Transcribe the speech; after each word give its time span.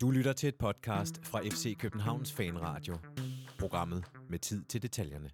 Du 0.00 0.10
lytter 0.10 0.32
til 0.32 0.48
et 0.48 0.54
podcast 0.54 1.26
fra 1.26 1.40
FC 1.40 1.78
Københavns 1.78 2.32
Fanradio. 2.32 2.98
Programmet 3.58 4.04
med 4.28 4.38
tid 4.38 4.64
til 4.64 4.82
detaljerne. 4.82 5.30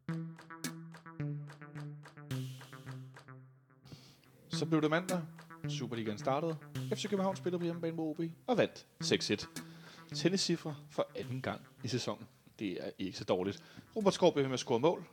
Så 4.48 4.66
blev 4.66 4.82
det 4.82 4.90
mandag. 4.90 5.22
Superligaen 5.68 6.18
startede. 6.18 6.56
FC 6.94 7.08
København 7.08 7.36
spillede 7.36 7.58
på 7.58 7.64
hjemmebane 7.64 7.96
mod 7.96 8.10
OB 8.10 8.20
og 8.46 8.56
vandt 8.58 8.86
6-1. 9.04 10.14
Tenniscifre 10.14 10.76
for 10.90 11.06
anden 11.16 11.42
gang 11.42 11.60
i 11.84 11.88
sæsonen. 11.88 12.26
Det 12.58 12.86
er 12.86 12.90
ikke 12.98 13.18
så 13.18 13.24
dårligt. 13.24 13.62
Robert 13.96 14.14
Skov 14.14 14.32
bliver 14.32 14.48
med 14.48 14.54
at 14.54 14.60
score 14.60 14.80
mål, 14.80 15.04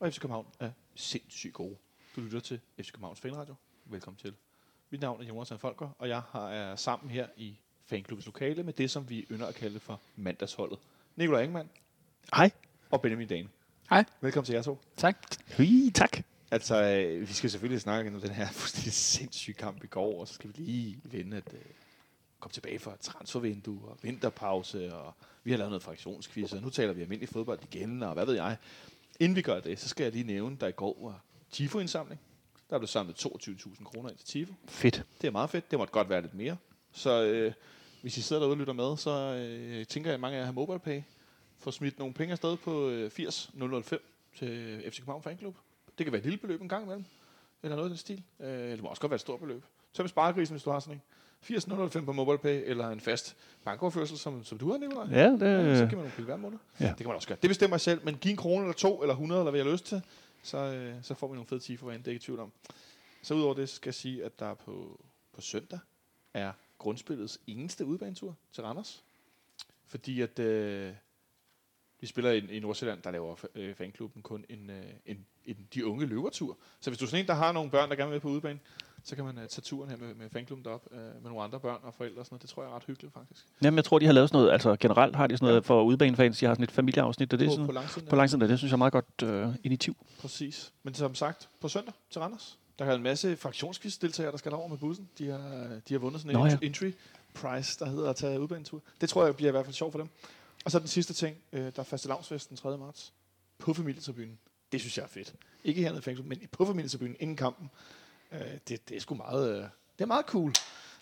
og 0.00 0.12
FC 0.12 0.20
København 0.20 0.46
er 0.60 0.70
sindssygt 0.94 1.54
gode. 1.54 1.76
Du 2.16 2.20
lytter 2.20 2.40
til 2.40 2.60
FC 2.80 2.92
Københavns 2.92 3.20
Fanradio. 3.20 3.54
Velkommen 3.84 4.18
til. 4.18 4.34
Mit 4.90 5.00
navn 5.00 5.22
er 5.22 5.26
Jonas 5.26 5.52
Folker, 5.58 5.88
og 5.98 6.08
jeg 6.08 6.22
har 6.28 6.48
er 6.48 6.76
sammen 6.76 7.10
her 7.10 7.28
i 7.36 7.58
fanklubbens 7.92 8.26
lokale 8.26 8.62
med 8.62 8.72
det, 8.72 8.90
som 8.90 9.10
vi 9.10 9.26
ynder 9.30 9.46
at 9.46 9.54
kalde 9.54 9.80
for 9.80 10.00
mandagsholdet. 10.16 10.78
Nikolaj 11.16 11.42
Ingemann 11.42 11.68
Hej. 12.34 12.50
og 12.90 13.02
Benjamin 13.02 13.28
Dane. 13.28 13.48
Hej. 13.90 14.04
Velkommen 14.20 14.46
til 14.46 14.52
jer 14.52 14.62
to. 14.62 14.78
Tak. 14.96 15.16
Hui, 15.56 15.90
tak. 15.94 16.22
Altså, 16.50 16.82
øh, 16.82 17.28
vi 17.28 17.32
skal 17.32 17.50
selvfølgelig 17.50 17.80
snakke 17.80 18.14
om 18.14 18.20
den 18.20 18.30
her 18.30 18.46
fuldstændig 18.60 18.92
sindssyge 18.92 19.54
kamp 19.54 19.84
i 19.84 19.86
går, 19.86 20.20
og 20.20 20.28
så 20.28 20.34
skal 20.34 20.50
vi 20.50 20.62
lige 20.62 20.98
vende 21.04 21.36
at 21.36 21.54
øh, 21.54 21.60
komme 22.40 22.52
tilbage 22.52 22.78
fra 22.78 22.96
transfervindue 23.00 23.88
og 23.88 23.98
vinterpause, 24.02 24.94
og 24.94 25.14
vi 25.44 25.50
har 25.50 25.58
lavet 25.58 25.70
noget 25.70 25.82
fraktionsquiz, 25.82 26.52
og 26.52 26.62
nu 26.62 26.70
taler 26.70 26.92
vi 26.92 27.02
almindelig 27.02 27.28
fodbold 27.28 27.60
igen, 27.72 28.02
og 28.02 28.14
hvad 28.14 28.26
ved 28.26 28.34
jeg. 28.34 28.56
Inden 29.20 29.36
vi 29.36 29.42
gør 29.42 29.60
det, 29.60 29.80
så 29.80 29.88
skal 29.88 30.04
jeg 30.04 30.12
lige 30.12 30.24
nævne, 30.24 30.56
der 30.60 30.66
i 30.66 30.72
går 30.72 30.98
var 31.02 31.24
Tifo-indsamling. 31.50 32.20
Der 32.70 32.78
blev 32.78 32.88
samlet 32.88 33.26
22.000 33.26 33.84
kroner 33.84 34.10
ind 34.10 34.18
til 34.18 34.26
Tifo. 34.26 34.54
Fedt. 34.68 35.04
Det 35.20 35.26
er 35.26 35.32
meget 35.32 35.50
fedt. 35.50 35.70
Det 35.70 35.78
måtte 35.78 35.92
godt 35.92 36.08
være 36.08 36.22
lidt 36.22 36.34
mere. 36.34 36.56
Så 36.92 37.22
øh, 37.22 37.52
hvis 38.02 38.16
I 38.16 38.22
sidder 38.22 38.42
derude 38.42 38.54
og 38.54 38.58
lytter 38.58 38.72
med, 38.72 38.96
så 38.96 39.10
øh, 39.10 39.86
tænker 39.86 40.10
jeg, 40.10 40.14
at 40.14 40.20
mange 40.20 40.36
af 40.36 40.40
jer 40.40 40.46
har 40.46 40.52
MobilePay. 40.52 41.02
Få 41.58 41.70
smidt 41.70 41.98
nogle 41.98 42.14
penge 42.14 42.32
afsted 42.32 42.56
på 42.56 42.88
øh, 42.88 43.10
80 43.10 43.50
005 43.84 44.00
til 44.38 44.82
FC 44.90 44.96
København 44.98 45.22
Fanklub. 45.22 45.56
Det 45.98 46.06
kan 46.06 46.12
være 46.12 46.18
et 46.18 46.24
lille 46.24 46.38
beløb 46.38 46.62
en 46.62 46.68
gang 46.68 46.84
imellem. 46.84 47.04
Eller 47.62 47.76
noget 47.76 47.88
i 47.88 47.90
den 47.90 47.98
stil. 47.98 48.22
Øh, 48.40 48.48
eller 48.48 48.70
det 48.70 48.82
må 48.82 48.88
også 48.88 49.00
godt 49.00 49.10
være 49.10 49.14
et 49.16 49.20
stort 49.20 49.40
beløb. 49.40 49.64
Så 49.92 50.02
med 50.02 50.08
sparegrisen, 50.08 50.54
hvis 50.54 50.62
du 50.62 50.70
har 50.70 50.80
sådan 50.80 50.94
en. 50.94 51.02
80 51.40 51.68
005 51.90 52.04
på 52.06 52.12
MobilePay, 52.12 52.62
eller 52.66 52.88
en 52.88 53.00
fast 53.00 53.36
bankoverførsel, 53.64 54.18
som, 54.18 54.44
som 54.44 54.58
du 54.58 54.70
har, 54.70 54.78
Nicolaj. 54.78 55.06
Ja, 55.10 55.30
det, 55.30 55.40
Ja, 55.40 55.78
så 55.78 55.86
giver 55.86 55.90
man 55.90 55.96
nogle 55.96 56.10
penge 56.10 56.24
hver 56.24 56.36
måned. 56.36 56.58
Ja. 56.80 56.88
Det 56.88 56.96
kan 56.96 57.06
man 57.06 57.16
også 57.16 57.28
gøre. 57.28 57.38
Det 57.42 57.50
bestemmer 57.50 57.74
jeg 57.74 57.80
selv, 57.80 58.00
men 58.04 58.14
giv 58.14 58.30
en 58.30 58.36
krone 58.36 58.60
eller 58.64 58.72
to, 58.72 59.02
eller 59.02 59.14
100, 59.14 59.40
eller 59.40 59.50
hvad 59.50 59.60
jeg 59.60 59.66
har 59.66 59.72
lyst 59.72 59.86
til, 59.86 60.02
så, 60.42 60.58
øh, 60.58 60.94
så 61.02 61.14
får 61.14 61.26
vi 61.28 61.34
nogle 61.34 61.46
fede 61.46 61.60
tifo 61.60 61.90
ind, 61.90 61.98
det 61.98 62.08
er 62.08 62.12
ikke 62.12 62.24
tvivl 62.24 62.40
om. 62.40 62.52
Så 63.22 63.34
udover 63.34 63.54
det, 63.54 63.68
skal 63.68 63.88
jeg 63.88 63.94
sige, 63.94 64.24
at 64.24 64.38
der 64.38 64.54
på, 64.54 65.00
på 65.34 65.40
søndag 65.40 65.78
er 66.34 66.52
grundspillets 66.82 67.40
eneste 67.46 67.86
udbanetur 67.86 68.36
til 68.52 68.62
Randers. 68.62 69.04
Fordi 69.86 70.20
at 70.20 70.38
øh, 70.38 70.92
vi 72.00 72.06
spiller 72.06 72.30
i, 72.30 72.56
i 72.56 72.60
Nordsjælland, 72.60 73.02
der 73.02 73.10
laver 73.10 73.36
øh, 73.54 73.74
fanklubben 73.74 74.22
kun 74.22 74.44
en, 74.48 74.70
øh, 74.70 74.84
en, 75.06 75.26
en 75.44 75.56
de 75.74 75.86
unge 75.86 76.06
løvertur. 76.06 76.58
Så 76.80 76.90
hvis 76.90 76.98
du 76.98 77.04
er 77.04 77.08
sådan 77.08 77.24
en, 77.24 77.28
der 77.28 77.34
har 77.34 77.52
nogle 77.52 77.70
børn, 77.70 77.90
der 77.90 77.96
gerne 77.96 78.10
vil 78.10 78.14
med 78.14 78.20
på 78.20 78.28
udebane, 78.28 78.58
så 79.04 79.16
kan 79.16 79.24
man 79.24 79.38
uh, 79.38 79.42
tage 79.42 79.62
turen 79.62 79.90
her 79.90 79.96
med, 79.96 80.14
med 80.14 80.30
fanklubben 80.30 80.64
derop 80.64 80.86
uh, 80.90 80.96
med 80.96 81.22
nogle 81.22 81.42
andre 81.42 81.60
børn 81.60 81.80
og 81.82 81.94
forældre 81.94 82.20
og 82.20 82.26
sådan 82.26 82.34
noget. 82.34 82.42
Det 82.42 82.50
tror 82.50 82.62
jeg 82.62 82.70
er 82.70 82.76
ret 82.76 82.84
hyggeligt 82.86 83.14
faktisk. 83.14 83.46
Jamen, 83.62 83.76
jeg 83.76 83.84
tror, 83.84 83.98
de 83.98 84.06
har 84.06 84.12
lavet 84.12 84.28
sådan 84.28 84.38
noget, 84.38 84.52
altså 84.52 84.76
generelt 84.76 85.16
har 85.16 85.26
de 85.26 85.36
sådan 85.36 85.48
noget 85.48 85.64
for 85.64 85.82
udbanefans, 85.82 86.38
de 86.38 86.46
har 86.46 86.54
sådan 86.54 86.64
et 86.64 86.70
familieafsnit, 86.70 87.32
og 87.32 87.38
det 87.38 87.44
er 87.44 87.48
på, 87.48 87.52
sådan, 87.52 87.66
på 87.66 87.72
langsiden. 87.72 88.08
på 88.08 88.16
langsiden, 88.16 88.48
det 88.48 88.58
synes 88.58 88.70
jeg 88.70 88.76
er 88.76 88.78
meget 88.78 88.92
godt 88.92 89.22
øh, 89.24 89.48
initiativ. 89.64 89.96
Præcis. 90.20 90.72
Men 90.82 90.94
som 90.94 91.14
sagt, 91.14 91.48
på 91.60 91.68
søndag 91.68 91.94
til 92.10 92.20
Randers, 92.20 92.58
der 92.78 92.84
er 92.84 92.94
en 92.94 93.02
masse 93.02 93.36
fraktionsquiz-deltagere, 93.36 94.30
der 94.30 94.36
skal 94.36 94.52
over 94.52 94.68
med 94.68 94.78
bussen. 94.78 95.08
De 95.18 95.28
har, 95.28 95.38
de 95.88 95.94
har 95.94 95.98
vundet 95.98 96.20
sådan 96.20 96.36
en 96.36 96.42
Nå 96.42 96.46
ja. 96.46 96.58
entry, 96.62 96.92
prize, 97.34 97.78
der 97.78 97.86
hedder 97.86 98.10
at 98.10 98.16
tage 98.16 98.40
udbanetur. 98.40 98.82
Det 99.00 99.08
tror 99.08 99.24
jeg 99.24 99.36
bliver 99.36 99.50
i 99.50 99.52
hvert 99.52 99.64
fald 99.64 99.74
sjovt 99.74 99.92
for 99.92 99.98
dem. 99.98 100.08
Og 100.64 100.70
så 100.70 100.78
den 100.78 100.88
sidste 100.88 101.14
ting, 101.14 101.36
øh, 101.52 101.60
der 101.64 101.72
er 101.76 101.82
faste 101.82 102.08
den 102.48 102.56
3. 102.56 102.78
marts 102.78 103.12
på 103.58 103.74
familietribunen. 103.74 104.38
Det 104.72 104.80
synes 104.80 104.96
jeg 104.98 105.04
er 105.04 105.08
fedt. 105.08 105.34
Ikke 105.64 105.82
hernede 105.82 105.98
i 105.98 106.02
fængsel, 106.02 106.26
men 106.26 106.38
på 106.52 106.64
familietribunen 106.64 107.16
inden 107.20 107.36
kampen. 107.36 107.70
Øh, 108.32 108.40
det, 108.68 108.88
det 108.88 108.96
er 108.96 109.00
sgu 109.00 109.14
meget, 109.14 109.50
øh, 109.50 109.56
det 109.98 110.00
er 110.00 110.06
meget 110.06 110.26
cool. 110.26 110.52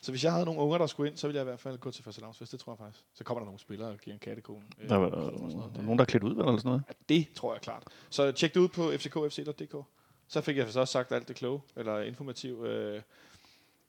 Så 0.03 0.13
hvis 0.13 0.25
jeg 0.25 0.33
havde 0.33 0.45
nogle 0.45 0.61
unger, 0.61 0.79
der 0.79 0.87
skulle 0.87 1.11
ind, 1.11 1.17
så 1.19 1.27
ville 1.27 1.37
jeg 1.37 1.43
i 1.43 1.49
hvert 1.49 1.61
fald 1.61 1.79
gå 1.79 1.91
til 1.91 2.05
faste 2.05 2.23
Det 2.41 2.61
tror 2.61 2.73
jeg 2.73 2.79
faktisk. 2.79 3.05
Så 3.15 3.25
kommer 3.25 3.39
der 3.41 3.45
nogle 3.45 3.61
spillere 3.61 3.89
og 3.89 3.99
giver 3.99 4.15
en 4.15 4.21
kattekone. 4.21 4.63
Øh, 4.81 4.89
Der 4.89 4.95
er, 4.95 4.99
og 4.99 5.33
sådan 5.33 5.49
noget. 5.57 5.73
øh, 5.79 5.85
nogen, 5.85 5.99
der 5.99 6.05
er 6.05 6.07
klædt 6.07 6.25
ud, 6.25 6.31
eller 6.31 6.57
sådan 6.57 6.69
noget. 6.69 6.83
Ja, 6.89 7.15
det 7.15 7.29
tror 7.35 7.53
jeg 7.55 7.63
klart. 7.63 7.85
Så 8.11 8.33
tjek 8.33 8.55
det 8.55 8.61
ud 8.61 8.69
på 8.69 8.91
fckfc.dk. 8.99 9.77
Så 10.33 10.41
fik 10.41 10.57
jeg 10.57 10.67
så 10.71 10.81
også 10.81 10.93
sagt 10.93 11.13
alt 11.13 11.29
det 11.29 11.37
kloge, 11.37 11.61
eller 11.77 12.01
informativ. 12.01 12.65
Øh, 12.65 13.01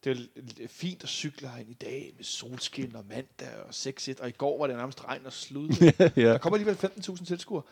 det 0.04 0.30
er 0.64 0.68
fint 0.68 1.04
at 1.04 1.10
cykle 1.10 1.48
herind 1.48 1.70
i 1.70 1.74
dag 1.74 2.14
med 2.18 2.24
solskin 2.24 2.96
og 2.96 3.06
mandag 3.10 3.48
og 3.64 3.70
6-1, 3.70 4.22
og 4.22 4.30
i 4.30 4.32
går 4.32 4.60
var 4.60 4.68
det 4.68 4.76
nærmest 4.76 5.06
regn 5.06 5.26
og 5.26 5.34
slud. 5.34 5.70
ja. 6.00 6.22
Der 6.22 6.38
kommer 6.38 6.58
alligevel 6.58 6.90
15.000 6.98 7.26
tilskuere. 7.26 7.64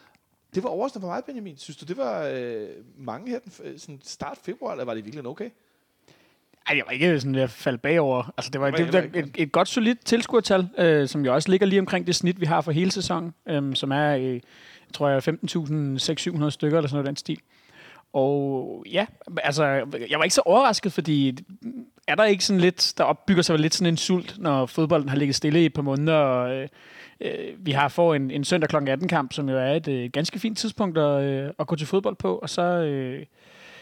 Det 0.55 0.63
var 0.63 0.69
overraskende 0.69 1.03
for 1.03 1.07
mig, 1.07 1.23
Benjamin. 1.25 1.57
Synes 1.57 1.77
du, 1.77 1.85
det 1.85 1.97
var 1.97 2.23
øh, 2.33 2.67
mange 2.97 3.29
her 3.29 3.39
den, 3.39 3.51
f- 3.51 3.77
sådan 3.77 3.99
start 4.03 4.37
februar, 4.43 4.71
eller 4.71 4.85
var 4.85 4.93
det 4.93 5.05
virkelig 5.05 5.25
okay? 5.27 5.49
Ej, 6.67 6.77
jeg 6.77 6.83
var 6.85 6.91
ikke 6.91 7.19
sådan 7.19 7.35
ved 7.35 7.41
at 7.41 7.49
falde 7.49 7.77
bagover. 7.77 8.33
Altså, 8.37 8.51
det 8.51 8.61
var, 8.61 8.71
Det 8.71 8.93
det, 8.93 8.93
jeg 8.93 9.09
et, 9.15 9.31
et, 9.37 9.51
godt 9.51 9.67
solidt 9.67 10.05
tilskuertal, 10.05 10.69
øh, 10.77 11.07
som 11.07 11.25
jo 11.25 11.33
også 11.33 11.49
ligger 11.49 11.67
lige 11.67 11.79
omkring 11.79 12.07
det 12.07 12.15
snit, 12.15 12.39
vi 12.39 12.45
har 12.45 12.61
for 12.61 12.71
hele 12.71 12.91
sæsonen, 12.91 13.33
øh, 13.45 13.75
som 13.75 13.91
er, 13.91 14.15
øh, 14.17 14.33
jeg 14.33 14.41
tror 14.93 15.09
jeg, 15.09 15.17
15.600 15.27 16.49
stykker 16.49 16.77
eller 16.77 16.87
sådan 16.87 16.95
noget 16.95 17.05
den 17.05 17.15
stil. 17.15 17.39
Og 18.13 18.83
ja, 18.91 19.05
altså, 19.43 19.63
jeg 20.09 20.17
var 20.17 20.23
ikke 20.23 20.35
så 20.35 20.41
overrasket, 20.45 20.93
fordi 20.93 21.37
er 22.07 22.15
der 22.15 22.23
ikke 22.23 22.45
sådan 22.45 22.61
lidt, 22.61 22.93
der 22.97 23.03
opbygger 23.03 23.43
sig 23.43 23.59
lidt 23.59 23.75
sådan 23.75 23.93
en 23.93 23.97
sult, 23.97 24.37
når 24.39 24.65
fodbolden 24.65 25.09
har 25.09 25.17
ligget 25.17 25.35
stille 25.35 25.61
i 25.61 25.65
et 25.65 25.73
par 25.73 25.81
måneder, 25.81 26.15
og 26.15 26.69
øh, 27.21 27.65
vi 27.65 27.71
har 27.71 27.87
fået 27.87 28.15
en, 28.15 28.31
en 28.31 28.43
søndag 28.43 28.69
kl. 28.69 28.75
18 28.75 29.07
kamp, 29.07 29.33
som 29.33 29.49
jo 29.49 29.57
er 29.57 29.73
et 29.73 29.87
øh, 29.87 30.09
ganske 30.13 30.39
fint 30.39 30.57
tidspunkt 30.57 30.97
at, 30.97 31.23
øh, 31.23 31.51
at 31.59 31.67
gå 31.67 31.75
til 31.75 31.87
fodbold 31.87 32.15
på, 32.15 32.37
og 32.37 32.49
så, 32.49 32.61
øh, 32.61 33.25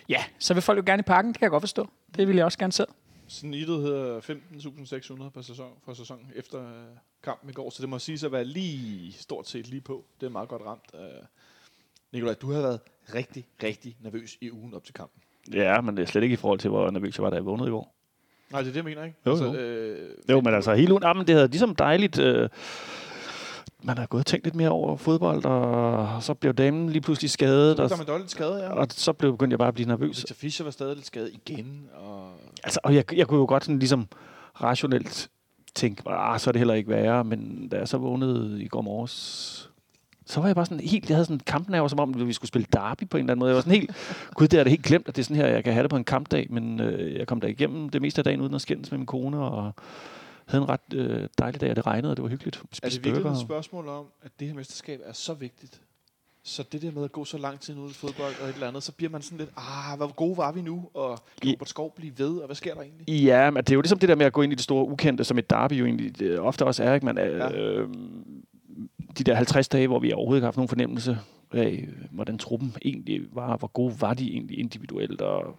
ja, 0.09 0.23
så 0.39 0.53
vil 0.53 0.63
folk 0.63 0.77
jo 0.77 0.83
gerne 0.85 0.99
i 0.99 1.03
parken, 1.03 1.31
det 1.31 1.39
kan 1.39 1.45
jeg 1.45 1.51
godt 1.51 1.61
forstå. 1.61 1.89
Det 2.15 2.27
vil 2.27 2.35
jeg 2.35 2.45
også 2.45 2.57
gerne 2.57 2.73
selv. 2.73 2.87
Snittet 3.27 3.81
hedder 3.81 4.19
15.600 4.19 5.29
per 5.29 5.41
sæson, 5.41 5.71
for 5.85 5.93
sæson 5.93 6.31
efter 6.35 6.59
øh, 6.59 6.97
kampen 7.23 7.49
i 7.49 7.53
går, 7.53 7.69
så 7.69 7.81
det 7.81 7.89
må 7.89 7.99
sige 7.99 8.25
at 8.25 8.31
være 8.31 8.45
lige 8.45 9.13
stort 9.13 9.47
set 9.47 9.67
lige 9.67 9.81
på. 9.81 10.05
Det 10.19 10.25
er 10.25 10.31
meget 10.31 10.49
godt 10.49 10.61
ramt. 10.65 10.85
Øh. 10.93 11.23
Nikolaj, 12.13 12.33
du 12.33 12.51
har 12.51 12.61
været 12.61 12.79
rigtig, 13.15 13.45
rigtig 13.63 13.97
nervøs 14.03 14.37
i 14.41 14.51
ugen 14.51 14.73
op 14.73 14.83
til 14.83 14.93
kampen. 14.93 15.21
ja, 15.53 15.81
men 15.81 15.97
det 15.97 16.03
er 16.03 16.07
slet 16.07 16.23
ikke 16.23 16.33
i 16.33 16.37
forhold 16.37 16.59
til, 16.59 16.69
hvor 16.69 16.89
nervøs 16.89 17.17
jeg 17.17 17.23
var, 17.23 17.29
da 17.29 17.35
jeg 17.35 17.45
vågnede 17.45 17.67
i 17.67 17.71
går. 17.71 17.93
Nej, 18.51 18.61
det 18.61 18.67
er 18.67 18.71
det, 18.71 18.77
jeg 18.77 18.85
mener, 18.85 19.03
ikke? 19.03 19.17
Jo, 19.25 19.35
jo. 19.35 19.53
øh, 19.55 20.09
Jo, 20.29 20.41
men 20.41 20.53
altså 20.53 20.73
hele 20.75 20.91
ugen, 20.91 21.03
jamen, 21.03 21.27
det 21.27 21.35
havde 21.35 21.47
ligesom 21.47 21.75
dejligt. 21.75 22.19
Øh, 22.19 22.49
man 23.83 23.97
har 23.97 24.05
gået 24.05 24.21
og 24.21 24.25
tænkt 24.25 24.45
lidt 24.45 24.55
mere 24.55 24.69
over 24.69 24.97
fodbold, 24.97 25.45
og 25.45 26.23
så 26.23 26.33
blev 26.33 26.53
damen 26.53 26.89
lige 26.89 27.01
pludselig 27.01 27.29
skadet, 27.29 27.77
Så 27.77 27.83
og, 27.83 27.89
der 27.89 27.97
man 27.97 28.05
dårligt 28.05 28.31
skade, 28.31 28.63
ja. 28.63 28.69
og 28.73 28.87
så 28.89 29.13
blev 29.13 29.31
begyndte 29.31 29.53
jeg 29.53 29.59
bare 29.59 29.67
at 29.67 29.73
blive 29.73 29.87
nervøs. 29.87 30.17
Victor 30.17 30.35
Fischer 30.35 30.63
var 30.63 30.71
stadig 30.71 30.95
lidt 30.95 31.05
skadet 31.05 31.31
igen. 31.33 31.89
Og 31.93 32.31
Altså, 32.63 32.79
og 32.83 32.95
jeg, 32.95 33.13
jeg 33.13 33.27
kunne 33.27 33.39
jo 33.39 33.45
godt 33.45 33.63
sådan 33.63 33.79
ligesom 33.79 34.07
rationelt 34.61 35.29
tænke, 35.75 36.03
ah, 36.09 36.39
så 36.39 36.49
er 36.49 36.51
det 36.51 36.59
heller 36.59 36.73
ikke 36.73 36.89
værre, 36.89 37.23
men 37.23 37.69
da 37.69 37.77
jeg 37.77 37.87
så 37.87 37.97
vågnede 37.97 38.63
i 38.63 38.67
går 38.67 38.81
morges, 38.81 39.71
så 40.27 40.39
var 40.39 40.47
jeg 40.47 40.55
bare 40.55 40.65
sådan 40.65 40.79
helt, 40.79 41.09
jeg 41.09 41.15
havde 41.15 41.25
sådan 41.25 41.35
en 41.35 41.41
kampnerve, 41.45 41.89
som 41.89 41.99
om 41.99 42.27
vi 42.27 42.33
skulle 42.33 42.47
spille 42.47 42.67
derby 42.73 43.07
på 43.09 43.17
en 43.17 43.23
eller 43.23 43.31
anden 43.31 43.39
måde. 43.39 43.49
Jeg 43.49 43.55
var 43.55 43.61
sådan 43.61 43.79
helt, 43.79 43.91
gud, 44.33 44.47
det 44.47 44.59
er 44.59 44.63
det 44.63 44.71
helt 44.71 44.83
glemt, 44.83 45.07
at 45.07 45.15
det 45.15 45.21
er 45.21 45.23
sådan 45.23 45.37
her, 45.37 45.47
jeg 45.47 45.63
kan 45.63 45.73
have 45.73 45.83
det 45.83 45.89
på 45.89 45.97
en 45.97 46.03
kampdag, 46.03 46.47
men 46.49 46.79
øh, 46.79 47.15
jeg 47.15 47.27
kom 47.27 47.41
der 47.41 47.47
igennem 47.47 47.89
det 47.89 48.01
meste 48.01 48.19
af 48.19 48.23
dagen 48.23 48.41
uden 48.41 48.53
at 48.53 48.61
skændes 48.61 48.91
med 48.91 48.97
min 48.97 49.05
kone, 49.05 49.39
og 49.39 49.71
havde 50.45 50.63
en 50.63 50.69
ret 50.69 50.93
øh, 50.93 51.27
dejlig 51.37 51.61
dag, 51.61 51.69
og 51.69 51.75
det 51.75 51.85
regnede, 51.85 52.11
og 52.11 52.17
det 52.17 52.23
var 52.23 52.29
hyggeligt. 52.29 52.55
er 52.55 52.61
det 52.61 52.77
Spiste 52.77 53.03
virkelig 53.03 53.31
et 53.31 53.39
spørgsmål 53.39 53.87
om, 53.87 54.05
at 54.23 54.31
det 54.39 54.47
her 54.47 54.55
mesterskab 54.55 54.99
er 55.05 55.13
så 55.13 55.33
vigtigt? 55.33 55.81
Så 56.43 56.63
det 56.71 56.81
der 56.81 56.91
med 56.91 57.03
at 57.03 57.11
gå 57.11 57.25
så 57.25 57.37
lang 57.37 57.59
tid 57.59 57.73
i 57.73 57.93
fodbold 57.93 58.33
og 58.41 58.49
et 58.49 58.53
eller 58.53 58.67
andet, 58.67 58.83
så 58.83 58.91
bliver 58.91 59.09
man 59.09 59.21
sådan 59.21 59.37
lidt, 59.37 59.49
ah, 59.57 59.97
hvor 59.97 60.13
gode 60.13 60.37
var 60.37 60.51
vi 60.51 60.61
nu? 60.61 60.89
Og 60.93 61.19
kan 61.41 61.51
Robert 61.51 61.69
Skov 61.69 61.93
blive 61.95 62.13
ved? 62.17 62.37
Og 62.37 62.45
hvad 62.45 62.55
sker 62.55 62.73
der 62.73 62.81
egentlig? 62.81 63.09
Ja, 63.09 63.49
men 63.49 63.63
det 63.63 63.69
er 63.69 63.75
jo 63.75 63.81
ligesom 63.81 63.99
det 63.99 64.09
der 64.09 64.15
med 64.15 64.25
at 64.25 64.33
gå 64.33 64.41
ind 64.41 64.51
i 64.51 64.55
det 64.55 64.63
store 64.63 64.87
ukendte, 64.87 65.23
som 65.23 65.37
et 65.37 65.49
derby 65.49 65.73
jo 65.73 65.85
egentlig 65.85 66.21
øh, 66.21 66.39
ofte 66.39 66.65
også 66.65 66.83
er. 66.83 66.93
Ikke? 66.93 67.05
Man, 67.05 67.17
ja. 67.17 67.51
øh, 67.51 67.89
de 69.17 69.23
der 69.23 69.35
50 69.35 69.67
dage, 69.67 69.87
hvor 69.87 69.99
vi 69.99 70.13
overhovedet 70.13 70.37
ikke 70.39 70.43
har 70.43 70.47
haft 70.47 70.57
nogen 70.57 70.69
fornemmelse 70.69 71.17
af, 71.53 71.87
hvordan 72.11 72.37
truppen 72.37 72.75
egentlig 72.85 73.21
var, 73.33 73.57
hvor 73.57 73.67
gode 73.67 73.93
var 74.01 74.13
de 74.13 74.31
egentlig 74.33 74.59
individuelt, 74.59 75.21
og 75.21 75.55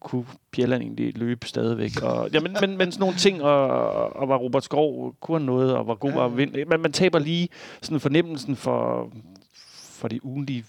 kunne 0.00 0.24
Bjelland 0.50 0.82
egentlig 0.82 1.18
løbe 1.18 1.46
stadigvæk. 1.46 2.02
Og, 2.02 2.30
ja, 2.32 2.40
men, 2.40 2.56
men, 2.60 2.76
men 2.76 2.92
sådan 2.92 3.00
nogle 3.00 3.16
ting, 3.16 3.42
og, 3.42 3.66
og 4.16 4.28
var 4.28 4.36
Robert 4.36 4.64
Skov, 4.64 5.14
kunne 5.20 5.38
han 5.38 5.46
noget, 5.46 5.76
og 5.76 5.84
hvor 5.84 5.94
god 5.94 6.10
Ja, 6.10 6.16
var 6.16 6.28
vind. 6.28 6.54
Man, 6.66 6.80
man 6.80 6.92
taber 6.92 7.18
lige 7.18 7.48
sådan 7.82 8.00
fornemmelsen 8.00 8.56
for, 8.56 9.10
for 9.72 10.08
det 10.08 10.20
ugenlige 10.22 10.64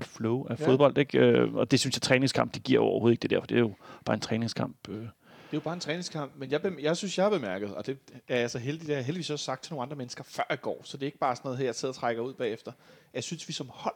flow 0.00 0.44
af 0.46 0.58
Ja. 0.58 0.64
ja. 0.64 0.70
fodbold. 0.70 0.98
Ikke? 0.98 1.18
Øh, 1.18 1.54
Og 1.54 1.70
det 1.70 1.80
synes 1.80 1.96
jeg, 1.96 2.02
træningskamp, 2.02 2.54
det 2.54 2.62
giver 2.62 2.80
overhovedet 2.80 3.14
ikke 3.14 3.22
det 3.22 3.30
der, 3.30 3.40
for 3.40 3.46
det 3.46 3.54
er 3.54 3.60
jo 3.60 3.72
bare 4.04 4.14
en 4.14 4.20
træningskamp. 4.20 4.76
Øh. 4.88 4.96
Det 5.50 5.56
er 5.56 5.60
jo 5.60 5.64
bare 5.64 5.74
en 5.74 5.80
træningskamp, 5.80 6.32
men 6.36 6.50
jeg, 6.50 6.80
jeg 6.80 6.96
synes, 6.96 7.18
jeg 7.18 7.24
har 7.24 7.30
bemærket, 7.30 7.74
og 7.74 7.86
det 7.86 7.98
er 8.28 8.38
jeg 8.38 8.50
så 8.50 8.58
heldig, 8.58 8.80
det 8.80 8.88
har 8.88 8.96
jeg 8.96 9.04
heldigvis 9.04 9.30
også 9.30 9.44
sagt 9.44 9.62
til 9.62 9.72
nogle 9.72 9.82
andre 9.82 9.96
mennesker 9.96 10.24
før 10.24 10.52
i 10.52 10.56
går, 10.56 10.80
så 10.84 10.96
det 10.96 11.02
er 11.02 11.06
ikke 11.06 11.18
bare 11.18 11.36
sådan 11.36 11.48
noget 11.48 11.58
her, 11.58 11.64
jeg 11.64 11.74
sidder 11.74 11.92
og 11.92 11.96
trækker 11.96 12.22
ud 12.22 12.34
bagefter. 12.34 12.72
Jeg 13.14 13.24
synes, 13.24 13.48
vi 13.48 13.52
som 13.52 13.68
hold 13.68 13.94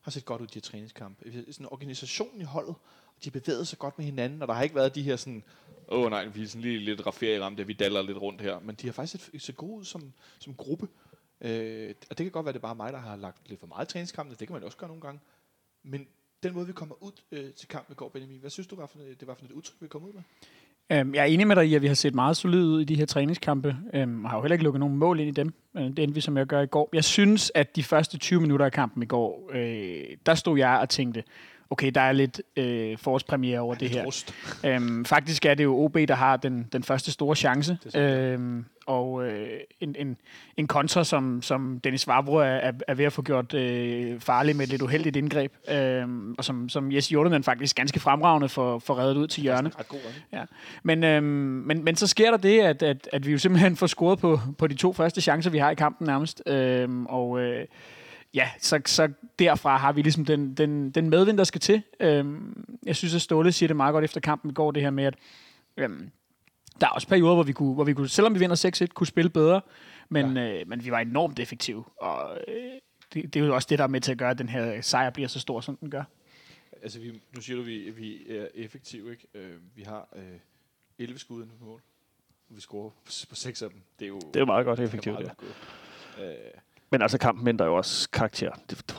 har 0.00 0.10
set 0.10 0.24
godt 0.24 0.40
ud 0.40 0.46
i 0.46 0.50
de 0.50 0.54
her 0.54 0.60
træningskampe. 0.60 1.24
Sådan 1.24 1.32
organisationen 1.34 1.66
organisation 1.66 2.40
i 2.40 2.44
holdet, 2.44 2.74
og 3.16 3.24
de 3.24 3.30
har 3.30 3.40
bevæget 3.40 3.68
sig 3.68 3.78
godt 3.78 3.98
med 3.98 4.04
hinanden, 4.04 4.42
og 4.42 4.48
der 4.48 4.54
har 4.54 4.62
ikke 4.62 4.74
været 4.74 4.94
de 4.94 5.02
her 5.02 5.16
sådan 5.16 5.44
åh 5.88 6.04
oh, 6.04 6.10
nej, 6.10 6.26
vi 6.26 6.42
er 6.42 6.46
sådan 6.46 6.62
lige 6.62 6.78
lidt 6.78 7.06
ramt, 7.42 7.60
at 7.60 7.68
vi 7.68 7.72
daller 7.72 8.02
lidt 8.02 8.18
rundt 8.18 8.40
her. 8.40 8.60
Men 8.60 8.74
de 8.74 8.86
har 8.86 8.92
faktisk 8.92 9.24
set, 9.24 9.42
set 9.42 9.56
gode 9.56 9.78
ud 9.78 9.84
som, 9.84 10.12
som 10.38 10.54
gruppe. 10.54 10.88
Øh, 11.40 11.94
og 12.10 12.18
det 12.18 12.24
kan 12.24 12.30
godt 12.30 12.46
være, 12.46 12.52
det 12.52 12.58
er 12.58 12.62
bare 12.62 12.74
mig, 12.74 12.92
der 12.92 12.98
har 12.98 13.16
lagt 13.16 13.48
lidt 13.48 13.60
for 13.60 13.66
meget 13.66 13.88
træningskamp. 13.88 14.30
Det 14.30 14.48
kan 14.48 14.54
man 14.54 14.64
også 14.64 14.78
gøre 14.78 14.88
nogle 14.88 15.02
gange. 15.02 15.20
Men 15.82 16.08
den 16.42 16.54
måde, 16.54 16.66
vi 16.66 16.72
kommer 16.72 17.02
ud 17.02 17.12
øh, 17.32 17.54
til 17.54 17.68
kampen 17.68 17.92
i 17.92 17.96
går, 17.96 18.08
Benjamin, 18.08 18.40
hvad 18.40 18.50
synes 18.50 18.66
du, 18.66 18.76
var 18.76 18.86
for, 18.86 18.98
det 18.98 19.26
var 19.26 19.34
for 19.34 19.44
et 19.44 19.52
udtryk, 19.52 19.76
vi 19.80 19.88
kom 19.88 20.04
ud 20.04 20.12
med? 20.12 20.22
Øhm, 20.92 21.14
jeg 21.14 21.20
er 21.20 21.24
enig 21.24 21.46
med 21.46 21.56
dig 21.56 21.66
i, 21.66 21.74
at 21.74 21.82
vi 21.82 21.86
har 21.86 21.94
set 21.94 22.14
meget 22.14 22.36
solid 22.36 22.64
ud 22.64 22.80
i 22.80 22.84
de 22.84 22.94
her 22.94 23.06
træningskampe, 23.06 23.76
øhm, 23.94 24.24
og 24.24 24.30
har 24.30 24.36
jo 24.36 24.42
heller 24.42 24.54
ikke 24.54 24.64
lukket 24.64 24.80
nogen 24.80 24.96
mål 24.96 25.20
ind 25.20 25.28
i 25.28 25.40
dem. 25.40 25.54
Øh, 25.76 25.82
det 25.82 25.98
endte 25.98 26.14
vi, 26.14 26.20
som 26.20 26.36
jeg 26.36 26.46
gør 26.46 26.60
i 26.60 26.66
går. 26.66 26.88
Jeg 26.92 27.04
synes, 27.04 27.52
at 27.54 27.76
de 27.76 27.82
første 27.82 28.18
20 28.18 28.40
minutter 28.40 28.66
af 28.66 28.72
kampen 28.72 29.02
i 29.02 29.06
går, 29.06 29.50
øh, 29.54 30.16
der 30.26 30.34
stod 30.34 30.58
jeg 30.58 30.78
og 30.80 30.88
tænkte, 30.88 31.22
okay, 31.72 31.90
der 31.94 32.00
er 32.00 32.12
lidt 32.12 32.42
øh, 32.56 32.98
forårspremiere 32.98 33.60
over 33.60 33.74
det 33.74 33.90
her. 33.90 34.24
Øhm, 34.64 35.04
faktisk 35.04 35.46
er 35.46 35.54
det 35.54 35.64
jo 35.64 35.78
OB, 35.84 35.94
der 35.94 36.14
har 36.14 36.36
den, 36.36 36.68
den 36.72 36.82
første 36.82 37.12
store 37.12 37.36
chance. 37.36 37.78
Øhm, 37.96 38.64
og 38.86 39.26
øh, 39.26 39.60
en, 39.80 39.94
en, 39.98 40.16
en 40.56 40.66
kontra, 40.66 41.04
som, 41.04 41.42
som 41.42 41.80
Dennis 41.84 42.06
Vavro 42.06 42.34
er, 42.34 42.44
er, 42.44 42.72
er 42.88 42.94
ved 42.94 43.04
at 43.04 43.12
få 43.12 43.22
gjort 43.22 43.54
øh, 43.54 44.20
farlig 44.20 44.56
med 44.56 44.64
et 44.64 44.70
lidt 44.70 44.82
uheldigt 44.82 45.16
indgreb, 45.16 45.52
øh, 45.70 46.04
og 46.38 46.44
som, 46.44 46.68
som 46.68 46.92
Jesse 46.92 47.12
Jordan 47.12 47.44
faktisk 47.44 47.76
ganske 47.76 48.00
fremragende 48.00 48.48
for, 48.48 48.78
for 48.78 48.98
reddet 48.98 49.16
ud 49.16 49.26
til 49.26 49.42
hjørne. 49.42 49.70
God, 49.88 49.98
ja. 50.32 50.42
men, 50.82 51.04
øh, 51.04 51.22
men, 51.22 51.84
men 51.84 51.96
så 51.96 52.06
sker 52.06 52.30
der 52.30 52.38
det, 52.38 52.60
at, 52.60 52.82
at, 52.82 53.08
at 53.12 53.26
vi 53.26 53.32
jo 53.32 53.38
simpelthen 53.38 53.76
får 53.76 53.86
scoret 53.86 54.18
på, 54.18 54.40
på 54.58 54.66
de 54.66 54.74
to 54.74 54.92
første 54.92 55.20
chancer, 55.20 55.50
vi 55.50 55.58
har 55.58 55.70
i 55.70 55.74
kampen 55.74 56.06
nærmest. 56.06 56.42
Øh, 56.46 56.88
og 57.08 57.40
øh, 57.40 57.66
ja, 58.34 58.50
så, 58.58 58.80
så 58.86 59.12
derfra 59.38 59.76
har 59.76 59.92
vi 59.92 60.02
ligesom 60.02 60.24
den, 60.24 60.54
den, 60.54 60.90
den 60.90 61.10
medvind, 61.10 61.38
der 61.38 61.44
skal 61.44 61.60
til. 61.60 61.82
Øhm, 62.00 62.78
jeg 62.86 62.96
synes, 62.96 63.14
at 63.14 63.22
Ståle 63.22 63.52
siger 63.52 63.68
det 63.68 63.76
meget 63.76 63.92
godt 63.92 64.04
efter 64.04 64.20
kampen 64.20 64.50
i 64.50 64.54
går, 64.54 64.70
det 64.70 64.82
her 64.82 64.90
med, 64.90 65.04
at 65.04 65.14
øhm, 65.76 66.10
der 66.80 66.86
er 66.86 66.90
også 66.90 67.08
perioder, 67.08 67.34
hvor 67.34 67.42
vi, 67.42 67.52
kunne, 67.52 67.74
hvor 67.74 67.84
vi 67.84 67.94
kunne, 67.94 68.08
selvom 68.08 68.34
vi 68.34 68.38
vinder 68.38 68.82
6-1, 68.82 68.86
kunne 68.86 69.06
spille 69.06 69.30
bedre, 69.30 69.60
men, 70.08 70.36
ja. 70.36 70.60
øh, 70.60 70.68
men 70.68 70.84
vi 70.84 70.90
var 70.90 70.98
enormt 70.98 71.38
effektive. 71.38 71.84
Og 71.96 72.38
øh, 72.48 72.54
det, 73.14 73.34
det 73.34 73.42
er 73.42 73.46
jo 73.46 73.54
også 73.54 73.66
det, 73.70 73.78
der 73.78 73.84
er 73.84 73.88
med 73.88 74.00
til 74.00 74.12
at 74.12 74.18
gøre, 74.18 74.30
at 74.30 74.38
den 74.38 74.48
her 74.48 74.80
sejr 74.80 75.10
bliver 75.10 75.28
så 75.28 75.40
stor, 75.40 75.60
som 75.60 75.76
den 75.76 75.90
gør. 75.90 76.04
Altså, 76.82 77.00
vi, 77.00 77.22
nu 77.34 77.40
siger 77.40 77.56
du, 77.56 77.62
at 77.62 77.66
vi, 77.66 77.90
vi 77.90 78.36
er 78.36 78.46
effektive, 78.54 79.10
ikke? 79.10 79.26
Øh, 79.34 79.56
vi 79.74 79.82
har 79.82 80.08
øh, 80.16 80.22
11 80.98 81.18
skud 81.18 81.46
på 81.46 81.64
mål, 81.64 81.82
og 82.50 82.56
vi 82.56 82.60
scorer 82.60 82.90
på 83.28 83.34
6 83.34 83.62
af 83.62 83.70
dem. 83.70 83.80
Det 83.98 84.04
er 84.04 84.08
jo, 84.08 84.16
det 84.18 84.36
er 84.36 84.40
jo 84.40 84.46
meget 84.46 84.64
godt 84.64 84.80
effektivt, 84.80 85.20
ja. 85.20 86.24
Øh, 86.24 86.36
men 86.92 87.02
altså 87.02 87.18
kampen 87.18 87.48
ændrer 87.48 87.66
jo 87.66 87.76
også 87.76 88.10
karakter, 88.10 88.52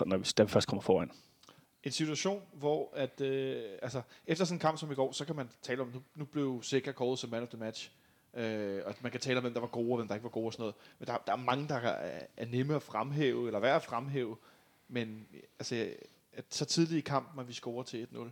når 0.06 0.18
vi, 0.18 0.24
da 0.38 0.44
vi 0.44 0.50
først 0.50 0.68
kommer 0.68 0.82
foran. 0.82 1.12
En 1.84 1.92
situation, 1.92 2.42
hvor 2.54 2.94
at, 2.96 3.22
øh, 3.22 3.64
altså, 3.82 4.02
efter 4.28 4.46
sådan 4.46 4.56
en 4.56 4.60
kamp 4.60 4.78
som 4.78 4.92
i 4.92 4.96
går, 4.96 5.12
så 5.12 5.26
kan 5.26 5.36
man 5.36 5.50
tale 5.62 5.82
om, 5.82 5.88
nu, 5.88 6.02
nu 6.16 6.26
blev 6.26 6.60
Sikker 6.64 6.92
kåret 6.92 7.20
som 7.20 7.30
man 7.30 7.44
of 7.44 7.50
the 7.50 7.58
match. 7.58 7.92
Øh, 8.34 8.82
og 8.86 8.96
man 9.02 9.12
kan 9.12 9.22
tale 9.22 9.38
om, 9.38 9.44
hvem 9.44 9.54
der 9.54 9.60
var 9.60 9.68
gode, 9.68 9.92
og 9.92 9.96
hvem 9.96 10.08
der 10.08 10.16
ikke 10.16 10.24
var 10.24 10.30
gode 10.30 10.46
og 10.46 10.54
sådan 10.54 10.62
noget. 10.62 10.76
Men 11.00 11.08
der, 11.08 11.18
der 11.28 11.34
er 11.34 11.38
mange, 11.38 11.68
der 11.68 11.76
er, 11.76 12.20
er 12.38 12.46
nemme 12.46 12.76
at 12.76 12.84
fremhæve, 12.84 13.48
eller 13.48 13.60
værd 13.60 13.76
at 13.76 13.84
fremhæve. 13.84 14.38
Men 14.88 15.28
altså, 15.60 15.90
at 16.34 16.46
så 16.50 16.66
tidligt 16.66 16.98
i 16.98 17.02
kampen, 17.02 17.40
at 17.40 17.48
vi 17.48 17.54
scorer 17.54 17.84
til 17.84 18.08
1-0, 18.12 18.18
den 18.18 18.32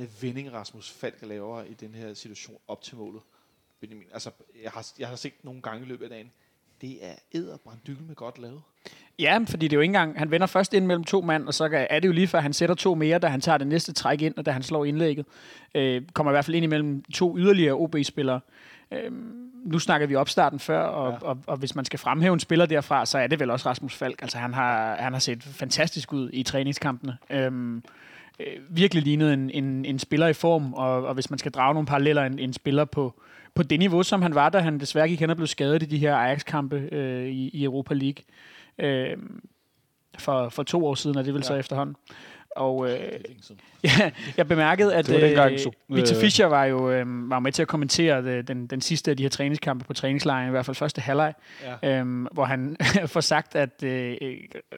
her 0.00 0.08
vending, 0.20 0.52
Rasmus 0.52 0.90
Falk 0.90 1.22
laver 1.22 1.62
i 1.62 1.74
den 1.74 1.94
her 1.94 2.14
situation 2.14 2.58
op 2.68 2.82
til 2.82 2.96
målet. 2.96 3.22
Benjamin, 3.80 4.08
altså, 4.12 4.30
jeg 4.62 4.70
har, 4.70 4.86
jeg 4.98 5.08
har 5.08 5.16
set 5.16 5.44
nogle 5.44 5.62
gange 5.62 5.86
i 5.86 5.88
løbet 5.88 6.04
af 6.04 6.10
dagen, 6.10 6.32
det 6.82 6.98
er 7.02 7.14
æderbrandyl 7.34 8.02
med 8.08 8.14
godt 8.14 8.38
lavet. 8.38 8.62
Ja, 9.18 9.38
fordi 9.48 9.68
det 9.68 9.72
er 9.72 9.76
jo 9.76 9.80
ikke 9.80 9.90
engang, 9.90 10.18
han 10.18 10.30
vender 10.30 10.46
først 10.46 10.74
ind 10.74 10.86
mellem 10.86 11.04
to 11.04 11.20
mand, 11.20 11.46
og 11.46 11.54
så 11.54 11.86
er 11.90 12.00
det 12.00 12.08
jo 12.08 12.12
lige 12.12 12.26
før, 12.26 12.40
han 12.40 12.52
sætter 12.52 12.74
to 12.74 12.94
mere, 12.94 13.18
da 13.18 13.26
han 13.26 13.40
tager 13.40 13.58
det 13.58 13.66
næste 13.66 13.92
træk 13.92 14.22
ind, 14.22 14.34
og 14.36 14.46
da 14.46 14.50
han 14.50 14.62
slår 14.62 14.84
indlægget. 14.84 15.26
Øh, 15.74 16.02
kommer 16.12 16.30
i 16.30 16.34
hvert 16.34 16.44
fald 16.44 16.54
ind 16.54 16.64
imellem 16.64 17.02
to 17.02 17.38
yderligere 17.38 17.74
OB-spillere. 17.74 18.40
Øh, 18.92 19.12
nu 19.64 19.78
snakker 19.78 20.06
vi 20.06 20.14
opstarten 20.14 20.58
før, 20.58 20.80
og, 20.80 21.12
ja. 21.12 21.26
og, 21.28 21.38
og, 21.46 21.56
hvis 21.56 21.74
man 21.74 21.84
skal 21.84 21.98
fremhæve 21.98 22.32
en 22.32 22.40
spiller 22.40 22.66
derfra, 22.66 23.06
så 23.06 23.18
er 23.18 23.26
det 23.26 23.40
vel 23.40 23.50
også 23.50 23.68
Rasmus 23.68 23.94
Falk. 23.94 24.22
Altså 24.22 24.38
han 24.38 24.54
har, 24.54 24.96
han 24.96 25.12
har 25.12 25.20
set 25.20 25.42
fantastisk 25.42 26.12
ud 26.12 26.30
i 26.32 26.42
træningskampene. 26.42 27.16
Øh, 27.30 27.52
øh, 28.40 28.46
virkelig 28.68 29.02
lignet 29.02 29.32
en, 29.32 29.50
en, 29.50 29.84
en 29.84 29.98
spiller 29.98 30.26
i 30.26 30.32
form, 30.32 30.74
og, 30.74 31.04
og 31.04 31.14
hvis 31.14 31.30
man 31.30 31.38
skal 31.38 31.52
drage 31.52 31.74
nogle 31.74 31.86
paralleller, 31.86 32.22
en, 32.24 32.38
en 32.38 32.52
spiller 32.52 32.84
på, 32.84 33.14
på 33.54 33.62
det 33.62 33.78
niveau, 33.78 34.02
som 34.02 34.22
han 34.22 34.34
var, 34.34 34.48
da 34.48 34.58
han 34.58 34.80
desværre 34.80 35.08
gik 35.08 35.20
hen 35.20 35.30
og 35.30 35.36
blev 35.36 35.46
skadet 35.46 35.82
i 35.82 35.86
de 35.86 35.98
her 35.98 36.14
Ajax-kampe 36.14 36.88
øh, 36.92 37.26
i, 37.26 37.48
i 37.48 37.64
Europa 37.64 37.94
League. 37.94 38.24
Øh, 38.78 39.16
for, 40.18 40.48
for 40.48 40.62
to 40.62 40.86
år 40.86 40.94
siden, 40.94 41.18
er 41.18 41.22
det 41.22 41.34
vel 41.34 41.40
ja. 41.40 41.46
så 41.46 41.54
efterhånden. 41.54 41.96
Og 42.56 42.90
øh, 42.90 42.98
ja, 43.84 44.10
jeg 44.36 44.48
bemærkede, 44.48 44.94
at 44.94 45.10
øh, 45.10 45.60
Victor 45.88 46.16
Fischer 46.20 46.46
var 46.46 46.64
jo 46.64 46.90
øh, 46.90 47.30
var 47.30 47.38
med 47.38 47.52
til 47.52 47.62
at 47.62 47.68
kommentere 47.68 48.24
det, 48.24 48.48
den, 48.48 48.66
den 48.66 48.80
sidste 48.80 49.10
af 49.10 49.16
de 49.16 49.22
her 49.22 49.30
træningskampe 49.30 49.84
på 49.84 49.92
træningslejren, 49.92 50.48
i 50.48 50.50
hvert 50.50 50.66
fald 50.66 50.74
første 50.74 51.00
halvleg, 51.00 51.34
ja. 51.82 52.00
øh, 52.00 52.26
hvor 52.32 52.44
han 52.44 52.76
får 53.06 53.20
sagt, 53.20 53.56
at 53.56 53.82
øh, 53.82 54.16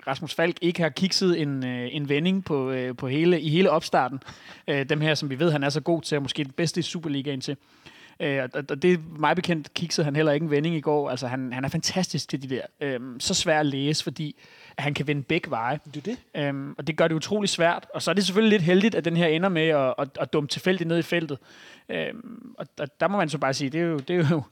Rasmus 0.07 0.35
Falk 0.35 0.57
ikke 0.61 0.83
har 0.83 0.89
kikset 0.89 1.41
en, 1.43 1.67
øh, 1.67 1.89
en 1.93 2.09
vending 2.09 2.45
på, 2.45 2.71
øh, 2.71 2.97
på 2.97 3.09
hele, 3.09 3.41
i 3.41 3.49
hele 3.49 3.71
opstarten. 3.71 4.21
Øh, 4.69 4.89
dem 4.89 5.01
her, 5.01 5.15
som 5.15 5.31
vi 5.31 5.39
ved, 5.39 5.51
han 5.51 5.63
er 5.63 5.69
så 5.69 5.81
god 5.81 6.03
til, 6.03 6.17
og 6.17 6.23
måske 6.23 6.45
det 6.45 6.55
bedste 6.55 6.79
i 6.79 6.83
Superligaen 6.83 7.41
til. 7.41 7.53
Øh, 7.53 7.94
og, 8.21 8.65
og 8.69 8.83
det 8.83 8.93
er 8.93 8.99
mig 9.19 9.37
bekendt, 9.37 9.75
kiksede 9.75 10.05
han 10.05 10.17
heller 10.17 10.33
ikke 10.33 10.45
en 10.45 10.51
vending 10.51 10.77
i 10.77 10.81
går. 10.81 11.11
Altså, 11.11 11.27
han, 11.27 11.53
han 11.53 11.65
er 11.65 11.69
fantastisk 11.69 12.29
til 12.29 12.43
de 12.43 12.49
der. 12.49 12.63
Øh, 12.81 13.01
så 13.19 13.35
svært 13.35 13.61
at 13.61 13.67
læse, 13.67 14.05
fordi 14.05 14.37
at 14.77 14.85
han 14.85 14.95
kan 14.95 15.07
vende 15.07 15.23
begge 15.23 15.51
veje. 15.51 15.79
Det 15.95 15.97
er 15.97 16.15
det. 16.15 16.43
Øhm, 16.43 16.75
og 16.79 16.87
det 16.87 16.97
gør 16.97 17.09
det 17.09 17.15
utrolig 17.15 17.49
svært. 17.49 17.87
Og 17.95 18.03
så 18.03 18.11
er 18.11 18.15
det 18.15 18.25
selvfølgelig 18.25 18.59
lidt 18.59 18.63
heldigt, 18.63 18.95
at 18.95 19.05
den 19.05 19.17
her 19.17 19.27
ender 19.27 19.49
med 19.49 19.69
at, 19.69 19.95
at, 19.99 20.09
at 20.21 20.33
dumme 20.33 20.49
tilfældigt 20.49 20.89
ned 20.89 20.99
i 20.99 21.03
feltet. 21.03 21.39
Øhm, 21.89 22.55
og, 22.59 22.67
og 22.79 23.01
der 23.01 23.09
må 23.09 23.19
man 23.19 23.29
så 23.29 23.39
bare 23.39 23.55
sige, 23.55 23.71
det 23.71 23.81
er 23.81 23.85
jo, 23.85 23.99
det 23.99 24.11
er 24.11 24.29
jo, 24.31 24.43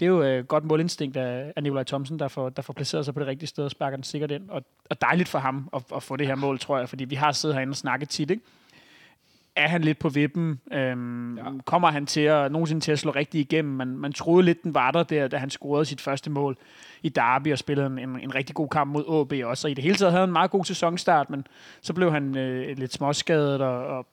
det 0.00 0.06
er 0.06 0.10
jo 0.10 0.38
uh, 0.38 0.44
godt 0.44 0.64
målinstinkt 0.64 1.16
af, 1.16 1.52
af 1.56 1.62
Nikolaj 1.62 1.84
Thomsen, 1.84 2.18
der 2.18 2.28
får, 2.28 2.48
der 2.48 2.62
får 2.62 2.72
placeret 2.72 3.04
sig 3.04 3.14
på 3.14 3.20
det 3.20 3.28
rigtige 3.28 3.48
sted 3.48 3.64
og 3.64 3.70
sparker 3.70 3.96
den 3.96 4.04
sikkert 4.04 4.30
ind. 4.30 4.50
Og, 4.50 4.62
og 4.90 5.00
dejligt 5.00 5.28
for 5.28 5.38
ham 5.38 5.68
at, 5.74 5.82
at 5.96 6.02
få 6.02 6.16
det 6.16 6.26
her 6.26 6.34
mål, 6.34 6.58
tror 6.58 6.78
jeg, 6.78 6.88
fordi 6.88 7.04
vi 7.04 7.14
har 7.14 7.32
siddet 7.32 7.54
herinde 7.54 7.70
og 7.70 7.76
snakket 7.76 8.08
tit, 8.08 8.30
ikke? 8.30 8.42
Er 9.56 9.68
han 9.68 9.82
lidt 9.82 9.98
på 9.98 10.08
vippen? 10.08 10.60
Øhm, 10.72 11.38
ja. 11.38 11.44
Kommer 11.64 11.90
han 11.90 12.06
til 12.06 12.20
at, 12.20 12.52
nogensinde 12.52 12.80
til 12.80 12.92
at 12.92 12.98
slå 12.98 13.10
rigtig 13.10 13.40
igennem? 13.40 13.74
Man, 13.74 13.88
man 13.88 14.12
troede 14.12 14.44
lidt, 14.44 14.62
den 14.62 14.74
var 14.74 14.90
der, 14.90 15.02
der, 15.02 15.28
da 15.28 15.36
han 15.36 15.50
scorede 15.50 15.84
sit 15.84 16.00
første 16.00 16.30
mål 16.30 16.56
i 17.02 17.08
Derby 17.08 17.52
og 17.52 17.58
spillede 17.58 17.86
en, 17.86 17.98
en, 17.98 18.20
en 18.20 18.34
rigtig 18.34 18.54
god 18.54 18.68
kamp 18.68 18.92
mod 18.92 19.20
AB 19.20 19.46
også. 19.46 19.66
Og 19.66 19.70
i 19.70 19.74
det 19.74 19.84
hele 19.84 19.96
taget 19.96 20.12
havde 20.12 20.22
han 20.22 20.28
en 20.28 20.32
meget 20.32 20.50
god 20.50 20.64
sæsonstart, 20.64 21.30
men 21.30 21.46
så 21.80 21.92
blev 21.92 22.12
han 22.12 22.36
øh, 22.36 22.78
lidt 22.78 22.92
småskadet 22.92 23.60
og, 23.60 23.86
og 23.86 24.06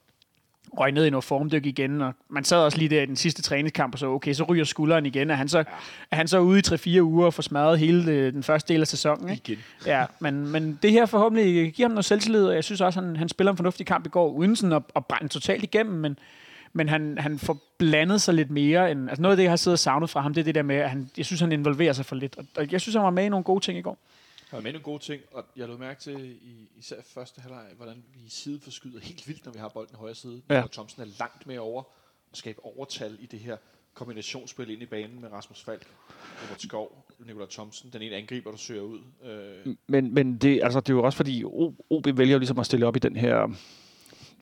røg 0.79 0.91
ned 0.91 1.05
i 1.05 1.09
noget 1.09 1.23
formdyk 1.23 1.65
igen, 1.65 2.01
og 2.01 2.13
man 2.29 2.43
sad 2.43 2.57
også 2.57 2.77
lige 2.77 2.89
der 2.89 3.01
i 3.01 3.05
den 3.05 3.15
sidste 3.15 3.41
træningskamp 3.41 3.95
og 3.95 3.99
så, 3.99 4.07
okay, 4.07 4.33
så 4.33 4.43
ryger 4.43 4.63
skulderen 4.63 5.05
igen. 5.05 5.29
Er 5.29 5.35
han 5.35 5.49
så, 5.49 5.57
ja. 5.57 5.63
er 6.11 6.15
han 6.15 6.27
så 6.27 6.39
ude 6.39 6.59
i 6.59 6.97
3-4 6.97 7.01
uger 7.01 7.25
og 7.25 7.33
får 7.33 7.43
smadret 7.43 7.79
hele 7.79 8.11
øh, 8.11 8.33
den 8.33 8.43
første 8.43 8.73
del 8.73 8.81
af 8.81 8.87
sæsonen? 8.87 9.29
Ikke? 9.29 9.41
Igen. 9.45 9.63
Ja, 9.85 10.05
men, 10.19 10.47
men 10.47 10.79
det 10.81 10.91
her 10.91 11.05
forhåbentlig 11.05 11.73
giver 11.73 11.87
ham 11.87 11.93
noget 11.93 12.05
selvtillid, 12.05 12.45
og 12.45 12.55
jeg 12.55 12.63
synes 12.63 12.81
også, 12.81 13.01
han, 13.01 13.15
han 13.15 13.29
spiller 13.29 13.51
en 13.51 13.57
fornuftig 13.57 13.85
kamp 13.85 14.05
i 14.05 14.09
går, 14.09 14.29
uden 14.29 14.55
sådan 14.55 14.75
at, 14.75 14.83
at 14.95 15.05
brænde 15.05 15.27
totalt 15.27 15.63
igennem, 15.63 15.95
men, 15.95 16.19
men 16.73 16.89
han, 16.89 17.17
han 17.17 17.39
får 17.39 17.57
blandet 17.77 18.21
sig 18.21 18.33
lidt 18.33 18.51
mere. 18.51 18.91
End, 18.91 19.09
altså 19.09 19.21
noget 19.21 19.33
af 19.33 19.37
det, 19.37 19.43
jeg 19.43 19.51
har 19.51 19.57
siddet 19.57 19.75
og 19.75 19.79
savnet 19.79 20.09
fra 20.09 20.21
ham, 20.21 20.33
det 20.33 20.41
er 20.41 20.45
det 20.45 20.55
der 20.55 20.63
med, 20.63 20.75
at 20.75 20.89
han, 20.89 21.09
jeg 21.17 21.25
synes, 21.25 21.41
han 21.41 21.51
involverer 21.51 21.93
sig 21.93 22.05
for 22.05 22.15
lidt. 22.15 22.37
Og, 22.37 22.45
og 22.57 22.71
jeg 22.71 22.81
synes, 22.81 22.95
han 22.95 23.03
var 23.03 23.09
med 23.09 23.25
i 23.25 23.29
nogle 23.29 23.43
gode 23.43 23.63
ting 23.63 23.77
i 23.77 23.81
går. 23.81 23.97
Med 24.61 24.69
i 24.69 24.71
nogle 24.71 24.83
gode 24.83 25.03
ting, 25.03 25.21
og 25.31 25.45
jeg 25.55 25.67
lå 25.67 25.77
mærke 25.77 26.01
til 26.01 26.37
i 26.41 26.69
især 26.77 27.01
første 27.01 27.41
halvleg, 27.41 27.65
hvordan 27.77 28.03
vi 28.13 28.29
sideforskyder 28.29 28.99
helt 28.99 29.27
vildt, 29.27 29.45
når 29.45 29.51
vi 29.51 29.59
har 29.59 29.69
bolden 29.69 29.95
i 29.95 29.97
højre 29.97 30.15
side. 30.15 30.41
Ja. 30.49 30.61
Og 30.61 30.71
Thomsen 30.71 31.01
er 31.01 31.07
langt 31.19 31.47
mere 31.47 31.59
over 31.59 31.83
og 32.31 32.37
skabe 32.37 32.65
overtal 32.65 33.17
i 33.19 33.25
det 33.25 33.39
her 33.39 33.57
kombinationsspil 33.93 34.69
ind 34.69 34.81
i 34.81 34.85
banen 34.85 35.21
med 35.21 35.31
Rasmus 35.31 35.63
Falk, 35.63 35.87
Robert 36.43 36.61
Skov, 36.61 37.05
Nikolaj 37.19 37.47
Thomsen, 37.49 37.89
den 37.93 38.01
ene 38.01 38.15
angriber, 38.15 38.51
der 38.51 38.57
søger 38.57 38.81
ud. 38.81 38.99
Øh. 39.23 39.75
Men, 39.87 40.13
men 40.13 40.37
det, 40.37 40.63
altså, 40.63 40.79
det 40.79 40.89
er 40.89 40.93
jo 40.93 41.03
også 41.03 41.15
fordi, 41.15 41.43
OB 41.89 42.07
vælger 42.13 42.37
ligesom 42.37 42.59
at 42.59 42.65
stille 42.65 42.85
op 42.85 42.95
i 42.95 42.99
den 42.99 43.15
her 43.15 43.55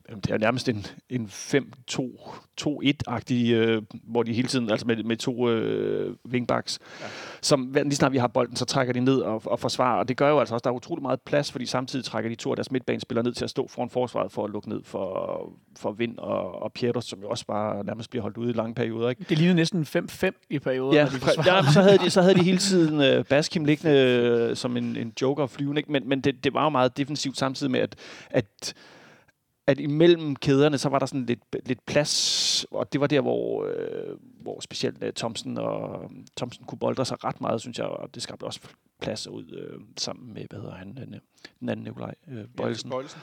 det 0.09 0.31
er 0.31 0.37
nærmest 0.37 0.69
en, 0.69 0.85
en 1.09 1.25
5-2-2-1-agtig, 1.25 3.51
øh, 3.51 3.81
hvor 4.03 4.23
de 4.23 4.33
hele 4.33 4.47
tiden, 4.47 4.69
altså 4.69 4.87
med, 4.87 5.03
med 5.03 5.17
to 5.17 5.49
øh, 5.49 6.15
wingbacks, 6.31 6.79
ja. 7.01 7.05
som 7.41 7.73
lige 7.73 7.95
snart 7.95 8.11
vi 8.11 8.17
har 8.17 8.27
bolden, 8.27 8.55
så 8.55 8.65
trækker 8.65 8.93
de 8.93 8.99
ned 8.99 9.19
og, 9.19 9.41
og 9.45 9.59
forsvarer, 9.59 9.99
og 9.99 10.07
det 10.07 10.17
gør 10.17 10.29
jo 10.29 10.39
altså 10.39 10.55
også, 10.55 10.63
der 10.63 10.69
er 10.69 10.75
utrolig 10.75 11.01
meget 11.01 11.21
plads, 11.21 11.51
fordi 11.51 11.65
samtidig 11.65 12.05
trækker 12.05 12.29
de 12.29 12.35
to 12.35 12.49
af 12.49 12.55
deres 12.55 12.71
midtbanespillere 12.71 13.23
ned 13.23 13.33
til 13.33 13.43
at 13.43 13.49
stå 13.49 13.67
foran 13.67 13.89
forsvaret 13.89 14.31
for 14.31 14.43
at 14.43 14.49
lukke 14.49 14.69
ned 14.69 14.83
for, 14.83 15.49
for 15.77 15.91
Vind 15.91 16.17
og, 16.17 16.61
og 16.61 16.73
Pieters, 16.73 17.05
som 17.05 17.21
jo 17.21 17.29
også 17.29 17.45
bare 17.45 17.83
nærmest 17.83 18.09
bliver 18.09 18.21
holdt 18.21 18.37
ude 18.37 18.49
i 18.49 18.53
lange 18.53 18.75
perioder. 18.75 19.09
Ikke? 19.09 19.25
Det 19.29 19.37
ligner 19.37 19.53
næsten 19.53 19.83
5-5 19.83 20.47
i 20.49 20.59
perioder. 20.59 20.97
Ja, 20.97 21.05
de 21.05 21.11
ja 21.45 21.61
så, 21.73 21.81
havde 21.81 21.97
de, 21.97 22.09
så 22.09 22.21
havde 22.21 22.35
de 22.35 22.43
hele 22.43 22.57
tiden 22.57 23.01
øh, 23.01 23.25
Baskim 23.25 23.65
liggende 23.65 23.95
øh, 23.95 24.55
som 24.55 24.77
en, 24.77 24.97
en 24.97 25.13
joker 25.21 25.47
flyvende, 25.47 25.79
ikke? 25.79 25.91
men, 25.91 26.09
men 26.09 26.21
det, 26.21 26.43
det 26.43 26.53
var 26.53 26.63
jo 26.63 26.69
meget 26.69 26.97
defensivt 26.97 27.37
samtidig 27.37 27.71
med, 27.71 27.79
at, 27.79 27.95
at 28.29 28.73
at 29.67 29.79
imellem 29.79 30.35
kæderne, 30.35 30.77
så 30.77 30.89
var 30.89 30.99
der 30.99 31.05
sådan 31.05 31.25
lidt, 31.25 31.39
lidt 31.65 31.85
plads, 31.85 32.65
og 32.71 32.93
det 32.93 33.01
var 33.01 33.07
der, 33.07 33.21
hvor, 33.21 33.65
øh, 33.65 34.17
hvor 34.41 34.59
specielt 34.59 35.03
uh, 35.03 35.09
Thompson 35.09 35.57
og 35.57 36.11
Thompson 36.37 36.65
kunne 36.65 36.79
boldre 36.79 37.05
sig 37.05 37.23
ret 37.23 37.41
meget, 37.41 37.61
synes 37.61 37.77
jeg, 37.77 37.85
og 37.85 38.15
det 38.15 38.23
skabte 38.23 38.43
også 38.43 38.59
plads 39.01 39.27
ud 39.27 39.51
øh, 39.51 39.81
sammen 39.97 40.33
med, 40.33 40.45
hvad 40.49 40.59
hedder 40.59 40.75
han, 40.75 40.95
den, 40.95 41.15
den 41.59 41.69
anden 41.69 41.83
Nikolaj 41.83 42.15
øh, 42.27 42.47
Bøjelsen. 42.57 42.89
Ja, 42.89 42.95
Bøjelsen. 42.95 43.21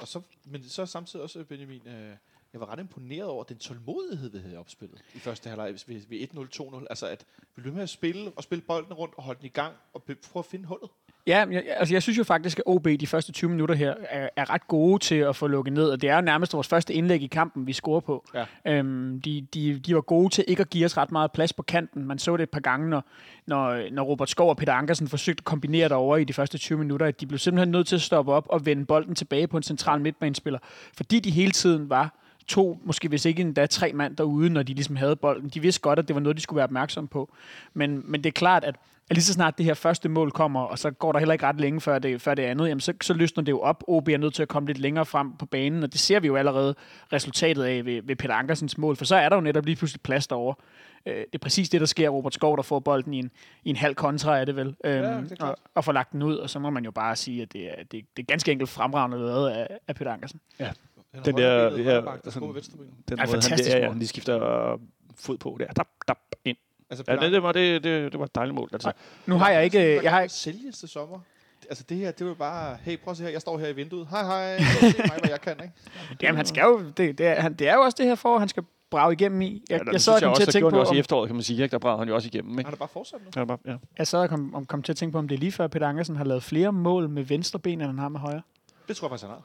Og 0.00 0.08
så, 0.08 0.20
men 0.44 0.62
så 0.62 0.86
samtidig 0.86 1.22
også, 1.22 1.44
Benjamin, 1.44 1.82
øh, 1.86 2.16
jeg 2.52 2.60
var 2.60 2.72
ret 2.72 2.78
imponeret 2.78 3.28
over 3.28 3.44
den 3.44 3.58
tålmodighed, 3.58 4.30
vi 4.30 4.38
havde 4.38 4.58
opspillet 4.58 5.02
i 5.14 5.18
første 5.18 5.48
halvleg 5.48 5.74
ved, 5.86 6.00
ved 6.08 6.78
1-0, 6.78 6.80
2-0. 6.80 6.86
Altså 6.90 7.06
at 7.06 7.24
vi 7.56 7.62
blev 7.62 7.74
med 7.74 7.82
at 7.82 7.88
spille 7.88 8.32
og 8.36 8.42
spille 8.42 8.62
bolden 8.62 8.92
rundt 8.92 9.14
og 9.16 9.22
holde 9.22 9.38
den 9.38 9.46
i 9.46 9.48
gang 9.48 9.74
og 9.92 10.02
prøve 10.02 10.40
at 10.40 10.44
finde 10.46 10.66
hullet. 10.66 10.90
Ja, 11.28 11.44
jeg, 11.50 11.62
altså 11.76 11.94
jeg 11.94 12.02
synes 12.02 12.18
jo 12.18 12.24
faktisk, 12.24 12.58
at 12.58 12.62
OB 12.66 12.88
de 13.00 13.06
første 13.06 13.32
20 13.32 13.50
minutter 13.50 13.74
her 13.74 13.94
er, 14.10 14.28
er 14.36 14.50
ret 14.50 14.68
gode 14.68 14.98
til 14.98 15.14
at 15.14 15.36
få 15.36 15.46
lukket 15.46 15.74
ned, 15.74 15.90
og 15.90 16.02
det 16.02 16.10
er 16.10 16.14
jo 16.14 16.20
nærmest 16.20 16.54
vores 16.54 16.68
første 16.68 16.94
indlæg 16.94 17.22
i 17.22 17.26
kampen, 17.26 17.66
vi 17.66 17.72
scorer 17.72 18.00
på. 18.00 18.24
Ja. 18.34 18.44
Øhm, 18.66 19.20
de, 19.20 19.46
de, 19.54 19.78
de 19.78 19.94
var 19.94 20.00
gode 20.00 20.34
til 20.34 20.44
ikke 20.48 20.60
at 20.60 20.70
give 20.70 20.84
os 20.84 20.96
ret 20.96 21.12
meget 21.12 21.32
plads 21.32 21.52
på 21.52 21.62
kanten. 21.62 22.04
Man 22.04 22.18
så 22.18 22.36
det 22.36 22.42
et 22.42 22.50
par 22.50 22.60
gange, 22.60 22.90
når, 22.90 23.04
når, 23.46 23.90
når 23.92 24.02
Robert 24.02 24.30
Skov 24.30 24.48
og 24.48 24.56
Peter 24.56 24.72
Ankersen 24.72 25.08
forsøgte 25.08 25.40
at 25.40 25.44
kombinere 25.44 25.88
derover 25.88 26.16
i 26.16 26.24
de 26.24 26.32
første 26.32 26.58
20 26.58 26.78
minutter, 26.78 27.06
at 27.06 27.20
de 27.20 27.26
blev 27.26 27.38
simpelthen 27.38 27.70
nødt 27.70 27.86
til 27.86 27.96
at 27.96 28.02
stoppe 28.02 28.32
op 28.32 28.46
og 28.50 28.66
vende 28.66 28.86
bolden 28.86 29.14
tilbage 29.14 29.46
på 29.46 29.56
en 29.56 29.62
central 29.62 30.00
midtbanespiller, 30.00 30.58
fordi 30.96 31.20
de 31.20 31.30
hele 31.30 31.50
tiden 31.50 31.90
var 31.90 32.14
to, 32.46 32.78
måske 32.84 33.08
hvis 33.08 33.24
ikke 33.24 33.42
endda 33.42 33.66
tre 33.66 33.92
mand 33.92 34.16
derude, 34.16 34.50
når 34.50 34.62
de 34.62 34.74
ligesom 34.74 34.96
havde 34.96 35.16
bolden. 35.16 35.48
De 35.48 35.60
vidste 35.60 35.80
godt, 35.80 35.98
at 35.98 36.08
det 36.08 36.14
var 36.14 36.20
noget, 36.20 36.36
de 36.36 36.42
skulle 36.42 36.56
være 36.56 36.64
opmærksom 36.64 37.08
på. 37.08 37.30
Men, 37.74 38.02
men 38.04 38.24
det 38.24 38.30
er 38.30 38.32
klart, 38.32 38.64
at 38.64 38.74
at 39.10 39.16
lige 39.16 39.24
så 39.24 39.32
snart 39.32 39.58
det 39.58 39.66
her 39.66 39.74
første 39.74 40.08
mål 40.08 40.30
kommer, 40.30 40.60
og 40.60 40.78
så 40.78 40.90
går 40.90 41.12
der 41.12 41.18
heller 41.18 41.32
ikke 41.32 41.46
ret 41.46 41.60
længe 41.60 41.80
før 41.80 41.98
det, 41.98 42.22
før 42.22 42.34
det 42.34 42.42
andet, 42.42 42.68
jamen 42.68 42.80
så, 42.80 42.92
så 43.02 43.14
løsner 43.14 43.44
det 43.44 43.52
jo 43.52 43.60
op. 43.60 43.84
OB 43.88 44.08
er 44.08 44.16
nødt 44.18 44.34
til 44.34 44.42
at 44.42 44.48
komme 44.48 44.66
lidt 44.66 44.78
længere 44.78 45.06
frem 45.06 45.36
på 45.36 45.46
banen, 45.46 45.82
og 45.82 45.92
det 45.92 46.00
ser 46.00 46.20
vi 46.20 46.26
jo 46.26 46.36
allerede 46.36 46.74
resultatet 47.12 47.62
af 47.64 47.84
ved, 47.84 48.02
ved 48.04 48.16
Peter 48.16 48.34
Ankersens 48.34 48.78
mål, 48.78 48.96
for 48.96 49.04
så 49.04 49.16
er 49.16 49.28
der 49.28 49.36
jo 49.36 49.40
netop 49.42 49.64
lige 49.66 49.76
pludselig 49.76 50.00
plads 50.00 50.26
derovre. 50.26 50.54
Øh, 51.06 51.14
det 51.16 51.26
er 51.34 51.38
præcis 51.38 51.68
det, 51.68 51.80
der 51.80 51.86
sker. 51.86 52.08
Robert 52.08 52.34
Skov, 52.34 52.56
der 52.56 52.62
får 52.62 52.78
bolden 52.80 53.14
i 53.14 53.18
en, 53.18 53.30
i 53.64 53.70
en 53.70 53.76
halv 53.76 53.94
kontra, 53.94 54.38
er 54.38 54.44
det 54.44 54.56
vel, 54.56 54.66
øhm, 54.66 54.76
det 55.22 55.32
er 55.32 55.36
klart. 55.36 55.50
og, 55.50 55.56
og 55.74 55.84
får 55.84 55.92
lagt 55.92 56.12
den 56.12 56.22
ud, 56.22 56.36
og 56.36 56.50
så 56.50 56.58
må 56.58 56.70
man 56.70 56.84
jo 56.84 56.90
bare 56.90 57.16
sige, 57.16 57.42
at 57.42 57.52
det 57.52 57.64
er, 57.70 57.74
det, 57.76 57.92
det 58.16 58.22
er 58.22 58.26
ganske 58.26 58.52
enkelt 58.52 58.70
fremragende 58.70 59.16
lavet 59.18 59.50
af, 59.50 59.66
af 59.88 59.94
Peter 59.94 60.12
Ankersen. 60.12 60.40
Den 61.24 61.36
der- 61.36 61.58
højrebenet 61.58 61.84
ja, 61.84 61.90
højreback, 61.90 62.24
der 62.24 62.30
sådan- 62.30 62.40
scorer 62.40 62.52
venstrebenet. 62.52 62.92
Den 63.08 63.18
Ja, 63.18 63.24
måde, 63.24 63.32
han, 63.34 63.42
fantastisk 63.42 63.76
ja, 63.76 63.78
ja, 63.82 63.88
mål. 63.92 64.00
de 64.00 64.06
skifter 64.06 64.72
øh, 64.72 64.78
fod 65.16 65.38
på 65.38 65.56
der. 65.60 65.66
Dap, 65.66 65.88
dap, 66.08 66.18
ind. 66.44 66.56
Altså, 66.90 67.04
Ja, 67.08 67.16
det, 67.16 67.32
det, 67.32 67.42
var, 67.42 67.52
det, 67.52 67.84
det, 67.84 68.12
det 68.12 68.18
var 68.18 68.26
et 68.26 68.34
dejligt 68.34 68.54
mål. 68.54 68.68
Altså. 68.72 68.92
Nu 69.26 69.38
har 69.38 69.50
jeg 69.50 69.64
ikke... 69.64 70.02
Jeg 70.02 70.10
har 70.10 70.20
ikke 70.20 70.34
sælges 70.34 70.78
til 70.78 70.88
sommer. 70.88 71.18
Altså 71.68 71.84
det 71.88 71.96
her, 71.96 72.10
det 72.10 72.26
var 72.26 72.34
bare, 72.34 72.76
hey, 72.82 72.98
prøv 72.98 73.10
at 73.10 73.16
se 73.16 73.22
her, 73.22 73.30
jeg 73.30 73.40
står 73.40 73.58
her 73.58 73.68
i 73.68 73.72
vinduet. 73.72 74.06
Hej, 74.10 74.22
hej, 74.22 74.58
se 74.58 74.98
mig, 74.98 75.18
hvad 75.20 75.30
jeg 75.30 75.40
kan, 75.40 75.52
ikke? 75.62 75.74
Jamen, 76.22 76.36
han 76.36 76.46
skal 76.46 76.62
jo, 76.62 76.82
det, 76.96 77.18
det, 77.18 77.26
er, 77.26 77.40
han, 77.40 77.54
det 77.54 77.68
er 77.68 77.74
jo 77.74 77.80
også 77.80 77.96
det 77.98 78.06
her 78.06 78.14
for, 78.14 78.38
han 78.38 78.48
skal 78.48 78.62
brage 78.90 79.12
igennem 79.12 79.40
i. 79.42 79.62
Jeg, 79.70 79.80
Ja, 79.86 79.92
jeg 79.92 80.00
sad 80.00 80.14
og 80.14 80.20
kom 80.22 80.34
til 80.34 80.42
at 80.42 80.48
tænke 80.48 80.70
på, 80.70 80.80
også 80.80 80.94
i 80.94 80.98
efteråret, 80.98 81.28
kan 81.28 81.36
man 81.36 81.42
sige. 81.42 81.62
Ikke? 81.62 81.72
Der 81.72 81.78
bragede 81.78 81.98
han 81.98 82.08
jo 82.08 82.14
også 82.14 82.28
igennem. 82.28 82.58
Ikke? 82.58 82.64
Han 82.68 82.74
er 82.74 82.78
bare 82.78 82.88
fortsat 82.88 83.20
nu. 83.24 83.40
Ja, 83.40 83.44
bare, 83.44 83.58
ja. 83.66 83.76
jeg 83.98 84.06
sad 84.06 84.20
og 84.20 84.28
kom, 84.28 84.54
om, 84.54 84.66
kom 84.66 84.82
til 84.82 84.92
at 84.92 84.96
tænke 84.96 85.12
på, 85.12 85.18
om 85.18 85.28
det 85.28 85.34
er 85.34 85.38
lige 85.38 85.52
før 85.52 85.66
Peter 85.66 85.88
Ankersen 85.88 86.16
har 86.16 86.24
lavet 86.24 86.42
flere 86.42 86.72
mål 86.72 87.08
med 87.08 87.22
venstre 87.22 87.58
ben, 87.58 87.80
end 87.80 87.90
han 87.90 87.98
har 87.98 88.08
med 88.08 88.20
højre. 88.20 88.42
Det 88.88 88.96
tror 88.96 89.06
jeg 89.06 89.10
faktisk, 89.10 89.24
han 89.24 89.30
har. 89.30 89.42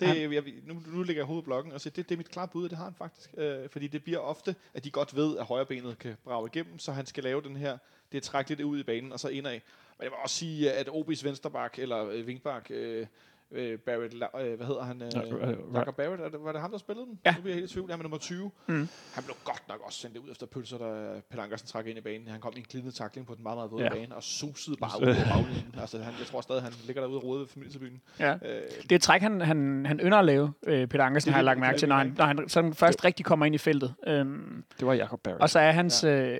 Det, 0.00 0.32
jeg, 0.32 0.44
nu, 0.66 0.82
nu 0.86 1.02
ligger 1.02 1.20
jeg 1.20 1.26
hovedet 1.26 1.44
blokken 1.44 1.72
og 1.72 1.80
siger, 1.80 1.94
det, 1.94 2.08
det 2.08 2.14
er 2.14 2.16
mit 2.16 2.30
klare 2.30 2.48
bud, 2.48 2.64
og 2.64 2.70
det 2.70 2.78
har 2.78 2.84
han 2.84 2.94
faktisk. 2.94 3.30
Øh, 3.36 3.68
fordi 3.68 3.86
det 3.86 4.04
bliver 4.04 4.18
ofte, 4.18 4.54
at 4.74 4.84
de 4.84 4.90
godt 4.90 5.16
ved, 5.16 5.38
at 5.38 5.44
højrebenet 5.44 5.98
kan 5.98 6.16
brage 6.24 6.50
igennem, 6.52 6.78
så 6.78 6.92
han 6.92 7.06
skal 7.06 7.24
lave 7.24 7.42
den 7.42 7.56
her, 7.56 7.78
det 8.12 8.18
er 8.18 8.22
træk 8.22 8.48
lidt 8.48 8.60
ud 8.60 8.78
i 8.78 8.82
banen, 8.82 9.12
og 9.12 9.20
så 9.20 9.28
indad. 9.28 9.60
Men 9.98 10.02
jeg 10.02 10.10
vil 10.10 10.18
også 10.22 10.36
sige, 10.36 10.72
at 10.72 10.88
OB's 10.88 11.24
vensterbak, 11.24 11.78
eller 11.78 12.08
øh, 12.08 12.26
vingbak, 12.26 12.66
øh, 12.70 13.06
øh, 13.52 13.78
Barrett, 13.78 14.14
La- 14.14 14.40
øh, 14.40 14.56
hvad 14.56 14.66
hedder 14.66 14.82
han? 14.82 15.02
Øh, 15.02 15.08
Ja, 15.14 15.48
øh, 15.50 15.56
Jacob 15.74 15.96
Barrett, 15.96 16.22
er 16.22 16.28
det, 16.28 16.38
var 16.44 16.52
det 16.52 16.60
ham, 16.60 16.70
der 16.70 16.78
spillede 16.78 17.06
den? 17.06 17.18
Ja. 17.26 17.34
Nu 17.36 17.40
bliver 17.42 17.54
jeg 17.54 17.60
helt 17.60 17.70
i 17.70 17.74
tvivl. 17.74 17.90
Han 17.90 17.98
er 18.00 18.02
nummer 18.02 18.18
20. 18.18 18.50
Mm. 18.66 18.88
Han 19.14 19.24
blev 19.24 19.36
godt 19.44 19.62
nok 19.68 19.80
også 19.86 19.98
sendt 19.98 20.16
ud 20.16 20.30
efter 20.30 20.46
pølser, 20.46 20.78
der 20.78 21.20
Peter 21.30 21.42
Ankersen 21.42 21.66
trak 21.68 21.86
ind 21.86 21.98
i 21.98 22.00
banen. 22.00 22.28
Han 22.28 22.40
kom 22.40 22.52
i 22.56 22.58
en 22.58 22.66
glidende 22.70 22.92
takling 22.94 23.26
på 23.26 23.34
den 23.34 23.42
meget, 23.42 23.56
meget 23.56 23.70
våde 23.70 23.82
Ja. 23.84 23.88
bane, 23.94 24.14
og 24.16 24.22
susede 24.22 24.76
bare 24.80 24.90
ud 25.02 25.06
på 25.14 25.20
baglinjen. 25.34 25.74
Altså, 25.80 25.98
han, 25.98 26.14
jeg 26.18 26.26
tror 26.26 26.40
stadig, 26.40 26.62
han 26.62 26.72
ligger 26.86 27.02
derude 27.02 27.18
og 27.18 27.24
rode 27.24 27.40
ved 27.40 27.46
familiebyen. 27.46 28.00
Ja. 28.20 28.32
Øh, 28.32 28.38
Det 28.82 28.92
er 28.92 28.96
et 28.96 29.02
træk, 29.02 29.22
han, 29.22 29.40
han, 29.40 29.86
han 29.86 30.00
ynder 30.00 30.18
at 30.18 30.24
lave, 30.24 30.52
øh, 30.66 30.86
Peter 30.88 31.04
Ankersen, 31.04 31.28
Det 31.28 31.32
er 31.32 31.32
har 31.32 31.38
jeg 31.38 31.42
det- 31.42 31.44
lagt 31.44 31.56
det 31.56 31.60
mærke 31.60 31.78
til, 31.78 31.80
det, 31.80 31.88
når 31.88 31.96
han, 31.96 32.14
når 32.18 32.24
han 32.24 32.48
sådan 32.48 32.74
først 32.74 33.04
rigtig 33.04 33.26
kommer 33.26 33.46
ind 33.46 33.54
i 33.54 33.58
feltet. 33.58 33.94
Øhm, 34.06 34.64
Det 34.78 34.86
var 34.86 34.92
Jacob 34.94 35.20
Barrett. 35.20 35.42
og 35.42 35.50
så 35.50 35.58
er 35.58 35.70
hans... 35.72 36.04
Øh, 36.04 36.38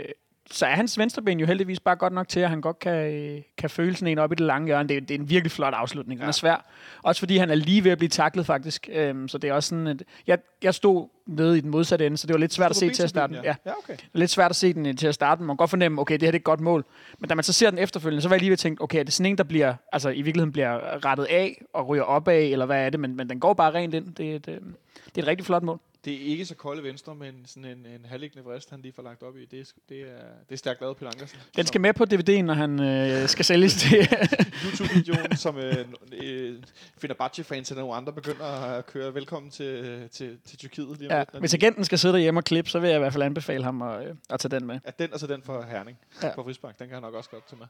så 0.51 0.67
er 0.67 0.71
hans 0.71 0.99
venstreben 0.99 1.41
jo 1.41 1.47
heldigvis 1.47 1.81
bare 1.81 1.97
godt 1.97 2.13
nok 2.13 2.29
til, 2.29 2.41
at 2.41 2.51
han 2.51 2.61
godt 2.61 2.79
kan, 2.79 3.45
kan 3.59 3.71
føle 3.71 3.97
sådan 3.97 4.09
en 4.13 4.19
op 4.19 4.33
i 4.33 4.35
det 4.35 4.47
lange 4.47 4.67
hjørne. 4.67 4.89
Det, 4.89 4.97
er- 4.97 5.01
det 5.01 5.11
er 5.15 5.19
en 5.19 5.31
virkelig 5.31 5.51
flot 5.53 5.75
afslutning. 5.75 6.19
Den 6.21 6.25
Ja. 6.25 6.29
er 6.29 6.33
svær. 6.33 6.65
Også 7.03 7.19
fordi 7.19 7.37
han 7.37 7.51
er 7.51 7.55
lige 7.55 7.85
ved 7.85 7.91
at 7.91 7.99
blive 7.99 8.09
taklet, 8.09 8.47
faktisk. 8.47 8.89
Øhm, 8.93 9.29
så 9.29 9.39
det 9.39 9.51
er 9.51 9.55
også 9.55 9.69
sådan, 9.69 9.87
at 9.87 10.03
jeg, 10.27 10.39
jeg 10.63 10.75
stod 10.75 11.09
nede 11.27 11.59
i 11.59 11.61
den 11.61 11.71
modsatte 11.71 12.07
ende, 12.07 12.17
så 12.17 12.27
det 12.27 12.35
var 12.35 12.41
lidt 12.41 12.53
svært 12.55 12.71
at 12.71 12.77
se 12.77 12.91
til 12.91 13.03
at 13.03 13.09
starte. 13.09 13.31
B-tribunen, 13.33 13.45
Ja. 13.65 13.71
Ja, 13.71 13.77
okay. 13.85 13.93
Det 13.97 14.05
lidt 14.13 14.31
svært 14.31 14.51
at 14.51 14.57
se 14.57 14.73
den 14.73 14.87
øh, 14.87 14.97
til 14.97 15.07
at 15.07 15.15
starte. 15.15 15.43
Man 15.43 15.49
kan 15.49 15.57
godt 15.57 15.71
fornemme, 15.71 16.01
okay, 16.01 16.15
det 16.15 16.23
her 16.23 16.31
det 16.31 16.37
er 16.39 16.41
et 16.41 16.45
godt 16.45 16.61
mål. 16.61 16.85
Men 17.19 17.29
da 17.29 17.35
man 17.35 17.45
så 17.45 17.53
ser 17.53 17.71
den 17.71 17.79
efterfølgende, 17.79 18.23
så 18.23 18.29
var 18.29 18.37
jeg 18.37 18.41
lige 18.41 18.51
ved 18.51 18.53
at 18.55 18.59
tænke, 18.59 18.83
okay, 18.83 18.99
er 18.99 19.03
det 19.05 19.13
sådan 19.13 19.31
en, 19.31 19.39
der 19.39 19.45
bliver, 19.45 19.75
altså 19.93 20.09
i 20.09 20.23
virkeligheden 20.23 20.53
bliver 20.53 21.05
rettet 21.05 21.25
af 21.25 21.63
og 21.73 21.89
ryger 21.89 22.03
opad, 22.05 22.43
eller 22.43 22.67
hvad 22.67 22.87
er 22.87 22.91
det? 22.91 23.01
Men, 23.01 23.17
men 23.17 23.29
den 23.31 23.41
går 23.41 23.55
bare 23.55 23.75
rent 23.75 23.95
ind. 23.95 24.15
Det 24.15 24.31
er 24.31 24.37
et, 24.37 24.49
øh, 24.49 24.55
det 24.55 25.19
er 25.19 25.23
et 25.23 25.27
rigtig 25.27 25.47
flot 25.47 25.63
mål. 25.63 25.81
Det 26.05 26.15
er 26.15 26.19
ikke 26.19 26.47
så 26.47 26.55
kolde 26.55 26.83
venstre, 26.83 27.15
men 27.15 27.43
sådan 27.47 27.65
en, 27.65 27.87
en 27.87 28.05
halvliggende 28.05 28.45
vrist, 28.45 28.71
han 28.71 28.81
lige 28.81 28.93
får 28.93 29.03
lagt 29.03 29.23
op 29.23 29.37
i. 29.37 29.45
Det 29.45 29.61
er, 29.61 29.65
det 29.89 30.01
er, 30.01 30.07
det 30.49 30.53
er 30.53 30.57
stærkt 30.57 30.81
lavet, 30.81 30.97
Peter 30.97 31.11
Ankersen. 31.11 31.39
Den 31.57 31.67
skal 31.67 31.81
med 31.81 31.93
på 31.93 32.05
DVD'en, 32.05 32.43
når 32.43 32.55
han 32.55 32.81
øh, 32.81 33.29
skal 33.29 33.45
sælges 33.45 33.75
til... 33.75 33.99
YouTube-videoen, 34.65 35.37
som 35.37 35.57
øh, 35.59 35.87
øh, 36.13 36.63
Fenerbahce-fans 36.99 37.71
eller 37.71 37.83
nogle 37.83 37.97
andre 37.97 38.13
begynder 38.13 38.45
at 38.45 38.87
køre 38.87 39.15
velkommen 39.15 39.51
til, 39.51 40.09
til, 40.13 40.39
til 40.45 40.59
Tyrkiet. 40.59 40.99
Lige 40.99 41.11
om 41.11 41.13
ja, 41.13 41.19
lidt, 41.19 41.41
hvis 41.41 41.55
agenten 41.55 41.85
skal 41.85 41.99
sidde 41.99 42.15
derhjemme 42.15 42.41
og 42.41 42.45
klippe, 42.45 42.71
så 42.71 42.79
vil 42.79 42.89
jeg 42.89 42.97
i 42.97 43.01
hvert 43.01 43.13
fald 43.13 43.23
anbefale 43.23 43.65
ham 43.65 43.83
at, 43.83 44.09
øh, 44.09 44.15
at 44.31 44.41
tage 44.41 44.51
den 44.51 44.67
med. 44.67 44.79
Ja, 44.87 44.91
den 44.99 45.13
og 45.13 45.21
så 45.21 45.27
den 45.27 45.43
for 45.43 45.63
Herning 45.63 45.99
Ja. 46.23 46.35
på 46.35 46.43
Frisbak. 46.43 46.79
Den 46.79 46.87
kan 46.87 46.95
han 46.95 47.03
nok 47.03 47.15
også 47.15 47.31
godt 47.31 47.49
tage 47.49 47.59
med. 47.59 47.67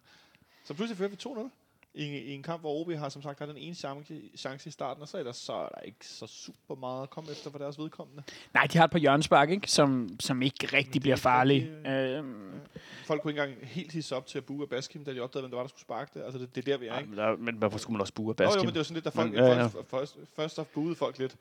Så 0.64 0.74
pludselig 0.74 0.98
fører 0.98 1.08
vi 1.08 1.16
2-0 1.26 1.50
i, 1.94 2.04
i 2.18 2.32
en 2.34 2.42
kamp, 2.42 2.60
hvor 2.60 2.80
OB 2.80 2.92
har 2.92 3.08
som 3.08 3.22
sagt 3.22 3.38
har 3.38 3.46
den 3.46 3.56
ene 3.56 3.74
chance, 3.74 4.14
chance 4.36 4.68
i 4.68 4.72
starten, 4.72 5.02
og 5.02 5.08
så 5.08 5.18
er 5.18 5.22
der, 5.22 5.32
så 5.32 5.52
er 5.52 5.68
der 5.68 5.80
ikke 5.80 6.06
så 6.06 6.26
super 6.26 6.74
meget 6.74 7.02
at 7.02 7.10
komme 7.10 7.30
efter 7.30 7.50
for 7.50 7.58
deres 7.58 7.78
vedkommende. 7.78 8.22
Nej, 8.54 8.66
de 8.72 8.78
har 8.78 8.84
et 8.84 8.90
par 8.90 8.98
hjørnespark, 8.98 9.50
ikke? 9.50 9.70
Som, 9.70 10.08
som 10.20 10.42
ikke 10.42 10.66
rigtig 10.76 11.00
bliver 11.02 11.16
farlige. 11.16 11.70
rigtig, 11.76 11.90
Øhm, 11.92 12.60
Folk 13.04 13.22
kunne 13.22 13.30
ikke 13.32 13.42
engang 13.42 13.66
helt 13.66 13.92
hisse 13.92 14.16
op 14.16 14.26
til 14.26 14.38
at 14.38 14.44
buge 14.44 14.66
Baskim, 14.66 15.04
da 15.04 15.14
de 15.14 15.20
opdagede, 15.20 15.42
hvem 15.42 15.50
det 15.50 15.56
var, 15.56 15.62
der 15.62 15.68
skulle 15.68 15.80
sparke 15.80 16.10
det. 16.14 16.24
Altså, 16.24 16.38
det, 16.38 16.54
det 16.54 16.68
er 16.68 16.72
der, 16.72 16.78
vi 16.78 16.86
er, 16.86 16.92
Ja, 16.94 16.98
ikke? 16.98 17.10
men, 17.10 17.18
der, 17.18 17.36
men 17.36 17.54
hvorfor 17.54 17.78
skulle 17.78 17.92
man 17.94 18.00
også 18.00 18.14
bue 18.14 18.34
af 18.38 18.40
Jo, 18.40 18.44
jo, 18.44 18.48
Baskim? 18.48 18.64
men 18.66 18.74
det 18.74 18.78
var 18.78 18.82
sådan 18.84 18.94
lidt, 18.94 19.04
da 19.04 19.10
folk, 19.10 19.30
Men, 19.30 19.38
ja, 19.38 19.46
ja. 19.46 19.66
Først, 19.66 19.88
først, 20.36 20.56
først 20.56 20.72
buede 20.72 20.94
folk 20.94 21.18
lidt, 21.18 21.36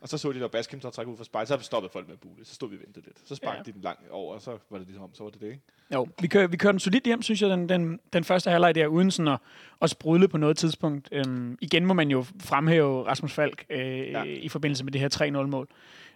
og 0.00 0.08
så 0.08 0.18
så 0.18 0.32
de, 0.32 0.40
der 0.40 0.48
Baskim, 0.48 0.80
der 0.80 0.90
træk 0.90 1.06
ud 1.06 1.16
fra 1.16 1.24
spejl, 1.24 1.46
så 1.46 1.58
stoppede 1.60 1.92
folk 1.92 2.06
med 2.06 2.14
at 2.14 2.20
bue 2.20 2.32
det. 2.38 2.46
Så 2.46 2.54
stod 2.54 2.70
vi 2.70 2.76
og 2.76 2.80
ventede 2.86 3.04
lidt. 3.06 3.16
Så 3.28 3.34
sparkede 3.34 3.62
Ja. 3.66 3.70
de 3.70 3.72
den 3.72 3.80
langt 3.82 4.10
over, 4.10 4.34
og 4.34 4.40
så 4.42 4.58
var 4.70 4.78
det 4.78 4.86
ligesom 4.86 5.04
om, 5.04 5.10
så 5.14 5.22
var 5.22 5.30
det 5.30 5.40
det, 5.40 5.46
ikke? 5.46 5.60
Jo, 5.94 6.08
vi 6.20 6.26
kører, 6.26 6.46
vi 6.46 6.56
kører 6.56 6.72
den 6.72 6.80
solidt 6.80 7.04
hjem, 7.04 7.22
synes 7.22 7.42
jeg, 7.42 7.50
den, 7.50 7.68
den, 7.68 8.00
den 8.12 8.24
første 8.24 8.50
halvleg 8.50 8.74
der, 8.74 8.86
uden 8.86 9.10
sådan 9.10 9.32
at, 9.32 9.38
at 9.82 9.90
sprudle 9.90 10.28
på 10.28 10.38
noget 10.38 10.56
tidspunkt. 10.56 11.08
Øhm, 11.12 11.58
igen 11.60 11.86
må 11.86 11.94
man 11.94 12.10
jo 12.10 12.24
fremhæve 12.40 13.06
Rasmus 13.06 13.32
Falk 13.32 13.64
øh, 13.70 13.78
ja. 14.10 14.22
I 14.22 14.48
forbindelse 14.48 14.84
med 14.84 14.92
det 14.92 15.00
her 15.00 15.08
3-0-mål. 15.42 15.68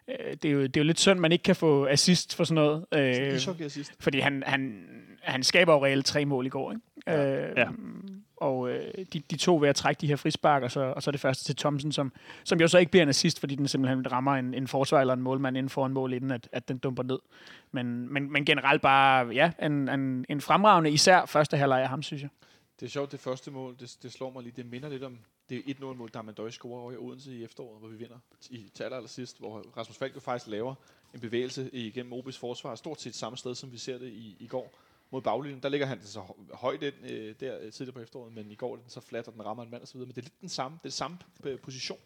Øh, 0.08 0.32
det, 0.42 0.44
er 0.44 0.52
jo, 0.52 0.62
det 0.62 0.76
er 0.76 0.80
jo 0.80 0.84
lidt 0.84 1.00
synd, 1.00 1.18
man 1.18 1.32
ikke 1.32 1.42
kan 1.42 1.56
få 1.56 1.86
assist 1.86 2.34
for 2.34 2.44
sådan 2.44 2.54
noget. 2.54 2.84
Øh. 2.94 3.40
Sidst. 3.70 3.92
fordi 4.00 4.18
han, 4.20 4.42
han, 4.46 4.84
han 5.22 5.42
skaber 5.42 5.72
jo 5.72 5.84
reelt 5.84 6.06
tre 6.06 6.24
mål 6.24 6.46
i 6.46 6.48
går. 6.48 6.72
Ikke? 6.72 6.82
Ja. 7.06 7.48
Øh, 7.48 7.52
Ja. 7.56 7.68
Og 8.44 8.70
øh, 8.70 9.04
de, 9.12 9.20
de 9.20 9.36
to 9.36 9.56
ved 9.56 9.68
at 9.68 9.76
trække 9.76 10.00
de 10.00 10.06
her 10.06 10.16
frispark, 10.16 10.62
og 10.62 10.70
så, 10.70 10.80
og 10.80 11.02
så 11.02 11.10
det 11.10 11.20
første 11.20 11.44
til 11.44 11.56
Thomsen, 11.56 11.92
som, 11.92 12.12
som 12.44 12.60
jo 12.60 12.68
så 12.68 12.78
ikke 12.78 12.90
bliver 12.90 13.02
en 13.02 13.08
assist, 13.08 13.40
fordi 13.40 13.54
den 13.54 13.68
simpelthen 13.68 14.12
rammer 14.12 14.32
en, 14.32 14.54
en 14.54 14.68
forsvar 14.68 15.00
eller 15.00 15.14
en 15.14 15.22
målmand 15.22 15.56
inden 15.56 15.70
for 15.70 15.86
en 15.86 15.92
mål, 15.92 16.12
inden 16.12 16.30
at, 16.30 16.48
at 16.52 16.68
den 16.68 16.78
dumper 16.78 17.02
ned. 17.02 17.18
Men, 17.72 18.12
men, 18.12 18.32
men 18.32 18.44
generelt 18.44 18.82
bare, 18.82 19.26
ja, 19.28 19.52
en, 19.62 19.88
en, 19.88 20.24
en 20.28 20.40
fremragende, 20.40 20.90
især 20.90 21.26
første 21.26 21.56
halvleg 21.56 21.82
af 21.82 21.88
ham, 21.88 22.02
synes 22.02 22.22
jeg. 22.22 22.30
Det 22.80 22.86
er 22.86 22.90
sjovt, 22.90 23.12
det 23.12 23.20
første 23.20 23.50
mål, 23.50 23.76
det, 23.80 23.96
det 24.02 24.12
slår 24.12 24.30
mig 24.30 24.42
lige. 24.42 24.52
Det 24.56 24.66
minder 24.66 24.88
lidt 24.88 25.02
om 25.02 25.18
det 25.48 25.62
1-0-mål, 25.62 26.10
der 26.14 26.22
man 26.22 26.50
scorer 26.50 26.80
over 26.80 26.92
i 26.92 26.96
Odense 26.96 27.36
i 27.36 27.44
efteråret, 27.44 27.78
hvor 27.78 27.88
vi 27.88 27.96
vinder 27.96 28.18
i 28.50 28.70
taler 28.74 28.96
eller 28.96 29.08
sidst, 29.08 29.38
hvor 29.38 29.64
Rasmus 29.76 29.96
Falk 29.96 30.14
jo 30.14 30.20
faktisk 30.20 30.50
laver 30.50 30.74
en 31.14 31.20
bevægelse 31.20 31.70
igennem 31.72 32.12
OB's 32.12 32.38
forsvar, 32.38 32.74
stort 32.74 33.00
set 33.00 33.14
samme 33.14 33.36
sted, 33.36 33.54
som 33.54 33.72
vi 33.72 33.78
ser 33.78 33.98
det 33.98 34.08
i, 34.08 34.36
i 34.40 34.46
går 34.46 34.78
mod 35.14 35.22
baglinjen. 35.22 35.60
Der 35.62 35.68
ligger 35.68 35.86
han 35.86 35.98
så 36.02 36.20
hø- 36.20 36.54
højt 36.54 36.82
ind 36.82 36.94
øh, 37.10 37.34
der 37.40 37.54
øh, 37.62 37.72
tidligere 37.72 37.94
på 37.94 38.00
efteråret, 38.00 38.34
men 38.34 38.50
i 38.50 38.54
går 38.54 38.76
den 38.76 38.84
så 38.88 39.00
flat, 39.00 39.28
og 39.28 39.34
den 39.34 39.46
rammer 39.46 39.62
en 39.62 39.70
mand 39.70 39.82
osv. 39.82 39.98
Men 39.98 40.08
det 40.08 40.18
er 40.18 40.22
lidt 40.22 40.40
den 40.40 40.48
samme, 40.48 40.78
det 40.82 40.88
er 40.88 40.92
samme 40.92 41.16
øh, 41.44 41.58
position. 41.58 41.98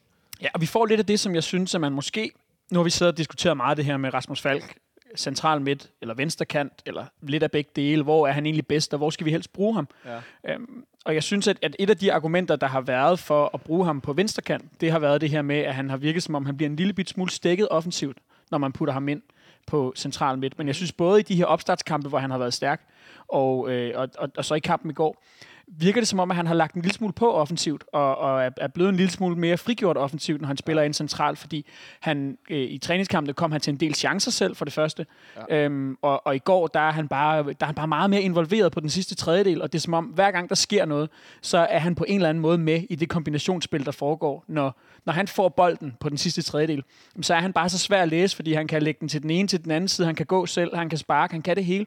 Ja, 0.43 0.49
og 0.55 0.61
vi 0.61 0.67
får 0.67 0.87
lidt 0.87 1.01
af 1.01 1.07
det, 1.07 1.21
som 1.21 1.35
jeg 1.35 1.43
synes, 1.43 1.75
at 1.75 1.81
man 1.81 1.93
måske... 1.93 2.31
Nu 2.71 2.79
har 2.79 2.85
vi 2.85 2.91
siddet 2.91 3.13
og 3.13 3.19
diskuteret 3.19 3.57
meget 3.57 3.77
det 3.77 3.85
her 3.85 3.97
med 3.97 4.15
Rasmus 4.15 4.41
Falk, 4.41 4.79
central 5.17 5.61
midt, 5.61 5.91
eller 6.01 6.15
venstre 6.15 6.45
kant, 6.45 6.73
eller 6.87 7.07
lidt 7.23 7.43
af 7.43 7.51
begge 7.51 7.71
dele. 7.77 8.03
Hvor 8.03 8.27
er 8.27 8.33
han 8.33 8.47
egentlig 8.47 8.67
bedst, 8.67 8.95
og 8.95 8.99
hvor 8.99 9.11
skal 9.11 9.25
vi 9.25 9.31
helst 9.31 9.53
bruge 9.53 9.75
ham? 9.75 9.89
Ja. 10.05 10.21
Øhm, 10.45 10.85
og 11.05 11.15
jeg 11.15 11.23
synes, 11.23 11.49
at, 11.49 11.59
at 11.63 11.77
et 11.79 11.91
af 11.91 11.97
de 11.97 12.13
argumenter, 12.13 12.57
der 12.57 12.67
har 12.67 12.81
været 12.81 13.19
for 13.19 13.51
at 13.55 13.63
bruge 13.63 13.85
ham 13.85 14.01
på 14.01 14.13
venstre 14.13 14.43
kant, 14.43 14.81
det 14.81 14.91
har 14.91 14.99
været 14.99 15.21
det 15.21 15.31
her 15.31 15.43
med, 15.43 15.57
at 15.57 15.75
han 15.75 15.91
har 15.91 15.97
virket 15.97 16.23
som 16.23 16.35
om, 16.35 16.47
han 16.47 16.57
bliver 16.57 16.71
en 16.71 16.77
lille 16.77 16.93
bit 16.93 17.09
smule 17.09 17.31
stikket 17.31 17.69
offensivt, 17.71 18.19
når 18.51 18.59
man 18.59 18.73
putter 18.73 18.95
ham 18.95 19.09
ind 19.09 19.23
på 19.69 19.93
central 19.97 20.39
midt. 20.39 20.59
Men 20.59 20.67
jeg 20.67 20.75
synes 20.75 20.93
både 20.93 21.21
i 21.21 21.23
de 21.23 21.35
her 21.35 21.45
opstartskampe, 21.45 22.09
hvor 22.09 22.19
han 22.19 22.31
har 22.31 22.39
været 22.39 22.55
stærk, 22.55 22.81
og, 23.29 23.71
øh, 23.71 23.93
og, 23.95 24.09
og, 24.19 24.29
og 24.37 24.45
så 24.45 24.55
i 24.55 24.61
kampen 24.61 24.91
i 24.91 24.95
går, 24.95 25.23
virker 25.71 26.01
det 26.01 26.09
som 26.09 26.21
om, 26.21 26.31
at 26.31 26.37
han 26.37 26.47
har 26.47 26.55
lagt 26.55 26.75
en 26.75 26.83
lille 26.83 26.95
smule 26.95 27.13
på 27.13 27.33
offensivt, 27.33 27.85
og, 27.93 28.19
og 28.19 28.45
er, 28.45 28.51
er 28.57 28.69
blevet 28.69 28.89
en 28.89 28.97
lille 28.97 29.11
smule 29.11 29.37
mere 29.37 29.57
frigjort 29.57 29.97
offensivt, 29.97 30.41
når 30.41 30.47
han 30.47 30.57
spiller 30.57 30.83
ind 30.83 30.95
centralt, 30.95 31.39
fordi 31.39 31.67
han 32.01 32.39
øh, 32.51 32.59
i 32.59 32.79
træningskampene 32.79 33.33
kom 33.35 33.53
han 33.53 33.61
til 33.61 33.71
en 33.71 33.77
del 33.77 33.95
chancer 33.95 34.31
selv, 34.31 34.57
for 34.57 34.65
det 34.65 34.75
første. 34.75 35.07
Ja. 35.51 35.57
Øhm, 35.57 35.97
og, 36.03 36.27
og 36.27 36.37
i 36.37 36.39
går, 36.39 36.67
der 36.67 36.81
er, 36.81 36.93
han 36.93 37.09
bare, 37.09 37.43
der 37.43 37.55
er 37.61 37.67
han 37.67 37.75
bare 37.75 37.89
meget 37.89 38.11
mere 38.11 38.23
involveret 38.23 38.73
på 38.73 38.81
den 38.81 38.91
sidste 38.91 39.15
tredjedel, 39.15 39.63
og 39.63 39.73
det 39.73 39.79
er 39.79 39.83
som 39.83 39.95
om, 39.95 40.05
hver 40.05 40.31
gang 40.31 40.49
der 40.49 40.55
sker 40.55 40.85
noget, 40.85 41.11
så 41.43 41.59
er 41.59 41.79
han 41.79 41.95
på 41.95 42.05
en 42.09 42.15
eller 42.15 42.29
anden 42.29 42.43
måde 42.43 42.59
med 42.59 42.83
i 42.91 42.95
det 42.95 43.09
kombinationsspil, 43.09 43.85
der 43.85 43.93
foregår, 43.93 44.45
når, 44.47 44.81
når 45.07 45.13
han 45.13 45.29
får 45.29 45.49
bolden 45.49 45.97
på 46.01 46.09
den 46.09 46.19
sidste 46.19 46.43
tredjedel, 46.43 46.83
så 47.23 47.35
er 47.35 47.41
han 47.41 47.53
bare 47.53 47.69
så 47.69 47.79
svær 47.79 48.03
at 48.03 48.09
læse, 48.09 48.37
fordi 48.37 48.53
han 48.53 48.67
kan 48.67 48.83
lægge 48.83 49.01
den 49.01 49.09
til 49.09 49.23
den 49.23 49.31
ene 49.31 49.49
til 49.49 49.65
den 49.65 49.71
anden 49.71 49.89
side, 49.89 50.07
han 50.07 50.15
kan 50.15 50.27
gå 50.27 50.47
selv, 50.47 50.77
han 50.77 50.89
kan 50.89 50.99
sparke, 50.99 51.35
han 51.35 51.43
kan 51.43 51.57
det 51.57 51.65
hele. 51.65 51.87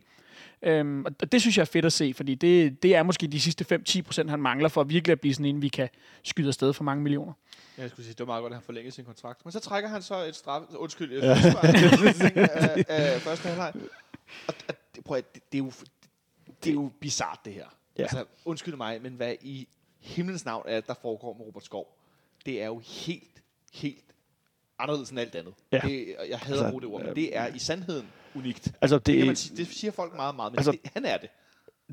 Øhm, 0.63 1.05
og 1.05 1.31
det 1.31 1.41
synes 1.41 1.57
jeg 1.57 1.61
er 1.61 1.65
fedt 1.65 1.85
at 1.85 1.93
se, 1.93 2.13
fordi 2.13 2.35
det, 2.35 2.83
det 2.83 2.95
er 2.95 3.03
måske 3.03 3.27
de 3.27 3.41
sidste 3.41 3.81
5-10 3.89 4.01
procent, 4.01 4.29
han 4.29 4.39
mangler 4.39 4.69
for 4.69 4.81
at 4.81 4.89
virkelig 4.89 5.11
at 5.11 5.21
blive 5.21 5.33
sådan 5.33 5.45
en, 5.45 5.61
vi 5.61 5.67
kan 5.67 5.89
skyde 6.23 6.47
afsted 6.47 6.73
for 6.73 6.83
mange 6.83 7.03
millioner. 7.03 7.33
Ja, 7.77 7.81
jeg 7.81 7.89
skulle 7.89 8.05
sige, 8.05 8.13
det 8.13 8.19
var 8.19 8.25
meget 8.25 8.41
godt, 8.41 8.53
at 8.53 8.57
han 8.57 8.63
forlængede 8.63 8.95
sin 8.95 9.05
kontrakt. 9.05 9.45
Men 9.45 9.51
så 9.51 9.59
trækker 9.59 9.89
han 9.89 10.01
så 10.01 10.23
et 10.23 10.35
straf... 10.35 10.61
Undskyld, 10.75 11.13
jeg 11.13 11.23
ja. 11.23 11.33
af, 12.35 12.85
af 12.87 13.21
første 13.27 13.47
halvleg. 13.47 13.73
Og, 14.47 14.53
og 14.67 14.75
det, 14.95 15.03
prøv 15.03 15.17
at, 15.17 15.35
det, 15.35 15.43
det, 15.51 15.57
er 15.57 15.63
jo, 15.63 15.71
det 16.63 16.69
er 16.69 16.73
jo 16.73 16.91
bizart, 16.99 17.39
det 17.45 17.53
her. 17.53 17.65
Ja. 17.97 18.01
Altså, 18.01 18.25
undskyld 18.45 18.75
mig, 18.75 19.01
men 19.01 19.13
hvad 19.13 19.35
i 19.41 19.67
himlens 19.99 20.45
navn 20.45 20.63
er 20.67 20.75
det, 20.75 20.87
der 20.87 20.93
foregår 21.01 21.33
med 21.37 21.45
Robert 21.45 21.65
Skov? 21.65 21.97
Det 22.45 22.61
er 22.61 22.65
jo 22.65 22.81
helt, 22.85 23.43
helt 23.73 24.05
anderledes 24.79 25.09
end 25.09 25.19
alt 25.19 25.35
andet. 25.35 25.53
Ja. 25.71 25.79
Det, 25.79 26.15
jeg 26.29 26.39
hader 26.39 26.51
altså, 26.51 26.65
at 26.65 26.71
bruge 26.71 26.81
det 26.81 26.89
ord, 26.89 27.05
men 27.05 27.15
det 27.15 27.37
er 27.37 27.47
i 27.47 27.59
sandheden 27.59 28.07
unikt. 28.35 28.71
Altså, 28.81 28.97
det, 28.97 29.05
det, 29.05 29.17
kan 29.17 29.27
man 29.27 29.35
sige, 29.35 29.57
det 29.57 29.67
siger 29.67 29.91
folk 29.91 30.15
meget, 30.15 30.35
meget, 30.35 30.51
men 30.51 30.59
altså, 30.59 30.71
det, 30.71 30.79
han 30.93 31.05
er 31.05 31.17
det. 31.17 31.29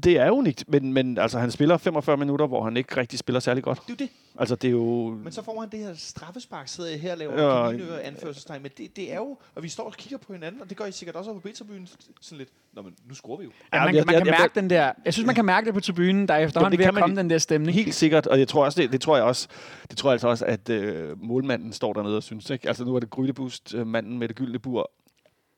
Det 0.05 0.19
er 0.19 0.31
unikt, 0.31 0.65
men, 0.69 0.93
men 0.93 1.19
altså, 1.19 1.39
han 1.39 1.51
spiller 1.51 1.77
45 1.77 2.17
minutter, 2.17 2.47
hvor 2.47 2.65
han 2.65 2.77
ikke 2.77 2.97
rigtig 2.97 3.19
spiller 3.19 3.41
særlig 3.41 3.65
godt. 3.65 3.79
Det 3.79 3.89
er 3.89 3.97
jo 4.01 4.07
det. 4.07 4.11
Altså, 4.39 4.55
det 4.55 4.69
er 4.69 4.73
jo... 4.73 5.19
Men 5.25 5.33
så 5.33 5.43
får 5.43 5.61
han 5.61 5.71
det 5.71 5.79
her 5.79 5.95
straffespark, 5.95 6.69
sidder 6.69 6.91
jeg 6.91 7.01
her 7.01 7.13
og 7.13 7.19
laver 7.19 7.71
ja, 7.71 8.01
anførselstegn, 8.01 8.63
men 8.63 8.71
det, 8.79 8.97
det 8.97 9.13
er 9.13 9.17
jo, 9.17 9.39
og 9.55 9.63
vi 9.63 9.69
står 9.69 9.85
og 9.85 9.93
kigger 9.93 10.19
på 10.19 10.33
hinanden, 10.33 10.61
og 10.63 10.69
det 10.69 10.77
gør 10.77 10.85
I 10.85 10.93
sikkert 10.93 11.17
også 11.17 11.33
på 11.33 11.39
B-tribunen, 11.41 11.89
sådan 12.21 12.39
lidt, 12.39 12.49
nå, 12.73 12.83
men 12.83 12.95
nu 13.09 13.15
scorer 13.15 13.39
vi 13.39 13.45
jo. 13.45 13.51
Ja, 13.73 13.85
man, 13.85 13.95
ja, 13.95 14.05
man, 14.05 14.15
kan 14.15 14.27
jeg, 14.27 14.31
mærke 14.31 14.43
jeg, 14.43 14.63
den 14.63 14.71
der, 14.71 14.93
jeg 15.05 15.15
synes, 15.15 15.27
man 15.27 15.35
kan 15.35 15.45
mærke 15.45 15.65
det 15.65 15.75
på 15.75 15.81
tribunen, 15.81 16.29
der 16.29 16.35
er 16.35 16.39
efterhånden 16.39 16.79
ved 16.79 16.87
at 16.87 16.95
komme 16.95 17.17
den 17.17 17.31
der 17.31 17.39
stemning. 17.39 17.75
Helt 17.75 17.95
sikkert, 17.95 18.27
og 18.27 18.39
jeg 18.39 18.49
tror 18.49 18.65
også, 18.65 18.83
det, 18.83 18.93
det 18.93 19.01
tror 19.01 19.17
jeg 19.17 19.25
også, 19.25 19.49
det 19.91 19.99
tror 19.99 20.11
jeg 20.11 20.13
altså 20.13 20.29
også, 20.29 20.45
at 20.45 20.69
øh, 20.69 21.23
målmanden 21.23 21.73
står 21.73 21.93
dernede 21.93 22.17
og 22.17 22.23
synes, 22.23 22.51
ikke? 22.51 22.69
Altså, 22.69 22.85
nu 22.85 22.95
er 22.95 23.01
det 23.01 23.11
Grydebust, 23.11 23.75
øh, 23.75 23.87
manden 23.87 24.19
med 24.19 24.29
det 24.29 24.37
gyldne 24.37 24.59
bur, 24.59 24.91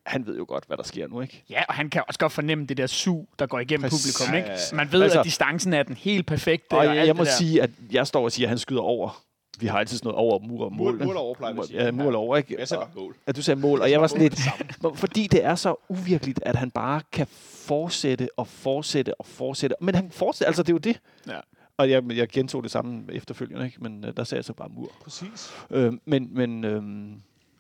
han 0.07 0.27
ved 0.27 0.37
jo 0.37 0.45
godt, 0.49 0.65
hvad 0.67 0.77
der 0.77 0.83
sker 0.83 1.09
nu, 1.09 1.21
ikke? 1.21 1.45
Ja, 1.51 1.63
og 1.69 1.75
han 1.75 1.91
kan 1.91 2.03
også 2.09 2.19
godt 2.19 2.33
fornemme 2.33 2.67
det 2.67 2.77
der 2.77 2.87
su, 2.87 3.25
der 3.39 3.47
går 3.47 3.59
igennem 3.59 3.91
Præcis. 3.91 4.19
publikum, 4.19 4.37
ikke? 4.37 4.77
Man 4.77 4.93
ved, 4.93 5.03
altså, 5.03 5.19
at 5.19 5.25
distancen 5.25 5.73
er 5.73 5.83
den 5.83 5.97
helt 5.97 6.27
perfekte. 6.27 6.73
Og, 6.73 6.79
og 6.79 6.97
jeg, 6.97 7.07
jeg 7.07 7.17
må 7.17 7.25
sige, 7.25 7.63
at 7.63 7.71
jeg 7.93 8.07
står 8.07 8.25
og 8.25 8.33
siger, 8.33 8.47
at 8.47 8.49
han 8.49 8.59
skyder 8.59 8.81
over. 8.81 9.23
Vi 9.61 9.67
har 9.67 9.79
altid 9.79 9.99
sådan 9.99 10.09
noget 10.09 10.19
over 10.19 10.39
mur 10.39 10.65
og 10.65 10.73
mål. 10.73 10.99
Mål, 10.99 11.07
mål 11.07 11.17
over, 11.17 11.35
plejer 11.35 11.55
vi 11.55 11.61
Ja, 11.71 11.91
mål 11.91 12.15
over, 12.15 12.37
ikke? 12.37 12.57
Jeg 12.59 12.69
sagde 12.69 12.87
mål. 12.97 13.17
At 13.27 13.37
du 13.37 13.43
sagde 13.43 13.61
mål, 13.61 13.81
og 13.81 13.91
jeg 13.91 14.01
var 14.01 14.07
sådan 14.07 14.23
lidt... 14.23 14.41
fordi 14.95 15.27
det 15.27 15.45
er 15.45 15.55
så 15.55 15.75
uvirkeligt, 15.89 16.41
at 16.43 16.57
han 16.57 16.71
bare 16.71 17.01
kan 17.13 17.27
fortsætte 17.67 18.29
og 18.37 18.47
fortsætte 18.47 19.21
og 19.21 19.27
fortsætte. 19.27 19.77
Men 19.81 19.95
han 19.95 20.11
fortsætter, 20.11 20.47
altså 20.49 20.63
det 20.63 20.69
er 20.69 20.75
jo 20.75 20.79
det. 20.79 21.01
Ja. 21.29 21.41
Og 21.77 21.91
jeg, 21.91 22.03
jeg 22.13 22.29
gentog 22.29 22.63
det 22.63 22.71
samme 22.71 23.05
efterfølgende, 23.13 23.67
ikke? 23.67 23.83
Men 23.83 24.05
uh, 24.05 24.11
der 24.17 24.25
sagde 24.25 24.39
jeg 24.39 24.45
så 24.45 24.53
bare 24.53 24.69
mur. 24.69 24.91
Præcis. 25.03 25.51
Øh, 25.71 25.93
men, 26.05 26.29
men 26.35 26.65
øh, 26.65 26.83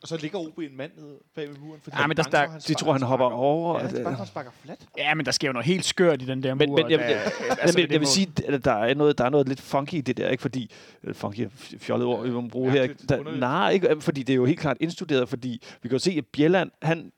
og 0.03 0.09
så 0.09 0.17
ligger 0.17 0.39
OB 0.39 0.59
en 0.59 0.77
mand 0.77 0.91
nede 0.97 1.15
bag 1.35 1.49
ved 1.49 1.57
muren. 1.57 1.81
Fordi 1.83 1.97
ja, 2.01 2.07
men 2.07 2.17
der, 2.17 2.23
der, 2.23 2.47
der 2.47 2.59
de 2.69 2.75
tror, 2.75 2.93
han 2.93 3.03
hopper 3.03 3.27
over. 3.27 3.79
Ja, 3.79 3.87
han 3.87 3.97
sparker, 3.97 4.25
sparker 4.25 4.51
flat. 4.65 4.79
Ja, 4.99 5.15
men 5.15 5.27
der 5.27 5.33
sker 5.33 5.49
jo 5.49 5.53
noget 5.53 5.67
helt 5.67 5.85
skørt 5.85 6.23
i 6.23 6.25
den 6.25 6.43
der 6.43 6.55
mur. 6.55 6.59
Men, 6.59 6.75
men 6.75 6.91
jeg, 6.91 7.01
jeg, 7.01 7.33
altså, 7.61 7.81
jeg, 7.81 7.93
jeg 7.93 8.01
vil 8.01 8.09
sige, 8.09 8.33
at 8.49 8.65
der 8.65 8.73
er, 8.73 8.95
noget, 8.95 9.19
der 9.19 9.25
er 9.25 9.31
noget 9.31 9.49
lidt 9.49 9.61
funky 9.61 9.95
i 9.95 10.01
det 10.01 10.17
der, 10.17 10.29
ikke? 10.29 10.41
Fordi, 10.41 10.71
øh, 11.05 11.15
funky 11.15 11.49
fjollet 11.79 12.07
ord, 12.07 12.25
vi 12.25 12.31
må 12.31 12.41
bruge 12.41 12.71
her. 12.71 12.89
Der, 13.09 13.37
nej, 13.39 13.71
ikke, 13.71 14.01
fordi 14.01 14.23
det 14.23 14.33
er 14.33 14.37
jo 14.37 14.45
helt 14.45 14.61
klart 14.61 14.77
indstuderet, 14.81 15.29
fordi 15.29 15.63
vi 15.83 15.89
kan 15.89 15.95
jo 15.95 15.99
se, 15.99 16.11
at 16.19 16.25
Bjelland, 16.27 16.71
han 16.83 17.13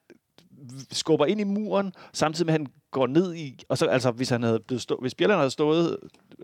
skubber 0.93 1.27
ind 1.27 1.41
i 1.41 1.45
muren, 1.45 1.93
samtidig 2.13 2.47
med, 2.47 2.55
at 2.55 2.61
han 2.61 2.67
går 2.91 3.07
ned 3.07 3.35
i, 3.35 3.65
og 3.69 3.79
så, 3.79 3.87
altså, 3.87 4.11
hvis, 4.11 4.29
han 4.29 4.43
havde 4.43 4.61
blevet 4.67 4.83
stå, 4.83 4.99
hvis 5.01 5.15
Bjelland 5.15 5.39
havde 5.39 5.51
stået 5.51 5.97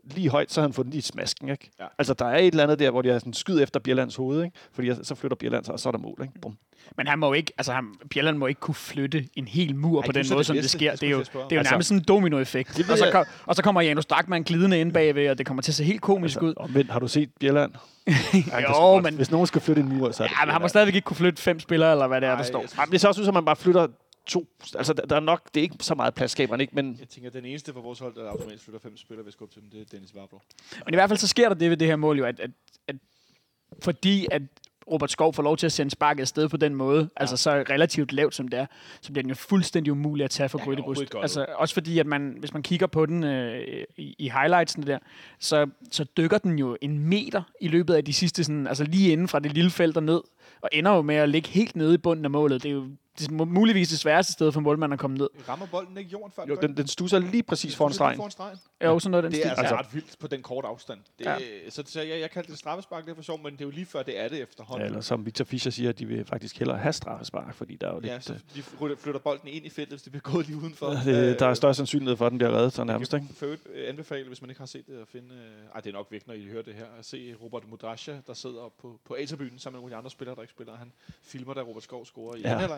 lige 0.05 0.29
højt, 0.29 0.53
så 0.53 0.61
havde 0.61 0.73
han 0.77 0.85
den 0.85 0.93
i 0.93 1.01
smasken, 1.01 1.49
ikke? 1.49 1.71
Ja. 1.81 1.85
Altså, 1.99 2.15
der 2.15 2.25
er 2.25 2.39
et 2.39 2.47
eller 2.47 2.63
andet 2.63 2.79
der, 2.79 2.91
hvor 2.91 3.03
de 3.03 3.09
har 3.09 3.19
sådan 3.19 3.33
skyd 3.33 3.63
efter 3.63 3.81
Bjellands 3.81 4.17
hoved, 4.17 4.45
ikke? 4.45 4.57
Fordi 4.73 4.91
så 5.03 5.15
flytter 5.15 5.37
Bjelland 5.37 5.65
sig, 5.65 5.75
og 5.75 5.81
så 5.81 5.89
er 5.89 5.91
der 5.91 5.99
mål, 5.99 6.19
ikke? 6.23 6.41
Bum. 6.43 6.59
Men 6.97 7.07
han 7.07 7.19
må 7.19 7.33
ikke, 7.33 7.53
altså 7.59 7.73
han, 7.73 7.85
Bjelland 8.11 8.37
må 8.37 8.47
ikke 8.47 8.61
kunne 8.61 8.75
flytte 8.75 9.29
en 9.35 9.49
hel 9.49 9.77
mur 9.77 10.01
Ej, 10.01 10.07
på 10.07 10.13
den 10.13 10.27
måde, 10.33 10.45
som 10.45 10.57
det 10.57 10.71
sker. 10.71 10.93
Det 10.93 11.03
er 11.03 11.11
jo, 11.11 11.19
det 11.19 11.29
er 11.35 11.41
jo 11.53 11.59
altså, 11.59 11.73
nærmest 11.73 11.89
sådan 11.89 12.01
en 12.01 12.05
dominoeffekt. 12.05 12.91
Og 12.91 12.99
så, 12.99 13.09
kom, 13.13 13.25
og 13.47 13.57
så 13.57 13.63
kommer 13.63 13.81
Janus 13.81 14.07
Drakman 14.07 14.43
glidende 14.43 14.81
ind 14.81 14.93
bagved, 14.93 15.31
og 15.31 15.39
det 15.39 15.47
kommer 15.47 15.63
til 15.63 15.71
at 15.71 15.75
se 15.77 15.85
helt 15.85 16.01
komisk 16.01 16.37
altså, 16.37 16.47
ud. 16.47 16.69
Men 16.69 16.91
har 16.91 16.99
du 16.99 17.09
set 17.09 17.31
Bjelland? 17.41 17.73
jo, 18.69 19.01
men... 19.01 19.15
Hvis 19.15 19.31
nogen 19.31 19.47
skal 19.47 19.61
flytte 19.61 19.83
en 19.83 19.89
mur, 19.89 20.11
så 20.11 20.23
Ja, 20.25 20.45
men 20.45 20.53
han 20.53 20.63
må 20.63 20.69
stadigvæk 20.69 20.95
ikke 20.95 21.05
kunne 21.07 21.17
flytte 21.17 21.43
fem 21.43 21.61
spillere, 21.61 21.91
eller 21.91 22.07
hvad 22.07 22.21
det 22.21 22.29
er, 22.29 22.37
der 22.37 22.43
står. 22.43 22.65
Jamen, 22.79 22.93
det 22.93 23.01
ser 23.01 23.09
også 23.09 23.21
ud 23.21 23.25
som, 23.25 23.35
man 23.35 23.45
bare 23.45 23.57
flytter 23.57 23.87
to... 24.29 24.47
Altså, 24.75 24.93
der 24.93 25.17
er 25.17 25.21
nok... 25.21 25.55
Det 25.55 25.61
er 25.61 25.63
ikke 25.63 25.77
så 25.81 25.95
meget 25.95 26.15
plads, 26.15 26.31
skaber 26.31 26.57
ikke, 26.57 26.75
men... 26.75 26.97
Jeg 27.01 27.09
tænker, 27.09 27.31
at 27.31 27.35
den 27.35 27.45
eneste 27.45 27.73
for 27.73 27.81
vores 27.81 27.99
hold, 27.99 28.15
der 28.15 28.31
automatisk 28.31 28.65
flytter 28.65 28.81
fem 28.81 28.97
spillere, 28.97 29.23
hvis 29.23 29.35
skubbe 29.35 29.55
til 29.55 29.63
dem, 29.63 29.71
det 29.71 29.81
er 29.81 29.85
Dennis 29.85 30.15
Varbro. 30.15 30.41
Men 30.85 30.95
i 30.95 30.97
hvert 30.97 31.11
fald 31.11 31.19
så 31.19 31.29
sker 31.29 31.49
der 31.49 31.55
det 31.55 31.71
ved 31.71 31.77
det 31.77 31.89
her 31.89 31.97
mål 31.97 32.19
jo, 32.19 32.25
at, 32.25 32.41
at, 32.41 32.51
at 32.89 32.97
fordi 33.83 34.27
at 34.31 34.43
Robert 34.91 35.11
Skov 35.11 35.35
får 35.35 35.43
lov 35.43 35.57
til 35.57 35.67
at 35.67 35.73
sende 35.73 35.91
sparket 35.91 36.21
afsted 36.21 36.49
på 36.49 36.57
den 36.57 36.75
måde, 36.75 37.01
ja. 37.01 37.09
altså 37.17 37.37
så 37.37 37.51
relativt 37.51 38.13
lavt 38.13 38.35
som 38.35 38.49
det 38.49 38.59
er, 38.61 38.67
så 39.01 39.13
bliver 39.13 39.23
den 39.23 39.29
jo 39.29 39.35
fuldstændig 39.35 39.93
umulig 39.93 40.25
at 40.25 40.31
tage 40.31 40.49
for 40.49 40.59
ja, 40.59 40.65
Grydebust. 40.65 41.15
Altså 41.15 41.47
også 41.55 41.75
fordi, 41.75 41.99
at 41.99 42.07
man, 42.07 42.37
hvis 42.39 42.53
man 42.53 42.63
kigger 42.63 42.87
på 42.87 43.07
den 43.07 43.25
øh, 43.25 43.85
i, 43.97 44.15
i 44.19 44.29
highlightsene 44.29 44.87
der, 44.87 44.99
så, 45.39 45.67
så 45.91 46.05
dykker 46.05 46.39
den 46.39 46.59
jo 46.59 46.77
en 46.81 46.99
meter 46.99 47.43
i 47.61 47.69
løbet 47.69 47.95
af 47.95 48.05
de 48.05 48.13
sidste, 48.13 48.45
sådan, 48.45 48.67
altså 48.67 48.85
lige 48.85 49.13
inden 49.13 49.29
fra 49.29 49.39
det 49.39 49.53
lille 49.53 49.71
felt 49.71 49.97
og 49.97 50.03
ned, 50.03 50.21
og 50.61 50.69
ender 50.73 50.95
jo 50.95 51.03
med 51.03 51.15
at 51.15 51.29
ligge 51.29 51.49
helt 51.49 51.77
nede 51.77 51.95
i 51.95 51.99
bunden 51.99 52.25
af 52.25 52.31
målet. 52.31 52.63
Det 52.63 52.69
er 52.69 52.73
jo 52.73 52.89
det 53.19 53.29
er 53.29 53.45
muligvis 53.45 53.89
det 53.89 53.99
sværeste 53.99 54.33
sted 54.33 54.53
for 54.53 54.61
målmanden 54.61 54.93
at 54.93 54.99
komme 54.99 55.17
ned. 55.17 55.29
Rammer 55.49 55.67
bolden 55.67 55.99
ikke 55.99 56.11
jorden 56.11 56.33
før? 56.37 56.43
Jo, 56.49 56.57
den, 56.63 56.77
den 56.77 56.87
stusser 56.87 57.19
lige 57.19 57.43
præcis 57.43 57.77
foran 57.77 57.93
stregen. 57.93 58.17
Foran 58.17 58.31
stregen. 58.31 58.59
Jo, 58.85 58.99
sådan 58.99 59.11
noget 59.11 59.25
den 59.25 59.33
Det 59.33 59.47
er 59.47 59.51
altså, 59.51 59.63
altså 59.63 59.77
ret 59.77 59.95
vildt 59.95 60.19
på 60.19 60.27
den 60.27 60.43
korte 60.43 60.69
afstand. 60.69 60.99
Det, 61.19 61.25
ja. 61.27 61.37
Så, 61.69 61.83
så 61.87 62.03
jeg, 62.03 62.21
jeg 62.21 62.31
kaldte 62.31 62.51
det 62.51 62.59
straffespark, 62.59 63.05
det 63.05 63.11
er 63.11 63.15
for 63.15 63.23
sjov, 63.23 63.43
men 63.43 63.53
det 63.53 63.61
er 63.61 63.65
jo 63.65 63.71
lige 63.71 63.87
før, 63.87 64.03
det 64.03 64.19
er 64.19 64.29
det 64.29 64.43
efterhånden. 64.43 64.83
Ja, 64.83 64.87
eller 64.87 65.01
som 65.01 65.27
Victor 65.27 65.45
Fischer 65.45 65.73
siger, 65.73 65.93
de 65.93 66.07
vil 66.07 66.25
faktisk 66.25 66.59
hellere 66.59 66.79
have 66.79 66.93
straffespark, 66.93 67.55
fordi 67.55 67.77
der 67.77 67.89
er 67.89 67.95
jo 67.95 68.01
ja, 68.05 68.13
lidt... 68.13 68.25
så 68.25 68.35
de 68.55 68.63
flytter 68.97 69.21
bolden 69.21 69.49
ind 69.49 69.67
i 69.67 69.71
feltet, 69.71 69.93
hvis 69.93 70.03
det 70.03 70.13
bliver 70.13 70.33
gået 70.33 70.47
lige 70.47 70.59
udenfor. 70.59 70.91
Det, 71.05 71.39
der 71.39 71.47
er 71.47 71.55
større 71.55 71.75
sandsynlighed 71.75 72.17
for, 72.17 72.27
at 72.27 72.31
den 72.31 72.39
bliver 72.39 72.53
reddet, 72.53 72.73
så 72.73 72.85
nærmest. 72.85 73.15
Ikke? 73.15 73.27
For 73.35 73.47
øvrigt 73.47 73.63
øh, 73.75 73.89
anbefale, 73.89 74.27
hvis 74.29 74.41
man 74.41 74.51
ikke 74.51 74.61
har 74.61 74.67
set 74.67 74.87
det, 74.87 75.01
at 75.01 75.09
finde... 75.09 75.35
Øh, 75.35 75.75
ej, 75.75 75.81
det 75.81 75.91
er 75.91 75.95
nok 75.95 76.07
væk, 76.11 76.27
når 76.27 76.35
I 76.35 76.47
hører 76.47 76.63
det 76.63 76.75
her. 76.75 76.87
At 76.99 77.05
se 77.05 77.35
Robert 77.43 77.69
Mudrasja, 77.71 78.17
der 78.27 78.35
sidder 78.35 78.73
på, 78.81 79.01
på 79.05 79.17
A-tribunen 79.19 79.59
sammen 79.59 79.77
med 79.77 79.81
nogle 79.81 79.95
af 79.95 79.97
de 79.97 79.99
andre 79.99 80.11
spillere, 80.11 80.37
der 80.37 80.43
ikke 80.43 80.53
spiller. 80.53 80.77
Han 80.77 80.93
filmer, 81.23 81.55
da 81.55 81.61
Robert 81.61 81.83
Skov 81.83 82.07
scorer 82.07 82.37
i 82.37 82.41
ja. 82.41 82.69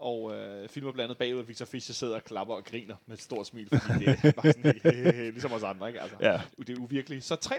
Og 0.00 0.34
øh, 0.36 0.68
filmer 0.68 0.92
blandt 0.92 1.04
andet 1.04 1.18
bagud, 1.18 1.40
at 1.40 1.48
Victor 1.48 1.66
Fischer 1.66 1.92
sidder 1.92 2.14
og 2.14 2.24
klapper 2.24 2.54
og 2.54 2.64
griner 2.64 2.96
med 3.06 3.16
et 3.16 3.22
stort 3.22 3.46
smil, 3.46 3.68
fordi 3.68 4.04
det 4.04 4.18
er 4.22 4.32
bare 4.42 4.52
sådan, 4.52 5.32
ligesom 5.32 5.52
os 5.52 5.62
andre, 5.62 5.88
ikke? 5.88 6.00
Altså, 6.00 6.16
ja. 6.20 6.40
Det 6.58 6.70
er 6.70 6.80
uvirkeligt. 6.80 7.24
Så 7.24 7.36
3 7.36 7.54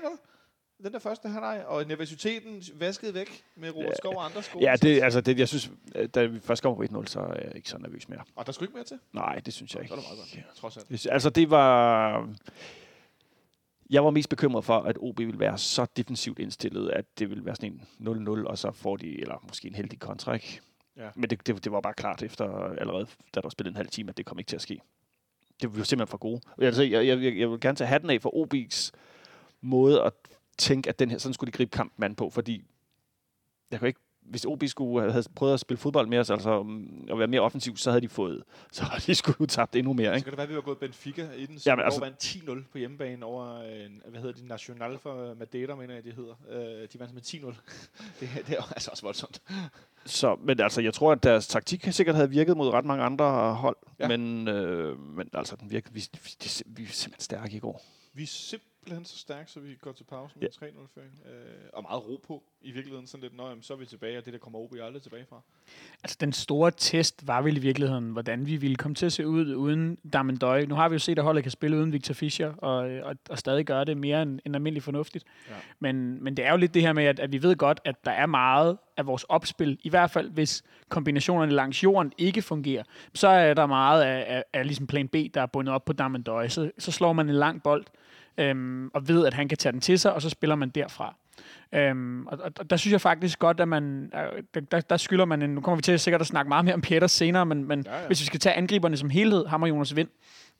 den 0.83 0.93
der 0.93 0.99
første 0.99 1.29
halvleg, 1.29 1.63
og 1.67 1.85
nervøsiteten 1.85 2.63
vasket 2.73 3.13
væk 3.13 3.43
med 3.55 3.75
Robert 3.75 3.97
Skov 3.97 4.15
og 4.15 4.25
andre 4.25 4.43
sko. 4.43 4.59
Ja, 4.59 4.75
det, 4.81 5.03
altså 5.03 5.21
det, 5.21 5.39
jeg 5.39 5.47
synes, 5.47 5.71
da 6.15 6.25
vi 6.25 6.39
først 6.39 6.63
kom 6.63 6.75
på 6.75 6.83
1-0, 6.83 7.05
så 7.05 7.19
er 7.19 7.33
jeg 7.33 7.55
ikke 7.55 7.69
så 7.69 7.77
nervøs 7.77 8.09
mere. 8.09 8.21
Og 8.35 8.45
der 8.45 8.51
skulle 8.51 8.67
ikke 8.67 8.75
mere 8.75 8.85
til? 8.85 8.99
Nej, 9.13 9.39
det 9.39 9.53
synes 9.53 9.75
jeg 9.75 9.83
ikke. 9.83 9.95
Det 9.95 10.03
var 10.03 10.09
meget 10.09 10.19
godt, 10.19 10.35
ja. 10.35 10.41
trods 10.55 10.77
alt. 10.77 10.89
Det, 10.89 11.07
altså 11.11 11.29
det 11.29 11.49
var... 11.49 12.29
Jeg 13.89 14.03
var 14.03 14.09
mest 14.09 14.29
bekymret 14.29 14.65
for, 14.65 14.79
at 14.79 14.97
OB 14.99 15.19
ville 15.19 15.39
være 15.39 15.57
så 15.57 15.85
defensivt 15.97 16.39
indstillet, 16.39 16.89
at 16.89 17.05
det 17.19 17.29
ville 17.29 17.45
være 17.45 17.55
sådan 17.55 17.81
en 17.99 18.27
0-0, 18.27 18.47
og 18.47 18.57
så 18.57 18.71
får 18.71 18.97
de, 18.97 19.21
eller 19.21 19.45
måske 19.47 19.67
en 19.67 19.75
heldig 19.75 19.99
kontra, 19.99 20.33
ikke? 20.33 20.61
Ja. 20.97 21.09
Men 21.15 21.29
det, 21.29 21.47
det, 21.47 21.63
det, 21.63 21.71
var 21.71 21.81
bare 21.81 21.93
klart 21.93 22.23
efter 22.23 22.45
allerede, 22.79 23.05
da 23.05 23.11
der 23.33 23.41
var 23.41 23.49
spillet 23.49 23.71
en 23.71 23.77
halv 23.77 23.89
time, 23.89 24.09
at 24.09 24.17
det 24.17 24.25
kom 24.25 24.39
ikke 24.39 24.49
til 24.49 24.55
at 24.55 24.61
ske. 24.61 24.81
Det 25.61 25.77
var 25.77 25.83
simpelthen 25.83 26.07
for 26.07 26.17
gode. 26.17 26.41
Altså, 26.61 26.83
jeg, 26.83 27.07
jeg, 27.07 27.37
jeg 27.37 27.51
vil 27.51 27.59
gerne 27.59 27.75
tage 27.75 27.87
hatten 27.87 28.09
af 28.09 28.21
for 28.21 28.29
OB's 28.29 28.91
måde 29.61 30.03
at 30.03 30.13
tænke, 30.57 30.89
at 30.89 30.99
den 30.99 31.11
her, 31.11 31.17
sådan 31.17 31.33
skulle 31.33 31.51
de 31.51 31.57
gribe 31.57 31.71
kampen 31.71 32.03
an 32.03 32.15
på, 32.15 32.29
fordi 32.29 32.63
jeg 33.71 33.79
kan 33.79 33.87
ikke 33.87 33.99
hvis 34.29 34.45
OB 34.45 34.63
skulle 34.67 35.11
have 35.11 35.23
prøvet 35.35 35.53
at 35.53 35.59
spille 35.59 35.77
fodbold 35.77 36.07
mere, 36.07 36.19
altså 36.19 36.65
at 37.11 37.19
være 37.19 37.27
mere 37.27 37.41
offensiv, 37.41 37.77
så 37.77 37.91
havde 37.91 38.01
de 38.01 38.09
fået, 38.09 38.43
så 38.71 38.83
havde 38.83 39.01
de 39.01 39.15
skulle 39.15 39.47
tabt 39.47 39.75
endnu 39.75 39.93
mere. 39.93 40.15
Ikke? 40.15 40.19
Så 40.19 40.23
kan 40.23 40.31
det 40.31 40.37
være, 40.37 40.43
at 40.43 40.49
vi 40.49 40.55
var 40.55 40.61
gået 40.61 40.77
Benfica 40.77 41.27
i 41.37 41.45
den, 41.45 41.59
ja, 41.65 41.83
altså, 41.83 41.99
vandt 41.99 42.25
10-0 42.25 42.63
på 42.71 42.77
hjemmebane 42.77 43.25
over, 43.25 43.61
en, 43.61 44.01
hvad 44.07 44.21
hedder 44.21 44.41
de, 44.41 44.47
National 44.47 44.97
for 44.99 45.35
Madeira, 45.39 45.75
mener 45.75 45.93
jeg, 45.93 46.03
de 46.03 46.11
hedder. 46.11 46.33
Uh, 46.49 46.87
de 46.93 46.99
vandt 46.99 47.13
med 47.13 47.21
10-0. 47.21 47.45
det, 48.19 48.29
det 48.47 48.57
er 48.57 48.73
altså 48.73 48.91
også 48.91 49.03
voldsomt. 49.03 49.41
Så, 50.05 50.35
men 50.43 50.59
altså, 50.59 50.81
jeg 50.81 50.93
tror, 50.93 51.11
at 51.11 51.23
deres 51.23 51.47
taktik 51.47 51.87
sikkert 51.91 52.15
havde 52.15 52.29
virket 52.29 52.57
mod 52.57 52.69
ret 52.69 52.85
mange 52.85 53.03
andre 53.03 53.53
hold, 53.53 53.77
ja. 53.99 54.07
men, 54.07 54.47
øh, 54.47 54.99
men 54.99 55.29
altså, 55.33 55.55
den 55.55 55.71
virkede, 55.71 55.93
vi, 55.93 56.03
vi, 56.13 56.19
vi, 56.43 56.63
vi 56.65 56.83
er 56.83 56.87
simpelthen 56.87 57.21
stærke 57.21 57.55
i 57.55 57.59
går. 57.59 57.81
Vi 58.13 58.23
er 58.23 58.27
simpelthen 58.27 58.68
simpelthen 58.89 59.17
så 59.17 59.21
stærkt, 59.21 59.49
så 59.49 59.59
vi 59.59 59.75
går 59.81 59.91
til 59.91 60.03
pause 60.03 60.35
med 60.39 60.47
ja. 60.61 60.65
3-0-føring. 60.65 61.11
Øh, 61.25 61.69
og 61.73 61.83
meget 61.83 62.03
ro 62.07 62.19
på 62.27 62.43
i 62.61 62.71
virkeligheden. 62.71 63.07
Sådan 63.07 63.21
lidt, 63.21 63.37
nøj, 63.37 63.55
så 63.61 63.73
er 63.73 63.77
vi 63.77 63.85
tilbage, 63.85 64.17
og 64.17 64.25
det 64.25 64.33
der 64.33 64.39
kommer 64.39 64.59
OB 64.59 64.73
aldrig 64.83 65.01
tilbage 65.01 65.25
fra. 65.29 65.41
Altså, 66.03 66.17
den 66.19 66.33
store 66.33 66.71
test 66.77 67.27
var 67.27 67.41
vel 67.41 67.57
i 67.57 67.59
virkeligheden, 67.59 68.11
hvordan 68.11 68.47
vi 68.47 68.55
ville 68.55 68.75
komme 68.75 68.95
til 68.95 69.05
at 69.05 69.13
se 69.13 69.27
ud 69.27 69.55
uden 69.55 69.97
Damendøj. 70.13 70.65
Nu 70.65 70.75
har 70.75 70.89
vi 70.89 70.93
jo 70.93 70.99
set, 70.99 71.17
at 71.17 71.23
holdet 71.23 71.43
kan 71.43 71.51
spille 71.51 71.77
uden 71.77 71.93
Victor 71.93 72.13
Fischer, 72.13 72.53
og, 72.53 72.77
og, 72.77 73.15
og 73.29 73.37
stadig 73.37 73.65
gøre 73.65 73.85
det 73.85 73.97
mere 73.97 74.21
end, 74.21 74.39
end 74.45 74.55
almindeligt 74.55 74.83
fornuftigt. 74.83 75.25
Ja. 75.49 75.53
Men, 75.79 76.23
men 76.23 76.37
det 76.37 76.45
er 76.45 76.51
jo 76.51 76.57
lidt 76.57 76.73
det 76.73 76.81
her 76.81 76.93
med, 76.93 77.03
at, 77.03 77.19
at 77.19 77.31
vi 77.31 77.43
ved 77.43 77.55
godt, 77.55 77.79
at 77.85 78.05
der 78.05 78.11
er 78.11 78.25
meget 78.25 78.77
af 78.97 79.05
vores 79.05 79.23
opspil, 79.23 79.79
i 79.83 79.89
hvert 79.89 80.11
fald 80.11 80.29
hvis 80.29 80.63
kombinationerne 80.89 81.51
langs 81.51 81.83
jorden 81.83 82.13
ikke 82.17 82.41
fungerer, 82.41 82.83
så 83.13 83.27
er 83.27 83.53
der 83.53 83.65
meget 83.65 84.03
af, 84.03 84.25
af, 84.35 84.43
af 84.53 84.65
ligesom 84.65 84.87
plan 84.87 85.07
B, 85.07 85.15
der 85.33 85.41
er 85.41 85.45
bundet 85.45 85.75
op 85.75 85.85
på 85.85 85.93
Damendøj. 85.93 86.47
Så, 86.47 86.71
så 86.77 86.91
slår 86.91 87.13
man 87.13 87.29
en 87.29 87.35
lang 87.35 87.63
bold, 87.63 87.85
øhm, 88.39 88.89
og 88.93 89.07
ved, 89.07 89.25
at 89.25 89.33
han 89.33 89.47
kan 89.47 89.57
tage 89.57 89.73
den 89.73 89.81
til 89.81 89.99
sig, 89.99 90.13
og 90.13 90.21
så 90.21 90.29
spiller 90.29 90.55
man 90.55 90.69
derfra. 90.69 91.15
Øhm, 91.73 92.27
og, 92.27 92.39
og 92.59 92.69
der 92.69 92.77
synes 92.77 92.91
jeg 92.91 93.01
faktisk 93.01 93.39
godt, 93.39 93.59
at 93.59 93.67
man, 93.67 94.11
øh, 94.55 94.63
der, 94.71 94.81
der 94.81 94.97
skylder 94.97 95.25
man 95.25 95.41
en, 95.41 95.49
nu 95.49 95.61
kommer 95.61 95.75
vi 95.75 95.81
til 95.81 95.99
sikkert 95.99 96.21
at 96.21 96.27
snakke 96.27 96.49
meget 96.49 96.65
mere 96.65 96.73
om 96.73 96.81
Peters 96.81 97.11
senere, 97.11 97.45
men, 97.45 97.67
men 97.67 97.83
ja, 97.85 98.01
ja. 98.01 98.07
hvis 98.07 98.21
vi 98.21 98.25
skal 98.25 98.39
tage 98.39 98.55
angriberne 98.55 98.97
som 98.97 99.09
helhed, 99.09 99.45
ham 99.45 99.63
og 99.63 99.69
Jonas 99.69 99.95
Vind, 99.95 100.07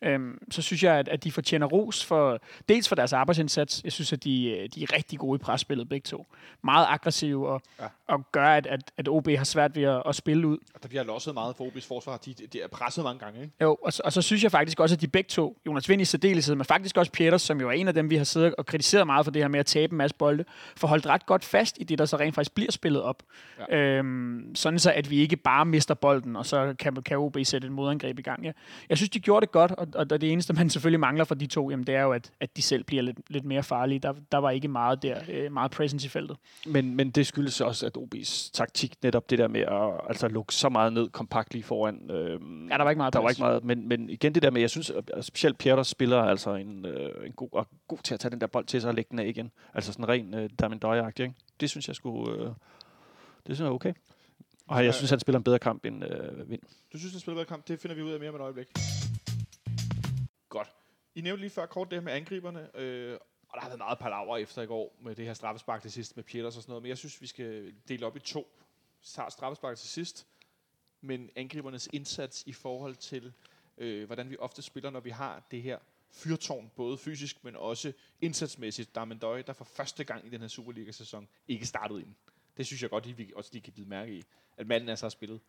øhm, 0.02 0.38
så 0.52 0.62
synes 0.62 0.84
jeg, 0.84 0.96
at, 0.96 1.08
at 1.08 1.24
de 1.24 1.32
fortjener 1.32 1.68
ros 1.68 2.06
for, 2.06 2.40
dels 2.70 2.88
for 2.88 2.96
deres 2.96 3.14
arbejdsindsats. 3.14 3.82
Jeg 3.84 3.92
synes, 3.92 4.14
at 4.14 4.24
de, 4.24 4.50
øh, 4.50 4.70
de 4.76 4.84
er 4.84 4.96
rigtig 4.96 5.20
gode 5.20 5.36
i 5.36 5.44
presspillet 5.44 5.90
begge 5.90 6.06
to. 6.06 6.28
Meget 6.64 6.88
aggressive 6.90 7.50
og, 7.50 7.62
ja. 7.80 7.86
og 8.08 8.32
gør, 8.32 8.48
at, 8.48 8.68
at, 8.68 8.92
at 8.98 9.08
OB 9.08 9.28
har 9.28 9.44
svært 9.44 9.76
ved 9.76 9.84
at, 9.84 10.04
at 10.06 10.16
spille 10.16 10.48
ud. 10.48 10.58
Og 10.76 10.84
der 10.84 10.90
bliver 10.90 11.04
losset 11.04 11.34
meget 11.34 11.56
for 11.56 11.66
OB's 11.66 11.88
forsvar. 11.88 12.18
De, 12.18 12.34
de 12.34 12.62
er 12.62 12.68
presset 12.68 13.04
mange 13.04 13.20
gange, 13.20 13.42
ikke? 13.42 13.54
Jo, 13.62 13.78
og, 13.82 13.94
og 14.04 14.14
så 14.14 14.22
synes 14.22 14.44
jeg 14.44 14.52
faktisk 14.52 14.80
også, 14.80 14.96
at 14.96 15.02
de 15.02 15.08
begge 15.08 15.28
to, 15.28 15.58
Jonas 15.66 15.90
Vind 15.90 16.02
i 16.02 16.06
særdeleshed, 16.06 16.56
men 16.56 16.66
faktisk 16.66 16.98
også 16.98 17.12
Peters, 17.12 17.42
som 17.42 17.62
jo 17.62 17.68
er 17.68 17.72
en 17.72 17.88
af 17.88 17.94
dem, 17.94 18.10
vi 18.10 18.16
har 18.16 18.24
siddet 18.24 18.56
og 18.56 18.66
kritiseret 18.66 19.06
meget 19.08 19.26
for 19.26 19.32
det 19.32 19.42
her 19.42 19.48
med 19.48 19.60
at 19.60 19.66
tabe 19.66 19.92
en 19.92 19.98
masse 19.98 20.16
bolde, 20.16 20.46
får 20.78 20.88
holdt 20.88 21.08
ret 21.08 21.26
godt 21.26 21.46
fast 21.46 21.78
i 21.80 21.84
det, 21.84 22.00
der 22.00 22.06
så 22.06 22.18
rent 22.18 22.36
faktisk 22.36 22.56
bliver 22.56 22.72
spillet 22.72 23.02
op. 23.02 23.24
Ja. 23.70 23.78
Øhm, 23.78 24.56
sådan 24.56 24.80
så, 24.80 24.92
at 24.92 25.10
vi 25.10 25.18
ikke 25.18 25.36
bare 25.36 25.66
mister 25.66 25.94
bolden, 25.94 26.36
og 26.36 26.46
så 26.46 26.76
kan, 26.80 26.96
kan 26.96 27.18
OB 27.18 27.38
sætte 27.44 27.66
et 27.66 27.72
modangreb 27.72 28.20
i 28.20 28.22
gang. 28.22 28.44
Ja. 28.44 28.52
Jeg 28.90 28.98
synes, 28.98 29.10
de 29.10 29.20
gjorde 29.20 29.46
det 29.46 29.52
godt, 29.52 29.72
og, 29.72 29.88
og 29.96 30.10
det 30.10 30.32
eneste, 30.32 30.54
man 30.54 30.70
selvfølgelig 30.70 31.00
mangler 31.00 31.24
for 31.24 31.36
de 31.36 31.48
to, 31.48 31.70
jamen, 31.70 31.88
det 31.88 31.96
er 31.96 32.02
jo, 32.02 32.12
at, 32.12 32.32
at 32.40 32.58
de 32.58 32.62
selv 32.62 32.84
bliver 32.84 33.04
lidt, 33.04 33.18
lidt 33.30 33.46
mere 33.46 33.64
farlige. 33.64 34.00
Der, 34.00 34.14
der 34.32 34.38
var 34.38 34.52
ikke 34.52 34.68
meget 34.68 35.04
der, 35.04 35.20
øh, 35.30 35.52
meget 35.52 35.72
presence 35.72 36.06
i 36.06 36.10
feltet. 36.10 36.38
Men, 36.66 36.96
men 36.96 37.12
det 37.12 37.28
skyldes 37.28 37.62
også, 37.62 37.86
at 37.86 37.98
OB's 37.98 38.52
taktik, 38.54 38.94
netop 39.04 39.30
det 39.30 39.40
der 39.40 39.48
med 39.48 39.62
at 39.62 40.08
altså, 40.10 40.28
lukke 40.28 40.56
så 40.56 40.70
meget 40.70 40.94
ned 40.94 41.10
kompakt 41.10 41.54
lige 41.54 41.64
foran. 41.64 42.12
Øh, 42.12 42.40
ja, 42.72 42.78
der 42.78 42.84
var 42.84 42.90
ikke 42.90 42.98
meget 42.98 43.14
Der 43.14 43.20
var 43.20 43.30
ikke 43.30 43.42
meget, 43.42 43.64
men, 43.64 43.88
men 43.88 44.10
igen 44.10 44.36
det 44.36 44.44
der 44.44 44.52
med, 44.52 44.62
jeg 44.62 44.70
synes, 44.70 44.92
at 45.14 45.26
specielt 45.26 45.58
Pierre 45.58 45.86
spiller 45.86 46.22
altså 46.22 46.56
en, 46.56 46.86
øh, 46.86 47.26
en 47.26 47.32
god, 47.32 47.50
og 47.52 47.68
god 47.88 47.98
til 48.04 48.14
at 48.14 48.20
tage 48.20 48.32
den 48.32 48.42
der 48.42 48.48
bold 48.48 48.66
til 48.66 48.82
sig 48.82 48.90
og 48.90 48.96
lægge 48.96 49.10
den 49.12 49.20
af 49.20 49.28
igen. 49.28 49.52
Altså 49.74 49.92
sådan 49.92 50.08
ren 50.10 50.34
øh, 50.34 50.50
Damendøje-agtig, 50.62 51.24
ikke? 51.24 51.36
Det 51.60 51.70
synes 51.70 51.88
jeg 51.88 51.96
skulle... 51.96 52.34
Øh, 52.34 52.46
det 53.48 53.56
synes 53.56 53.60
jeg 53.60 53.68
er 53.68 53.72
okay. 53.72 53.94
Og 54.70 54.86
jeg 54.86 54.94
synes, 54.94 55.10
han 55.10 55.20
spiller 55.20 55.38
en 55.40 55.44
bedre 55.44 55.60
kamp 55.60 55.86
end 55.86 56.04
øh, 56.04 56.50
Vind. 56.50 56.62
Du 56.94 56.98
synes, 56.98 57.14
han 57.14 57.20
spiller 57.20 57.34
en 57.34 57.38
bedre 57.38 57.46
kamp? 57.46 57.68
Det 57.68 57.80
finder 57.80 57.96
vi 57.96 58.02
ud 58.02 58.12
af 58.12 58.20
mere 58.20 58.30
om 58.30 58.36
et 58.36 58.42
øjeblik. 58.42 58.68
I 61.16 61.22
nævnte 61.22 61.42
lige 61.42 61.50
før 61.50 61.66
kort 61.66 61.92
det 61.92 61.98
her 61.98 62.04
med 62.04 62.14
angriberne, 62.14 62.78
øh, 62.78 63.18
og 63.50 63.56
der 63.56 63.62
har 63.62 63.68
været 63.70 63.78
meget 63.78 64.00
palaver 64.00 64.38
efter 64.38 64.62
i 64.62 64.66
går 64.66 64.96
med 65.02 65.16
det 65.16 65.26
her 65.26 65.34
straffespark 65.34 65.82
til 65.82 65.92
sidst 65.92 66.16
med 66.16 66.24
Pieters 66.24 66.58
og 66.58 66.62
sådan 66.64 66.72
noget, 66.72 66.84
men 66.84 66.90
jeg 66.90 66.98
synes, 66.98 67.22
vi 67.22 67.28
skal 67.28 67.74
dele 67.88 68.06
op 68.06 68.16
i 68.16 68.20
to. 68.20 68.48
Straffespark 69.02 69.78
til 69.78 69.90
sidst, 69.90 70.28
men 71.02 71.30
angribernes 71.36 71.90
indsats 71.94 72.44
i 72.46 72.54
forhold 72.54 72.96
til, 72.96 73.34
øh, 73.78 74.06
hvordan 74.06 74.30
vi 74.30 74.38
ofte 74.38 74.62
spiller, 74.62 74.90
når 74.90 75.00
vi 75.00 75.10
har 75.10 75.48
det 75.52 75.62
her 75.62 75.80
fyrtårn, 76.12 76.72
både 76.76 76.98
fysisk, 76.98 77.44
men 77.44 77.56
også 77.56 77.94
indsatsmæssigt. 78.22 78.96
Damendøj, 78.96 79.42
der 79.42 79.54
for 79.54 79.66
første 79.66 80.04
gang 80.04 80.26
i 80.26 80.30
den 80.30 80.42
her 80.42 80.48
Superliga-sæson 80.48 81.28
ikke 81.48 81.66
startede 81.66 82.02
ind. 82.02 82.16
Det 82.58 82.66
synes 82.66 82.82
jeg 82.82 82.90
godt, 82.90 83.06
at 83.06 83.18
vi 83.18 83.32
også 83.36 83.50
lige 83.54 83.62
kan 83.62 83.74
bide 83.74 83.90
mærke 83.90 84.14
i, 84.14 84.24
at 84.58 84.68
manden 84.68 84.90
altså 84.90 85.06
har 85.06 85.10
spillet 85.10 85.42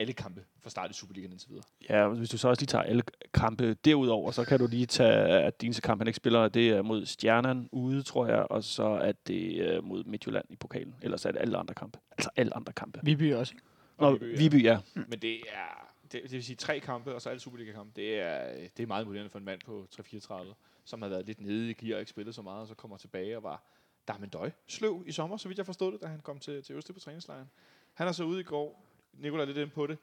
alle 0.00 0.12
kampe 0.12 0.44
fra 0.60 0.70
start 0.70 0.90
i 0.90 0.94
Superligaen 0.94 1.32
indtil 1.32 1.50
videre. 1.50 1.64
Ja, 1.88 2.08
hvis 2.08 2.30
du 2.30 2.38
så 2.38 2.48
også 2.48 2.60
lige 2.60 2.66
tager 2.66 2.82
alle 2.82 3.02
kampe 3.34 3.74
derudover, 3.74 4.30
så 4.30 4.44
kan 4.44 4.58
du 4.58 4.66
lige 4.66 4.86
tage, 4.86 5.26
at 5.26 5.60
din 5.60 5.72
kamp, 5.72 6.00
han 6.00 6.06
ikke 6.06 6.16
spiller, 6.16 6.48
det 6.48 6.68
er 6.68 6.82
mod 6.82 7.06
Stjernen 7.06 7.68
ude, 7.72 8.02
tror 8.02 8.26
jeg, 8.26 8.46
og 8.50 8.64
så 8.64 8.84
er 8.84 9.12
det 9.12 9.84
mod 9.84 10.04
Midtjylland 10.04 10.44
i 10.48 10.56
pokalen. 10.56 10.94
Ellers 11.02 11.24
er 11.24 11.32
det 11.32 11.40
alle 11.40 11.58
andre 11.58 11.74
kampe. 11.74 11.98
Altså 12.10 12.30
alle 12.36 12.56
andre 12.56 12.72
kampe. 12.72 13.00
Viby 13.02 13.34
også. 13.34 13.54
Nå, 13.98 14.12
Viby, 14.12 14.24
ja. 14.24 14.36
Viby, 14.38 14.64
ja. 14.64 14.78
Mm. 14.94 15.04
Men 15.08 15.18
det 15.18 15.34
er, 15.34 15.92
det, 16.12 16.22
det 16.22 16.32
vil 16.32 16.44
sige 16.44 16.56
tre 16.56 16.80
kampe, 16.80 17.14
og 17.14 17.22
så 17.22 17.28
alle 17.28 17.40
Superliga-kampe, 17.40 17.92
det 17.96 18.20
er, 18.20 18.52
det 18.76 18.82
er 18.82 18.86
meget 18.86 19.02
imponerende 19.02 19.30
for 19.30 19.38
en 19.38 19.44
mand 19.44 19.60
på 19.66 19.86
3-34, 20.00 20.54
som 20.84 21.02
har 21.02 21.08
været 21.08 21.26
lidt 21.26 21.40
nede 21.40 21.70
i 21.70 21.72
gear 21.72 21.94
og 21.94 22.00
ikke 22.00 22.10
spillet 22.10 22.34
så 22.34 22.42
meget, 22.42 22.60
og 22.60 22.66
så 22.66 22.74
kommer 22.74 22.96
tilbage 22.96 23.36
og 23.36 23.42
var 23.42 23.62
Darmendøj 24.08 24.50
sløv 24.66 25.04
i 25.06 25.12
sommer, 25.12 25.36
så 25.36 25.48
vidt 25.48 25.58
jeg 25.58 25.66
forstod 25.66 25.92
det, 25.92 26.00
da 26.02 26.06
han 26.06 26.20
kom 26.20 26.38
til, 26.38 26.62
til 26.62 26.76
Østrig 26.76 26.94
på 26.94 27.00
træningslejren. 27.00 27.50
Han 27.94 28.08
er 28.08 28.12
så 28.12 28.24
ude 28.24 28.40
i 28.40 28.42
går, 28.42 28.89
Nikolaj 29.20 29.44
lidt 29.44 29.58
ind 29.58 29.70
på 29.70 29.86
det, 29.86 29.98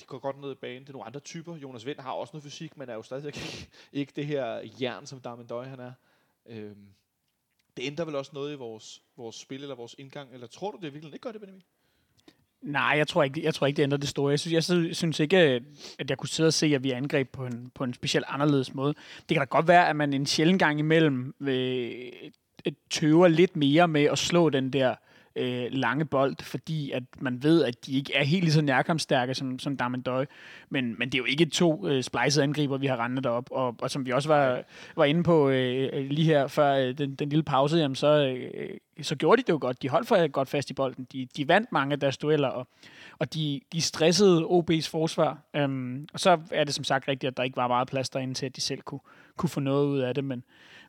de 0.00 0.04
går 0.04 0.18
godt 0.18 0.40
ned 0.40 0.52
i 0.52 0.54
banen. 0.54 0.82
Det 0.82 0.88
er 0.88 0.92
nogle 0.92 1.06
andre 1.06 1.20
typer. 1.20 1.56
Jonas 1.56 1.86
Vind 1.86 1.98
har 1.98 2.12
også 2.12 2.30
noget 2.34 2.44
fysik, 2.44 2.76
men 2.76 2.88
er 2.88 2.94
jo 2.94 3.02
stadig 3.02 3.26
ikke, 3.26 3.68
ikke 4.00 4.12
det 4.16 4.26
her 4.26 4.68
jern, 4.80 5.06
som 5.06 5.20
Darmendøj 5.20 5.64
han 5.64 5.80
er. 5.80 5.92
Øhm, 6.46 6.86
det 7.76 7.86
ændrer 7.86 8.04
vel 8.04 8.14
også 8.14 8.30
noget 8.34 8.52
i 8.52 8.56
vores, 8.56 9.02
vores 9.16 9.36
spil 9.36 9.62
eller 9.62 9.74
vores 9.74 9.94
indgang, 9.98 10.34
eller 10.34 10.46
tror 10.46 10.70
du 10.70 10.78
det 10.82 10.94
virkelig 10.94 11.14
ikke 11.14 11.22
gør 11.22 11.32
det, 11.32 11.40
Benjamin? 11.40 11.62
Nej, 12.60 12.94
jeg 12.96 13.08
tror 13.08 13.22
ikke, 13.22 13.44
jeg 13.44 13.54
tror 13.54 13.66
ikke 13.66 13.76
det 13.76 13.82
ændrer 13.82 13.98
det 13.98 14.08
store. 14.08 14.30
Jeg 14.30 14.40
synes, 14.40 14.68
jeg 14.72 14.96
synes 14.96 15.20
ikke, 15.20 15.54
øh, 15.54 15.60
at 15.98 16.10
jeg 16.10 16.18
kunne 16.18 16.28
sidde 16.28 16.46
og 16.46 16.52
se, 16.54 16.66
at 16.66 16.82
vi 16.82 16.90
angreb 16.90 17.32
på 17.32 17.46
en, 17.46 17.70
på 17.74 17.84
en 17.84 17.94
specielt 17.94 18.26
anderledes 18.28 18.74
måde. 18.74 18.94
Det 19.28 19.34
kan 19.34 19.38
da 19.38 19.44
godt 19.44 19.68
være, 19.68 19.88
at 19.88 19.96
man 19.96 20.12
en 20.12 20.26
sjældent 20.26 20.58
gang 20.58 20.78
imellem 20.78 21.34
øh, 21.40 22.12
tøver 22.90 23.28
lidt 23.28 23.56
mere 23.56 23.88
med 23.88 24.04
at 24.04 24.18
slå 24.18 24.50
den 24.50 24.72
der 24.72 24.90
øh, 24.90 24.96
Øh, 25.36 25.66
lange 25.70 26.04
bold, 26.04 26.36
fordi 26.42 26.90
at 26.90 27.02
man 27.20 27.42
ved, 27.42 27.64
at 27.64 27.86
de 27.86 27.92
ikke 27.92 28.14
er 28.14 28.24
helt 28.24 28.44
lige 28.44 28.52
så 28.52 28.62
nærkampstærke 28.62 29.34
som, 29.34 29.58
som 29.58 29.76
Damendøj. 29.76 30.26
Men, 30.70 30.94
men 30.98 31.08
det 31.08 31.14
er 31.14 31.18
jo 31.18 31.24
ikke 31.24 31.46
to 31.46 31.88
øh, 31.88 32.02
splicede 32.02 32.42
angriber, 32.42 32.78
vi 32.78 32.86
har 32.86 33.04
rendet 33.04 33.26
op. 33.26 33.48
Og, 33.50 33.76
og 33.80 33.90
som 33.90 34.06
vi 34.06 34.12
også 34.12 34.28
var, 34.28 34.62
var 34.96 35.04
inde 35.04 35.22
på 35.22 35.48
øh, 35.48 35.88
øh 35.92 36.10
lige 36.10 36.26
her 36.26 36.46
før 36.46 36.74
øh, 36.74 36.98
den, 36.98 37.14
den 37.14 37.28
lille 37.28 37.42
pause, 37.42 37.76
jamen 37.76 37.94
så, 37.94 38.06
øh, 38.06 38.50
øh, 38.54 38.68
så 39.02 39.16
gjorde 39.16 39.42
de 39.42 39.46
det 39.46 39.52
jo 39.52 39.58
godt. 39.60 39.82
De 39.82 39.88
holdt 39.88 40.08
for 40.08 40.28
godt 40.28 40.48
fast 40.48 40.70
i 40.70 40.74
bolden. 40.74 41.06
De, 41.12 41.28
de 41.36 41.48
vandt 41.48 41.72
mange 41.72 41.92
af 41.92 42.00
deres 42.00 42.18
dueller, 42.18 42.48
og, 42.48 42.68
og 43.18 43.34
de, 43.34 43.60
de 43.72 43.80
stressede 43.80 44.44
OB's 44.44 44.90
forsvar. 44.90 45.38
Øhm, 45.54 46.08
og 46.12 46.20
så 46.20 46.40
er 46.50 46.64
det 46.64 46.74
som 46.74 46.84
sagt 46.84 47.08
rigtigt, 47.08 47.28
at 47.28 47.36
der 47.36 47.42
ikke 47.42 47.56
var 47.56 47.68
meget 47.68 47.88
plads 47.88 48.10
derinde 48.10 48.34
til, 48.34 48.46
at 48.46 48.56
de 48.56 48.60
selv 48.60 48.80
kunne, 48.80 49.00
kunne 49.36 49.50
få 49.50 49.60
noget 49.60 49.86
ud 49.86 49.98
af 49.98 50.14
det. 50.14 50.24
Men, 50.24 50.42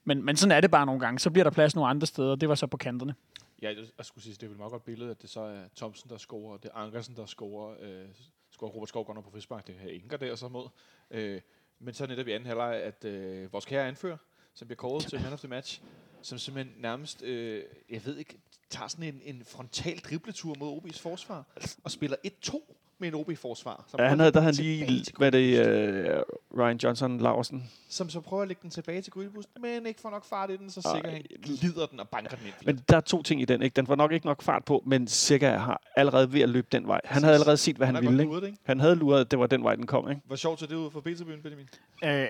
men, 0.06 0.26
men 0.26 0.36
sådan 0.36 0.58
er 0.58 0.62
det 0.62 0.72
bare 0.72 0.86
nogle 0.86 1.02
gange. 1.02 1.20
Så 1.20 1.30
bliver 1.30 1.44
der 1.44 1.52
plads 1.52 1.76
nogle 1.76 1.90
andre 1.90 2.08
steder, 2.08 2.32
og 2.32 2.42
det 2.42 2.50
var 2.50 2.56
så 2.56 2.68
på 2.68 2.78
kanterne. 2.78 3.14
Ja, 3.62 3.76
jeg 3.98 4.06
skulle 4.06 4.24
sige, 4.24 4.34
det 4.34 4.44
er 4.44 4.48
vel 4.48 4.58
meget 4.58 4.72
godt 4.72 4.84
billede, 4.84 5.12
at 5.12 5.22
det 5.22 5.30
så 5.30 5.40
er 5.42 5.68
Thomsen, 5.76 6.10
der 6.10 6.18
scorer, 6.18 6.58
det 6.58 6.72
er 6.74 6.76
Ankersen, 6.76 7.16
der 7.16 7.26
scorer, 7.26 7.78
øh, 7.80 8.10
scorer 8.52 8.72
Robert 8.72 8.90
Skov 8.90 9.24
på 9.24 9.30
frispark, 9.32 9.68
det 9.68 9.76
her 9.76 9.90
Inger 9.90 10.18
der 10.18 10.36
så 10.36 10.48
mod. 10.48 10.70
Øh, 11.12 11.42
men 11.80 11.94
så 11.94 12.08
netop 12.08 12.28
i 12.28 12.32
anden 12.32 12.48
halvleg, 12.48 12.76
at 12.76 13.06
øh, 13.06 13.54
vores 13.54 13.66
kære 13.66 13.88
anfører, 13.88 14.18
som 14.54 14.68
bliver 14.68 14.78
kåret 14.78 15.04
til 15.04 15.22
man 15.22 15.34
of 15.34 15.40
the 15.40 15.48
match, 15.48 15.82
som 16.22 16.38
simpelthen 16.38 16.82
nærmest, 16.82 17.22
øh, 17.22 17.64
jeg 17.90 18.06
ved 18.06 18.18
ikke, 18.18 18.40
tager 18.70 18.88
sådan 18.88 19.06
en, 19.06 19.22
en 19.24 19.46
frontal 19.46 20.00
dribletur 20.00 20.56
mod 20.60 20.82
OB's 20.82 21.00
forsvar, 21.00 21.46
og 21.84 21.92
spiller 21.92 22.18
1-2 22.28 22.74
med 23.00 23.08
en 23.08 23.16
OB-forsvar. 23.16 23.86
Ja, 24.00 24.08
han 24.08 24.20
havde, 24.20 24.32
der 24.32 24.42
havde 24.42 24.56
lige, 24.56 25.06
hvad 25.18 25.32
det, 25.32 26.16
uh, 26.54 26.60
Ryan 26.60 26.78
Johnson 26.78 27.18
Larsen. 27.18 27.70
Som 27.90 28.10
så 28.10 28.20
prøver 28.20 28.42
at 28.42 28.48
lægge 28.48 28.60
den 28.62 28.70
tilbage 28.70 29.02
til 29.02 29.12
Grydebus, 29.12 29.46
men 29.60 29.86
ikke 29.86 30.02
får 30.02 30.10
nok 30.10 30.26
fart 30.26 30.50
i 30.50 30.58
den, 30.58 30.70
så 30.70 30.82
sikkert 30.96 31.14
han 31.14 31.24
lider 31.46 31.86
den 31.86 32.00
og 32.00 32.10
banker 32.10 32.38
den 32.38 32.46
ind. 32.46 32.54
Men 32.66 32.84
der 32.90 32.98
er 32.98 33.02
to 33.02 33.24
ting 33.24 33.42
i 33.42 33.46
den, 33.46 33.62
ikke? 33.62 33.76
Den 33.76 33.88
får 33.88 33.96
nok 33.96 34.12
ikke 34.12 34.26
nok 34.26 34.42
fart 34.42 34.66
på, 34.66 34.84
men 34.86 35.08
sikkert 35.08 35.62
har 35.62 35.82
allerede 35.96 36.34
ved 36.34 36.42
at 36.42 36.50
løbe 36.50 36.68
den 36.72 36.88
vej. 36.88 37.02
Han 37.06 37.24
havde 37.24 37.34
allerede 37.34 37.58
set, 37.58 37.76
hvad 37.76 37.88
han, 37.88 37.96
han 37.96 38.06
ville, 38.06 38.24
luret, 38.24 38.44
ikke? 38.46 38.58
Han 38.64 38.80
havde 38.80 38.96
luret, 38.96 39.22
at 39.22 39.32
det 39.32 39.40
var 39.40 39.48
den 39.48 39.64
vej, 39.64 39.76
den 39.76 39.86
kom, 39.86 40.10
ikke? 40.10 40.22
Hvor 40.26 40.36
sjovt 40.36 40.60
så 40.60 40.66
det 40.66 40.76
ud 40.76 40.92
for 40.92 41.02
Peterbyen, 41.02 41.42
Benjamin? 41.42 41.70
Øh, 42.04 42.28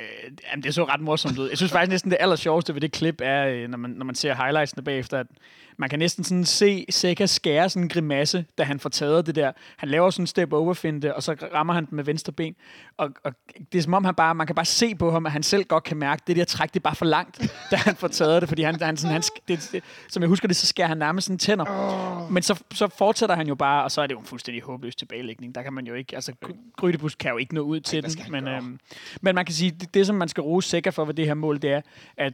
jamen, 0.52 0.63
det 0.63 0.73
så 0.73 0.84
ret 0.84 1.02
morsomt 1.02 1.39
ud. 1.39 1.49
Jeg 1.49 1.58
synes 1.58 1.71
faktisk 1.71 1.89
næsten, 1.89 2.12
det 2.12 2.17
aller 2.19 2.36
sjoveste 2.36 2.73
ved 2.73 2.82
det 2.82 2.91
klip 2.91 3.21
er, 3.23 3.47
øh, 3.47 3.69
når 3.69 3.78
man, 3.78 3.91
når 3.91 4.06
man 4.06 4.15
ser 4.15 4.36
highlightsene 4.36 4.84
bagefter, 4.84 5.19
at 5.19 5.28
man 5.77 5.89
kan 5.89 5.99
næsten 5.99 6.23
sådan 6.23 6.45
se 6.45 6.86
Seca 6.89 7.25
skære 7.25 7.69
sådan 7.69 7.83
en 7.83 7.89
grimasse, 7.89 8.45
da 8.57 8.63
han 8.63 8.79
får 8.79 8.89
taget 8.89 9.25
det 9.25 9.36
der. 9.36 9.51
Han 9.77 9.89
laver 9.89 10.09
sådan 10.09 10.23
en 10.23 10.27
step 10.27 10.53
over 10.53 10.73
finte, 10.73 11.15
og 11.15 11.23
så 11.23 11.36
rammer 11.53 11.73
han 11.73 11.86
den 11.86 11.95
med 11.95 12.03
venstre 12.03 12.33
ben. 12.33 12.55
Og, 12.97 13.09
og 13.23 13.33
det 13.71 13.77
er 13.77 13.81
som 13.81 13.93
om, 13.93 14.05
han 14.05 14.15
bare, 14.15 14.36
man 14.36 14.47
kan 14.47 14.55
bare 14.55 14.65
se 14.65 14.95
på 14.95 15.12
ham, 15.12 15.25
at 15.25 15.31
han 15.31 15.43
selv 15.43 15.63
godt 15.63 15.83
kan 15.83 15.97
mærke, 15.97 16.21
at 16.21 16.27
det 16.27 16.36
der 16.36 16.45
træk, 16.45 16.73
det 16.73 16.79
er 16.79 16.83
bare 16.83 16.95
for 16.95 17.05
langt, 17.05 17.55
da 17.71 17.75
han 17.75 17.95
får 17.95 18.07
taget 18.07 18.41
det. 18.41 18.49
Fordi 18.49 18.62
han, 18.62 18.81
han, 18.81 18.97
sådan, 18.97 19.13
han 19.13 19.21
det, 19.47 19.69
det, 19.71 19.83
som 20.09 20.23
jeg 20.23 20.27
husker 20.27 20.47
det, 20.47 20.57
så 20.57 20.67
skærer 20.67 20.88
han 20.88 20.97
nærmest 20.97 21.27
sådan 21.27 21.38
tænder. 21.38 22.27
Men 22.31 22.43
så, 22.43 22.63
så 22.73 22.88
fortsætter 22.88 23.36
han 23.36 23.47
jo 23.47 23.55
bare, 23.55 23.83
og 23.83 23.91
så 23.91 24.01
er 24.01 24.07
det 24.07 24.13
jo 24.13 24.19
en 24.19 24.25
fuldstændig 24.25 24.63
håbløs 24.63 24.95
tilbagelægning. 24.95 25.55
Der 25.55 25.63
kan 25.63 25.73
man 25.73 25.88
jo 25.88 25.93
ikke, 25.93 26.15
altså 26.15 26.33
Grydebus 26.77 27.15
kan 27.15 27.31
jo 27.31 27.38
ikke 27.38 27.55
nå 27.55 27.62
ud 27.62 27.79
til 27.79 28.05
Ej, 28.05 28.09
den. 28.09 28.31
Men, 28.31 28.47
øhm, 28.47 28.79
men 29.21 29.36
man 29.36 29.45
kan 29.45 29.55
sige, 29.55 29.71
det, 29.71 29.93
det 29.93 30.07
som 30.07 30.15
man 30.15 30.27
skal 30.27 30.41
rose 30.41 30.69
Seca 30.69 30.89
for 30.89 31.05
ved 31.05 31.13
det 31.13 31.25
her 31.25 31.33
mål, 31.33 31.62
det 31.62 31.71
er, 31.71 31.81
at 32.17 32.33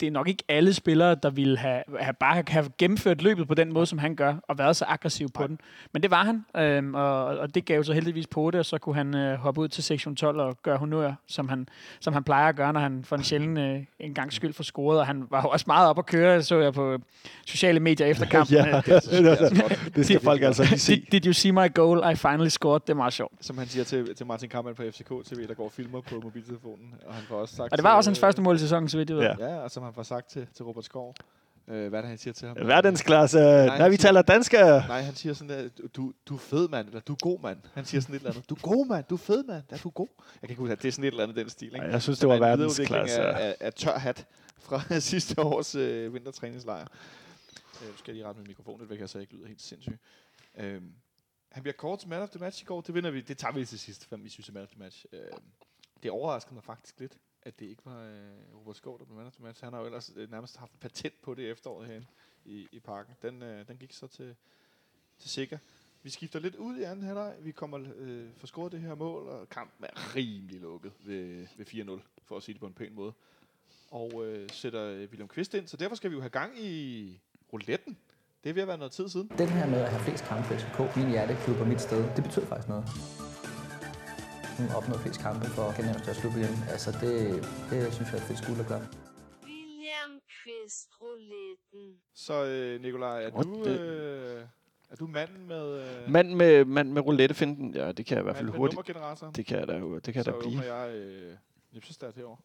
det 0.00 0.06
er 0.06 0.10
nok 0.10 0.28
ikke 0.28 0.44
alle 0.48 0.74
spillere, 0.74 1.14
der 1.14 1.30
ville 1.30 1.58
have, 1.58 1.82
have 2.00 2.14
bare 2.20 2.44
have 2.48 2.70
gennemført 2.78 3.22
løbet 3.22 3.48
på 3.48 3.54
den 3.54 3.72
måde, 3.72 3.86
som 3.86 3.98
han 3.98 4.14
gør, 4.16 4.34
og 4.48 4.58
været 4.58 4.76
så 4.76 4.84
aggressiv 4.88 5.28
på 5.34 5.40
Nej. 5.40 5.46
den. 5.46 5.60
Men 5.92 6.02
det 6.02 6.10
var 6.10 6.24
han, 6.24 6.44
øhm, 6.56 6.94
og, 6.94 7.24
og 7.24 7.54
det 7.54 7.64
gav 7.64 7.84
så 7.84 7.92
heldigvis 7.92 8.26
på 8.26 8.50
det, 8.50 8.58
og 8.60 8.66
så 8.66 8.78
kunne 8.78 8.94
han 8.94 9.14
øh, 9.14 9.38
hoppe 9.38 9.60
ud 9.60 9.68
til 9.68 9.84
sektion 9.84 10.16
12 10.16 10.40
og 10.40 10.56
gøre 10.62 10.76
honør, 10.76 11.12
som 11.26 11.48
han, 11.48 11.68
som 12.00 12.12
han 12.14 12.24
plejer 12.24 12.48
at 12.48 12.56
gøre, 12.56 12.72
når 12.72 12.80
han 12.80 13.04
for 13.04 13.16
en 13.16 13.22
sjælden 13.24 13.56
øh, 13.58 13.80
en 14.00 14.14
gang 14.14 14.32
skyld 14.32 14.52
får 14.52 14.64
scoret. 14.64 15.00
Og 15.00 15.06
han 15.06 15.24
var 15.30 15.42
jo 15.42 15.48
også 15.48 15.64
meget 15.68 15.88
op 15.88 15.98
at 15.98 16.06
køre, 16.06 16.42
så 16.42 16.58
jeg 16.58 16.72
på 16.72 16.98
sociale 17.46 17.80
medier 17.80 18.06
efter 18.06 18.26
kampen. 18.36 18.54
ja, 18.56 18.76
Øh, 18.78 18.84
det, 18.84 19.90
det 19.96 20.06
skal 20.06 20.20
folk 20.20 20.42
altså 20.42 20.62
lige 20.62 20.78
se. 20.78 20.96
did, 20.96 21.20
did 21.20 21.26
you 21.26 21.32
see 21.32 21.52
my 21.52 21.74
goal? 21.74 22.12
I 22.12 22.16
finally 22.16 22.48
scored. 22.48 22.80
Det 22.80 22.90
er 22.90 22.94
meget 22.94 23.12
sjovt. 23.12 23.32
Som 23.40 23.58
han 23.58 23.66
siger 23.66 23.84
til, 23.84 24.14
til 24.14 24.26
Martin 24.26 24.48
Kampmann 24.48 24.76
på 24.76 24.82
FCK 24.90 25.08
TV, 25.24 25.48
der 25.48 25.54
går 25.54 25.64
og 25.64 25.72
filmer 25.72 26.00
på 26.00 26.20
mobiltelefonen. 26.22 26.94
Og 27.06 27.14
han 27.14 27.22
får 27.28 27.36
også 27.36 27.56
sagt 27.56 27.72
Og 27.72 27.78
det 27.78 27.84
var 27.84 27.94
også 27.96 28.10
hans 28.10 28.18
øh, 28.18 28.20
første 28.20 28.42
mål 28.42 28.54
i 28.54 28.58
sæsonen, 28.58 28.88
så 28.88 28.96
vidt 28.98 29.10
jeg 29.10 29.16
ved. 29.16 29.24
Ja. 29.24 29.34
Ja, 29.48 29.57
og 29.62 29.70
som 29.70 29.82
han 29.82 29.94
får 29.94 30.02
sagt 30.02 30.30
til, 30.30 30.46
til 30.54 30.64
Robert 30.64 30.84
Skov. 30.84 31.14
Øh, 31.68 31.88
hvad 31.88 31.98
er 31.98 32.02
det, 32.02 32.08
han 32.08 32.18
siger 32.18 32.34
til 32.34 32.48
ham? 32.48 32.56
Verdensklasse. 32.56 33.38
Når 33.38 33.88
vi 33.88 33.96
siger- 33.96 34.08
taler 34.08 34.22
dansk. 34.22 34.52
Nej, 34.52 35.00
han 35.02 35.14
siger 35.14 35.34
sådan, 35.34 35.50
at 35.50 35.70
du, 35.96 36.12
du 36.26 36.34
er 36.34 36.38
fed, 36.38 36.68
mand. 36.68 36.86
Eller 36.88 37.00
du 37.00 37.12
er 37.12 37.16
god, 37.16 37.40
mand. 37.40 37.58
Han 37.74 37.84
siger 37.84 38.00
sådan 38.00 38.14
et 38.14 38.18
eller 38.18 38.30
andet. 38.30 38.50
Du 38.50 38.54
er 38.54 38.60
god, 38.60 38.86
mand. 38.86 39.04
Du 39.10 39.14
er 39.14 39.18
fed, 39.18 39.44
mand. 39.44 39.62
Ja, 39.70 39.76
du 39.76 39.88
er 39.88 39.92
god. 39.92 40.08
Jeg 40.18 40.40
kan 40.40 40.50
ikke 40.50 40.60
huske, 40.60 40.72
at 40.72 40.82
det 40.82 40.88
er 40.88 40.92
sådan 40.92 41.04
et 41.04 41.08
eller 41.08 41.22
andet 41.22 41.36
den 41.36 41.48
stil. 41.50 41.74
Ikke? 41.74 41.86
Jeg 41.86 42.02
synes, 42.02 42.18
det 42.18 42.28
var 42.28 42.34
er 42.34 42.38
verdensklasse. 42.38 43.20
Af, 43.22 43.48
af, 43.48 43.56
af 43.60 43.74
tør 43.74 43.98
hat 43.98 44.26
fra 44.58 45.00
sidste 45.00 45.42
års 45.42 45.74
øh, 45.74 46.14
vintertræningslejr. 46.14 46.86
Øh, 47.82 47.88
nu 47.88 47.96
skal 47.96 48.10
jeg 48.12 48.14
lige 48.14 48.26
rette 48.26 48.40
min 48.40 48.48
mikrofon 48.48 48.78
lidt 48.80 48.90
væk, 48.90 48.98
her, 48.98 49.06
så 49.06 49.18
jeg 49.18 49.22
ikke 49.22 49.34
lyder 49.34 49.46
helt 49.48 49.62
sindssyg. 49.62 49.98
Øh, 50.58 50.82
han 51.52 51.62
bliver 51.62 51.74
kort 51.78 51.98
til 51.98 52.08
man 52.08 52.22
of 52.22 52.28
the 52.28 52.38
match 52.40 52.62
i 52.62 52.64
går. 52.64 52.80
Det 52.80 52.94
vinder 52.94 53.10
vi. 53.10 53.20
Det 53.20 53.38
tager 53.38 53.52
vi 53.52 53.64
til 53.64 53.78
sidst, 53.78 54.08
hvem 54.08 54.24
vi 54.24 54.28
synes 54.28 54.48
er 54.48 54.52
man 54.52 54.62
of 54.62 54.68
the 54.68 54.78
match. 54.78 55.04
Øh, 55.12 55.20
det 56.02 56.10
overraskede 56.10 56.54
mig 56.54 56.64
faktisk 56.64 57.00
lidt, 57.00 57.12
at 57.42 57.60
det 57.60 57.66
ikke 57.66 57.82
var 57.84 58.02
øh, 58.02 58.56
Robert 58.58 58.76
Skov, 58.76 58.98
der 58.98 59.04
blev 59.04 59.16
man 59.16 59.26
of 59.26 59.32
the 59.32 59.42
match. 59.42 59.48
Altså, 59.48 59.66
han 59.66 59.72
har 59.72 59.80
jo 59.80 59.86
ellers 59.86 60.12
øh, 60.16 60.30
nærmest 60.30 60.56
haft 60.56 60.80
patent 60.80 61.22
på 61.22 61.34
det 61.34 61.50
efteråret 61.50 61.86
herinde 61.86 62.06
i, 62.44 62.68
i 62.72 62.80
parken. 62.80 63.14
Den, 63.22 63.42
øh, 63.42 63.68
den 63.68 63.76
gik 63.76 63.92
så 63.92 64.06
til, 64.06 64.36
til 65.18 65.30
sikker. 65.30 65.58
Vi 66.02 66.10
skifter 66.10 66.38
lidt 66.38 66.54
ud 66.54 66.76
i 66.76 66.82
anden 66.82 67.04
halvleg. 67.04 67.36
Vi 67.40 67.52
kommer 67.52 67.80
øh, 67.96 68.26
for 68.36 68.46
scoret 68.46 68.72
det 68.72 68.80
her 68.80 68.94
mål, 68.94 69.28
og 69.28 69.48
kampen 69.48 69.84
er 69.84 70.16
rimelig 70.16 70.60
lukket 70.60 70.92
ved, 71.06 71.46
ved 71.56 71.98
4-0, 72.00 72.02
for 72.22 72.36
at 72.36 72.42
sige 72.42 72.52
det 72.52 72.60
på 72.60 72.66
en 72.66 72.74
pæn 72.74 72.94
måde. 72.94 73.12
Og 73.90 74.26
øh, 74.26 74.50
sætter 74.50 74.84
øh, 74.84 75.00
William 75.00 75.28
Kvist 75.28 75.54
ind, 75.54 75.66
så 75.66 75.76
derfor 75.76 75.96
skal 75.96 76.10
vi 76.10 76.14
jo 76.14 76.20
have 76.20 76.30
gang 76.30 76.58
i 76.60 77.20
rouletten. 77.52 77.98
Det 78.44 78.50
er 78.50 78.54
ved 78.54 78.62
at 78.62 78.68
være 78.68 78.78
noget 78.78 78.92
tid 78.92 79.08
siden. 79.08 79.30
Den 79.38 79.48
her 79.48 79.66
med 79.66 79.80
at 79.80 79.90
have 79.90 80.04
flest 80.04 80.24
kampe 80.24 80.44
for 80.44 80.54
FCK, 80.54 80.96
min 80.96 81.10
hjerteklub 81.10 81.60
og 81.60 81.68
mit 81.68 81.80
sted, 81.80 82.16
det 82.16 82.24
betyder 82.24 82.46
faktisk 82.46 82.68
noget. 82.68 83.27
Hun 84.58 84.68
opnået 84.76 85.00
flest 85.00 85.20
kampe 85.20 85.46
for 85.46 85.72
Skandinavs 85.72 86.02
største 86.02 86.20
klub 86.22 86.36
igen. 86.36 86.54
Altså 86.74 86.90
det, 86.92 87.12
det 87.70 87.92
synes 87.94 88.08
jeg 88.12 88.18
er 88.18 88.22
fedt 88.22 88.38
skuld 88.38 88.60
at 88.60 88.66
gøre. 88.66 88.86
William 89.44 90.10
Kvist 90.38 90.88
Rouletten. 91.00 91.96
Så 92.14 92.44
øh, 92.44 92.80
Nikolaj, 92.82 93.22
er 93.24 93.30
du, 93.30 93.64
øh, 93.64 94.42
er 94.90 94.96
du 94.96 95.06
manden 95.06 95.46
med, 95.48 95.66
øh, 96.04 96.10
Mand 96.10 96.34
med, 96.34 96.64
mand 96.64 96.90
med 96.92 97.02
roulettefinden. 97.02 97.74
Ja, 97.74 97.92
det 97.92 98.06
kan 98.06 98.14
jeg 98.16 98.22
i 98.22 98.24
hvert 98.24 98.36
fald 98.36 98.48
hurtigt. 98.48 98.86
Det 99.36 99.46
kan 99.46 99.58
jeg 99.58 99.68
da, 99.68 99.76
jo- 99.78 99.98
det 99.98 100.14
kan 100.14 100.24
så 100.24 100.30
da 100.30 100.36
blive. 100.38 100.58
åbner 100.58 100.74
jeg 100.74 100.94
øh, 100.94 101.36
Nipsestat 101.72 102.14
herovre, 102.14 102.36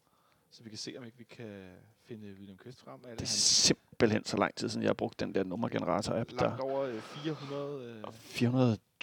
så 0.50 0.62
vi 0.62 0.68
kan 0.68 0.78
se, 0.78 0.94
om 0.98 1.04
ikke 1.04 1.18
vi 1.18 1.24
kan 1.24 1.70
finde 2.06 2.26
William 2.38 2.56
Kvist 2.56 2.80
frem. 2.80 2.94
Er 3.04 3.08
det, 3.08 3.18
Det 3.18 3.24
er 3.24 3.26
han 3.26 3.26
simpelthen 3.26 4.24
så 4.24 4.36
lang 4.36 4.54
tid 4.54 4.68
siden, 4.68 4.82
jeg 4.82 4.88
har 4.88 4.94
brugt 4.94 5.20
den 5.20 5.34
der 5.34 5.44
nummergenerator-app. 5.44 6.30
langt 6.32 6.40
Der 6.40 6.58
over 6.60 6.80
øh, 6.82 7.00
400... 7.00 7.84
Øh, 8.06 8.12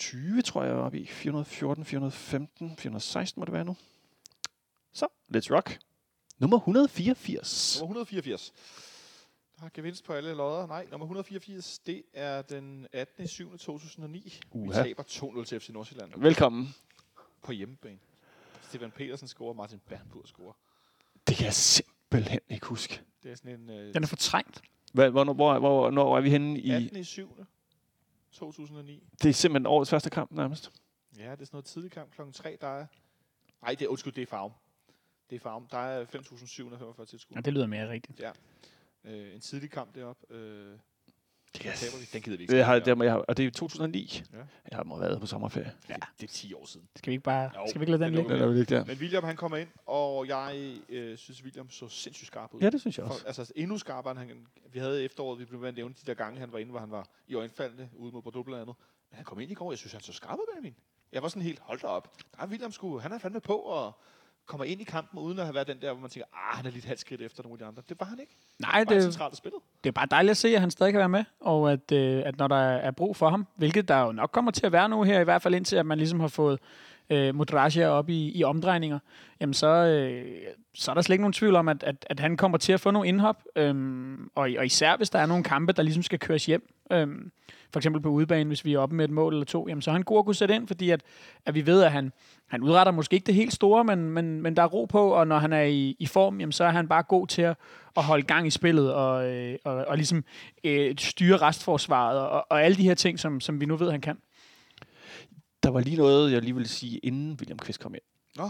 420, 0.02 0.42
tror 0.42 0.64
jeg, 0.64 0.72
er 0.72 0.78
oppe 0.78 1.00
i. 1.00 1.06
414, 1.06 1.86
415, 1.86 2.78
416 2.78 3.40
må 3.40 3.46
det 3.46 3.54
være 3.54 3.66
nu. 3.66 3.78
Så, 4.94 5.06
let's 5.36 5.56
rock. 5.56 5.80
Nummer 6.40 6.58
184. 6.58 7.78
Nummer 7.80 7.90
184. 7.90 8.54
Der 9.56 9.62
har 9.62 9.72
gevinst 9.74 10.04
på 10.04 10.14
alle 10.14 10.34
lodder. 10.34 10.68
Nej, 10.68 10.88
nummer 10.92 11.06
184, 11.06 11.80
det 11.80 12.04
er 12.14 12.42
den 12.42 12.88
18. 12.94 13.28
7. 13.28 13.58
2009. 13.58 14.20
Vi 14.54 14.60
Uha. 14.60 14.84
taber 14.84 15.04
2-0 15.04 15.44
til 15.46 15.60
FC 15.60 15.70
Nordsjælland 15.70 16.12
Velkommen. 16.18 16.76
på 17.42 17.52
hjemmebane. 17.52 18.00
Stefan 18.70 18.92
Petersen 18.92 19.28
scorer, 19.28 19.54
Martin 19.54 19.80
Bernburg 19.90 20.28
scorer. 20.28 20.54
Det 21.28 21.36
kan 21.36 21.46
jeg 21.46 21.54
simpelthen 21.54 22.40
ikke 22.50 22.66
huske. 22.66 23.02
Det 23.24 23.32
er 23.32 23.36
sådan 23.36 23.60
en 23.60 23.70
øh, 23.70 23.94
Den 23.94 24.04
er 24.04 24.08
fortrængt. 24.08 24.62
Hvad, 24.94 25.10
hvornår, 25.10 25.34
hvor, 25.34 25.60
hvor, 25.60 25.82
hvornår 25.82 26.18
er 26.18 26.22
vi 26.22 26.30
henne 26.30 26.60
i... 26.60 26.72
18. 26.72 27.04
7. 27.04 27.36
2009. 28.32 29.04
Det 29.24 29.30
er 29.30 29.34
simpelthen 29.34 29.66
årets 29.66 29.90
første 29.90 30.10
kamp 30.10 30.32
nærmest. 30.32 30.72
Ja, 31.18 31.32
det 31.32 31.42
er 31.42 31.46
sådan 31.46 31.48
noget 31.52 31.66
tidlig 31.66 31.92
kamp 31.92 32.12
klokken 32.12 32.34
3. 32.34 32.58
Der 32.62 32.68
er... 32.68 32.86
Nej, 33.62 33.76
det 33.76 33.86
er, 33.86 33.90
undskyld, 33.90 34.14
det 34.14 34.22
er 34.22 34.26
Farum. 34.26 34.52
Det 35.30 35.36
er 35.36 35.40
Farum. 35.40 35.68
Der 35.68 35.78
er 35.78 36.06
5.745 36.06 37.06
tilskuere. 37.06 37.38
Ja, 37.38 37.42
det 37.42 37.54
lyder 37.54 37.68
mere 37.68 37.90
rigtigt. 37.90 38.22
Øh, 39.04 39.34
en 39.34 39.42
tidlig 39.42 39.72
kamp 39.72 39.96
deroppe. 39.96 40.34
Øh, 40.34 40.80
Det, 41.54 41.64
den. 41.64 42.08
Den 42.14 42.22
gider 42.22 42.38
vi 42.38 42.44
ikke. 42.44 42.56
det, 42.56 42.66
har, 42.66 42.80
det, 42.80 42.98
må 42.98 43.04
jeg, 43.04 43.16
og 43.28 43.38
det 43.38 43.46
er 43.46 43.52
2009. 43.52 44.24
Ja. 44.34 44.38
Jeg 44.38 44.78
har 44.78 44.84
må 44.84 44.96
have 44.96 45.02
været 45.02 45.20
på 45.20 45.26
sommerferie. 45.28 45.74
det, 45.88 45.96
det 46.20 46.28
er 46.28 46.32
10 46.32 46.54
år 46.54 46.66
siden. 46.66 46.88
Skal 46.96 47.12
vi 47.12 47.14
ikke 47.14 47.24
bare 47.24 47.44
Jo, 47.56 47.68
skal 47.68 47.82
vi 47.82 47.84
ikke 47.84 47.92
lade 47.98 48.04
den 48.04 48.14
ligge? 48.14 48.40
Den 48.40 48.66
der. 48.66 48.86
Men 48.86 48.98
William, 48.98 49.24
han 49.24 49.36
kommer 49.36 49.58
ind, 49.58 49.68
og 49.86 50.28
jeg 50.28 50.76
øh, 50.90 51.18
synes, 51.18 51.44
William 51.44 51.70
så 51.70 51.88
sindssygt 51.88 52.28
skarp 52.28 52.54
ud. 52.54 52.62
Ja, 52.62 52.70
det 52.70 52.80
synes 52.82 52.98
jeg 52.98 53.06
også. 53.06 53.20
For, 53.20 53.28
altså 53.28 53.54
endnu 53.56 53.78
skarpere, 53.78 54.12
end 54.12 54.20
han, 54.20 54.48
vi 54.72 54.80
havde 54.80 55.04
efteråret, 55.04 55.40
vi 55.40 55.46
blev 55.46 55.62
ved 55.62 55.68
at 55.68 55.76
nævne 55.76 55.94
de 56.02 56.08
der 56.08 56.14
gange, 56.14 56.40
han 56.40 56.52
var 56.52 56.60
inde, 56.60 56.72
hvor 56.72 56.80
han 56.80 56.92
var 56.92 57.08
i 57.28 57.36
øjenfaldene 57.36 57.90
ude 57.98 58.12
mod 58.12 58.22
Bordeaux 58.22 58.46
blandt 58.46 58.62
andet. 58.62 58.76
Men 59.10 59.16
han 59.16 59.26
kom 59.26 59.40
ind 59.40 59.52
i 59.52 59.54
går, 59.54 59.72
jeg 59.72 59.78
synes, 59.78 59.94
han 59.94 60.02
så 60.02 60.14
skarp 60.14 60.40
ud, 60.40 60.46
Benjamin. 60.54 60.76
Jeg 61.12 61.24
var 61.24 61.30
sådan 61.30 61.42
helt, 61.42 61.60
hold 61.60 61.80
da 61.80 61.88
op. 61.88 62.18
Der 62.36 62.44
er 62.44 62.48
William 62.48 62.72
sgu, 62.72 63.00
han 63.00 63.12
er 63.12 63.18
fandme 63.18 63.42
på, 63.42 63.56
og 63.56 64.00
kommer 64.46 64.66
ind 64.66 64.82
i 64.82 64.84
kampen, 64.84 65.20
uden 65.20 65.40
at 65.40 65.46
have 65.46 65.56
været 65.56 65.68
den 65.68 65.78
der, 65.82 65.92
hvor 65.92 66.02
man 66.02 66.10
tænker, 66.10 66.28
ah, 66.34 66.58
han 66.58 66.66
er 66.66 66.70
lidt 66.72 66.86
halvt 66.86 67.00
skridt 67.00 67.22
efter 67.22 67.44
nogle 67.44 67.54
af 67.54 67.60
de 67.60 67.66
andre. 67.66 67.84
Det 67.90 68.00
var 68.00 68.06
han 68.06 68.20
ikke. 68.20 68.36
Nej, 68.60 68.80
Det 68.80 68.90
det, 68.90 69.04
centralt 69.04 69.38
spillet. 69.38 69.60
det 69.84 69.90
er 69.90 69.92
bare 69.94 70.08
dejligt 70.12 70.32
at 70.32 70.38
se, 70.38 70.48
at 70.56 70.62
han 70.62 70.72
stadig 70.72 70.94
kan 70.94 71.00
være 71.00 71.10
med, 71.10 71.24
og 71.40 71.72
at, 71.72 71.92
øh, 71.92 72.22
at 72.26 72.38
når 72.38 72.48
der 72.48 72.56
er 72.56 72.92
brug 72.92 73.16
for 73.16 73.30
ham, 73.30 73.48
hvilket 73.56 73.88
der 73.88 74.00
jo 74.00 74.12
nok 74.12 74.32
kommer 74.32 74.52
til 74.52 74.66
at 74.66 74.72
være 74.72 74.90
nu 74.90 75.04
her, 75.04 75.20
i 75.20 75.24
hvert 75.24 75.42
fald 75.42 75.56
indtil 75.56 75.76
at 75.76 75.86
man 75.86 75.98
ligesom 75.98 76.20
har 76.20 76.28
fået 76.28 76.60
øh, 77.10 77.36
Modrasja 77.36 77.88
op 77.88 78.10
i, 78.10 78.32
i 78.36 78.44
omdrejninger, 78.44 79.00
jamen 79.42 79.54
så, 79.54 79.68
øh, 79.68 80.26
så 80.74 80.92
er 80.92 80.96
der 80.96 81.02
slet 81.02 81.14
ikke 81.14 81.22
nogen 81.22 81.34
tvivl 81.34 81.56
om, 81.56 81.68
at, 81.68 81.84
at, 81.84 82.06
at 82.10 82.20
han 82.20 82.38
kommer 82.38 82.58
til 82.58 82.74
at 82.74 82.80
få 82.80 82.92
nogle 82.92 83.08
indhop, 83.08 83.44
øhm, 83.56 84.30
og, 84.36 84.50
og 84.58 84.66
især 84.66 84.98
hvis 84.98 85.10
der 85.10 85.20
er 85.20 85.26
nogle 85.26 85.44
kampe, 85.44 85.74
der 85.74 85.84
ligesom 85.84 86.04
skal 86.04 86.20
køres 86.20 86.46
hjem, 86.46 86.74
øhm, 86.92 87.32
for 87.74 87.80
eksempel 87.80 88.02
på 88.02 88.10
udebane, 88.10 88.48
hvis 88.48 88.66
vi 88.66 88.74
er 88.74 88.80
oppe 88.80 88.96
med 88.96 89.06
et 89.06 89.12
mål 89.12 89.34
eller 89.34 89.46
to, 89.46 89.68
jamen 89.68 89.82
så 89.82 89.92
er 89.92 89.94
han 89.94 90.04
god 90.04 90.20
at 90.20 90.26
kunne 90.26 90.36
sætte 90.36 90.56
ind, 90.56 90.68
fordi 90.68 90.90
at, 90.90 91.02
at 91.46 91.56
vi 91.56 91.66
ved, 91.66 91.84
at 91.84 91.92
han, 91.92 92.12
han 92.48 92.62
udretter 92.62 92.92
måske 92.92 93.14
ikke 93.14 93.26
det 93.26 93.36
helt 93.36 93.54
store, 93.54 93.84
men, 93.84 94.10
men, 94.10 94.42
men 94.42 94.56
der 94.56 94.64
er 94.64 94.68
ro 94.68 94.86
på, 94.86 95.10
og 95.10 95.28
når 95.28 95.38
han 95.38 95.54
er 95.54 95.62
i, 95.62 95.96
i 96.00 96.06
form, 96.06 96.40
jamen 96.40 96.52
så 96.52 96.64
er 96.64 96.70
han 96.70 96.88
bare 96.88 97.04
god 97.04 97.28
til 97.28 97.42
at, 97.42 97.58
at 97.98 98.04
holde 98.04 98.24
gang 98.24 98.48
i 98.48 98.50
spillet, 98.50 98.94
og, 98.94 99.30
øh, 99.30 99.58
og, 99.64 99.86
og 99.88 99.96
ligesom 99.96 100.24
øh, 100.64 100.96
styre 100.98 101.38
restforsvaret, 101.38 102.20
og, 102.20 102.46
og 102.50 102.64
alle 102.64 102.78
de 102.78 102.84
her 102.84 102.94
ting, 102.94 103.20
som, 103.20 103.40
som 103.40 103.62
vi 103.62 103.66
nu 103.66 103.76
ved, 103.76 103.92
han 103.92 104.02
kan. 104.02 104.18
Der 105.64 105.70
var 105.70 105.80
lige 105.80 105.98
noget, 105.98 106.32
jeg 106.32 106.42
lige 106.42 106.54
ville 106.54 106.68
sige, 106.68 106.98
inden 106.98 107.32
William 107.34 107.60
Kvist 107.60 107.80
kom 107.80 107.94
ind. 107.94 108.02
Nå, 108.38 108.50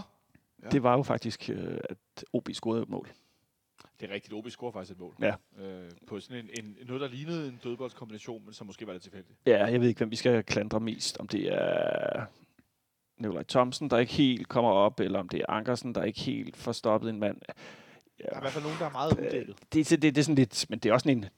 Ja. 0.62 0.68
Det 0.68 0.82
var 0.82 0.96
jo 0.96 1.02
faktisk, 1.02 1.50
øh, 1.50 1.78
at 1.90 2.24
OB 2.32 2.48
scorede 2.52 2.82
et 2.82 2.88
mål. 2.88 3.08
det 4.00 4.10
er 4.10 4.14
rigtigt. 4.14 4.32
OB 4.34 4.48
scorer 4.50 4.72
faktisk 4.72 4.92
et 4.92 4.98
mål. 5.00 5.14
Ja. 5.20 5.34
Øh, 5.58 5.90
på 6.06 6.20
sådan 6.20 6.44
en, 6.58 6.64
en, 6.64 6.76
noget, 6.86 7.00
der 7.00 7.08
lignede 7.08 7.48
en 7.48 7.60
dødboldskombination, 7.64 8.44
men 8.44 8.54
som 8.54 8.66
måske 8.66 8.86
var 8.86 8.92
lidt 8.92 9.02
tilfældigt. 9.02 9.38
Ja, 9.46 9.64
jeg 9.66 9.80
ved 9.80 9.88
ikke, 9.88 9.98
hvem 9.98 10.10
vi 10.10 10.16
skal 10.16 10.44
klandre 10.44 10.80
mest. 10.80 11.18
Om 11.18 11.28
det 11.28 11.52
er 11.52 12.24
Nikolaj 13.18 13.42
Thomsen, 13.48 13.90
der 13.90 13.98
ikke 13.98 14.12
helt 14.12 14.48
kommer 14.48 14.70
op, 14.70 15.00
eller 15.00 15.18
om 15.18 15.28
det 15.28 15.40
er 15.40 15.50
Ankersen, 15.50 15.94
der 15.94 16.02
ikke 16.04 16.20
helt 16.20 16.56
får 16.56 16.72
stoppet 16.72 17.10
en 17.10 17.18
mand. 17.20 17.40
Der 17.48 17.52
er 18.18 18.36
i 18.36 18.40
hvert 18.40 18.52
fald 18.52 18.64
nogen, 18.64 18.78
der 18.78 18.86
er 18.86 18.90
meget 18.92 19.12
uddækket. 19.18 19.56
Det, 19.72 19.90
det, 19.90 20.02
det, 20.02 20.14
det 20.14 20.18
er 20.18 20.24
sådan 20.24 20.34
lidt, 20.34 20.66
men 20.68 20.78
det 20.78 20.88
er 20.88 20.92
også 20.92 21.04
sådan 21.04 21.18
en 21.18 21.28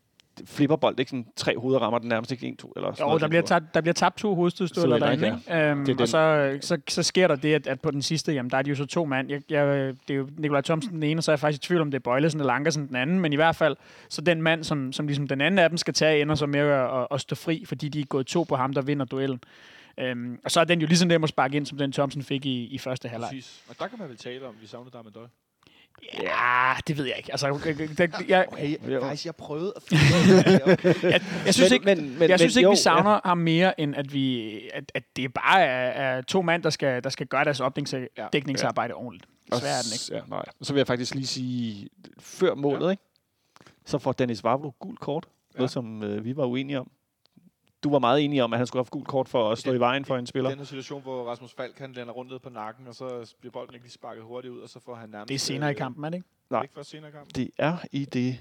flipperbold, 0.44 0.98
ikke 0.98 1.10
sådan 1.10 1.26
tre 1.36 1.58
hoveder 1.58 1.80
rammer 1.80 1.98
den 1.98 2.08
nærmest 2.08 2.32
ikke 2.32 2.46
en, 2.46 2.56
to, 2.56 2.72
eller 2.76 2.92
sådan 2.92 3.02
Jo, 3.02 3.06
noget, 3.06 3.22
der 3.22 3.28
bliver, 3.28 3.42
tabt, 3.42 3.74
der 3.74 3.80
bliver 3.80 3.94
tabt 3.94 4.18
to 4.18 4.32
er 4.32 4.48
det 4.48 5.00
derinde, 5.00 5.26
ikke? 5.26 5.70
Øhm, 5.70 5.84
Det 5.86 6.00
er 6.00 6.02
og 6.02 6.08
så, 6.08 6.58
så, 6.60 6.78
så 6.88 7.02
sker 7.02 7.28
der 7.28 7.36
det, 7.36 7.54
at, 7.54 7.66
at 7.66 7.80
på 7.80 7.90
den 7.90 8.02
sidste, 8.02 8.32
jamen 8.32 8.50
der 8.50 8.56
er 8.56 8.62
de 8.62 8.70
jo 8.70 8.76
så 8.76 8.86
to 8.86 9.04
mand. 9.04 9.30
Jeg, 9.30 9.42
jeg, 9.50 9.66
det 10.08 10.14
er 10.14 10.18
jo 10.18 10.28
Nikolaj 10.38 10.60
Thomsen 10.60 10.92
den 10.92 11.02
ene, 11.02 11.18
og 11.18 11.24
så 11.24 11.30
er 11.30 11.32
jeg 11.32 11.40
faktisk 11.40 11.64
i 11.64 11.66
tvivl 11.66 11.80
om, 11.80 11.90
det 11.90 11.98
er 11.98 12.02
Bøjlesen 12.02 12.40
eller 12.40 12.52
Ankersen 12.52 12.88
den 12.88 12.96
anden, 12.96 13.20
men 13.20 13.32
i 13.32 13.36
hvert 13.36 13.56
fald, 13.56 13.76
så 14.08 14.20
den 14.20 14.42
mand, 14.42 14.64
som, 14.64 14.92
som 14.92 15.06
ligesom 15.06 15.28
den 15.28 15.40
anden 15.40 15.58
af 15.58 15.68
dem 15.68 15.76
skal 15.78 15.94
tage, 15.94 16.22
ender 16.22 16.34
så 16.34 16.46
med 16.46 16.60
at, 16.60 17.00
at, 17.00 17.06
at 17.10 17.20
stå 17.20 17.34
fri, 17.34 17.64
fordi 17.66 17.88
de 17.88 18.00
er 18.00 18.04
gået 18.04 18.26
to 18.26 18.42
på 18.42 18.56
ham, 18.56 18.72
der 18.72 18.82
vinder 18.82 19.04
duellen. 19.04 19.40
Øhm, 20.00 20.38
og 20.44 20.50
så 20.50 20.60
er 20.60 20.64
den 20.64 20.80
jo 20.80 20.86
lige 20.86 20.98
så 20.98 21.06
nem 21.06 21.24
at 21.24 21.28
sparke 21.28 21.56
ind, 21.56 21.66
som 21.66 21.78
den 21.78 21.92
Thomsen 21.92 22.22
fik 22.22 22.46
i, 22.46 22.64
i 22.66 22.78
første 22.78 23.08
halvleg. 23.08 23.28
Præcis. 23.28 23.62
Og 23.68 23.76
der 23.78 23.86
kan 23.86 23.98
man 23.98 24.08
vel 24.08 24.16
tale 24.16 24.46
om, 24.46 24.54
vi 24.60 24.66
savnede 24.66 24.92
dig 24.92 25.00
med 25.04 25.12
døj. 25.12 25.26
Ja, 26.22 26.72
det 26.88 26.98
ved 26.98 27.04
jeg 27.04 27.14
ikke. 27.16 27.32
Altså, 27.32 27.46
jeg, 27.46 27.80
jeg, 27.98 28.28
jeg, 28.28 28.46
Okay, 28.52 28.92
Jo. 28.92 29.08
guys, 29.08 29.26
jeg 29.26 29.36
prøvede 29.36 29.72
at 29.76 29.92
jeg, 31.02 31.22
jeg 31.46 31.54
synes 31.54 31.70
ikke, 31.70 31.84
men, 31.84 32.18
men, 32.18 32.30
jeg 32.30 32.38
synes 32.38 32.54
men, 32.54 32.60
ikke, 32.60 32.66
jo, 32.66 32.70
vi 32.70 32.76
savner 32.76 33.20
ham 33.24 33.38
mere, 33.38 33.80
end 33.80 33.94
at, 33.96 34.12
vi, 34.12 34.60
at, 34.74 34.92
at 34.94 35.02
det 35.16 35.34
bare 35.34 35.62
er, 35.62 36.16
er 36.16 36.22
to 36.22 36.42
mand, 36.42 36.62
der 36.62 36.70
skal, 36.70 37.04
der 37.04 37.10
skal 37.10 37.26
gøre 37.26 37.44
deres 37.44 37.60
opdækningsarbejde 37.60 38.94
ordentligt. 38.94 39.26
Og 39.52 39.58
Svær 39.58 39.68
er 39.68 39.82
den 39.82 39.92
ikke. 39.92 40.24
Ja, 40.24 40.36
nej. 40.36 40.44
Så 40.62 40.72
vil 40.72 40.80
jeg 40.80 40.86
faktisk 40.86 41.14
lige 41.14 41.26
sige, 41.26 41.88
før 42.18 42.54
målet, 42.54 42.86
ja. 42.86 42.90
ikke? 42.90 43.02
så 43.84 43.98
får 43.98 44.12
Dennis 44.12 44.44
Vavlo 44.44 44.70
gul 44.78 44.96
kort. 44.96 45.26
Ja. 45.54 45.58
Noget, 45.58 45.70
som 45.70 46.02
øh, 46.02 46.24
vi 46.24 46.36
var 46.36 46.44
uenige 46.44 46.80
om. 46.80 46.90
Du 47.84 47.90
var 47.90 47.98
meget 47.98 48.24
enig 48.24 48.42
om, 48.42 48.52
at 48.52 48.58
han 48.58 48.66
skulle 48.66 48.78
have 48.78 48.84
haft 48.84 48.90
gul 48.90 49.04
kort 49.04 49.28
for 49.28 49.50
at 49.50 49.58
stå 49.58 49.70
Det- 49.70 49.76
i 49.76 49.80
vejen 49.80 50.04
for 50.04 50.16
en 50.16 50.26
spiller. 50.26 50.50
Den 50.50 50.58
her 50.58 50.64
situation, 50.66 51.02
hvor 51.02 51.24
Rasmus 51.24 51.54
Falk 51.54 51.78
han 51.78 51.92
lander 51.92 52.12
rundt 52.12 52.30
ned 52.30 52.38
på 52.38 52.50
nakken, 52.50 52.86
og 52.88 52.94
så 52.94 53.34
bliver 53.40 53.52
bolden 53.52 53.74
ikke 53.74 53.84
lige 53.86 53.92
sparket 53.92 54.22
hurtigt 54.24 54.52
ud, 54.54 54.60
og 54.60 54.68
så 54.68 54.80
får 54.80 54.94
han 54.94 55.08
nærmest... 55.08 55.28
Det 55.28 55.34
er 55.34 55.38
senere 55.38 55.70
i 55.70 55.72
øh, 55.72 55.78
kampen, 55.78 56.04
er 56.04 56.08
det 56.08 56.16
ikke? 56.16 56.28
Nej. 56.50 56.62
Ikke 56.62 56.74
først 56.74 56.90
senere 56.90 57.08
i 57.08 57.12
kampen. 57.12 57.30
Det 57.34 57.50
er 57.58 57.76
i 57.92 58.04
det... 58.04 58.38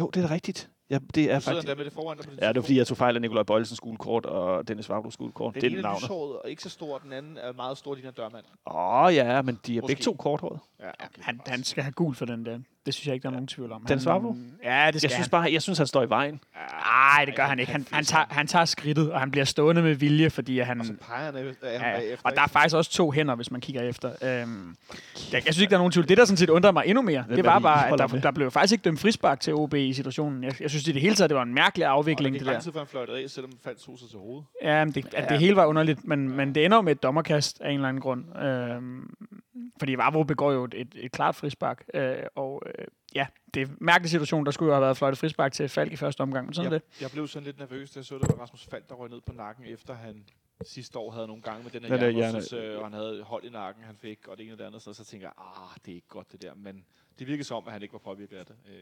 Jo, 0.00 0.06
det 0.14 0.22
er 0.24 0.28
da 0.28 0.34
rigtigt. 0.34 0.70
Ja, 0.90 0.98
det 1.14 1.30
er 1.30 1.34
Du 1.34 1.40
faktisk... 1.40 1.66
der 1.68 1.74
med 1.74 1.84
det 1.84 1.92
foran 1.92 2.16
dig 2.16 2.26
på 2.26 2.30
det 2.34 2.40
Ja, 2.42 2.48
det 2.48 2.56
var 2.56 2.62
fordi, 2.62 2.78
jeg 2.78 2.86
tog 2.86 2.96
fejl 2.96 3.14
af 3.14 3.20
Nikolaj 3.20 3.42
Bøjelsens 3.42 3.80
gulkort 3.80 4.26
og 4.26 4.68
Dennis 4.68 4.88
Vavlos 4.88 5.16
gulkort. 5.16 5.54
Den 5.54 5.60
Det 5.62 5.66
er 5.66 5.70
ene 5.70 5.78
er 5.78 5.82
navnet. 5.82 6.02
lyshåret 6.02 6.38
og 6.38 6.50
ikke 6.50 6.62
så 6.62 6.70
stor, 6.70 6.98
den 6.98 7.12
anden 7.12 7.36
er 7.36 7.52
meget 7.52 7.78
stor, 7.78 7.94
din 7.94 8.04
er 8.06 8.10
dørmand. 8.10 8.44
Åh, 8.66 8.74
oh, 9.04 9.14
ja, 9.14 9.42
men 9.42 9.58
de 9.66 9.76
er 9.76 9.80
Måske. 9.80 9.86
begge 9.90 10.02
to 10.02 10.12
korthåret. 10.14 10.60
Ja, 10.80 10.88
okay. 10.88 11.22
Han, 11.22 11.40
han 11.46 11.64
skal 11.64 11.82
have 11.82 11.92
gul 11.92 12.14
for 12.14 12.24
den 12.24 12.46
der. 12.46 12.58
Det 12.88 12.94
synes 12.94 13.06
jeg 13.06 13.14
ikke, 13.14 13.22
der 13.22 13.28
er 13.28 13.32
nogen 13.32 13.46
tvivl 13.46 13.72
om. 13.72 13.84
Dennis 13.88 14.04
Han- 14.04 14.12
Vavlo? 14.12 14.34
Ja, 14.64 14.86
det 14.92 15.00
skal 15.00 15.08
Jeg 15.08 15.10
synes 15.10 15.26
han. 15.26 15.30
bare, 15.30 15.52
jeg 15.52 15.62
synes, 15.62 15.78
han 15.78 15.86
står 15.86 16.02
i 16.02 16.08
vejen. 16.08 16.40
Nej, 17.14 17.24
det 17.24 17.34
gør 17.36 17.42
han 17.46 17.58
ikke. 17.58 17.72
Han, 17.72 17.86
han, 17.90 18.04
tager, 18.04 18.24
han 18.30 18.46
tager 18.46 18.64
skridtet, 18.64 19.12
og 19.12 19.20
han 19.20 19.30
bliver 19.30 19.44
stående 19.44 19.82
med 19.82 19.94
vilje, 19.94 20.30
fordi 20.30 20.58
at 20.58 20.66
han... 20.66 20.80
Og 20.80 20.86
så 20.86 20.92
peger 21.08 21.24
ham 21.24 21.34
Ja, 21.36 21.42
bagefter. 21.62 22.28
og 22.28 22.32
der 22.36 22.42
er 22.42 22.46
faktisk 22.46 22.76
også 22.76 22.90
to 22.90 23.10
hænder, 23.10 23.34
hvis 23.34 23.50
man 23.50 23.60
kigger 23.60 23.82
efter. 23.82 24.08
Øhm, 24.08 24.76
jeg, 25.32 25.46
jeg 25.46 25.54
synes 25.54 25.58
ikke, 25.60 25.70
der 25.70 25.76
er 25.76 25.80
nogen 25.80 25.92
tvivl. 25.92 26.08
Det, 26.08 26.16
der 26.18 26.24
sådan 26.24 26.36
set 26.36 26.50
undrer 26.50 26.72
mig 26.72 26.82
endnu 26.86 27.02
mere, 27.02 27.24
det 27.28 27.38
er 27.38 27.42
var 27.42 27.54
det, 27.54 27.62
bare, 27.62 27.92
at 27.92 27.98
der, 27.98 28.06
der 28.06 28.30
blev 28.30 28.50
faktisk 28.50 28.72
ikke 28.72 28.82
dømt 28.82 29.00
frispark 29.00 29.40
til 29.40 29.54
OB 29.54 29.74
i 29.74 29.92
situationen. 29.92 30.44
Jeg, 30.44 30.60
jeg 30.62 30.70
synes 30.70 30.88
i 30.88 30.92
det 30.92 31.02
hele 31.02 31.14
taget, 31.14 31.30
det 31.30 31.36
var 31.36 31.42
en 31.42 31.54
mærkelig 31.54 31.86
og 31.86 31.92
afvikling, 31.92 32.32
det 32.34 32.40
det 32.40 32.40
gik 32.40 32.46
lang 32.46 32.54
der. 32.56 32.62
tid, 32.62 32.72
før 32.72 32.80
han 32.80 32.88
fløjtede 32.88 33.22
af, 33.22 33.30
selvom 33.30 33.50
han 33.52 33.58
faldt 33.64 33.80
to 33.80 33.96
sig 33.96 34.08
til 34.10 34.18
hovedet. 34.18 34.44
Ja, 34.62 34.84
men 34.84 34.94
det, 34.94 35.14
at 35.14 35.28
det 35.28 35.38
hele 35.38 35.56
var 35.56 35.64
underligt, 35.66 36.04
men, 36.04 36.28
men 36.36 36.54
det 36.54 36.64
ender 36.64 36.80
med 36.80 36.92
et 36.92 37.02
dommerkast 37.02 37.60
af 37.60 37.68
en 37.70 37.74
eller 37.74 37.88
anden 37.88 38.00
grund. 38.02 38.38
Øhm, 38.42 39.14
fordi 39.78 39.94
Vavro 39.94 40.22
begår 40.22 40.52
jo 40.52 40.64
et, 40.64 40.74
et, 40.76 40.88
et 41.00 41.12
klart 41.12 41.34
frispark, 41.34 41.82
øh, 41.94 42.14
og 42.36 42.47
øh, 42.78 42.86
ja, 43.14 43.26
det 43.54 43.62
er 43.62 43.66
en 43.66 43.76
mærkelig 43.80 44.10
situation. 44.10 44.44
Der 44.46 44.50
skulle 44.50 44.66
jo 44.68 44.74
have 44.74 44.82
været 44.82 44.96
fløjtet 44.96 45.18
frispark 45.18 45.52
til 45.52 45.68
Falk 45.68 45.92
i 45.92 45.96
første 45.96 46.20
omgang, 46.20 46.46
men 46.46 46.54
sådan 46.54 46.72
jeg, 46.72 46.76
er 46.76 46.80
det. 46.80 47.02
jeg 47.02 47.10
blev 47.10 47.28
sådan 47.28 47.44
lidt 47.46 47.58
nervøs, 47.58 47.90
da 47.90 47.98
jeg 47.98 48.04
så, 48.04 48.18
det 48.18 48.28
var 48.28 48.42
Rasmus 48.42 48.66
Falk, 48.66 48.88
der 48.88 48.94
røg 48.94 49.10
ned 49.10 49.20
på 49.20 49.32
nakken, 49.32 49.64
efter 49.64 49.94
han 49.94 50.24
sidste 50.64 50.98
år 50.98 51.10
havde 51.10 51.26
nogle 51.26 51.42
gange 51.42 51.62
med 51.62 51.70
den 51.70 51.82
her 51.84 51.96
Den 51.96 52.16
der 52.16 52.72
øh, 52.72 52.78
og 52.78 52.84
han 52.84 52.92
havde 52.92 53.22
hold 53.22 53.44
i 53.44 53.50
nakken, 53.50 53.84
han 53.84 53.96
fik, 53.96 54.28
og 54.28 54.38
det 54.38 54.44
ene 54.44 54.54
og 54.54 54.58
det 54.58 54.64
andet, 54.64 54.82
så, 54.82 54.92
så 54.92 55.04
tænker 55.04 55.26
jeg, 55.26 55.32
ah, 55.38 55.78
det 55.84 55.90
er 55.90 55.94
ikke 55.94 56.08
godt 56.08 56.32
det 56.32 56.42
der, 56.42 56.54
men 56.54 56.84
det 57.18 57.26
virkede 57.26 57.44
som, 57.44 57.66
at 57.66 57.72
han 57.72 57.82
ikke 57.82 57.92
var 57.92 57.98
påvirket 57.98 58.36
af 58.36 58.46
det. 58.46 58.54
Øh, 58.68 58.74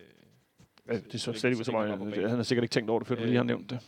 Ja, 0.88 0.98
det 0.98 1.20
så 1.20 1.32
slet 1.32 1.50
ikke 1.50 1.58
ud 1.58 1.64
som 1.64 1.74
om, 1.74 2.12
han 2.12 2.30
har 2.30 2.42
sikkert 2.42 2.64
ikke 2.64 2.72
tænkt 2.72 2.90
over 2.90 2.98
det, 3.00 3.08
før 3.08 3.14
du 3.14 3.24
lige 3.24 3.34
har 3.34 3.42
Øh, 3.42 3.46
nævnt 3.46 3.70
det. 3.70 3.78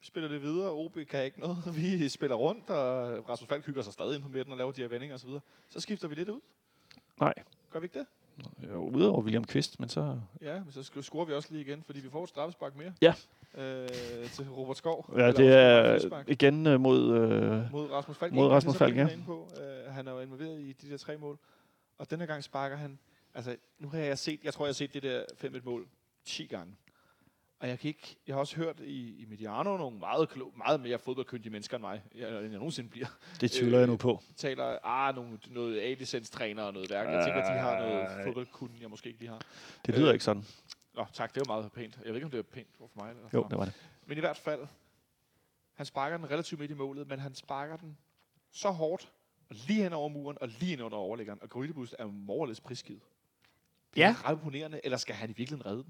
Vi 0.00 0.06
spiller 0.06 0.28
det 0.28 0.42
videre, 0.42 0.70
OB 0.70 0.98
kan 1.10 1.24
ikke 1.24 1.40
noget. 1.40 1.56
Vi 1.76 2.08
spiller 2.08 2.36
rundt, 2.36 2.70
og 2.70 3.28
Rasmus 3.28 3.48
Falk 3.48 3.66
hygger 3.66 3.82
sig 3.82 3.92
stadig 3.92 4.14
ind 4.14 4.22
på 4.22 4.28
midten 4.28 4.52
og 4.52 4.58
laver 4.58 4.72
de 4.72 4.80
her 4.80 4.88
vendinger 4.88 5.14
osv. 5.14 5.30
Så 5.68 5.80
skifter 5.80 6.08
vi 6.08 6.14
lidt 6.14 6.28
ud. 6.28 6.40
Nej. 7.20 7.34
Gør 7.74 7.80
vi 7.80 7.84
ikke 7.84 7.98
det? 7.98 8.06
Jo, 8.70 8.88
Udover 8.88 9.22
William 9.22 9.44
Kvist, 9.44 9.80
men 9.80 9.88
så... 9.88 10.20
Ja, 10.42 10.60
men 10.64 10.72
så 10.72 11.02
scorer 11.02 11.24
vi 11.24 11.32
også 11.32 11.48
lige 11.52 11.64
igen, 11.64 11.82
fordi 11.82 12.00
vi 12.00 12.10
får 12.10 12.22
et 12.22 12.28
straffespark 12.28 12.76
mere. 12.76 12.92
Ja. 13.02 13.14
Øh, 13.54 13.88
til 14.30 14.50
Robert 14.50 14.76
Skov. 14.76 15.14
Ja, 15.16 15.32
det 15.32 15.48
er 15.52 16.22
igen 16.28 16.66
øh, 16.66 16.80
mod... 16.80 17.14
Øh, 17.16 17.72
mod 17.72 17.90
Rasmus 17.90 18.16
Falk. 18.16 18.32
mod 18.32 18.48
Rasmus 18.48 18.76
Falk, 18.76 18.96
ja. 18.96 19.08
På. 19.26 19.48
Uh, 19.86 19.94
han 19.94 20.08
er 20.08 20.12
jo 20.12 20.20
involveret 20.20 20.60
i 20.60 20.72
de 20.72 20.90
der 20.90 20.96
tre 20.96 21.16
mål. 21.16 21.38
Og 21.98 22.10
denne 22.10 22.26
gang 22.26 22.44
sparker 22.44 22.76
han... 22.76 22.98
Altså, 23.34 23.56
nu 23.78 23.88
har 23.88 23.98
jeg 23.98 24.18
set... 24.18 24.40
Jeg 24.44 24.54
tror, 24.54 24.64
jeg 24.64 24.68
har 24.68 24.74
set 24.74 24.94
det 24.94 25.02
der 25.02 25.22
5-1-mål 25.44 25.86
10 26.24 26.46
gange. 26.46 26.74
Og 27.58 27.68
jeg, 27.68 27.78
kan 27.78 27.88
ikke, 27.88 28.16
jeg 28.26 28.34
har 28.34 28.40
også 28.40 28.56
hørt 28.56 28.80
i, 28.80 29.22
i 29.22 29.24
Mediano 29.24 29.76
nogle 29.76 29.98
meget, 29.98 30.28
klog, 30.28 30.52
meget 30.56 30.80
mere 30.80 30.98
fodboldkyndige 30.98 31.50
mennesker 31.52 31.76
end 31.76 31.82
mig, 31.82 32.02
jeg, 32.14 32.28
end 32.28 32.38
jeg 32.38 32.48
nogensinde 32.58 32.90
bliver, 32.90 33.06
det 33.40 33.50
tvivler 33.50 33.78
jeg 33.78 33.86
nu 33.86 33.96
på. 33.96 34.20
taler 34.36 34.78
ah, 34.84 35.14
nogle, 35.14 35.38
noget 35.50 35.80
A-licenstræner 35.80 36.62
og 36.62 36.72
noget 36.72 36.90
værk. 36.90 37.06
Jeg 37.08 37.24
tænker, 37.24 37.42
at 37.42 37.54
de 37.54 37.58
har 37.60 37.78
noget 37.78 38.02
Ej. 38.02 38.24
fodboldkunde, 38.24 38.74
jeg 38.80 38.90
måske 38.90 39.06
ikke 39.08 39.18
lige 39.20 39.28
har. 39.30 39.40
Det 39.86 39.94
lyder 39.94 40.08
Øh, 40.08 40.12
ikke 40.14 40.24
sådan. 40.24 40.44
Nå, 40.94 41.06
tak, 41.12 41.34
det 41.34 41.48
var 41.48 41.54
meget 41.60 41.72
pænt. 41.72 41.96
Jeg 41.96 42.06
ved 42.06 42.14
ikke, 42.14 42.24
om 42.24 42.30
det 42.30 42.38
var 42.38 42.42
pænt 42.42 42.68
for 42.78 42.90
mig. 42.96 43.10
Eller 43.10 43.22
Jo, 43.34 43.46
det 43.50 43.58
var 43.58 43.64
det. 43.64 43.74
men 44.06 44.16
i 44.16 44.20
hvert 44.20 44.36
fald, 44.36 44.66
han 45.74 45.86
sparker 45.86 46.16
den 46.16 46.30
relativt 46.30 46.60
midt 46.60 46.70
i 46.70 46.74
målet, 46.74 47.08
men 47.08 47.18
han 47.18 47.34
sparker 47.34 47.76
den 47.76 47.98
så 48.52 48.70
hårdt, 48.70 49.12
og 49.50 49.56
lige 49.66 49.82
hen 49.82 49.92
over 49.92 50.08
muren, 50.08 50.38
og 50.40 50.48
lige 50.48 50.72
ind 50.72 50.82
under 50.82 50.98
overlæggeren. 50.98 51.38
Og 51.42 51.50
Grydebust 51.50 51.94
er 51.98 52.06
morerlæs 52.06 52.60
prisgivet. 52.60 53.02
Det 53.94 54.02
er 54.02 54.06
Ja. 54.08 54.16
ret 54.24 54.32
imponerende, 54.32 54.80
eller 54.84 54.98
skal 54.98 55.14
han 55.14 55.30
i 55.30 55.32
virkeligheden 55.32 55.66
redde 55.66 55.84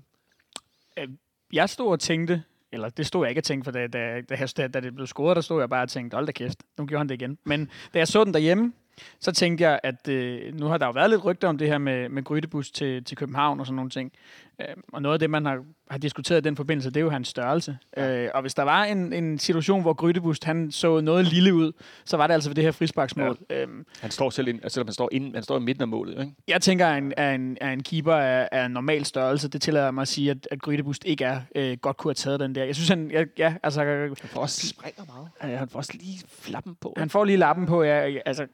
den? 0.96 1.18
Jeg 1.54 1.70
stod 1.70 1.88
og 1.88 2.00
tænkte, 2.00 2.42
eller 2.72 2.88
det 2.88 3.06
stod 3.06 3.24
jeg 3.24 3.28
ikke 3.30 3.38
og 3.38 3.44
tænkte, 3.44 3.64
for 3.64 3.72
da, 3.72 3.86
da, 3.86 4.20
da, 4.20 4.46
da, 4.56 4.68
da 4.68 4.80
det 4.80 4.94
blev 4.94 5.06
scoret, 5.06 5.36
der 5.36 5.42
stod 5.42 5.60
jeg 5.60 5.68
bare 5.68 5.82
og 5.82 5.88
tænkte, 5.88 6.14
hold 6.14 6.26
da 6.26 6.32
kæft, 6.32 6.62
nu 6.78 6.86
gjorde 6.86 6.98
han 6.98 7.08
det 7.08 7.14
igen. 7.14 7.38
Men 7.44 7.70
da 7.94 7.98
jeg 7.98 8.08
så 8.08 8.24
den 8.24 8.34
derhjemme, 8.34 8.72
så 9.20 9.32
tænkte 9.32 9.64
jeg, 9.64 9.80
at 9.82 10.08
øh, 10.08 10.54
nu 10.58 10.66
har 10.66 10.78
der 10.78 10.86
jo 10.86 10.92
været 10.92 11.10
lidt 11.10 11.24
rygter 11.24 11.48
om 11.48 11.58
det 11.58 11.68
her 11.68 11.78
med, 11.78 12.08
med 12.08 12.22
Grydebus 12.24 12.70
til, 12.70 13.04
til 13.04 13.16
København 13.16 13.60
og 13.60 13.66
sådan 13.66 13.76
nogle 13.76 13.90
ting. 13.90 14.12
Øh, 14.60 14.66
og 14.92 15.02
noget 15.02 15.12
af 15.12 15.18
det, 15.18 15.30
man 15.30 15.46
har, 15.46 15.64
har 15.90 15.98
diskuteret 15.98 16.40
i 16.40 16.44
den 16.44 16.56
forbindelse, 16.56 16.90
det 16.90 16.96
er 16.96 17.00
jo 17.00 17.10
hans 17.10 17.28
størrelse. 17.28 17.78
Ja. 17.96 18.24
Øh, 18.24 18.30
og 18.34 18.40
hvis 18.40 18.54
der 18.54 18.62
var 18.62 18.84
en, 18.84 19.12
en 19.12 19.38
situation, 19.38 19.82
hvor 19.82 19.92
Grydebus 19.92 20.38
han 20.42 20.70
så 20.72 21.00
noget 21.00 21.24
lille 21.26 21.54
ud, 21.54 21.72
så 22.04 22.16
var 22.16 22.26
det 22.26 22.34
altså 22.34 22.50
ved 22.50 22.54
det 22.54 22.64
her 22.64 22.70
frisparksmål. 22.70 23.38
Ja. 23.50 23.62
Øhm, 23.62 23.86
Han 24.00 24.10
står 24.10 24.30
selv 24.30 24.48
ind, 24.48 24.60
altså, 24.62 24.84
han 24.84 24.92
står, 24.92 25.08
ind, 25.12 25.34
han 25.34 25.42
står 25.42 25.56
i 25.56 25.60
midten 25.60 25.82
af 25.82 25.88
målet, 25.88 26.20
ikke? 26.20 26.32
jeg 26.48 26.62
tænker, 26.62 26.86
at 26.86 26.98
en, 26.98 27.12
at 27.16 27.34
en, 27.34 27.58
at 27.60 27.72
en 27.72 27.82
keeper 27.82 28.14
er, 28.14 28.48
er 28.52 28.66
en 28.66 28.72
normal 28.72 29.04
størrelse. 29.04 29.48
Det 29.48 29.62
tillader 29.62 29.90
mig 29.90 30.02
at 30.02 30.08
sige, 30.08 30.30
at, 30.30 30.48
at 30.50 30.62
Grydebust 30.62 31.04
ikke 31.04 31.24
er 31.24 31.40
øh, 31.54 31.76
godt 31.76 31.96
kunne 31.96 32.08
have 32.08 32.14
taget 32.14 32.40
den 32.40 32.54
der. 32.54 32.64
Jeg 32.64 32.74
synes, 32.74 32.88
han, 32.88 33.10
ja, 33.10 33.24
ja 33.38 33.54
altså, 33.62 33.84
Han 33.84 34.16
får 34.16 34.40
også, 34.40 34.68
Springer 34.68 35.04
meget. 35.06 35.52
ja, 35.52 35.58
han 35.58 35.68
får 35.68 35.78
også 35.78 35.92
lige 35.94 36.22
flappen 36.28 36.76
på. 36.80 36.94
Han 36.96 37.10
får 37.10 37.24
lige 37.24 37.36
lappen 37.36 37.66
på, 37.66 37.82
ja, 37.82 38.18
altså, 38.26 38.46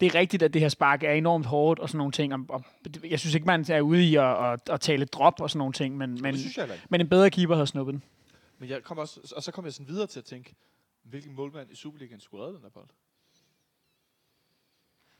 det 0.00 0.06
er 0.06 0.14
rigtigt, 0.14 0.42
at 0.42 0.54
det 0.54 0.62
her 0.62 0.68
spark 0.68 1.02
er 1.02 1.12
enormt 1.12 1.46
hårdt 1.46 1.80
og 1.80 1.88
sådan 1.88 1.98
nogle 1.98 2.12
ting. 2.12 2.34
Og, 2.34 2.40
og 2.48 2.64
jeg 3.10 3.20
synes 3.20 3.34
ikke, 3.34 3.46
man 3.46 3.64
er 3.68 3.80
ude 3.80 4.04
i 4.04 4.16
at, 4.16 4.52
at, 4.52 4.68
at 4.70 4.80
tale 4.80 5.04
drop 5.04 5.40
og 5.40 5.50
sådan 5.50 5.58
nogle 5.58 5.72
ting, 5.72 5.96
men, 5.96 6.22
Men, 6.22 6.36
men, 6.90 7.00
en 7.00 7.08
bedre 7.08 7.30
keeper 7.30 7.54
havde 7.54 7.66
snuppet 7.66 7.92
den. 7.92 8.02
Men 8.58 8.68
jeg 8.68 8.82
kom 8.82 8.98
også, 8.98 9.32
og 9.36 9.42
så 9.42 9.52
kom 9.52 9.64
jeg 9.64 9.72
sådan 9.72 9.88
videre 9.88 10.06
til 10.06 10.18
at 10.18 10.24
tænke, 10.24 10.54
hvilken 11.02 11.34
målmand 11.34 11.70
i 11.70 11.74
Superligaen 11.74 12.20
skulle 12.20 12.44
redde 12.44 12.54
den 12.54 12.62
her 12.62 12.70
bold? 12.70 12.88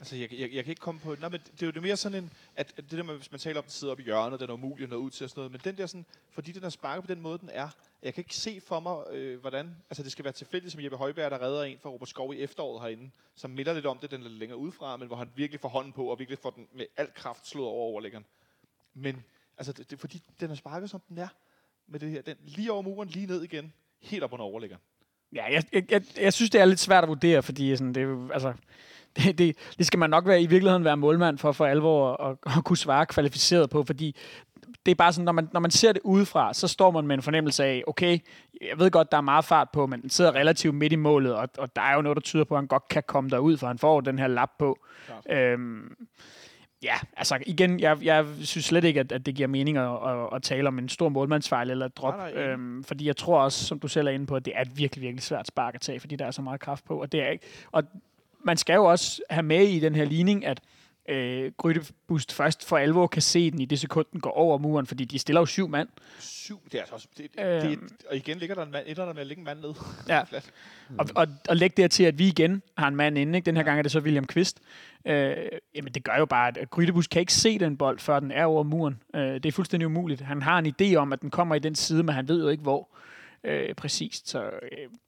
Altså, 0.00 0.16
jeg, 0.16 0.32
jeg, 0.32 0.52
jeg 0.52 0.64
kan 0.64 0.70
ikke 0.70 0.80
komme 0.80 1.00
på... 1.00 1.14
Nej, 1.20 1.28
men 1.28 1.40
det 1.40 1.62
er 1.62 1.66
jo 1.66 1.72
det 1.72 1.82
mere 1.82 1.96
sådan 1.96 2.24
en... 2.24 2.32
At, 2.56 2.74
at 2.76 2.90
det 2.90 2.98
der 2.98 3.02
med, 3.02 3.16
hvis 3.16 3.30
man 3.30 3.40
taler 3.40 3.58
om, 3.58 3.62
at 3.62 3.64
den 3.64 3.70
sidder 3.70 3.90
oppe 3.90 4.02
i 4.02 4.04
hjørnet, 4.04 4.40
den 4.40 4.50
er 4.50 4.54
umulig 4.54 4.84
at 4.84 4.90
nå 4.90 4.96
ud 4.96 5.10
til 5.10 5.24
og 5.24 5.30
sådan 5.30 5.40
noget. 5.40 5.52
Men 5.52 5.60
den 5.64 5.78
der 5.78 5.86
sådan... 5.86 6.06
Fordi 6.30 6.52
den 6.52 6.64
er 6.64 6.68
sparket 6.68 7.04
på 7.04 7.14
den 7.14 7.22
måde, 7.22 7.38
den 7.38 7.48
er. 7.52 7.68
Jeg 8.02 8.14
kan 8.14 8.20
ikke 8.20 8.36
se 8.36 8.60
for 8.60 8.80
mig, 8.80 9.04
øh, 9.10 9.40
hvordan... 9.40 9.76
Altså, 9.90 10.02
det 10.02 10.12
skal 10.12 10.24
være 10.24 10.32
tilfældigt, 10.32 10.72
som 10.72 10.82
Jeppe 10.82 10.96
Højberg, 10.96 11.30
der 11.30 11.42
redder 11.42 11.62
en 11.62 11.78
fra 11.78 11.90
Robert 11.90 12.08
Skov 12.08 12.34
i 12.34 12.38
efteråret 12.38 12.82
herinde, 12.82 13.10
som 13.34 13.50
minder 13.50 13.74
lidt 13.74 13.86
om 13.86 13.98
det, 13.98 14.10
den 14.10 14.20
er 14.22 14.28
lidt 14.28 14.38
længere 14.38 14.58
udefra, 14.58 14.96
men 14.96 15.06
hvor 15.06 15.16
han 15.16 15.30
virkelig 15.36 15.60
får 15.60 15.68
hånden 15.68 15.92
på, 15.92 16.06
og 16.06 16.18
virkelig 16.18 16.38
får 16.38 16.50
den 16.50 16.68
med 16.72 16.86
al 16.96 17.08
kraft 17.14 17.46
slået 17.46 17.68
over 17.68 17.90
overlæggeren. 17.90 18.24
Men, 18.94 19.24
altså, 19.56 19.72
det, 19.72 19.90
det, 19.90 20.00
fordi 20.00 20.22
den 20.40 20.50
er 20.50 20.54
sparket, 20.54 20.90
som 20.90 21.00
den 21.08 21.18
er, 21.18 21.28
med 21.86 22.00
det 22.00 22.10
her. 22.10 22.22
Den 22.22 22.36
lige 22.44 22.72
over 22.72 22.82
muren, 22.82 23.08
lige 23.08 23.26
ned 23.26 23.42
igen, 23.42 23.72
helt 23.98 24.24
op 24.24 24.32
under 24.32 24.44
overlæggeren. 24.44 24.82
Ja, 25.34 25.44
jeg, 25.52 25.62
jeg, 25.72 25.92
jeg, 25.92 26.02
jeg 26.20 26.32
synes, 26.32 26.50
det 26.50 26.60
er 26.60 26.64
lidt 26.64 26.80
svært 26.80 27.04
at 27.04 27.08
vurdere, 27.08 27.42
fordi 27.42 27.76
sådan, 27.76 27.92
det, 27.92 28.02
er 28.02 28.32
altså, 28.32 28.52
det, 29.16 29.38
det, 29.38 29.56
det 29.78 29.86
skal 29.86 29.98
man 29.98 30.10
nok 30.10 30.26
være, 30.26 30.42
i 30.42 30.46
virkeligheden 30.46 30.84
være 30.84 30.96
målmand 30.96 31.38
for, 31.38 31.52
for 31.52 31.66
alvor 31.66 32.16
at, 32.16 32.36
at 32.56 32.64
kunne 32.64 32.76
svare 32.76 33.06
kvalificeret 33.06 33.70
på, 33.70 33.84
fordi 33.84 34.16
det 34.86 34.92
er 34.92 34.96
bare 34.96 35.12
sådan, 35.12 35.24
når 35.24 35.32
man, 35.32 35.48
når 35.52 35.60
man 35.60 35.70
ser 35.70 35.92
det 35.92 36.02
udefra, 36.04 36.54
så 36.54 36.68
står 36.68 36.90
man 36.90 37.06
med 37.06 37.14
en 37.14 37.22
fornemmelse 37.22 37.64
af, 37.64 37.84
okay, 37.86 38.18
jeg 38.60 38.78
ved 38.78 38.90
godt, 38.90 39.12
der 39.12 39.16
er 39.16 39.22
meget 39.22 39.44
fart 39.44 39.68
på, 39.72 39.86
men 39.86 40.02
den 40.02 40.10
sidder 40.10 40.34
relativt 40.34 40.74
midt 40.74 40.92
i 40.92 40.96
målet, 40.96 41.34
og, 41.34 41.48
og 41.58 41.76
der 41.76 41.82
er 41.82 41.94
jo 41.94 42.02
noget, 42.02 42.16
der 42.16 42.20
tyder 42.20 42.44
på, 42.44 42.54
at 42.54 42.60
han 42.60 42.66
godt 42.66 42.88
kan 42.88 43.02
komme 43.06 43.30
derud, 43.30 43.56
for 43.56 43.66
han 43.66 43.78
får 43.78 44.00
den 44.00 44.18
her 44.18 44.26
lap 44.26 44.50
på. 44.58 44.78
Klart. 45.06 45.38
Øhm, 45.38 45.96
ja, 46.86 46.94
altså 47.16 47.38
igen, 47.46 47.80
jeg, 47.80 47.98
jeg 48.02 48.26
synes 48.40 48.64
slet 48.64 48.84
ikke, 48.84 49.00
at, 49.00 49.12
at 49.12 49.26
det 49.26 49.34
giver 49.34 49.48
mening 49.48 49.76
at, 49.76 49.84
at, 49.84 50.28
at 50.32 50.42
tale 50.42 50.68
om 50.68 50.78
en 50.78 50.88
stor 50.88 51.08
målmandsfejl 51.08 51.70
eller 51.70 51.86
et 51.86 51.96
drop, 51.96 52.14
Nej, 52.16 52.32
nej, 52.32 52.42
øhm, 52.42 52.84
fordi 52.84 53.06
jeg 53.06 53.16
tror 53.16 53.40
også, 53.40 53.64
som 53.64 53.78
du 53.78 53.88
selv 53.88 54.06
er 54.06 54.12
inde 54.12 54.26
på, 54.26 54.36
at 54.36 54.44
det 54.44 54.52
er 54.56 54.60
et 54.60 54.78
virkelig, 54.78 55.02
virkelig 55.02 55.22
svært 55.22 55.46
spark 55.46 55.74
at 55.74 55.80
tage, 55.80 56.00
fordi 56.00 56.16
der 56.16 56.26
er 56.26 56.30
så 56.30 56.42
meget 56.42 56.60
kraft 56.60 56.84
på, 56.84 57.00
og 57.00 57.12
det 57.12 57.22
er 57.22 57.28
ikke, 57.28 57.44
og 57.72 57.82
man 58.44 58.56
skal 58.56 58.74
jo 58.74 58.84
også 58.84 59.22
have 59.30 59.42
med 59.42 59.68
i 59.68 59.80
den 59.80 59.94
her 59.94 60.04
ligning, 60.04 60.46
at 60.46 60.60
øh, 61.08 61.52
Grydebust 61.56 62.32
først 62.32 62.64
for 62.64 62.76
alvor 62.76 63.06
kan 63.06 63.22
se 63.22 63.50
den 63.50 63.60
i 63.60 63.64
det 63.64 63.80
sekund, 63.80 64.06
den 64.12 64.20
går 64.20 64.30
over 64.30 64.58
muren, 64.58 64.86
fordi 64.86 65.04
de 65.04 65.18
stiller 65.18 65.40
jo 65.40 65.46
syv 65.46 65.68
mand. 65.68 65.88
Syv, 66.20 66.60
det 66.64 66.74
er 66.74 66.78
altså 66.78 66.94
også... 66.94 67.08
Det, 67.18 67.26
det, 67.34 67.64
Øhm. 67.64 67.80
det, 67.88 68.06
og 68.10 68.16
igen 68.16 68.38
ligger 68.38 68.54
der 68.54 68.62
en 68.62 68.70
mand, 68.70 68.86
der 68.96 69.12
med 69.12 69.20
at 69.20 69.26
ligge 69.26 69.40
en 69.40 69.44
mand 69.44 69.60
ned. 69.60 69.74
Ja. 70.08 70.22
Og, 70.98 71.06
og, 71.14 71.26
og 71.48 71.56
læg 71.56 71.76
det 71.76 71.90
til, 71.90 72.04
at 72.04 72.18
vi 72.18 72.26
igen 72.28 72.62
har 72.78 72.88
en 72.88 72.96
mand 72.96 73.18
inde. 73.18 73.36
Ikke? 73.38 73.46
Den 73.46 73.56
her 73.56 73.62
gang 73.64 73.78
er 73.78 73.82
det 73.82 73.92
så 73.92 74.00
William 74.00 74.26
Kvist. 74.26 74.60
Øh, 75.06 75.36
jamen 75.74 75.92
det 75.94 76.04
gør 76.04 76.16
jo 76.18 76.26
bare, 76.26 76.52
at 76.58 76.70
Grydebus 76.70 77.06
kan 77.06 77.20
ikke 77.20 77.32
se 77.34 77.58
den 77.58 77.76
bold, 77.76 77.98
før 77.98 78.20
den 78.20 78.30
er 78.30 78.44
over 78.44 78.62
muren. 78.62 79.02
Øh, 79.14 79.20
det 79.34 79.46
er 79.46 79.52
fuldstændig 79.52 79.86
umuligt. 79.86 80.20
Han 80.20 80.42
har 80.42 80.58
en 80.58 80.74
idé 80.82 80.94
om, 80.94 81.12
at 81.12 81.20
den 81.20 81.30
kommer 81.30 81.54
i 81.54 81.58
den 81.58 81.74
side, 81.74 82.02
men 82.02 82.14
han 82.14 82.28
ved 82.28 82.42
jo 82.42 82.48
ikke 82.48 82.62
hvor. 82.62 82.88
Øh, 83.46 83.74
præcist. 83.74 84.28
Så 84.28 84.44
øh, 84.44 84.50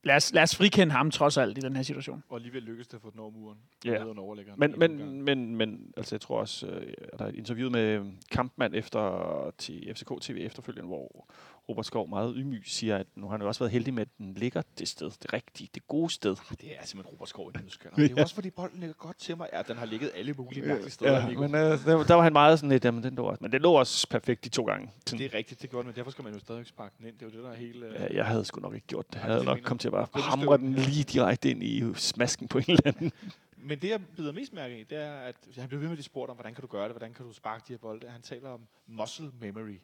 lad, 0.04 0.16
os, 0.16 0.32
lad 0.32 0.42
os 0.42 0.56
frikende 0.56 0.92
ham 0.92 1.10
trods 1.10 1.36
alt 1.36 1.58
i 1.58 1.60
den 1.60 1.76
her 1.76 1.82
situation. 1.82 2.24
Og 2.28 2.36
alligevel 2.36 2.62
lykkes 2.62 2.86
det 2.86 2.94
at 2.94 3.00
få 3.00 3.10
den 3.10 3.20
over 3.20 3.30
muren. 3.30 3.58
Ja. 3.84 3.98
Ned 3.98 4.06
under 4.06 4.22
overlæggeren. 4.22 4.60
Men, 4.60 4.74
men, 4.78 5.22
men, 5.22 5.56
men 5.56 5.92
altså, 5.96 6.14
jeg 6.14 6.20
tror 6.20 6.40
også, 6.40 6.66
øh, 6.66 6.92
der 7.18 7.24
er 7.24 7.28
et 7.28 7.34
interview 7.34 7.70
med 7.70 8.12
Kampmann 8.30 8.74
efter 8.74 9.54
til 9.58 9.92
FCK 9.94 10.12
TV 10.20 10.36
efterfølgende, 10.40 10.86
hvor 10.86 11.30
Robert 11.68 11.86
Skov 11.86 12.08
meget 12.08 12.34
ydmyg 12.36 12.62
siger, 12.66 12.96
at 12.96 13.06
nu 13.16 13.26
har 13.26 13.30
han 13.30 13.40
jo 13.40 13.48
også 13.48 13.60
været 13.60 13.72
heldig 13.72 13.94
med, 13.94 14.02
at 14.02 14.08
den 14.18 14.34
ligger 14.34 14.62
det 14.78 14.88
sted, 14.88 15.10
det 15.22 15.32
rigtige, 15.32 15.70
det 15.74 15.88
gode 15.88 16.12
sted. 16.12 16.36
Det 16.50 16.70
er 16.78 16.84
simpelthen 16.84 17.12
Robert 17.12 17.28
Skov 17.28 17.50
i 17.54 17.58
den 17.58 17.66
udskønner. 17.66 17.96
Det 17.98 18.04
er 18.04 18.10
jo 18.10 18.22
også, 18.22 18.34
fordi 18.34 18.50
bolden 18.50 18.80
ligger 18.80 18.94
godt 18.94 19.18
til 19.18 19.36
mig. 19.36 19.48
Ja, 19.52 19.62
den 19.62 19.76
har 19.76 19.86
ligget 19.86 20.10
alle 20.14 20.32
mulige 20.32 20.66
mærkelige 20.66 20.90
steder. 20.90 21.28
Ja, 21.28 21.38
men 21.38 21.54
øh, 21.54 21.84
der, 21.84 22.04
der, 22.04 22.14
var 22.14 22.22
han 22.22 22.32
meget 22.32 22.58
sådan 22.58 22.70
lidt, 22.70 22.84
jamen, 22.84 23.02
den 23.02 23.14
lå 23.14 23.24
også, 23.24 23.38
men 23.42 23.52
den 23.52 23.62
lå 23.62 23.72
også 23.72 24.08
perfekt 24.08 24.44
de 24.44 24.48
to 24.48 24.64
gange. 24.64 24.90
Sådan, 25.06 25.18
det 25.18 25.34
er 25.34 25.38
rigtigt, 25.38 25.62
det 25.62 25.70
gjorde 25.70 25.82
den, 25.82 25.88
men 25.88 25.96
derfor 25.96 26.10
skal 26.10 26.24
man 26.24 26.32
jo 26.32 26.40
stadig 26.40 26.66
sparke 26.66 26.94
den 26.98 27.06
ind. 27.06 27.14
Det 27.14 27.22
er 27.22 27.26
jo 27.26 27.36
det, 27.36 27.44
der 27.44 27.50
er 27.50 27.56
hele... 27.56 27.86
Øh, 27.86 27.92
ja, 27.94 28.16
jeg 28.16 28.26
havde 28.26 28.44
sgu 28.44 28.60
nok 28.60 28.74
ikke 28.74 28.86
gjort 28.86 29.06
det. 29.06 29.14
Jeg 29.14 29.22
havde 29.22 29.38
det 29.38 29.46
nok 29.46 29.58
kommet 29.62 29.80
til 29.80 29.88
at 29.88 29.92
bare 29.92 30.06
hamre 30.14 30.58
den 30.58 30.74
lige 30.74 31.04
direkte 31.04 31.50
ind 31.50 31.62
i 31.62 31.94
smasken 31.94 32.48
på 32.48 32.58
en 32.58 32.64
eller 32.68 32.82
anden. 32.84 33.12
Men 33.60 33.78
det, 33.78 33.90
jeg 33.90 34.00
bider 34.16 34.32
mest 34.32 34.52
mærke 34.52 34.80
i, 34.80 34.84
det 34.84 34.98
er, 34.98 35.12
at 35.12 35.36
han 35.56 35.68
bliver 35.68 35.80
ved 35.80 35.88
med 35.88 35.98
at 35.98 36.04
spurgt 36.04 36.30
om, 36.30 36.36
hvordan 36.36 36.54
kan 36.54 36.62
du 36.62 36.66
gøre 36.66 36.84
det, 36.84 36.92
hvordan 36.92 37.14
kan 37.14 37.26
du 37.26 37.32
sparke 37.32 37.64
de 37.68 37.72
her 37.72 37.78
bolde. 37.78 38.08
Han 38.08 38.22
taler 38.22 38.48
om 38.48 38.60
muscle 38.86 39.30
memory. 39.40 39.78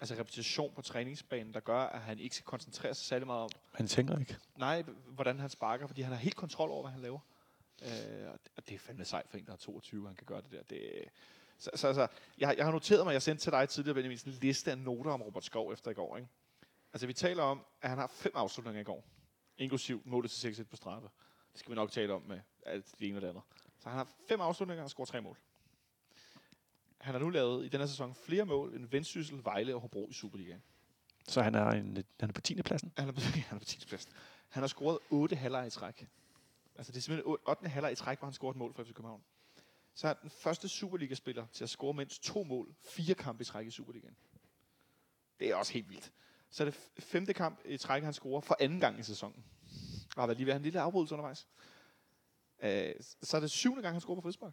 Altså 0.00 0.14
repetition 0.14 0.74
på 0.74 0.82
træningsbanen, 0.82 1.54
der 1.54 1.60
gør, 1.60 1.78
at 1.80 2.00
han 2.00 2.18
ikke 2.18 2.34
skal 2.36 2.44
koncentrere 2.46 2.94
sig 2.94 3.06
særlig 3.06 3.26
meget 3.26 3.42
om, 3.42 3.50
Han 3.74 3.86
tænker 3.86 4.18
ikke. 4.18 4.36
nej, 4.56 4.82
hvordan 5.06 5.38
han 5.38 5.50
sparker, 5.50 5.86
fordi 5.86 6.02
han 6.02 6.12
har 6.12 6.18
helt 6.20 6.36
kontrol 6.36 6.70
over, 6.70 6.82
hvad 6.82 6.92
han 6.92 7.00
laver. 7.00 7.18
Øh, 7.82 7.88
og 8.56 8.66
det- 8.68 8.74
er 8.74 8.78
fandme 8.78 9.04
sejt 9.04 9.28
for 9.28 9.36
en, 9.38 9.46
der 9.46 9.52
er 9.52 9.56
22, 9.56 10.06
han 10.06 10.16
kan 10.16 10.26
gøre 10.26 10.40
det 10.42 10.50
der. 10.50 10.62
Det, 10.62 11.04
så, 11.58 11.70
så 11.74 11.86
altså, 11.86 12.06
jeg, 12.38 12.54
jeg 12.56 12.64
har 12.64 12.72
noteret 12.72 13.04
mig, 13.06 13.12
jeg 13.12 13.22
sendte 13.22 13.44
til 13.44 13.52
dig 13.52 13.68
tidligere, 13.68 13.94
Benjamin, 13.94 14.18
en 14.26 14.32
liste 14.32 14.70
af 14.70 14.78
noter 14.78 15.10
om 15.10 15.22
Robert 15.22 15.44
Skov 15.44 15.72
efter 15.72 15.90
i 15.90 15.94
går. 15.94 16.16
Ikke? 16.16 16.28
Altså, 16.92 17.06
vi 17.06 17.12
taler 17.12 17.42
om, 17.42 17.64
at 17.82 17.88
han 17.88 17.98
har 17.98 18.06
fem 18.06 18.32
afslutninger 18.34 18.80
i 18.80 18.84
går, 18.84 19.04
inklusiv 19.58 20.02
målet 20.04 20.30
til 20.30 20.52
6-1 20.52 20.64
på 20.64 20.76
straffe. 20.76 21.08
Det 21.52 21.58
skal 21.60 21.70
vi 21.70 21.74
nok 21.74 21.90
tale 21.90 22.12
om 22.12 22.22
med 22.22 22.40
alt 22.66 22.86
det 22.98 23.08
ene 23.08 23.18
og 23.18 23.22
det 23.22 23.28
andet. 23.28 23.42
Så 23.80 23.88
han 23.88 23.98
har 23.98 24.08
fem 24.28 24.40
afslutninger 24.40 24.84
og 24.84 24.90
scorer 24.90 25.06
tre 25.06 25.20
mål. 25.20 25.38
Han 27.04 27.14
har 27.14 27.18
nu 27.18 27.30
lavet 27.30 27.64
i 27.64 27.68
denne 27.68 27.88
sæson 27.88 28.14
flere 28.14 28.44
mål 28.44 28.74
end 28.74 28.86
Vendsyssel, 28.86 29.44
Vejle 29.44 29.74
og 29.74 29.80
Hobro 29.80 30.08
i 30.10 30.12
Superligaen. 30.12 30.62
Så 31.28 31.42
han 31.42 31.54
er, 31.54 31.66
en, 31.66 31.96
han 32.20 32.28
er 32.28 32.32
på 32.32 32.40
10. 32.40 32.62
pladsen. 32.62 32.92
Han 32.96 33.08
er 33.08 33.12
på, 33.12 33.20
han 33.48 33.56
er 33.56 33.58
på 33.58 33.64
10. 33.64 33.86
plads. 33.86 34.08
Han 34.48 34.62
har 34.62 34.68
scoret 34.68 34.98
8 35.10 35.36
halvleje 35.36 35.66
i 35.66 35.70
træk. 35.70 36.06
Altså 36.76 36.92
det 36.92 36.98
er 36.98 37.02
simpelthen 37.02 37.36
8. 37.48 37.68
halvleg 37.68 37.92
i 37.92 37.94
træk, 37.94 38.18
hvor 38.18 38.26
han 38.26 38.32
scorer 38.32 38.50
et 38.50 38.56
mål 38.56 38.74
for 38.74 38.84
FC 38.84 38.92
København. 38.92 39.22
Så 39.94 40.06
er 40.06 40.08
han 40.14 40.22
den 40.22 40.30
første 40.30 40.68
Superliga-spiller 40.68 41.46
til 41.52 41.64
at 41.64 41.70
score 41.70 41.94
mindst 41.94 42.22
to 42.22 42.42
mål, 42.42 42.74
fire 42.84 43.14
kampe 43.14 43.42
i 43.42 43.44
træk 43.44 43.66
i 43.66 43.70
Superligaen. 43.70 44.16
Det 45.40 45.50
er 45.50 45.54
også 45.56 45.72
helt 45.72 45.88
vildt. 45.90 46.12
Så 46.50 46.62
er 46.62 46.64
det 46.64 46.74
femte 46.98 47.34
kamp 47.34 47.60
i 47.64 47.76
træk, 47.76 48.02
han 48.02 48.12
scorer 48.12 48.40
for 48.40 48.56
anden 48.60 48.80
gang 48.80 48.98
i 48.98 49.02
sæsonen. 49.02 49.44
Der 50.14 50.20
har 50.20 50.26
været 50.26 50.36
lige 50.36 50.46
ved 50.46 50.54
en 50.54 50.62
lille 50.62 50.80
afbrydelse 50.80 51.14
undervejs. 51.14 51.46
Øh, 52.62 52.94
så 53.22 53.36
er 53.36 53.40
det 53.40 53.50
syvende 53.50 53.82
gang, 53.82 53.94
han 53.94 54.00
scorer 54.00 54.14
på 54.14 54.20
frispark. 54.20 54.52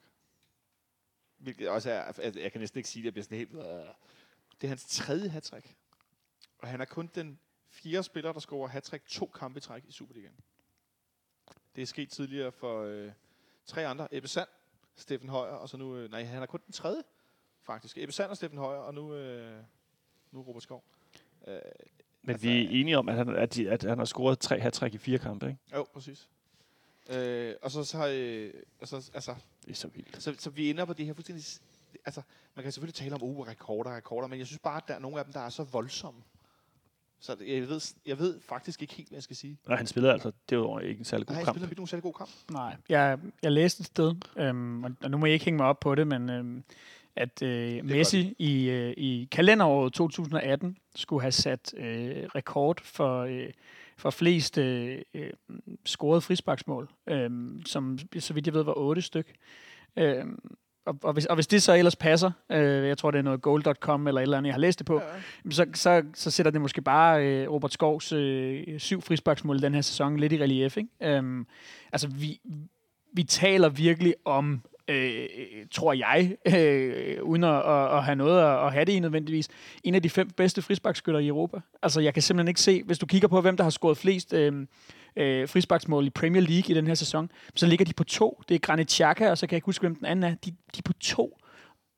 Hvilket 1.41 1.69
også 1.69 1.91
er, 1.91 2.01
altså, 2.01 2.39
jeg 2.39 2.51
kan 2.51 2.61
næsten 2.61 2.77
ikke 2.77 2.89
sige 2.89 3.01
det, 3.01 3.05
jeg 3.05 3.13
bliver 3.13 3.23
sådan 3.23 3.37
helt... 3.37 3.53
Øh. 3.53 3.63
Det 4.61 4.67
er 4.67 4.67
hans 4.67 4.85
tredje 4.85 5.29
hattrick. 5.29 5.75
Og 6.57 6.67
han 6.67 6.81
er 6.81 6.85
kun 6.85 7.09
den 7.15 7.39
fjerde 7.69 8.03
spiller, 8.03 8.33
der 8.33 8.39
scorer 8.39 8.67
hattrick 8.67 9.05
to 9.07 9.25
kampe 9.25 9.57
i 9.57 9.61
træk 9.61 9.83
i 9.87 9.91
Superligaen. 9.91 10.35
Det 11.75 11.81
er 11.81 11.85
sket 11.85 12.09
tidligere 12.09 12.51
for 12.51 12.83
øh, 12.83 13.11
tre 13.65 13.87
andre. 13.87 14.07
Ebbe 14.11 14.27
Sand, 14.27 14.47
Steffen 14.95 15.29
Højer, 15.29 15.53
og 15.53 15.69
så 15.69 15.77
nu... 15.77 15.95
Øh, 15.95 16.11
nej, 16.11 16.23
han 16.23 16.41
er 16.41 16.45
kun 16.45 16.59
den 16.65 16.73
tredje, 16.73 17.03
faktisk. 17.61 17.97
Ebbe 17.97 18.11
Sand 18.13 18.29
og 18.29 18.37
Steffen 18.37 18.59
Højer, 18.59 18.79
og 18.79 18.93
nu, 18.93 19.13
øh, 19.13 19.63
nu 20.31 20.41
Robert 20.41 20.63
Skov. 20.63 20.83
Øh, 21.47 21.59
Men 22.21 22.29
Altså, 22.29 22.47
vi 22.47 22.65
er 22.65 22.69
enige 22.69 22.97
om, 22.97 23.09
at 23.09 23.15
han, 23.15 23.29
at, 23.29 23.55
de, 23.55 23.69
at 23.69 23.83
han 23.83 23.97
har 23.97 24.05
scoret 24.05 24.39
tre 24.39 24.59
hat 24.59 24.81
i 24.93 24.97
fire 24.97 25.19
kampe, 25.19 25.47
ikke? 25.47 25.59
jo, 25.73 25.85
præcis. 25.93 26.29
Øh, 27.09 27.53
og 27.61 27.71
så, 27.71 27.83
så, 27.83 28.07
øh, 28.09 28.53
og 28.81 28.87
så 28.87 28.95
altså, 29.13 29.35
Det 29.65 29.71
er 29.71 29.75
så 29.75 29.87
vildt. 29.87 30.23
så, 30.23 30.35
så 30.39 30.49
vi 30.49 30.69
ender 30.69 30.85
på 30.85 30.93
det 30.93 31.05
her 31.05 31.13
fuldstændig... 31.13 31.45
Altså, 32.05 32.21
man 32.55 32.63
kan 32.63 32.71
selvfølgelig 32.71 32.95
tale 32.95 33.15
om 33.15 33.23
uh, 33.23 33.47
rekorder, 33.47 33.95
rekorder, 33.95 34.27
men 34.27 34.39
jeg 34.39 34.47
synes 34.47 34.59
bare, 34.59 34.77
at 34.77 34.83
der 34.87 34.93
er 34.93 34.99
nogle 34.99 35.19
af 35.19 35.25
dem, 35.25 35.33
der 35.33 35.39
er 35.39 35.49
så 35.49 35.63
voldsomme. 35.63 36.21
Så 37.19 37.35
jeg 37.47 37.69
ved, 37.69 37.81
jeg 38.05 38.19
ved 38.19 38.39
faktisk 38.41 38.81
ikke 38.81 38.93
helt, 38.93 39.09
hvad 39.09 39.15
jeg 39.17 39.23
skal 39.23 39.35
sige. 39.35 39.57
Og 39.65 39.77
han 39.77 39.87
spillede 39.87 40.13
altså, 40.13 40.31
det 40.49 40.57
var 40.57 40.79
ikke 40.79 40.99
en 40.99 41.05
særlig 41.05 41.27
god 41.27 41.33
Nej, 41.33 41.39
han 41.39 41.45
kamp. 41.45 41.55
spiller 41.55 41.67
ikke 41.69 41.79
nogen 41.79 41.87
særlig 41.87 42.03
god 42.03 42.13
kamp. 42.13 42.29
Nej, 42.51 42.75
jeg, 42.89 43.19
jeg 43.43 43.51
læste 43.51 43.81
et 43.81 43.85
sted, 43.85 44.15
øhm, 44.37 44.83
og 44.83 44.91
og 45.03 45.11
nu 45.11 45.17
må 45.17 45.25
jeg 45.25 45.33
ikke 45.33 45.45
hænge 45.45 45.57
mig 45.57 45.65
op 45.65 45.79
på 45.79 45.95
det, 45.95 46.07
men 46.07 46.29
øhm, 46.29 46.63
at 47.15 47.41
øh, 47.41 47.85
Messi 47.85 48.35
i, 48.39 48.69
øh, 48.69 48.93
i 48.97 49.27
kalenderåret 49.31 49.93
2018 49.93 50.77
skulle 50.95 51.21
have 51.21 51.31
sat 51.31 51.73
øh, 51.77 52.25
rekord 52.35 52.81
for, 52.83 53.19
øh, 53.21 53.49
for 54.01 54.09
flest 54.09 54.57
øh, 54.57 54.97
øh, 55.13 55.29
scorede 55.85 56.21
frisparksmål, 56.21 56.89
øh, 57.09 57.29
som 57.65 57.97
så 58.19 58.33
vidt 58.33 58.47
jeg 58.47 58.53
ved 58.53 58.63
var 58.63 58.73
otte 58.77 59.01
styk. 59.01 59.31
Øh, 59.97 60.25
og, 60.85 60.97
og, 61.03 61.13
hvis, 61.13 61.25
og 61.25 61.35
hvis 61.35 61.47
det 61.47 61.61
så 61.63 61.73
ellers 61.73 61.95
passer, 61.95 62.31
øh, 62.51 62.87
jeg 62.87 62.97
tror 62.97 63.11
det 63.11 63.19
er 63.19 63.23
noget 63.23 63.41
goal.com 63.41 64.07
eller 64.07 64.21
et 64.21 64.23
eller 64.23 64.37
andet, 64.37 64.47
jeg 64.47 64.53
har 64.53 64.59
læst 64.59 64.79
det 64.79 64.85
på, 64.87 65.01
Ja. 65.45 65.51
så, 65.51 65.65
så, 65.73 66.03
så 66.13 66.31
sætter 66.31 66.51
det 66.51 66.61
måske 66.61 66.81
bare 66.81 67.25
øh, 67.27 67.51
Robert 67.51 67.73
Skovs 67.73 68.11
øh, 68.11 68.79
syv 68.79 69.01
frisparksmål 69.01 69.57
i 69.57 69.59
den 69.61 69.73
her 69.73 69.81
sæson 69.81 70.17
lidt 70.17 70.33
i 70.33 70.37
relief. 70.43 70.77
Ikke? 70.77 70.89
Øhm, 71.01 71.47
altså, 71.91 72.07
vi, 72.07 72.39
vi 73.13 73.23
taler 73.23 73.69
virkelig 73.69 74.13
om, 74.25 74.61
øh, 74.87 75.27
tror 75.71 75.93
jeg, 75.93 76.35
øh, 76.45 77.23
uden 77.23 77.43
at, 77.43 77.55
at, 77.55 77.97
at 77.97 78.03
have 78.03 78.15
noget 78.15 78.41
at, 78.41 78.65
at 78.65 78.73
have 78.73 78.85
det 78.85 78.93
i 78.93 78.99
nødvendigvis, 78.99 79.47
en 79.83 79.95
af 79.95 80.01
de 80.01 80.09
fem 80.09 80.29
bedste 80.29 80.61
frisparkskytter 80.61 81.19
i 81.19 81.27
Europa. 81.27 81.57
Altså, 81.83 82.01
jeg 82.01 82.13
kan 82.13 82.23
simpelthen 82.23 82.47
ikke 82.47 82.61
se, 82.61 82.83
hvis 82.83 82.99
du 82.99 83.05
kigger 83.05 83.27
på, 83.27 83.41
hvem 83.41 83.57
der 83.57 83.63
har 83.63 83.71
scoret 83.71 83.97
flest 83.97 84.33
øh, 84.33 84.67
øh, 85.15 85.47
frisparksmål 85.47 86.05
i 86.07 86.09
Premier 86.09 86.41
League 86.41 86.71
i 86.71 86.73
den 86.73 86.87
her 86.87 86.95
sæson, 86.95 87.31
så 87.55 87.67
ligger 87.67 87.85
de 87.85 87.93
på 87.93 88.03
to. 88.03 88.41
Det 88.49 88.55
er 88.55 88.59
Granit 88.59 88.91
Xhaka, 88.91 89.29
og 89.29 89.37
så 89.37 89.47
kan 89.47 89.53
jeg 89.53 89.57
ikke 89.57 89.65
huske, 89.65 89.81
hvem 89.81 89.95
den 89.95 90.05
anden 90.05 90.23
er. 90.31 90.35
De, 90.45 90.51
de 90.51 90.77
er 90.77 90.81
på 90.85 90.93
to. 90.93 91.37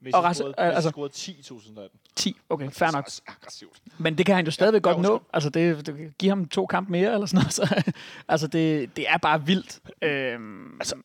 Messi 0.01 0.13
Og 0.15 0.35
scorede, 0.35 0.53
øh, 0.59 0.75
altså- 0.75 0.89
scorede 0.89 1.13
10 1.13 1.31
i 1.39 1.43
2018. 1.43 1.99
10. 2.15 2.35
Okay, 2.49 2.71
fair 2.71 2.91
nok. 2.91 3.09
Aggressivt. 3.27 3.79
Men 3.97 4.17
det 4.17 4.25
kan 4.25 4.35
han 4.35 4.45
jo 4.45 4.51
stadigvæk 4.51 4.85
Ja, 4.85 4.91
godt 4.91 5.01
nå. 5.01 5.21
Altså, 5.33 5.49
det, 5.49 5.85
det, 5.87 6.17
give 6.17 6.29
ham 6.29 6.47
to 6.47 6.65
kampe 6.65 6.91
mere, 6.91 7.13
eller 7.13 7.25
sådan 7.25 7.37
noget. 7.37 7.53
Så, 7.53 7.91
altså, 8.33 8.47
det, 8.47 8.95
det 8.97 9.09
er 9.09 9.17
bare 9.17 9.45
vildt. 9.45 9.79
Øhm, 10.01 10.73
altså, 10.79 10.95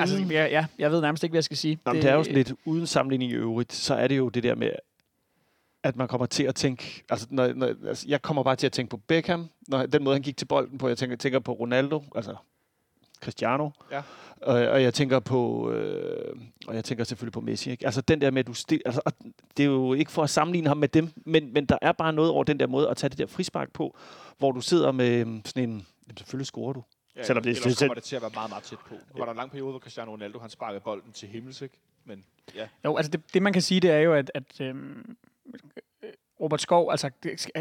altså 0.00 0.18
jeg, 0.30 0.50
ja, 0.50 0.66
jeg 0.78 0.92
ved 0.92 1.00
nærmest 1.00 1.24
ikke, 1.24 1.32
hvad 1.32 1.38
jeg 1.38 1.44
skal 1.44 1.56
sige. 1.56 1.78
Nå, 1.86 1.92
det, 1.92 2.02
det 2.02 2.10
er 2.10 2.14
jo 2.14 2.22
sådan 2.22 2.36
lidt 2.36 2.52
uden 2.64 2.86
sammenligning 2.86 3.32
i 3.32 3.34
øvrigt, 3.34 3.72
så 3.72 3.94
er 3.94 4.08
det 4.08 4.16
jo 4.16 4.28
det 4.28 4.42
der 4.42 4.54
med, 4.54 4.70
at 5.82 5.96
man 5.96 6.08
kommer 6.08 6.26
til 6.26 6.44
at 6.44 6.54
tænke, 6.54 7.04
altså, 7.10 7.26
når, 7.30 7.52
når, 7.52 7.66
altså 7.88 8.04
jeg 8.08 8.22
kommer 8.22 8.42
bare 8.42 8.56
til 8.56 8.66
at 8.66 8.72
tænke 8.72 8.90
på 8.90 8.96
Beckham, 8.96 9.48
når, 9.68 9.86
den 9.86 10.04
måde 10.04 10.14
han 10.14 10.22
gik 10.22 10.36
til 10.36 10.46
bolden 10.46 10.78
på, 10.78 10.88
jeg 10.88 10.98
tænker, 10.98 11.16
tænker 11.16 11.38
på 11.38 11.52
Ronaldo, 11.52 12.02
altså 12.14 12.36
Cristiano, 13.22 13.70
Ja. 13.92 14.02
og, 14.42 14.54
og 14.54 14.82
jeg 14.82 14.94
tænker 14.94 15.18
på, 15.18 15.70
øh, 15.70 16.36
og 16.66 16.74
jeg 16.74 16.84
tænker 16.84 17.04
selvfølgelig 17.04 17.32
på 17.32 17.40
Messi, 17.40 17.70
ikke? 17.70 17.84
altså 17.86 18.00
den 18.00 18.20
der 18.20 18.30
med, 18.30 18.40
at 18.40 18.46
du 18.46 18.54
stil, 18.54 18.80
altså, 18.84 19.00
det 19.56 19.62
er 19.62 19.66
jo 19.66 19.94
ikke 19.94 20.10
for 20.10 20.22
at 20.22 20.30
sammenligne 20.30 20.68
ham 20.68 20.76
med 20.76 20.88
dem, 20.88 21.08
men, 21.16 21.52
men 21.52 21.66
der 21.66 21.78
er 21.82 21.92
bare 21.92 22.12
noget 22.12 22.30
over 22.30 22.44
den 22.44 22.60
der 22.60 22.66
måde 22.66 22.88
at 22.88 22.96
tage 22.96 23.10
det 23.10 23.18
der 23.18 23.26
frispark 23.26 23.72
på, 23.72 23.96
hvor 24.38 24.52
du 24.52 24.60
sidder 24.60 24.92
med 24.92 25.20
øhm, 25.20 25.42
sådan 25.44 25.62
en, 25.62 25.86
jamen 26.08 26.16
selvfølgelig 26.16 26.46
scorer 26.46 26.72
du. 26.72 26.82
Ja, 27.20 27.24
Selvom 27.26 27.42
det- 27.44 27.56
ellers 27.56 27.78
kommer 27.78 27.94
det 27.94 28.02
til 28.02 28.16
at 28.16 28.22
være 28.22 28.30
meget, 28.34 28.50
meget 28.50 28.64
tæt 28.64 28.78
på. 28.78 28.94
Nu 28.94 29.18
var 29.18 29.24
der 29.24 29.32
en 29.32 29.36
lang 29.36 29.50
periode, 29.50 29.70
hvor 29.70 29.78
Cristiano 29.80 30.12
Ronaldo 30.12 30.38
han 30.38 30.50
sparkede 30.50 30.80
bolden 30.80 31.12
til 31.12 31.28
himmels, 31.28 31.62
ikke? 31.62 31.74
Men 32.04 32.24
ja, 32.54 32.68
Jo, 32.84 32.96
altså 32.96 33.10
det, 33.10 33.34
det 33.34 33.42
man 33.42 33.52
kan 33.52 33.62
sige, 33.62 33.80
det 33.80 33.90
er 33.90 33.98
jo, 33.98 34.14
at, 34.14 34.30
at 34.34 34.60
øhm, 34.60 35.16
Robert 36.40 36.60
Skov, 36.60 36.90
altså 36.90 37.10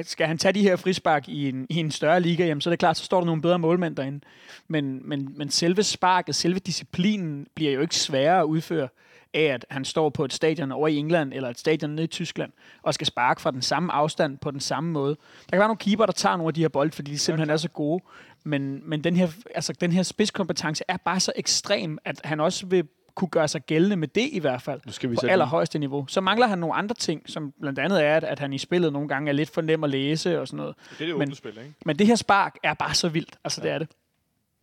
skal- 0.04 0.28
han 0.28 0.38
tage 0.38 0.54
de 0.54 0.62
her 0.62 0.76
frispark 0.76 1.30
i 1.30 1.50
en, 1.50 1.68
i 1.70 1.76
en 1.76 1.92
større 1.92 2.20
liga, 2.20 2.46
jamen, 2.46 2.62
så 2.62 2.70
er 2.70 2.72
det 2.72 2.80
klart, 2.80 2.98
så 2.98 3.04
står 3.06 3.20
der 3.20 3.26
nogle 3.26 3.42
bedre 3.42 3.60
målmænd 3.60 3.96
derinde. 3.96 4.20
Men, 4.68 5.10
men, 5.10 5.38
men 5.38 5.50
selve 5.50 5.84
sparket, 5.84 6.36
selve 6.36 6.60
disciplinen 6.60 7.48
bliver 7.56 7.72
jo 7.72 7.82
ikke 7.82 7.96
sværere 7.96 8.40
at 8.40 8.44
udføre 8.46 8.88
af, 9.34 9.42
at 9.44 9.66
han 9.70 9.86
står 9.86 10.10
på 10.10 10.26
et 10.26 10.34
stadion 10.34 10.72
over 10.72 10.88
i 10.88 10.96
England, 10.96 11.34
eller 11.34 11.50
et 11.50 11.60
stadion 11.60 11.90
nede 11.92 12.04
i 12.04 12.08
Tyskland, 12.08 12.52
og 12.82 12.94
skal 12.94 13.08
sparke 13.08 13.42
fra 13.42 13.52
den 13.52 13.62
samme 13.62 13.92
afstand 13.94 14.38
på 14.38 14.52
den 14.52 14.60
samme 14.60 14.92
måde. 14.92 15.16
Der 15.16 15.50
kan 15.52 15.60
være 15.60 15.68
nogle 15.68 15.78
keeper, 15.78 16.06
der 16.06 16.14
tager 16.14 16.36
nogle 16.38 16.50
af 16.50 16.54
de 16.54 16.62
her 16.62 16.70
bolde, 16.70 16.92
fordi 16.92 17.12
de 17.12 17.18
simpelthen 17.18 17.50
er 17.50 17.58
så 17.58 17.70
gode. 17.70 18.04
Men, 18.44 18.90
men 18.90 19.04
den, 19.04 19.16
her, 19.16 19.28
altså, 19.56 19.74
den 19.74 19.92
her 19.92 20.04
spidskompetence 20.04 20.84
er 20.88 20.98
bare 20.98 21.20
så 21.20 21.32
ekstrem, 21.36 21.98
at 22.06 22.22
han 22.24 22.40
også 22.40 22.66
vil 22.66 22.88
kunne 23.16 23.30
gøre 23.30 23.48
sig 23.48 23.62
gældende 23.66 23.96
med 23.96 24.08
det 24.08 24.30
i 24.32 24.40
hvert 24.40 24.62
fald 24.62 24.82
Nu 24.86 24.92
skal 24.92 25.10
vi 25.12 25.16
på 25.16 25.28
allerhøjeste 25.28 25.80
niveau. 25.80 26.08
Så 26.08 26.22
mangler 26.22 26.48
han 26.48 26.60
nogle 26.60 26.76
andre 26.76 26.96
ting, 26.96 27.30
som 27.30 27.54
blandt 27.62 27.80
andet 27.80 28.06
er, 28.06 28.16
at, 28.16 28.24
at 28.24 28.40
han 28.40 28.54
i 28.54 28.58
spillet 28.58 28.94
nogle 28.94 29.08
gange 29.08 29.30
er 29.30 29.34
lidt 29.34 29.50
for 29.50 29.62
nem 29.62 29.84
at 29.84 29.90
læse 29.90 30.42
og 30.42 30.48
sådan 30.48 30.58
noget. 30.58 30.76
det 31.00 31.04
er 31.04 31.08
det 31.08 31.18
Men- 31.18 31.36
spil, 31.36 31.58
ikke? 31.58 31.74
Men 31.86 32.00
det 32.00 32.08
her 32.08 32.16
spark 32.16 32.56
er 32.64 32.74
bare 32.74 32.94
så 32.94 33.10
vildt. 33.10 33.40
Altså, 33.44 33.62
det 33.62 33.72
er 33.72 33.80
det. 33.80 33.88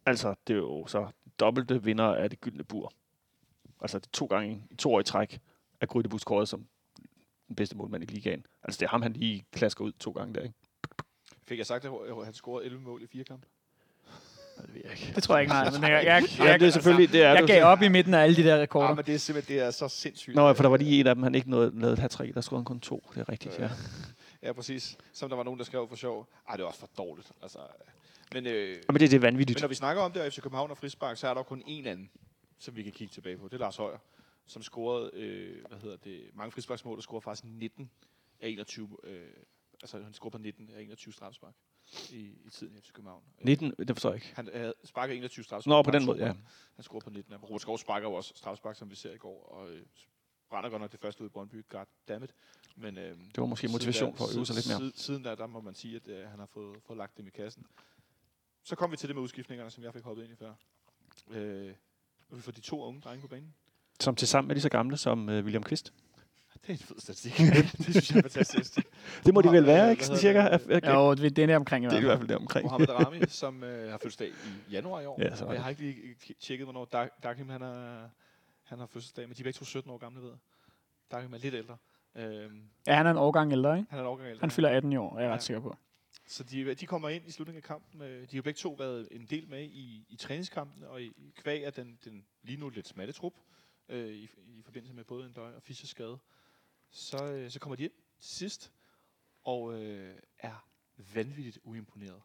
Altså, 0.07 0.35
det 0.47 0.53
er 0.53 0.59
jo 0.59 0.87
så 0.87 1.07
dobbelte 1.41 1.83
vinder 1.83 2.05
af 2.05 2.31
det 2.31 2.41
gyldne 2.41 2.65
bur. 2.65 2.93
Altså, 3.87 3.99
det 3.99 4.09
to 4.13 4.27
gange 4.27 4.63
i 4.71 4.75
to 4.75 4.95
år 4.95 5.01
i 5.01 5.05
træk 5.05 5.39
er 5.81 5.87
Grydebus 5.87 6.25
kåret 6.25 6.49
som 6.49 6.67
den 7.49 7.57
bedste 7.57 7.77
målmand 7.77 8.03
i 8.03 8.07
ligaen. 8.07 8.47
Altså, 8.63 8.79
det 8.79 8.87
er 8.87 8.91
ham, 8.91 9.03
han 9.03 9.13
lige 9.13 9.45
klasker 9.53 9.85
ud 9.85 9.93
to 9.93 10.11
gange 10.11 10.35
der, 10.35 10.41
ikke? 10.41 10.55
Fik 11.49 11.59
jeg 11.59 11.67
sagt, 11.67 11.85
at 11.85 11.91
han 12.25 12.35
scorede 12.35 12.65
11 12.67 12.83
mål 12.83 13.03
i 13.03 13.07
fire 13.07 13.25
kampe? 13.25 13.47
Det 14.63 14.75
ved 14.75 14.81
jeg 14.85 14.93
ikke. 14.93 15.13
Det 15.15 15.23
tror 15.23 15.35
jeg 15.37 15.43
ikke, 15.43 15.53
nej. 15.53 15.71
Men 15.71 15.83
jeg, 15.83 15.91
jeg, 15.91 16.05
jeg, 16.05 16.47
Ja, 16.47 16.53
det 16.59 16.67
er 16.67 16.71
selvfølgelig, 16.71 17.13
det 17.13 17.23
er 17.23 17.29
jeg 17.33 17.39
det 17.39 17.47
gav 17.47 17.65
op 17.65 17.83
i 17.83 17.89
midten 17.89 18.15
af 18.15 18.23
alle 18.23 18.37
de 18.37 18.43
der 18.43 18.57
Ja, 18.57 18.63
rekorder. 18.63 18.95
men 18.95 19.05
det 19.05 19.15
er 19.15 19.19
simpelthen 19.19 19.57
det 19.57 19.65
er 19.67 19.71
så 19.71 19.89
sindssygt. 19.89 20.37
Nå, 20.37 20.55
for 20.55 20.63
der 20.63 20.71
var 20.71 20.77
lige 20.77 21.01
en 21.01 21.07
af 21.07 21.15
dem, 21.15 21.23
han 21.23 21.35
ikke 21.35 21.51
nåede, 21.51 21.81
lavede 21.81 22.01
hat 22.01 22.19
der 22.35 22.41
scorede 22.41 22.61
han 22.61 22.65
kun 22.65 22.81
to. 22.81 23.11
Det 23.15 23.21
er 23.21 23.29
rigtigt, 23.29 23.59
ja. 23.59 23.71
Ja, 24.43 24.53
præcis. 24.53 24.97
Som 25.13 25.29
der 25.29 25.37
var 25.37 25.43
nogen, 25.45 25.59
der 25.59 25.65
skrev 25.65 25.89
for 25.89 25.97
sjov. 25.97 26.29
Ej, 26.49 26.57
det 26.57 26.63
er 26.63 26.67
også 26.67 26.81
for 26.81 26.91
dårligt. 26.99 27.33
Altså, 27.43 27.59
men, 28.35 28.47
øh, 28.47 28.77
Men 28.89 29.01
det, 29.01 29.11
det 29.11 29.17
er 29.17 29.21
vanvittigt. 29.21 29.59
men 29.59 29.63
når 29.63 29.69
vi 29.69 29.75
snakker 29.75 30.03
om 30.03 30.13
det, 30.13 30.23
og 30.23 30.33
FC 30.33 30.41
København 30.41 30.71
og 30.71 30.79
frispark, 30.79 31.17
så 31.17 31.29
er 31.29 31.35
der 31.35 31.41
jo 31.41 31.45
kun 31.45 31.63
én 31.67 31.89
anden, 31.89 32.11
som 32.59 32.77
vi 32.77 32.83
kan 32.83 32.93
kigge 32.93 33.13
tilbage 33.13 33.39
på. 33.39 33.45
Det 33.49 33.55
er 33.55 33.59
Lars 33.59 33.77
Højer, 33.77 33.99
som 34.47 34.63
scorede, 34.63 35.11
øh, 35.15 35.67
hvad 35.69 35.79
hedder 35.79 35.97
det, 35.97 36.31
mange 36.35 36.53
frisparksmål, 36.53 36.97
og 36.97 37.03
scorede 37.03 37.23
faktisk 37.23 37.45
19 37.45 37.91
af 38.41 38.49
21, 38.49 38.97
øh, 39.05 39.31
altså 39.83 40.03
han 40.03 40.13
scorede 40.13 40.33
på 40.33 40.39
19 40.39 40.71
af 40.71 40.83
21 40.83 41.13
straffespark 41.13 41.55
i, 42.11 42.17
i 42.45 42.51
tiden 42.51 42.77
i 42.77 42.81
FC 42.81 42.93
København. 42.93 43.23
Øh, 43.39 43.45
19, 43.45 43.71
det 43.79 43.91
forstår 43.91 44.11
jeg 44.11 44.17
ikke. 44.17 44.33
Han 44.37 44.49
havde 44.55 44.75
sparket 44.85 45.17
21 45.17 45.45
straffespark. 45.45 45.71
Nå, 45.71 45.83
på 45.83 45.91
den 45.91 46.05
måde, 46.07 46.19
ja. 46.19 46.33
Han 46.75 46.83
scorede 46.83 47.05
på 47.05 47.11
19. 47.11 47.35
Robert 47.37 47.61
Skov 47.61 47.79
sparker 47.79 48.09
jo 48.09 48.15
også 48.15 48.33
straffespark, 48.37 48.77
som 48.77 48.91
vi 48.91 48.95
ser 48.95 49.13
i 49.13 49.19
går, 49.19 49.47
og 49.47 49.71
øh, 49.71 49.87
brænder 50.51 50.71
godt 50.71 50.83
nok 50.83 50.93
det 50.93 51.01
første 51.01 51.23
ud 51.23 51.29
i 51.29 51.31
Brøndby. 51.31 51.65
God 51.69 51.85
damn 52.09 52.25
it. 52.25 52.35
Men, 52.77 52.99
øh, 52.99 53.19
Det 53.19 53.37
var 53.37 53.47
måske 53.47 53.69
motivation 53.69 54.17
for 54.17 54.25
at 54.25 54.37
øve 54.37 54.47
sig 54.47 54.55
lidt 54.55 54.69
mere. 54.69 54.79
Siden, 54.79 54.93
siden 54.95 55.25
der, 55.25 55.35
der 55.35 55.47
må 55.47 55.61
man 55.61 55.75
sige, 55.75 55.97
at 55.97 56.09
øh, 56.09 56.29
han 56.29 56.39
har 56.39 56.47
fået, 56.47 56.83
fået 56.83 56.97
lagt 56.97 57.19
dem 57.19 57.27
i 57.27 57.31
kassen. 57.31 57.67
Så 58.63 58.77
kom 58.77 58.93
vi 58.93 58.97
til 58.97 59.09
det 59.09 59.17
med 59.17 59.23
udskiftningerne, 59.23 59.71
som 59.71 59.85
jeg 59.85 59.93
fik 59.93 60.03
hoppet 60.03 60.25
ind 60.25 60.33
i 60.33 60.37
før. 60.37 60.55
Øh, 61.31 61.75
og 62.31 62.37
vi 62.37 62.43
får 62.43 62.53
de 62.53 62.61
to 62.61 62.83
unge 62.85 63.01
drenge 63.01 63.21
på 63.23 63.29
banen. 63.29 63.55
Som 64.01 64.15
til 64.17 64.29
sammen 64.29 64.51
er 64.51 64.55
lige 64.55 64.63
så 64.63 64.69
gamle 64.69 64.97
som 64.97 65.29
øh, 65.29 65.45
William 65.45 65.63
Kvist. 65.63 65.93
Det 66.55 66.69
er 66.69 66.73
en 66.73 66.79
fed 66.79 66.97
statistik. 67.01 67.33
det 67.79 67.85
synes 67.85 68.11
jeg 68.11 68.19
er 68.19 68.23
fantastisk. 68.23 68.79
Det 69.27 69.35
må 69.35 69.41
de 69.43 69.49
vel 69.51 69.67
være, 69.67 69.91
ikke? 69.91 70.07
Sådan 70.07 70.21
cirka. 70.21 70.39
det? 70.43 70.67
Er- 70.71 70.81
er- 70.91 70.95
Jo, 70.95 71.15
det, 71.15 71.37
det 71.37 71.51
er 71.51 71.57
omkring 71.57 71.85
i 71.85 71.89
Det 71.89 71.95
er 71.97 72.01
i 72.01 72.05
hvert 72.05 72.19
fald. 72.19 72.29
der 72.29 72.37
omkring. 72.37 72.65
Mohamed 72.65 72.89
Rami, 73.07 73.21
som 73.29 73.65
øh, 73.65 73.91
har 73.91 73.99
fødselsdag 73.99 74.29
i 74.29 74.73
januar 74.73 75.01
i 75.01 75.07
år. 75.07 75.23
Ja, 75.23 75.37
så 75.37 75.45
Og 75.45 75.51
jeg 75.51 75.55
det. 75.57 75.63
har 75.63 75.71
ikke 75.71 75.83
lige 75.83 76.17
tjekket, 76.41 76.67
hvornår 76.67 76.85
Dag- 76.85 77.09
han, 77.37 77.51
er, 77.63 78.09
han 78.65 78.79
har 78.79 78.87
fødselsdag, 78.87 79.29
men 79.29 79.35
de 79.37 79.41
er 79.41 79.45
begge 79.45 79.59
to 79.59 79.65
17 79.65 79.91
år 79.91 79.99
gamle, 79.99 80.21
ved 80.23 80.29
jeg. 80.29 80.39
Dakim 81.13 81.35
er 81.35 81.39
lidt 81.39 81.55
ældre. 81.55 81.77
Øhm, 82.17 82.63
Ja, 82.87 82.95
han 82.97 83.07
er 83.07 83.11
en 83.11 83.17
årgang 83.17 83.53
ældre, 83.53 83.79
ikke? 83.79 83.91
han 83.91 83.99
er 83.99 84.03
en 84.03 84.09
årgang 84.09 84.29
ældre. 84.29 84.41
Han 84.41 84.51
fylder 84.51 84.69
18 84.69 84.93
i 84.93 84.97
år, 84.97 85.17
er 85.17 85.21
jeg 85.21 85.29
Ja. 85.29 85.35
ret 85.35 85.43
sikker 85.43 85.61
på. 85.61 85.77
Så 86.27 86.45
de, 86.45 86.75
de 86.75 86.87
kommer 86.87 87.09
ind 87.09 87.27
i 87.27 87.31
slutningen 87.31 87.63
af 87.63 87.67
kampen. 87.67 88.03
Øh, 88.03 88.31
de 88.31 88.37
har 88.37 88.43
begge 88.43 88.59
to 88.59 88.73
været 88.73 89.09
en 89.11 89.27
del 89.27 89.49
med 89.49 89.63
i, 89.63 90.07
i 90.09 90.17
træningskampen, 90.17 90.85
og 90.85 91.03
i, 91.03 91.07
i 91.07 91.33
kvæg 91.37 91.65
af 91.65 91.73
den, 91.73 91.99
den 92.05 92.27
lige 92.43 92.57
nu 92.57 92.69
lidt 92.69 92.89
smalle 92.89 93.13
trup, 93.13 93.35
øh, 93.89 94.09
i, 94.09 94.29
i 94.47 94.63
forbindelse 94.63 94.95
med 94.95 95.05
både 95.05 95.27
en 95.27 95.33
døj 95.33 95.55
og 95.55 95.63
Fischers 95.63 95.91
skade. 95.91 96.19
Så, 96.91 97.25
øh, 97.25 97.51
så 97.51 97.61
kommer 97.61 97.77
de 97.77 97.85
ind 97.85 97.93
til 98.19 98.37
sidst, 98.37 98.73
og 99.45 99.83
øh, 99.83 100.19
er 100.39 100.69
vanvittigt 101.15 101.59
uimponeret. 101.65 102.23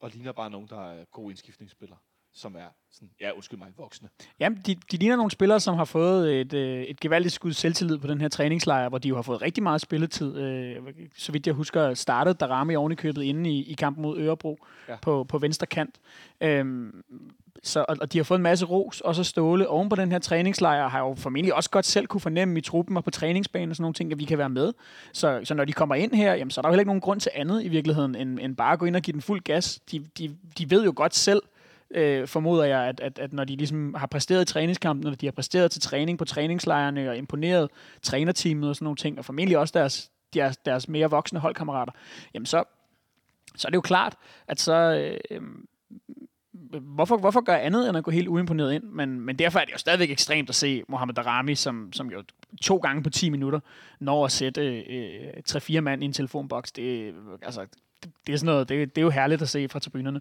Og 0.00 0.10
ligner 0.10 0.32
bare 0.32 0.50
nogen, 0.50 0.68
der 0.68 0.90
er 0.90 1.04
gode 1.04 1.32
indskiftningsspillere, 1.32 1.98
som 2.34 2.54
er 2.54 2.74
sådan, 2.92 3.08
ja, 3.20 3.30
undskyld 3.30 3.58
mig, 3.58 3.68
voksne. 3.78 4.08
Jamen, 4.40 4.58
de, 4.66 4.74
de 4.74 4.96
ligner 4.96 5.16
nogle 5.16 5.30
spillere, 5.30 5.60
som 5.60 5.76
har 5.76 5.84
fået 5.84 6.40
et, 6.40 6.54
øh, 6.54 6.82
et 6.82 7.00
gevaldigt 7.00 7.34
skud 7.34 7.52
selvtillid 7.52 7.98
på 7.98 8.06
den 8.06 8.20
her 8.20 8.28
træningslejr, 8.28 8.88
hvor 8.88 8.98
de 8.98 9.08
jo 9.08 9.14
har 9.14 9.22
fået 9.22 9.42
rigtig 9.42 9.62
meget 9.62 9.80
spilletid. 9.80 10.36
Øh, 10.36 10.76
så 11.16 11.32
vidt 11.32 11.46
jeg 11.46 11.54
husker, 11.54 11.94
startede 11.94 12.34
Darami 12.34 12.74
oven 12.74 12.92
i 12.92 12.94
købet 12.94 13.22
inde 13.22 13.50
i, 13.50 13.62
i 13.70 13.72
kampen 13.74 14.02
mod 14.02 14.18
Ørebro 14.18 14.58
Ja. 14.88 14.96
på, 15.02 15.24
på 15.24 15.38
venstre 15.38 15.66
kant. 15.66 15.94
Øhm, 16.40 17.02
så, 17.62 17.84
og, 17.88 17.96
og 18.00 18.12
de 18.12 18.18
har 18.18 18.24
fået 18.24 18.38
en 18.38 18.42
masse 18.42 18.66
ros, 18.66 19.00
og 19.00 19.14
så 19.14 19.24
Ståle 19.24 19.68
oven 19.68 19.88
på 19.88 19.96
den 19.96 20.12
her 20.12 20.18
træningslejr 20.18 20.88
har 20.88 20.98
jo 20.98 21.14
formentlig 21.14 21.54
også 21.54 21.70
godt 21.70 21.86
selv 21.86 22.06
kunne 22.06 22.20
fornemme 22.20 22.58
i 22.58 22.60
truppen 22.60 22.96
og 22.96 23.04
på 23.04 23.10
træningsbanen 23.10 23.70
og 23.70 23.76
sådan 23.76 23.82
nogle 23.82 23.94
ting, 23.94 24.12
at 24.12 24.18
vi 24.18 24.24
kan 24.24 24.38
være 24.38 24.48
med. 24.48 24.72
Så, 25.12 25.40
så 25.44 25.54
når 25.54 25.64
de 25.64 25.72
kommer 25.72 25.94
ind 25.94 26.12
her, 26.14 26.34
jamen, 26.34 26.50
så 26.50 26.60
er 26.60 26.62
der 26.62 26.68
jo 26.68 26.72
heller 26.72 26.80
ikke 26.80 26.88
nogen 26.88 27.00
grund 27.00 27.20
til 27.20 27.30
andet 27.34 27.64
i 27.64 27.68
virkeligheden, 27.68 28.14
end, 28.14 28.38
end 28.40 28.56
bare 28.56 28.72
at 28.72 28.78
gå 28.78 28.86
ind 28.86 28.96
og 28.96 29.02
give 29.02 29.12
den 29.12 29.22
fuld 29.22 29.40
gas. 29.40 29.80
De, 29.90 29.98
de, 30.18 30.36
de 30.58 30.70
ved 30.70 30.84
jo 30.84 30.92
godt 30.96 31.14
selv, 31.14 31.42
øh, 31.94 32.28
formoder 32.28 32.64
jeg, 32.64 32.80
at, 32.80 33.00
at, 33.00 33.18
at 33.18 33.32
når 33.32 33.44
de 33.44 33.56
ligesom 33.56 33.94
har 33.94 34.06
præsteret 34.06 34.42
i 34.42 34.52
træningskampen, 34.52 35.04
når 35.04 35.14
de 35.14 35.26
har 35.26 35.32
præsteret 35.32 35.70
til 35.70 35.82
træning 35.82 36.18
på 36.18 36.24
træningslejrene 36.24 37.10
og 37.10 37.16
imponeret 37.16 37.70
trænerteamet 38.02 38.68
og 38.68 38.76
sådan 38.76 38.84
nogle 38.84 38.96
ting, 38.96 39.18
og 39.18 39.24
formentlig 39.24 39.58
også 39.58 39.72
deres, 39.78 40.10
deres, 40.34 40.56
deres 40.56 40.88
mere 40.88 41.10
voksne 41.10 41.40
holdkammerater, 41.40 41.92
jamen 42.34 42.46
så, 42.46 42.64
så 43.56 43.68
er 43.68 43.70
det 43.70 43.76
jo 43.76 43.80
klart, 43.80 44.16
at 44.48 44.60
så... 44.60 44.72
Øh, 45.30 45.40
Hvorfor, 46.80 47.16
hvorfor 47.16 47.40
gøre 47.40 47.62
andet 47.62 47.88
end 47.88 47.98
at 47.98 48.04
gå 48.04 48.10
helt 48.10 48.28
uimponeret 48.28 48.74
ind? 48.74 48.84
Men, 48.84 49.20
men 49.20 49.36
derfor 49.36 49.58
er 49.58 49.64
det 49.64 49.72
jo 49.72 49.78
stadigvæk 49.78 50.10
ekstremt 50.10 50.48
at 50.48 50.54
se 50.54 50.82
Mohamed 50.88 51.14
Darami, 51.14 51.54
som, 51.54 51.92
som 51.92 52.10
jo 52.10 52.22
to 52.62 52.76
gange 52.76 53.02
på 53.02 53.10
10 53.10 53.30
minutter 53.30 53.60
når 54.00 54.24
at 54.24 54.32
sætte 54.32 54.82
øh, 54.82 55.32
3-4 55.50 55.80
mand 55.80 56.02
i 56.02 56.04
en 56.04 56.12
telefonboks. 56.12 56.72
Det, 56.72 57.14
altså, 57.42 57.66
det, 58.02 58.10
det, 58.26 58.32
er 58.32 58.36
sådan 58.36 58.52
noget, 58.52 58.68
det, 58.68 58.96
det 58.96 59.00
er 59.00 59.04
jo 59.04 59.10
herligt 59.10 59.42
at 59.42 59.48
se 59.48 59.68
fra 59.68 59.78
tribunerne. 59.78 60.20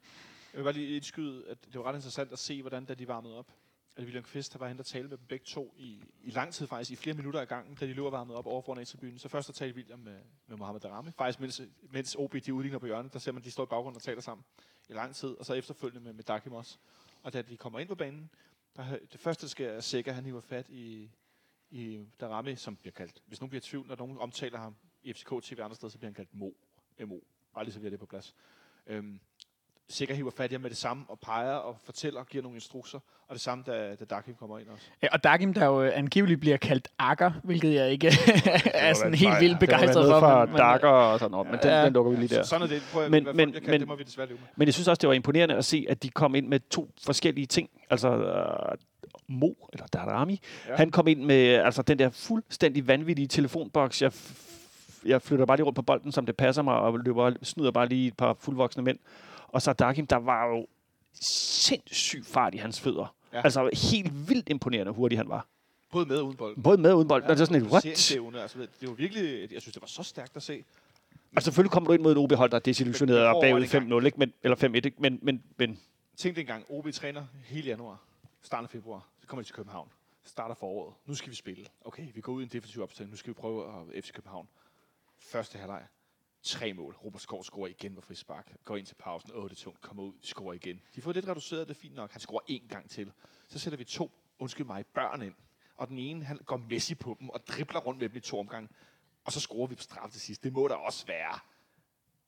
Jeg 0.54 0.58
vil 0.60 0.64
bare 0.64 0.74
lige 0.74 0.96
indskyde, 0.96 1.48
at 1.48 1.66
det 1.66 1.76
var 1.76 1.84
ret 1.84 1.96
interessant 1.96 2.32
at 2.32 2.40
se, 2.40 2.62
hvordan 2.62 2.86
da 2.86 2.94
de 2.94 3.08
varmede 3.08 3.38
op. 3.38 3.52
At 3.96 4.04
William 4.04 4.24
Kvist 4.24 4.60
var 4.60 4.68
hen 4.68 4.80
og 4.80 4.86
tale 4.86 5.08
med 5.08 5.18
dem 5.18 5.26
begge 5.28 5.46
to 5.46 5.74
i, 5.78 6.04
i 6.22 6.30
lang 6.30 6.54
tid 6.54 6.68
faktisk, 6.68 6.92
i 6.92 6.96
flere 6.96 7.16
minutter 7.16 7.42
i 7.42 7.46
gangen, 7.46 7.76
da 7.76 7.86
de 7.86 7.94
løber 7.94 8.10
varmet 8.10 8.36
op 8.36 8.46
over 8.46 8.62
foran 8.62 8.80
A-tribunen. 8.82 9.20
Så 9.20 9.30
først 9.30 9.48
så 9.48 9.54
talte 9.54 9.76
William 9.76 10.00
med, 10.00 10.20
med 10.48 10.58
Mohamed 10.58 10.82
Darami, 10.82 11.12
faktisk 11.18 11.40
mens, 11.40 11.62
mens 11.92 12.16
OB 12.16 12.36
de 12.46 12.54
udligner 12.54 12.80
på 12.80 12.86
hjørnet, 12.86 13.14
der 13.14 13.20
ser 13.20 13.32
man, 13.32 13.44
de 13.44 13.52
står 13.52 13.64
i 13.64 13.68
baggrunden 13.68 13.96
og 13.96 14.02
taler 14.02 14.22
sammen 14.22 14.46
i 14.90 14.94
lang 14.94 15.16
tid, 15.16 15.30
og 15.30 15.46
så 15.46 15.54
efterfølgende 15.54 16.02
med, 16.02 16.14
med 16.14 16.24
Dakim 16.24 16.54
også. 16.54 16.78
Og 17.24 17.34
da 17.34 17.42
de 17.42 17.58
kommer 17.58 17.80
ind 17.80 17.90
på 17.90 17.96
banen, 17.96 18.30
der, 18.76 18.98
det 19.12 19.20
første, 19.20 19.42
der 19.42 19.50
sker, 19.50 19.70
er 19.70 19.80
sikkert, 19.80 20.12
at 20.12 20.16
han 20.16 20.26
hiver 20.26 20.42
fat 20.42 20.70
i, 20.70 21.10
i 21.70 22.06
Darami, 22.20 22.56
som 22.56 22.76
bliver 22.76 22.94
kaldt, 22.94 23.24
hvis 23.26 23.42
nogen 23.42 23.50
bliver 23.50 23.62
i 23.62 23.64
tvivl, 23.64 23.88
når 23.88 23.96
nogen 23.96 24.18
omtaler 24.18 24.60
ham 24.60 24.76
i 25.04 25.14
FCK 25.14 25.30
TV 25.42 25.60
andre 25.60 25.76
steder, 25.76 25.92
så 25.92 25.98
bliver 25.98 26.10
han 26.10 26.16
kaldt 26.16 26.36
Mo. 26.36 26.52
MO. 27.06 27.20
Aldrig 27.56 27.74
så 27.74 27.80
vi 27.80 27.90
det 27.90 28.00
på 28.00 28.06
plads. 28.06 28.36
Øhm, 28.88 29.20
Sikker 29.90 30.16
hiver 30.16 30.32
fat 30.38 30.52
i 30.52 30.54
ham 30.54 30.62
med 30.62 30.70
det 30.70 30.78
samme 30.78 31.04
og 31.08 31.20
peger 31.20 31.54
og 31.54 31.76
fortæller 31.86 32.20
og 32.20 32.28
giver 32.28 32.42
nogle 32.42 32.56
instrukser. 32.56 33.00
Og 33.28 33.34
det 33.36 33.42
samme, 33.42 33.64
da, 33.68 33.96
da 33.96 34.06
Dakim 34.06 34.34
kommer 34.40 34.60
ind 34.60 34.68
også. 34.74 34.86
Ja, 35.04 35.08
og 35.12 35.24
Dagim, 35.24 35.54
der 35.54 35.66
jo 35.66 35.84
øh, 35.84 35.92
angiveligt 35.96 36.40
bliver 36.40 36.58
kaldt 36.58 36.88
Akker, 37.00 37.32
hvilket 37.44 37.74
jeg 37.74 37.92
ikke 37.92 38.08
er 38.74 38.94
sådan 38.94 39.14
helt 39.14 39.40
vildt 39.40 39.60
begejstret 39.60 40.10
for. 40.12 40.20
fra 40.20 40.46
men- 40.46 40.56
Dakker 40.56 40.88
og 40.90 41.20
sådan 41.20 41.32
noget, 41.32 41.48
men 41.52 41.60
den, 41.60 41.70
Ja. 41.70 41.86
den 41.86 41.94
lukker 41.94 42.12
vi 42.12 42.18
lige 42.18 42.36
der. 42.36 42.44
Så, 42.44 42.50
sådan 42.50 42.62
er 42.62 42.68
det. 42.68 42.82
Prøv 42.94 43.04
at, 43.04 43.12
Men- 43.12 43.24
men- 43.24 43.36
folk, 43.38 43.54
jeg 43.54 43.62
kan, 43.62 43.72
men- 43.72 43.80
det 43.80 43.88
må 43.88 43.96
vi 43.96 44.04
desværre 44.04 44.28
leve 44.28 44.38
med. 44.40 44.48
Men 44.56 44.66
jeg 44.66 44.74
synes 44.74 44.88
også, 44.88 45.00
det 45.00 45.08
var 45.08 45.14
imponerende 45.14 45.56
at 45.56 45.66
se, 45.66 45.86
at 45.90 46.04
de 46.04 46.10
kom 46.10 46.36
ind 46.36 46.48
med 46.48 46.60
to 46.70 46.92
forskellige 47.06 47.46
ting. 47.46 47.70
Altså, 47.90 48.10
øh, 48.18 48.78
Mo, 49.28 49.50
eller 49.74 49.86
Darami, 49.94 50.42
Ja. 50.66 50.72
ja. 50.72 50.78
han 50.78 50.92
kom 50.92 51.08
ind 51.08 51.24
med 51.24 51.46
altså, 51.48 51.82
den 51.82 52.00
der 52.00 52.10
fuldstændig 52.10 52.88
vanvittige 52.88 53.28
telefonboks. 53.28 54.02
Jeg, 54.02 54.12
jeg 55.06 55.22
flytter 55.22 55.46
bare 55.46 55.58
lige 55.58 55.66
rundt 55.66 55.76
på 55.76 55.82
bolden, 55.82 56.12
som 56.12 56.26
det 56.26 56.38
passer 56.38 56.62
mig, 56.62 56.76
og 56.76 57.00
løber, 57.00 57.32
snyder 57.44 57.72
bare 57.72 57.88
lige 57.88 58.08
et 58.08 58.18
par 58.18 58.36
fuldvoksne 58.40 58.84
mænd. 58.84 59.00
Og 59.54 59.62
så 59.62 59.74
Dakim, 59.74 60.08
der 60.08 60.16
var 60.16 60.46
jo 60.48 60.68
sindssyg 61.22 62.26
fart 62.26 62.54
i 62.54 62.58
hans 62.58 62.80
fødder. 62.82 63.16
Ja. 63.34 63.42
Altså 63.44 63.70
helt 63.92 64.30
vildt 64.30 64.50
imponerende, 64.50 64.92
hvor 64.92 65.00
hurtig 65.02 65.18
han 65.18 65.30
var. 65.30 65.48
Både 65.92 66.06
med 66.06 66.18
og 66.18 66.26
uden 66.26 66.38
bold. 66.38 66.64
Både 66.64 66.78
med 66.78 66.92
og 66.92 66.98
uden 66.98 67.08
bold. 67.08 67.24
Ja, 67.24 67.30
altså 67.30 67.46
sådan 67.46 67.62
et, 67.62 67.68
what? 67.72 67.82
Seringsevne, 67.84 68.42
Altså, 68.42 68.68
det 68.82 68.90
var 68.90 68.94
virkelig, 68.94 69.52
jeg 69.54 69.62
synes, 69.62 69.74
det 69.74 69.82
var 69.82 69.88
så 69.88 70.04
stærkt 70.04 70.36
at 70.38 70.44
se. 70.44 70.64
Altså 71.36 71.46
selvfølgelig 71.46 71.72
kommer 71.72 71.88
du 71.88 71.94
ind 71.94 72.02
mod 72.02 72.12
et 72.12 72.18
OB-hold, 72.18 72.50
der 72.52 72.56
er 72.58 72.60
desillusioneret 72.62 73.20
Men- 73.20 73.26
men 73.28 73.36
og 73.36 73.42
bagud 73.42 73.62
det 73.62 73.74
engang? 73.74 74.02
5-0, 74.02 74.06
ikke? 74.06 74.20
Men, 74.20 74.34
eller 74.44 74.56
5-1, 74.56 74.76
ikke? 74.76 74.92
Men, 75.00 75.20
men, 75.22 75.44
men 75.58 75.80
Tænk 76.18 76.36
det 76.36 76.42
engang, 76.42 76.66
OB 76.70 76.92
træner 76.94 77.26
hele 77.46 77.68
januar, 77.68 78.02
starten 78.42 78.66
af 78.66 78.70
februar, 78.70 79.08
så 79.22 79.28
kommer 79.28 79.42
de 79.44 79.48
til 79.48 79.56
København, 79.56 79.88
starter 80.26 80.56
foråret, 80.56 80.94
nu 81.06 81.16
skal 81.16 81.30
vi 81.32 81.36
spille. 81.36 81.66
Okay, 81.86 82.04
vi 82.16 82.22
går 82.22 82.34
ud 82.34 82.42
i 82.42 82.44
en 82.44 82.50
defensiv 82.54 82.82
opstilling, 82.84 83.12
nu 83.12 83.18
skal 83.18 83.30
vi 83.30 83.34
prøve 83.34 83.66
at 83.96 84.04
FC 84.04 84.12
København. 84.12 84.48
Første 85.20 85.58
halvleg, 85.58 85.82
tre 86.44 86.74
mål. 86.74 86.96
Robert 87.06 87.22
Skov 87.22 87.44
scorer 87.44 87.68
igen 87.68 87.96
på 87.96 88.02
frispark. 88.02 88.52
Går 88.66 88.78
ind 88.78 88.86
til 88.86 88.96
pausen, 88.96 89.32
åh, 89.34 89.44
det 89.44 89.52
er 89.52 89.56
tungt, 89.56 89.82
kommer 89.82 90.04
ud, 90.04 90.14
scorer 90.22 90.54
igen. 90.54 90.82
De 90.96 91.02
får 91.02 91.12
lidt 91.12 91.28
reduceret, 91.28 91.68
det 91.68 91.76
er 91.76 91.80
fint 91.80 91.96
nok. 91.96 92.12
Han 92.12 92.22
scorer 92.22 92.42
én 92.50 92.68
gang 92.68 92.90
til. 92.90 93.12
Så 93.50 93.60
sætter 93.60 93.78
vi 93.78 93.84
to, 93.84 94.12
undskyld 94.40 94.66
mig, 94.68 94.86
børn 94.86 95.22
ind. 95.22 95.34
Og 95.78 95.88
den 95.88 95.98
ene, 95.98 96.26
han 96.26 96.38
går 96.46 96.58
Messi 96.70 96.96
på 96.96 97.18
dem 97.20 97.30
og 97.30 97.48
dribler 97.48 97.80
rundt 97.80 98.00
med 98.00 98.10
dem 98.10 98.18
i 98.18 98.20
to 98.20 98.40
omgange. 98.40 98.70
Og 99.26 99.32
så 99.32 99.40
scorer 99.40 99.68
vi 99.68 99.76
på 99.76 99.84
straf 99.84 100.10
til 100.12 100.22
sidst. 100.22 100.44
Det 100.44 100.54
må 100.54 100.68
der 100.68 100.76
også 100.76 101.06
være. 101.08 101.40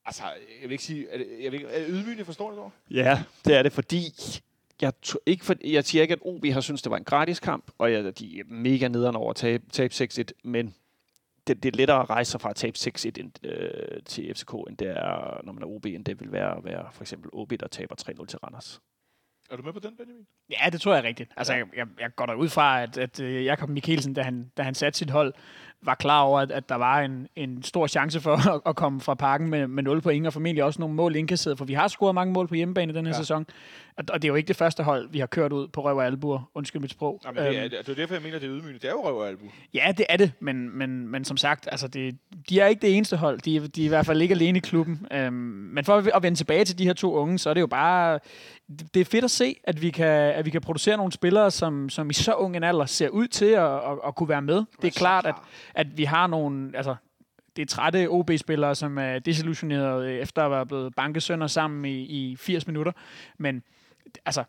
Altså, 0.05 0.23
jeg 0.61 0.61
vil 0.61 0.71
ikke 0.71 0.83
sige, 0.83 1.09
er 1.09 1.17
det, 1.17 1.27
jeg 1.43 1.51
vil 1.51 1.53
ikke, 1.53 1.67
er 1.67 1.79
det 1.79 1.87
ydmygende, 1.89 2.25
forstår 2.25 2.51
du 2.51 2.57
det? 2.63 2.95
Ja, 2.95 3.23
det 3.45 3.55
er 3.55 3.63
det, 3.63 3.71
fordi 3.71 4.13
jeg, 4.81 4.93
tr- 5.05 5.15
ikke 5.25 5.45
for, 5.45 5.55
jeg 5.63 5.85
siger 5.85 6.01
ikke, 6.01 6.13
at 6.13 6.19
OB 6.21 6.45
har 6.45 6.61
synes 6.61 6.81
det 6.81 6.89
var 6.91 6.97
en 6.97 7.03
gratis 7.03 7.39
kamp, 7.39 7.71
og 7.77 7.91
jeg, 7.91 8.19
de 8.19 8.39
er 8.39 8.43
mega 8.47 8.87
nederen 8.87 9.15
over 9.15 9.29
at 9.29 9.35
tabe, 9.35 9.63
tabe 9.71 9.93
6-1, 9.93 10.23
men 10.43 10.75
det, 11.47 11.63
det 11.63 11.73
er 11.73 11.77
lettere 11.77 12.01
at 12.01 12.09
rejse 12.09 12.31
sig 12.31 12.41
fra 12.41 12.49
at 12.49 12.55
tabe 12.55 12.77
6-1 12.77 13.11
end, 13.19 13.45
øh, 13.45 14.03
til 14.05 14.33
FCK, 14.35 14.53
end 14.69 14.77
det 14.77 14.87
er, 14.87 15.41
når 15.43 15.53
man 15.53 15.63
er 15.63 15.67
OB, 15.67 15.85
end 15.85 16.05
det 16.05 16.19
vil 16.19 16.31
være 16.31 16.57
at 16.57 16.63
være 16.63 16.87
for 16.91 17.03
eksempel 17.03 17.29
OB, 17.33 17.53
der 17.59 17.67
taber 17.67 17.95
3-0 18.01 18.25
til 18.25 18.39
Randers. 18.39 18.81
Er 19.51 19.55
du 19.55 19.63
med 19.63 19.73
på 19.73 19.79
den, 19.79 19.97
Benjamin? 19.97 20.25
Ja, 20.49 20.69
det 20.69 20.81
tror 20.81 20.93
jeg 20.93 20.99
er 21.03 21.07
rigtigt. 21.07 21.31
Altså, 21.37 21.53
Ja. 21.53 21.59
jeg, 21.59 21.67
jeg, 21.75 21.87
jeg 21.99 22.15
går 22.15 22.25
da 22.25 22.33
ud 22.33 22.49
fra, 22.49 22.83
at, 22.83 22.97
at 22.97 23.19
øh, 23.19 23.45
Jakob 23.45 23.69
Mikkelsen, 23.69 24.13
da 24.13 24.21
han, 24.21 24.51
da 24.57 24.63
han 24.63 24.75
satte 24.75 24.99
sit 24.99 25.09
hold, 25.09 25.33
var 25.81 25.95
klar 25.95 26.21
over, 26.21 26.39
at, 26.39 26.51
at 26.51 26.69
der 26.69 26.75
var 26.75 26.99
en, 27.01 27.27
en 27.35 27.63
stor 27.63 27.87
chance 27.87 28.21
for 28.21 28.35
at, 28.55 28.61
at 28.65 28.75
komme 28.75 29.01
fra 29.01 29.13
parken 29.13 29.49
med, 29.49 29.67
med 29.67 29.83
0 29.83 30.01
point, 30.01 30.27
og 30.27 30.33
formentlig 30.33 30.63
også 30.63 30.79
nogle 30.79 30.95
mål 30.95 31.15
indkasseret, 31.15 31.57
for 31.57 31.65
vi 31.65 31.73
har 31.73 31.87
scoret 31.87 32.15
mange 32.15 32.33
mål 32.33 32.47
på 32.47 32.55
hjemmebane 32.55 32.91
i 32.93 32.95
den 32.95 33.05
her 33.05 33.13
Ja. 33.13 33.17
sæson. 33.17 33.45
Og, 33.97 34.03
og 34.09 34.21
det 34.21 34.27
er 34.27 34.29
jo 34.29 34.35
ikke 34.35 34.47
det 34.47 34.55
første 34.55 34.83
hold, 34.83 35.09
vi 35.11 35.19
har 35.19 35.25
kørt 35.27 35.51
ud 35.53 35.67
på 35.67 35.83
røv 35.83 35.97
og 35.97 36.05
albuer. 36.05 36.49
Undskyld 36.55 36.81
mit 36.81 36.91
sprog. 36.91 37.21
Nej, 37.23 37.33
men 37.33 37.43
det, 37.43 37.57
er, 37.57 37.63
Øhm, 37.63 37.69
det 37.69 37.89
er 37.89 37.95
derfor, 37.95 38.13
jeg 38.13 38.23
mener, 38.23 38.39
det 38.39 38.45
er 38.49 38.51
ydmygende. 38.55 38.79
Det 38.79 38.85
er 38.87 38.91
jo 38.91 39.05
røv 39.07 39.17
og 39.17 39.27
albu. 39.27 39.45
Ja, 39.73 39.93
det 39.97 40.05
er 40.09 40.17
det, 40.17 40.31
men, 40.39 40.77
men, 40.77 41.07
men 41.07 41.25
som 41.25 41.37
sagt, 41.37 41.67
altså 41.71 41.87
det, 41.87 42.17
de 42.49 42.59
er 42.59 42.67
ikke 42.67 42.81
det 42.81 42.95
eneste 42.97 43.17
hold. 43.17 43.39
De, 43.39 43.67
de 43.67 43.81
er 43.81 43.85
i 43.85 43.87
hvert 43.87 44.05
fald 44.05 44.21
ikke 44.21 44.35
alene 44.35 44.57
i 44.57 44.61
klubben. 44.61 45.07
Øhm, 45.11 45.33
men 45.73 45.85
for 45.85 46.15
at, 46.15 46.23
vende 46.23 46.37
tilbage 46.37 46.65
til 46.65 46.77
de 46.77 46.85
her 46.85 46.93
to 46.93 47.13
unge, 47.13 47.37
så 47.39 47.49
er 47.49 47.53
det 47.53 47.61
jo 47.61 47.67
bare... 47.67 48.19
Det 48.93 49.01
er 49.01 49.05
fedt 49.05 49.23
at 49.25 49.31
se, 49.31 49.55
at 49.63 49.81
vi 49.81 49.89
kan, 49.89 50.07
at 50.07 50.45
vi 50.45 50.49
kan 50.49 50.61
producere 50.61 50.97
nogle 50.97 51.11
spillere, 51.11 51.51
som, 51.51 51.89
som 51.89 52.09
i 52.09 52.13
så 52.13 52.33
ung 52.33 52.55
en 52.57 52.63
alder 52.63 52.85
ser 52.85 53.09
ud 53.09 53.27
til 53.27 53.45
at, 53.45 53.63
at, 53.75 53.81
at 54.07 54.15
kunne 54.15 54.29
være 54.29 54.41
med. 54.41 54.63
Det 54.81 54.87
er 54.87 54.91
klart, 54.91 55.25
at. 55.25 55.35
At 55.73 55.97
vi 55.97 56.03
har 56.03 56.27
nogle... 56.27 56.71
Altså, 56.75 56.95
det 57.55 57.61
er 57.61 57.65
trætte 57.65 58.09
OB-spillere, 58.09 58.75
som 58.75 58.97
er 58.97 59.19
desillusionerede 59.19 60.13
efter 60.13 60.43
at 60.43 60.51
være 60.51 60.65
blevet 60.65 60.95
bankesønder 60.95 61.47
sammen 61.47 61.85
i, 61.85 62.01
i 62.01 62.35
80 62.35 62.67
minutter. 62.67 62.91
Men 63.37 63.63
altså, 64.25 64.43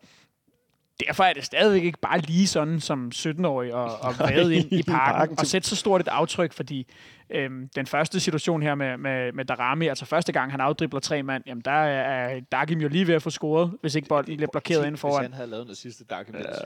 derfor 1.07 1.25
er 1.25 1.33
det 1.33 1.45
stadigvæk 1.45 1.85
ikke 1.85 1.99
bare 1.99 2.19
lige 2.19 2.47
sådan 2.47 2.81
som 2.81 3.11
17-årig 3.14 3.75
og, 3.75 3.99
og 4.01 4.14
vade 4.29 4.55
ind 4.55 4.73
i 4.73 4.79
i 4.79 4.83
parken, 4.83 5.17
parken 5.17 5.39
og 5.39 5.47
sætte 5.47 5.69
så 5.69 5.77
stort 5.77 6.01
et 6.01 6.09
aftryk, 6.09 6.53
fordi 6.53 6.87
øhm, 7.31 7.68
den 7.77 7.87
første 7.87 8.20
situation 8.20 8.62
her 8.62 8.74
med, 8.74 8.97
med, 8.97 9.33
med 9.33 9.45
Darami, 9.45 9.87
altså 9.87 10.05
første 10.05 10.33
gang 10.33 10.51
han 10.51 10.61
afdribler 10.61 11.01
tre 11.01 11.22
mand, 11.22 11.43
jamen 11.47 11.62
der 11.64 11.70
er 11.70 12.41
Dagim 12.53 12.81
jo 12.81 12.89
lige 12.89 13.07
ved 13.07 13.14
at 13.14 13.22
få 13.22 13.31
scoret, 13.31 13.72
hvis 13.81 13.95
ikke 13.95 14.09
bolden 14.09 14.37
bliver 14.37 14.51
blokeret 14.53 14.87
ind 14.87 14.97
foran. 14.97 15.20
Hvis 15.20 15.27
han 15.27 15.33
havde 15.33 15.51
lavet 15.51 15.66
noget 15.66 15.79
sidste 15.79 16.05
dag, 16.05 16.18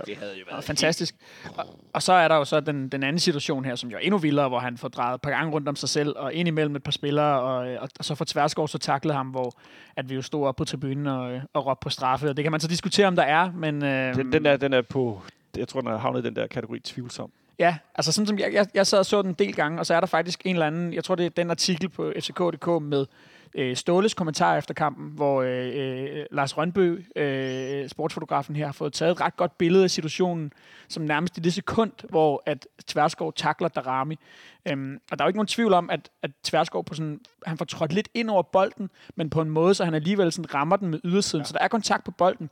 det 0.06 0.16
havde 0.16 0.38
jo 0.38 0.44
været 0.50 0.64
fantastisk. 0.64 1.14
Og, 1.56 1.64
og 1.92 2.02
så 2.02 2.12
er 2.12 2.28
der 2.28 2.36
jo 2.36 2.44
så 2.44 2.60
den, 2.60 2.88
den 2.88 3.02
anden 3.02 3.20
situation 3.20 3.64
her, 3.64 3.74
som 3.74 3.90
jo 3.90 3.96
er 3.96 4.00
endnu 4.00 4.18
vildere, 4.18 4.48
hvor 4.48 4.58
han 4.58 4.78
får 4.78 4.88
drejet 4.88 5.14
et 5.14 5.20
par 5.20 5.30
gange 5.30 5.52
rundt 5.52 5.68
om 5.68 5.76
sig 5.76 5.88
selv, 5.88 6.14
og 6.16 6.34
ind 6.34 6.48
imellem 6.48 6.76
et 6.76 6.82
par 6.82 6.92
spillere, 6.92 7.40
og, 7.40 7.56
og, 7.56 7.88
og 7.98 8.04
så 8.04 8.14
får 8.14 8.24
Tværsgaard 8.24 8.68
så 8.68 8.78
taklet 8.78 9.14
ham, 9.14 9.26
hvor 9.26 9.52
at 9.96 10.10
vi 10.10 10.14
jo 10.14 10.22
stod 10.22 10.46
op 10.46 10.56
på 10.56 10.64
tribunen 10.64 11.06
og, 11.06 11.40
og 11.54 11.66
råbte 11.66 11.82
på 11.82 11.90
straffe, 11.90 12.28
og 12.28 12.36
det 12.36 12.42
kan 12.42 12.52
man 12.52 12.60
så 12.60 12.68
diskutere, 12.68 13.06
om 13.06 13.16
der 13.16 13.22
er, 13.22 13.52
men... 13.52 13.84
Øh, 13.84 14.14
Den, 14.14 14.32
den, 14.32 14.46
er, 14.46 14.56
den 14.56 14.72
er 14.72 14.82
på 14.82 15.22
jeg 15.56 15.68
tror, 15.68 15.80
den 15.80 15.90
er 15.90 15.98
havnet 15.98 16.24
i 16.24 16.26
den 16.26 16.36
der 16.36 16.46
kategori 16.46 16.80
tvivlsom. 16.80 17.32
Ja, 17.60 17.76
altså 17.94 18.12
sådan 18.12 18.26
som 18.26 18.38
jeg, 18.38 18.52
jeg, 18.52 18.66
jeg 18.74 18.86
sad 18.86 18.98
og 18.98 19.06
så 19.06 19.22
den 19.22 19.30
en 19.30 19.34
del 19.34 19.54
gange, 19.54 19.78
og 19.78 19.86
så 19.86 19.94
er 19.94 20.00
der 20.00 20.06
faktisk 20.06 20.42
en 20.44 20.56
eller 20.56 20.66
anden, 20.66 20.94
jeg 20.94 21.04
tror 21.04 21.14
det 21.14 21.26
er 21.26 21.30
den 21.30 21.50
artikel 21.50 21.88
på 21.88 22.12
fck.dk 22.20 22.82
med 22.82 23.06
øh, 23.54 23.76
Ståles 23.76 24.14
kommentar 24.14 24.56
efter 24.56 24.74
kampen, 24.74 25.10
hvor 25.14 25.42
øh, 25.42 25.72
øh, 25.74 26.26
Lars 26.30 26.56
Rønbø, 26.56 27.02
øh, 27.16 27.88
sportsfotografen 27.88 28.56
her, 28.56 28.66
har 28.66 28.72
fået 28.72 28.92
taget 28.92 29.12
et 29.12 29.20
ret 29.20 29.36
godt 29.36 29.58
billede 29.58 29.84
af 29.84 29.90
situationen, 29.90 30.52
som 30.88 31.02
nærmest 31.02 31.38
i 31.38 31.40
det 31.40 31.52
sekund, 31.52 31.92
hvor 32.08 32.42
at 32.46 32.66
Tverskov 32.86 33.32
takler 33.32 33.68
Darami. 33.68 34.18
Øhm, 34.68 35.00
og 35.10 35.18
der 35.18 35.24
er 35.24 35.26
jo 35.26 35.28
ikke 35.28 35.38
nogen 35.38 35.46
tvivl 35.46 35.72
om, 35.72 35.90
at, 35.90 36.10
at 36.22 36.30
Tverskov 36.44 36.84
på 36.84 36.94
sådan, 36.94 37.20
han 37.46 37.58
får 37.58 37.64
trådt 37.64 37.92
lidt 37.92 38.08
ind 38.14 38.30
over 38.30 38.42
bolden, 38.42 38.90
men 39.16 39.30
på 39.30 39.40
en 39.40 39.50
måde, 39.50 39.74
så 39.74 39.84
han 39.84 39.94
alligevel 39.94 40.32
sådan 40.32 40.54
rammer 40.54 40.76
den 40.76 40.88
med 40.88 41.00
ydersiden. 41.04 41.42
Ja. 41.42 41.46
Så 41.46 41.52
der 41.52 41.64
er 41.64 41.68
kontakt 41.68 42.04
på 42.04 42.10
bolden. 42.10 42.50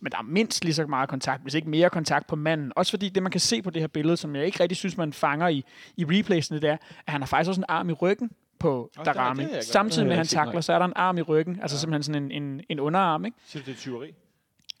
Men 0.00 0.12
der 0.12 0.18
er 0.18 0.22
mindst 0.22 0.64
lige 0.64 0.74
så 0.74 0.86
meget 0.86 1.08
kontakt, 1.08 1.42
hvis 1.42 1.54
ikke 1.54 1.70
mere 1.70 1.90
kontakt 1.90 2.26
på 2.26 2.36
manden. 2.36 2.72
Også 2.76 2.92
fordi 2.92 3.08
det, 3.08 3.22
man 3.22 3.32
kan 3.32 3.40
se 3.40 3.62
på 3.62 3.70
det 3.70 3.82
her 3.82 3.86
billede, 3.86 4.16
som 4.16 4.36
jeg 4.36 4.46
ikke 4.46 4.60
rigtig 4.62 4.76
synes, 4.76 4.96
man 4.96 5.12
fanger 5.12 5.48
i, 5.48 5.64
i 5.96 6.04
replaysene, 6.04 6.60
det 6.60 6.70
er, 6.70 6.76
at 7.06 7.12
han 7.12 7.20
har 7.20 7.26
faktisk 7.26 7.48
også 7.48 7.60
en 7.60 7.64
arm 7.68 7.90
i 7.90 7.92
ryggen 7.92 8.30
på 8.58 8.90
er- 8.98 9.02
Darami. 9.04 9.42
Samtidig 9.62 10.04
med, 10.06 10.12
at 10.12 10.16
han 10.18 10.26
takler, 10.26 10.60
så 10.60 10.72
er 10.72 10.78
der 10.78 10.86
en 10.86 10.92
arm 10.96 11.18
i 11.18 11.22
ryggen. 11.22 11.58
Altså 11.62 11.78
simpelthen 11.78 12.02
sådan 12.02 12.30
en, 12.32 12.42
en, 12.42 12.60
en 12.68 12.80
underarm, 12.80 13.24
ikke? 13.24 13.36
Siger 13.46 13.62
du, 13.62 13.70
det 13.70 13.76
er 13.76 13.80
tyveri? 13.80 14.14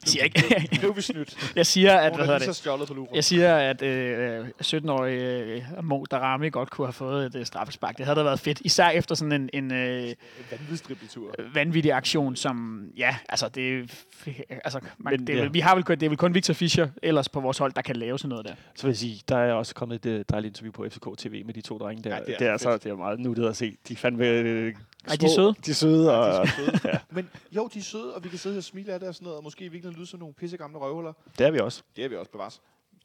Jeg 0.02 0.08
siger, 0.08 0.24
ikke, 0.24 0.40
Det 0.70 0.78
er 0.82 0.86
jo 0.86 1.00
snydt. 1.00 1.36
jeg 1.56 1.66
siger 1.66 1.96
at, 1.98 2.12
hvad 2.14 2.24
er 2.28 2.38
hedder 2.38 2.78
det? 2.86 2.88
på. 2.88 3.08
Jeg 3.14 3.24
siger, 3.24 3.56
at 3.56 3.82
øh, 3.82 4.46
17-årige 4.62 5.20
øh, 5.78 5.84
Mo 5.84 6.04
Darami 6.10 6.50
godt 6.50 6.70
kunne 6.70 6.86
have 6.86 6.92
fået 6.92 7.26
et 7.26 7.34
øh, 7.34 7.46
straffespark. 7.46 7.96
Det 7.98 8.06
havde 8.06 8.18
da 8.18 8.22
været 8.24 8.40
fedt. 8.40 8.60
Især 8.64 8.88
efter 8.88 9.14
sådan 9.14 9.32
en, 9.32 9.50
en 9.52 9.72
øh, 9.72 10.08
vanvidsdribletur. 10.50 11.34
vanvittig 11.54 11.92
aktion, 11.92 12.36
som, 12.36 12.84
ja, 12.96 13.16
altså 13.28 13.48
det, 13.48 13.90
altså, 14.50 14.80
man, 14.98 15.12
Men, 15.12 15.26
det, 15.26 15.38
er 15.38 15.42
ja. 15.42 15.48
vi 15.48 15.60
har 15.60 15.74
vel, 15.74 15.84
kun- 15.84 15.94
det 15.98 16.02
er 16.06 16.08
vel 16.10 16.18
kun 16.18 16.34
Victor 16.34 16.54
Fischer 16.54 16.88
ellers 17.02 17.28
på 17.28 17.40
vores 17.40 17.58
hold, 17.58 17.72
der 17.72 17.82
kan 17.82 17.96
lave 17.96 18.18
sådan 18.18 18.28
noget 18.28 18.46
der. 18.46 18.54
Så 18.74 18.82
vil 18.86 18.90
jeg 18.90 18.96
sige, 18.96 19.20
der 19.28 19.36
er 19.38 19.52
også 19.52 19.74
kommet 19.74 20.06
et 20.06 20.10
øh, 20.10 20.24
dejligt 20.30 20.50
interview 20.50 20.72
på 20.72 20.86
FCK 20.90 21.06
TV 21.18 21.44
med 21.46 21.54
de 21.54 21.60
to 21.60 21.78
drenge 21.78 22.02
der. 22.02 22.10
Ja, 22.16 22.20
det 22.22 22.34
er 22.34 22.38
det 22.38 22.46
er, 22.46 22.52
fedt. 22.52 22.62
så, 22.62 22.76
det 22.76 22.86
er 22.86 22.96
meget 22.96 23.20
nuttet 23.20 23.48
at 23.48 23.56
se. 23.56 23.76
De 23.88 23.96
fandme 23.96 24.26
øh, 24.28 24.74
Ej, 25.08 25.16
de 25.16 25.26
er 25.26 25.30
søde. 25.36 25.54
De 25.66 25.70
er 25.70 25.74
søde, 25.74 26.18
og 26.18 26.46
Ja. 26.84 26.98
Men 27.10 27.30
jo, 27.52 27.68
de 27.74 27.78
er 27.78 27.82
søde, 27.82 28.14
og 28.14 28.24
vi 28.24 28.28
kan 28.28 28.38
sidde 28.38 28.54
her 28.54 28.60
og 28.60 28.64
smile 28.64 28.92
af 28.92 29.00
det 29.00 29.08
og 29.08 29.14
sådan 29.14 29.24
noget, 29.24 29.36
og 29.38 29.44
måske 29.44 29.64
i 29.64 29.68
virkeligheden 29.68 29.96
lyde 29.98 30.06
som 30.06 30.20
nogle 30.20 30.34
pissegamle 30.34 30.78
røvhuller. 30.78 31.12
det 31.38 31.46
er 31.46 31.50
vi 31.50 31.58
også. 31.58 31.82
Det 31.96 32.04
er 32.04 32.08
vi 32.08 32.16
også 32.16 32.30
bevares. 32.30 32.60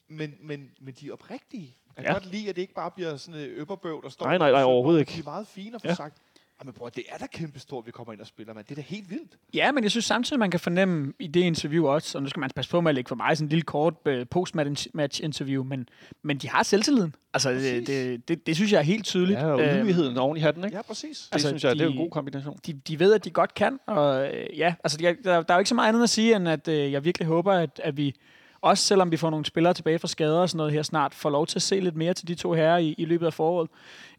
Men, 0.09 0.33
men, 0.41 0.69
men 0.81 0.93
de 0.99 1.07
er 1.07 1.13
oprigtige. 1.13 1.75
Jeg 1.97 2.05
kan 2.05 2.13
Ja. 2.13 2.19
godt 2.19 2.31
lide, 2.31 2.49
at 2.49 2.55
det 2.55 2.61
ikke 2.61 2.73
bare 2.73 2.91
bliver 2.91 3.17
sådan 3.17 3.39
et 3.41 3.47
øpperbøv, 3.47 4.03
der 4.03 4.09
står... 4.09 4.25
Nej, 4.25 4.37
nej, 4.37 4.51
nej, 4.51 4.63
overhovedet 4.63 4.99
ikke. 4.99 5.11
De 5.11 5.19
er 5.19 5.23
meget 5.23 5.47
fine 5.47 5.75
at 5.75 5.81
få 5.81 5.87
Ja. 5.87 5.95
sagt. 5.95 6.17
Men 6.63 6.73
bror, 6.73 6.89
det 6.89 7.03
er 7.09 7.17
da 7.17 7.25
kæmpe 7.27 7.59
stort, 7.59 7.83
at 7.83 7.87
vi 7.87 7.91
kommer 7.91 8.13
ind 8.13 8.21
og 8.21 8.27
spiller, 8.27 8.53
mand. 8.53 8.65
Det 8.65 8.71
er 8.71 8.75
da 8.75 8.81
helt 8.81 9.09
vildt. 9.09 9.37
Ja, 9.53 9.71
men 9.71 9.83
jeg 9.83 9.91
synes 9.91 10.05
samtidig, 10.05 10.39
man 10.39 10.51
kan 10.51 10.59
fornemme 10.59 11.13
i 11.19 11.27
det 11.27 11.39
interview 11.41 11.87
også, 11.87 12.17
og 12.17 12.21
nu 12.23 12.29
skal 12.29 12.39
man 12.39 12.49
passe 12.55 12.71
på 12.71 12.81
med 12.81 12.89
at 12.89 12.95
lægge 12.95 13.07
for 13.07 13.15
mig 13.15 13.37
sådan 13.37 13.45
en 13.45 13.49
lille 13.49 13.61
kort 13.63 13.93
øh, 14.05 14.25
post-match 14.31 15.23
interview, 15.23 15.63
men, 15.63 15.89
men 16.23 16.37
de 16.37 16.49
har 16.49 16.63
selvtilliden. 16.63 17.15
Altså, 17.33 17.51
det, 17.51 17.87
det, 17.87 18.27
det, 18.27 18.47
det, 18.47 18.55
synes 18.55 18.71
jeg 18.71 18.77
er 18.77 18.81
helt 18.83 19.05
tydeligt. 19.05 19.39
Ja, 19.39 19.45
og 19.45 19.61
Øhm, 19.61 19.77
ydmygheden 19.79 20.17
oven 20.17 20.37
i 20.37 20.39
hatten, 20.39 20.63
ikke? 20.65 20.77
Ja, 20.77 20.81
præcis. 20.81 21.17
Det 21.19 21.29
altså, 21.33 21.47
synes 21.47 21.63
jeg, 21.63 21.75
det 21.75 21.81
er 21.81 21.87
en 21.87 21.93
de- 21.93 21.97
god 21.97 22.09
kombination. 22.11 22.59
de, 22.65 22.73
de 22.73 22.99
ved, 22.99 23.13
at 23.13 23.25
de 23.25 23.29
godt 23.29 23.53
kan, 23.53 23.79
og 23.85 24.33
øh, 24.35 24.57
ja, 24.57 24.75
altså 24.83 24.97
der, 24.97 25.13
der 25.23 25.53
er 25.53 25.53
jo 25.53 25.59
ikke 25.59 25.69
så 25.69 25.75
meget 25.75 25.89
andet 25.89 26.03
at 26.03 26.09
sige, 26.09 26.35
end 26.35 26.49
at 26.49 26.67
øh, 26.67 26.91
jeg 26.91 27.05
virkelig 27.05 27.27
håber, 27.27 27.53
at, 27.53 27.81
at 27.83 27.97
vi, 27.97 28.15
også 28.65 28.83
selvom 28.83 29.11
vi 29.11 29.17
får 29.17 29.29
nogle 29.29 29.45
spillere 29.45 29.73
tilbage 29.73 29.99
fra 29.99 30.07
skader 30.07 30.39
og 30.39 30.49
sådan 30.49 30.57
noget 30.57 30.73
her 30.73 30.83
snart, 30.83 31.13
får 31.13 31.29
lov 31.29 31.47
til 31.47 31.57
at 31.57 31.61
se 31.61 31.79
lidt 31.79 31.95
mere 31.95 32.13
til 32.13 32.27
de 32.27 32.35
to 32.35 32.53
herrer 32.53 32.77
i, 32.77 32.95
i 32.97 33.05
løbet 33.05 33.25
af 33.25 33.33
foråret. 33.33 33.69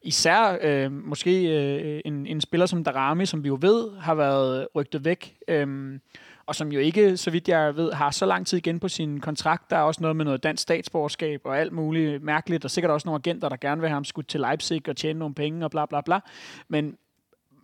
Især 0.03 0.59
øh, 0.63 0.93
måske 0.93 1.45
øh, 1.45 2.01
en, 2.05 2.27
en 2.27 2.41
spiller 2.41 2.67
som 2.67 2.85
Darami, 2.85 3.27
som 3.27 3.45
vi 3.45 3.49
jo 3.49 3.59
ved 3.61 3.99
har 3.99 4.15
været 4.15 4.69
rygtet 4.75 5.05
væk, 5.05 5.37
øh, 5.49 5.99
og 6.47 6.55
som 6.55 6.73
jo 6.73 6.81
ikke, 6.81 7.17
så 7.17 7.31
vidt 7.31 7.49
jeg 7.49 7.77
ved, 7.77 7.93
har 7.93 8.11
så 8.11 8.27
lang 8.27 8.47
tid 8.47 8.59
igen 8.59 8.81
på 8.81 8.89
sin 8.89 9.21
kontrakt. 9.21 9.71
Der 9.71 9.77
er 9.77 9.83
også 9.83 10.01
noget 10.01 10.17
med 10.17 10.25
noget 10.25 10.43
dansk 10.43 10.63
statsborgerskab 10.63 11.41
og 11.45 11.59
alt 11.59 11.73
muligt 11.73 12.23
mærkeligt, 12.23 12.65
og 12.65 12.71
sikkert 12.71 12.91
også 12.91 13.09
nogle 13.09 13.21
agenter, 13.25 13.49
der 13.49 13.57
gerne 13.57 13.81
vil 13.81 13.89
have 13.89 13.95
ham 13.95 14.05
skudt 14.05 14.29
til 14.29 14.41
Leipzig 14.41 14.89
og 14.89 14.97
tjene 14.97 15.19
nogle 15.19 15.35
penge 15.35 15.65
og 15.65 15.71
bla 15.71 15.87
bla 15.87 16.01
bla. 16.01 16.21
Men 16.69 16.97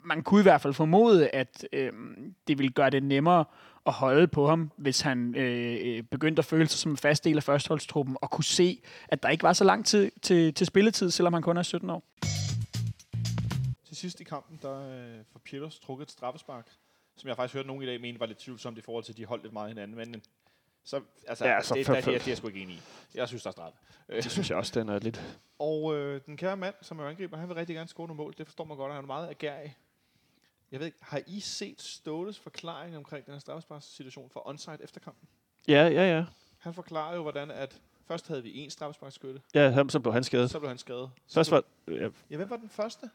man 0.04 0.22
kunne 0.22 0.40
i 0.40 0.42
hvert 0.42 0.60
fald 0.60 0.74
formode, 0.74 1.28
at 1.28 1.66
øh, 1.72 1.92
det 2.48 2.58
ville 2.58 2.70
gøre 2.70 2.90
det 2.90 3.02
nemmere 3.02 3.44
at 3.86 3.92
holde 3.92 4.26
på 4.28 4.46
ham, 4.48 4.72
hvis 4.76 5.00
han 5.00 5.34
øh, 5.36 5.78
øh, 5.82 6.02
begyndte 6.02 6.40
at 6.40 6.44
føle 6.44 6.68
sig 6.68 6.78
som 6.78 6.90
en 6.90 6.96
fast 6.96 7.24
del 7.24 7.36
af 7.36 7.42
førsteholdstruppen, 7.42 8.16
og 8.22 8.30
kunne 8.30 8.44
se, 8.44 8.82
at 9.08 9.22
der 9.22 9.28
ikke 9.28 9.42
var 9.42 9.52
så 9.52 9.64
lang 9.64 9.86
tid 9.86 10.10
til, 10.22 10.54
til 10.54 10.66
spilletid, 10.66 11.10
selvom 11.10 11.32
han 11.32 11.42
kun 11.42 11.56
er 11.56 11.62
17 11.62 11.90
år. 11.90 12.02
Til 13.86 13.96
sidst 13.96 14.20
i 14.20 14.24
kampen, 14.24 14.58
der 14.62 14.88
øh, 14.88 15.24
får 15.32 15.40
Pieters 15.44 15.78
trukket 15.78 16.04
et 16.06 16.10
straffespark, 16.10 16.66
som 17.16 17.28
jeg 17.28 17.36
faktisk 17.36 17.54
hørte 17.54 17.66
nogen 17.66 17.82
i 17.82 17.86
dag 17.86 18.00
mene 18.00 18.20
var 18.20 18.26
lidt 18.26 18.38
tvivlsomt 18.38 18.78
i 18.78 18.80
forhold 18.80 19.04
til, 19.04 19.12
at 19.12 19.16
de 19.16 19.24
holdt 19.24 19.42
lidt 19.42 19.52
meget 19.52 19.68
hinanden. 19.68 19.96
Men 19.96 20.22
så, 20.84 21.00
altså, 21.28 21.44
Ja, 21.46 21.52
ja, 21.54 21.60
så 21.62 21.68
så 21.68 21.74
det, 21.74 21.86
for- 21.86 21.94
det, 21.94 22.04
det, 22.04 22.14
er- 22.14 22.18
er 22.18 22.24
jeg 22.26 22.36
sgu 22.36 22.46
ikke 22.48 22.60
enig 22.62 22.74
i. 22.74 22.80
Jeg 23.14 23.28
synes, 23.28 23.42
der 23.42 23.48
er 23.48 23.52
straffe. 23.52 23.78
Øh, 24.08 24.16
Det 24.22 24.30
synes 24.30 24.50
jeg 24.50 24.58
også, 24.58 24.80
den 24.80 24.88
er 24.88 24.98
lidt... 24.98 25.38
Og 25.58 25.96
øh, 25.96 26.20
den 26.26 26.36
kære 26.36 26.56
mand, 26.56 26.74
som 26.82 26.98
er 26.98 27.04
angriber, 27.04 27.36
han 27.36 27.48
vil 27.48 27.54
rigtig 27.56 27.76
gerne 27.76 27.88
score 27.88 28.06
nogle 28.06 28.22
mål. 28.22 28.34
Det 28.38 28.46
forstår 28.46 28.64
man 28.64 28.76
godt, 28.76 28.88
og 28.90 28.94
han 28.94 29.04
er 29.04 29.06
meget 29.06 29.28
agerig. 29.30 29.76
Jeg 30.72 30.80
ved 30.80 30.86
ikke, 30.86 30.98
har 31.00 31.20
I 31.26 31.40
set 31.40 31.82
Ståles 31.82 32.38
forklaring 32.38 32.96
omkring 32.96 33.26
den 33.26 33.32
her 33.34 33.38
straffesparkssituation 33.40 34.30
for 34.30 34.48
onside 34.48 34.78
efter 34.80 35.00
kampen? 35.00 35.28
Ja, 35.68 35.86
ja, 35.88 36.16
ja. 36.16 36.24
Han 36.58 36.74
forklarer 36.74 37.14
jo, 37.16 37.22
hvordan 37.22 37.50
at 37.50 37.80
først 38.08 38.28
havde 38.28 38.42
vi 38.42 38.58
en 38.58 38.70
straffesparkskytte, 38.70 39.40
Ja, 39.54 39.70
han, 39.70 39.88
så 39.88 40.00
blev 40.00 40.12
han 40.12 40.24
skadet. 40.24 40.50
så 40.50 40.58
blev 40.58 40.68
han 40.68 40.78
skadet. 40.78 41.10
Så 41.26 41.34
Først 41.34 41.50
var, 41.50 41.62
ja, 41.88 42.08
Ja, 42.30 42.36
hvem 42.36 42.50
var 42.50 42.56
den 42.56 42.68
første? 42.68 43.10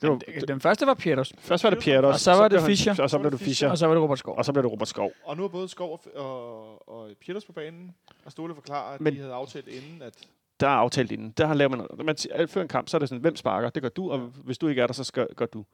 det 0.00 0.08
var, 0.10 0.16
Den, 0.18 0.48
den 0.48 0.60
første 0.60 0.86
var 0.86 0.94
Pieters, 0.94 1.32
først 1.38 1.64
var 1.64 1.70
det 1.70 1.78
Pieters, 1.78 2.14
Og 2.14 2.20
så 2.20 2.32
var 2.32 2.48
det 2.48 2.62
Fischer. 2.62 3.02
Og 3.02 3.10
så 3.10 3.18
blev 3.18 3.30
det 3.32 3.40
Fischer. 3.40 3.70
og 3.70 3.78
så 3.78 3.86
var 3.86 3.94
det 3.94 4.02
Robert 4.02 4.18
Skov. 4.18 4.36
Og 4.38 4.44
så 4.44 4.52
blev 4.52 4.62
det 4.62 4.72
Robert 4.72 4.88
Skov. 4.88 5.12
Og 5.24 5.36
nu 5.36 5.44
er 5.44 5.48
både 5.48 5.68
Skov 5.68 6.00
og, 6.14 6.24
og, 6.24 6.88
og 6.88 7.10
Pieters 7.20 7.44
på 7.44 7.52
banen, 7.52 7.94
og 8.24 8.32
Ståle 8.32 8.54
forklarer, 8.54 8.94
at 8.94 9.00
Men- 9.00 9.14
de 9.14 9.18
havde 9.18 9.32
aftalt 9.32 9.68
inden, 9.68 10.02
at 10.02 10.14
Der 10.60 10.66
er 10.66 10.70
aftalt 10.70 11.12
inden. 11.12 11.30
Der 11.30 11.46
har 11.46 11.54
lavet 11.54 11.70
man, 11.70 11.86
man 12.04 12.48
før 12.48 12.62
en 12.62 12.68
kamp, 12.68 12.88
så 12.88 12.96
er 12.96 12.98
det 12.98 13.08
sådan, 13.08 13.20
hvem 13.22 13.36
sparker? 13.36 13.70
Det 13.70 13.82
gør 13.82 13.88
du, 13.88 14.10
og 14.10 14.18
hvis 14.18 14.58
du 14.58 14.68
ikke 14.68 14.82
er 14.82 14.86
der, 14.86 14.94
så 14.94 15.04
skal, 15.04 15.28
gør 15.36 15.46
du. 15.46 15.64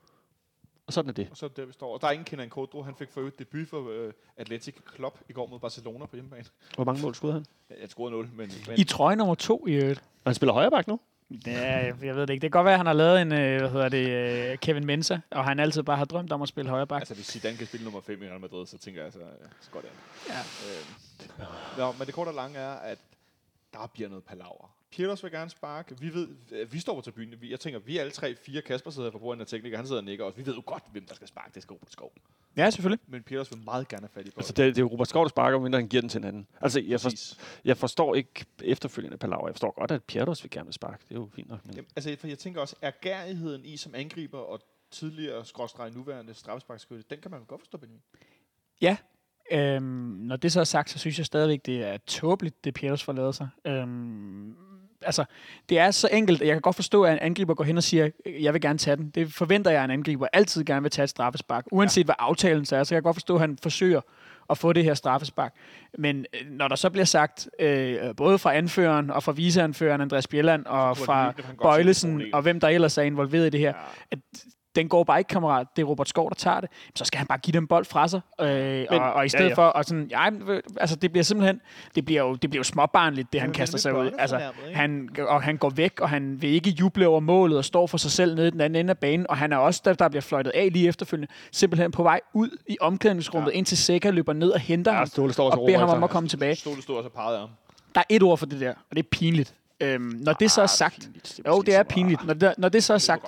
Og 0.86 0.92
sådan 0.92 1.08
er 1.08 1.12
det. 1.12 1.28
og 1.30 1.36
så 1.36 1.46
er 1.46 1.48
det 1.48 1.56
der, 1.56 1.64
vi 1.64 1.72
står. 1.72 1.94
Og 1.94 2.00
der 2.00 2.06
er 2.06 2.10
ingen 2.12 2.24
Kenan 2.24 2.48
Kodro. 2.50 2.82
Han 2.82 2.94
fik 2.94 3.10
for 3.10 3.20
øvrigt 3.20 3.38
debut 3.38 3.68
for 3.68 3.90
øh, 3.90 4.12
Atletic 4.36 4.74
Club 4.96 5.18
i 5.28 5.32
går 5.32 5.46
mod 5.46 5.58
Barcelona 5.60 6.06
på 6.06 6.16
hjemmebane. 6.16 6.44
Hvor 6.74 6.84
mange 6.84 7.02
mål 7.02 7.14
scorede 7.14 7.34
han? 7.34 7.46
Ja, 7.70 7.74
Jeg 7.80 7.88
scorede 7.90 8.10
0, 8.10 8.28
men, 8.34 8.50
men 8.68 8.78
I 8.78 8.84
trøje 8.84 9.16
nummer 9.16 9.34
to 9.34 9.66
i 9.66 9.72
øvrigt. 9.74 9.98
Og 10.00 10.30
han 10.30 10.34
spiller 10.34 10.52
højre 10.52 10.70
bak 10.70 10.88
nu? 10.88 11.00
Ja, 11.46 11.92
jeg 12.02 12.16
ved 12.16 12.22
det 12.26 12.30
ikke. 12.30 12.32
Det 12.32 12.40
kan 12.40 12.50
godt 12.50 12.64
være, 12.64 12.74
at 12.74 12.78
han 12.78 12.86
har 12.86 12.92
lavet 12.92 13.22
en, 13.22 13.32
øh, 13.32 13.60
hvad 13.60 13.70
hedder 13.70 13.88
det, 13.88 14.08
øh, 14.52 14.58
Kevin 14.58 14.86
Mensa, 14.86 15.18
og 15.30 15.44
han 15.44 15.60
altid 15.60 15.82
bare 15.82 15.96
har 15.96 16.04
drømt 16.04 16.32
om 16.32 16.42
at 16.42 16.48
spille 16.48 16.70
højre 16.70 16.86
bak. 16.86 17.00
altså, 17.00 17.14
hvis 17.14 17.26
Zidane 17.26 17.56
kan 17.56 17.66
spille 17.66 17.84
nummer 17.84 18.00
5 18.00 18.22
i 18.22 18.26
Real 18.28 18.40
Madrid, 18.40 18.66
så 18.66 18.78
tænker 18.78 19.02
jeg, 19.02 19.12
så, 19.12 19.18
øh, 19.18 19.24
så 19.60 19.70
går 19.70 19.80
det 19.80 19.88
an. 19.88 19.94
Ja. 20.28 20.38
Øh, 20.38 21.48
nå, 21.78 21.92
men 21.98 22.06
det 22.06 22.14
korte 22.14 22.28
og 22.28 22.34
lange 22.34 22.58
er, 22.58 22.72
at 22.72 22.98
der 23.72 23.90
bliver 23.94 24.08
noget 24.08 24.24
palaver. 24.24 24.74
Pieters 24.96 25.22
vil 25.22 25.32
gerne 25.32 25.50
sparke. 25.50 25.96
Vi 26.00 26.14
ved, 26.14 26.28
øh, 26.52 26.72
vi 26.72 26.78
står 26.78 26.94
på 26.94 27.00
tribunen. 27.00 27.34
Vi- 27.40 27.50
Jeg 27.50 27.60
tænker, 27.60 27.78
vi 27.80 27.96
er 27.96 28.00
alle 28.00 28.10
tre, 28.12 28.34
fire. 28.36 28.62
Kasper 28.62 28.90
sidder 28.90 29.10
for 29.10 29.18
bordenden 29.18 29.40
af 29.40 29.46
tekniker. 29.46 29.76
Han 29.76 29.86
sidder 29.86 30.00
og 30.00 30.04
nikker 30.04 30.24
også. 30.24 30.36
Vi 30.38 30.46
ved 30.46 30.54
jo 30.54 30.62
godt, 30.66 30.82
hvem 30.92 31.06
der 31.06 31.14
skal 31.14 31.28
sparke. 31.28 31.50
Det 31.54 31.62
skal 31.62 31.72
Robert 31.74 31.92
Skov. 31.92 32.12
Ja, 32.56 32.70
selvfølgelig. 32.70 33.04
Men 33.08 33.22
Pieters 33.22 33.50
vil 33.50 33.58
meget 33.64 33.88
gerne 33.88 34.00
have 34.02 34.08
fat 34.08 34.20
i 34.20 34.30
bolden. 34.30 34.38
Altså, 34.38 34.52
det, 34.52 34.66
det 34.76 34.78
er 34.78 34.84
jo 34.84 34.88
Robert 34.88 35.08
Skov, 35.08 35.24
der 35.24 35.28
sparker, 35.28 35.58
mindre 35.60 35.78
han 35.78 35.88
giver 35.88 36.00
den 36.00 36.08
til 36.08 36.18
en 36.18 36.24
anden. 36.24 36.46
Altså, 36.60 36.80
jeg, 36.80 37.00
for, 37.00 37.10
jeg 37.64 37.76
forstår 37.76 38.14
ikke 38.14 38.44
efterfølgende 38.64 39.16
Palaver. 39.16 39.46
Jeg 39.48 39.54
forstår 39.54 39.74
godt, 39.78 39.90
at 39.90 40.02
Pieters 40.04 40.42
vil 40.44 40.50
gerne 40.50 40.72
sparke. 40.72 41.02
Det 41.08 41.14
er 41.14 41.20
jo 41.20 41.28
fint 41.34 41.48
nok. 41.48 41.66
Men 41.66 41.74
Jamen, 41.74 41.88
altså, 41.96 42.16
for 42.20 42.26
jeg 42.26 42.38
tænker 42.38 42.60
også, 42.60 42.76
er 42.82 42.90
gærigheden 43.00 43.64
i 43.64 43.76
som 43.76 43.94
angriber 43.94 44.38
og 44.38 44.60
tidligere 44.90 45.44
skråstreg 45.44 45.90
nuværende 45.90 46.34
straffesparkskytte, 46.34 47.04
den 47.10 47.18
kan 47.20 47.30
man 47.30 47.44
godt 47.44 47.60
forstå, 47.60 47.78
Benjamin. 47.78 48.02
Øhm, 49.52 49.82
når 50.20 50.36
det 50.36 50.52
så 50.52 50.60
er 50.60 50.64
sagt, 50.64 50.90
så 50.90 50.98
synes 50.98 51.18
jeg 51.18 51.26
stadigvæk, 51.26 51.66
det 51.66 51.82
er 51.84 51.96
tåbeligt, 51.96 52.64
det 52.64 52.74
Pieters 52.74 53.04
får 53.04 53.12
lavet 53.12 53.34
sig. 53.34 53.48
Øhm, 53.64 54.56
altså, 55.06 55.24
det 55.68 55.78
er 55.78 55.90
så 55.90 56.08
enkelt, 56.12 56.40
jeg 56.40 56.52
kan 56.52 56.60
godt 56.60 56.76
forstå, 56.76 57.02
at 57.02 57.12
en 57.12 57.18
angriber 57.18 57.54
går 57.54 57.64
hen 57.64 57.76
og 57.76 57.82
siger, 57.82 58.10
jeg 58.40 58.52
vil 58.52 58.60
gerne 58.60 58.78
tage 58.78 58.96
den. 58.96 59.10
Det 59.10 59.32
forventer 59.32 59.70
jeg, 59.70 59.80
at 59.80 59.84
en 59.84 59.90
angriber 59.90 60.26
altid 60.32 60.64
gerne 60.64 60.82
vil 60.82 60.90
tage 60.90 61.04
et 61.04 61.10
straffespark. 61.10 61.64
Uanset 61.72 62.02
ja. 62.02 62.04
hvad 62.04 62.14
aftalen 62.18 62.64
så 62.64 62.76
er, 62.76 62.84
så 62.84 62.88
kan 62.88 62.94
jeg 62.94 63.02
godt 63.02 63.16
forstå, 63.16 63.34
at 63.34 63.40
han 63.40 63.58
forsøger 63.62 64.00
at 64.50 64.58
få 64.58 64.72
det 64.72 64.84
her 64.84 64.94
straffespark. 64.94 65.54
Men 65.98 66.26
øh, 66.34 66.50
når 66.50 66.68
der 66.68 66.76
så 66.76 66.90
bliver 66.90 67.04
sagt, 67.04 67.48
øh, 67.60 67.98
både 68.16 68.38
fra 68.38 68.54
anføreren 68.54 69.10
og 69.10 69.22
fra 69.22 69.32
viceanføreren 69.32 70.00
Andreas 70.00 70.26
Bjelland 70.26 70.66
og 70.66 70.96
fra 70.96 71.32
Bøjlesen 71.62 72.22
og 72.32 72.42
hvem 72.42 72.60
der 72.60 72.68
ellers 72.68 72.98
er 72.98 73.02
involveret 73.02 73.46
i 73.46 73.50
det 73.50 73.60
her, 73.60 73.68
Ja. 73.68 73.74
at 74.10 74.18
den 74.76 74.88
går 74.88 75.04
bare 75.04 75.18
ikke, 75.18 75.28
kammerat. 75.28 75.66
Det 75.76 75.82
er 75.82 75.86
Robert 75.86 76.08
Skov, 76.08 76.28
der 76.28 76.34
tager 76.34 76.60
det. 76.60 76.70
Så 76.94 77.04
skal 77.04 77.18
han 77.18 77.26
bare 77.26 77.38
give 77.38 77.52
dem 77.52 77.66
bold 77.66 77.84
fra 77.84 78.08
sig. 78.08 78.20
Øh, 78.40 78.46
Men, 78.46 78.86
og, 78.90 79.12
og, 79.12 79.26
i 79.26 79.28
stedet 79.28 79.44
ja, 79.44 79.44
ja, 79.44 79.60
ja. 79.60 79.62
ja. 79.62 79.68
for, 79.68 79.72
og 79.72 79.84
sådan, 79.84 80.06
ja, 80.10 80.30
øh, 80.48 80.62
altså 80.76 80.96
det 80.96 81.12
bliver 81.12 81.24
simpelthen, 81.24 81.60
det 81.94 82.04
bliver 82.04 82.22
jo, 82.22 82.34
det 82.34 82.50
bliver 82.50 82.60
jo 82.60 82.64
småbarnligt, 82.64 83.32
det 83.32 83.40
han 83.40 83.48
men 83.48 83.54
kaster 83.54 83.78
sig 83.78 83.98
ud. 83.98 84.10
Altså, 84.18 84.40
han, 84.72 85.08
og 85.18 85.42
han 85.42 85.56
går 85.56 85.70
væk, 85.70 86.00
og 86.00 86.08
han 86.08 86.42
vil 86.42 86.50
ikke 86.50 86.70
juble 86.70 87.08
over 87.08 87.20
målet 87.20 87.58
og 87.58 87.64
står 87.64 87.86
for 87.86 87.98
sig 87.98 88.10
selv 88.10 88.34
nede 88.34 88.48
i 88.48 88.50
den 88.50 88.60
anden 88.60 88.80
ende 88.80 88.90
af 88.90 88.98
banen, 88.98 89.26
og 89.30 89.36
han 89.36 89.52
er 89.52 89.56
også, 89.56 89.82
der, 89.84 89.92
der 89.92 90.08
bliver 90.08 90.22
fløjtet 90.22 90.50
af 90.54 90.68
lige 90.72 90.88
efterfølgende, 90.88 91.32
simpelthen 91.52 91.90
på 91.90 92.02
vej 92.02 92.20
ud 92.32 92.48
i 92.66 92.76
omklædningsrummet, 92.80 93.50
ja. 93.50 93.56
indtil 93.56 93.78
Sækker 93.78 94.10
løber 94.10 94.32
ned 94.32 94.50
og 94.50 94.60
henter 94.60 94.92
Ja, 94.92 94.98
ham, 94.98 95.06
står 95.06 95.50
og 95.50 95.66
beder 95.66 95.78
ham 95.78 95.88
om 95.88 96.04
at 96.04 96.10
komme 96.10 96.28
tilbage. 96.28 96.54
Ståle 96.54 96.82
stod 96.82 96.96
også 96.96 97.08
og 97.08 97.12
pegede 97.12 97.38
ham. 97.38 97.48
Der 97.94 98.00
er 98.00 98.04
et 98.10 98.22
ord 98.22 98.38
for 98.38 98.46
det 98.46 98.60
der, 98.60 98.70
og 98.70 98.96
det 98.96 98.98
er 98.98 99.08
pinligt. 99.10 99.54
Øhm, 99.84 100.02
når 100.20 100.32
det 100.32 100.50
så 100.50 100.60
er 100.60 100.64
Ah, 100.64 100.68
sagt, 100.68 100.98
pinligt. 101.00 101.40
jo, 101.46 101.50
måske 101.56 101.66
det 101.66 101.74
er 101.74 101.82
pinligt. 101.82 102.26
Når 102.26 102.34
det, 102.34 102.54
når 102.58 102.68
det 102.68 102.84
så 102.84 102.94
er 102.94 102.98
sagt. 102.98 103.24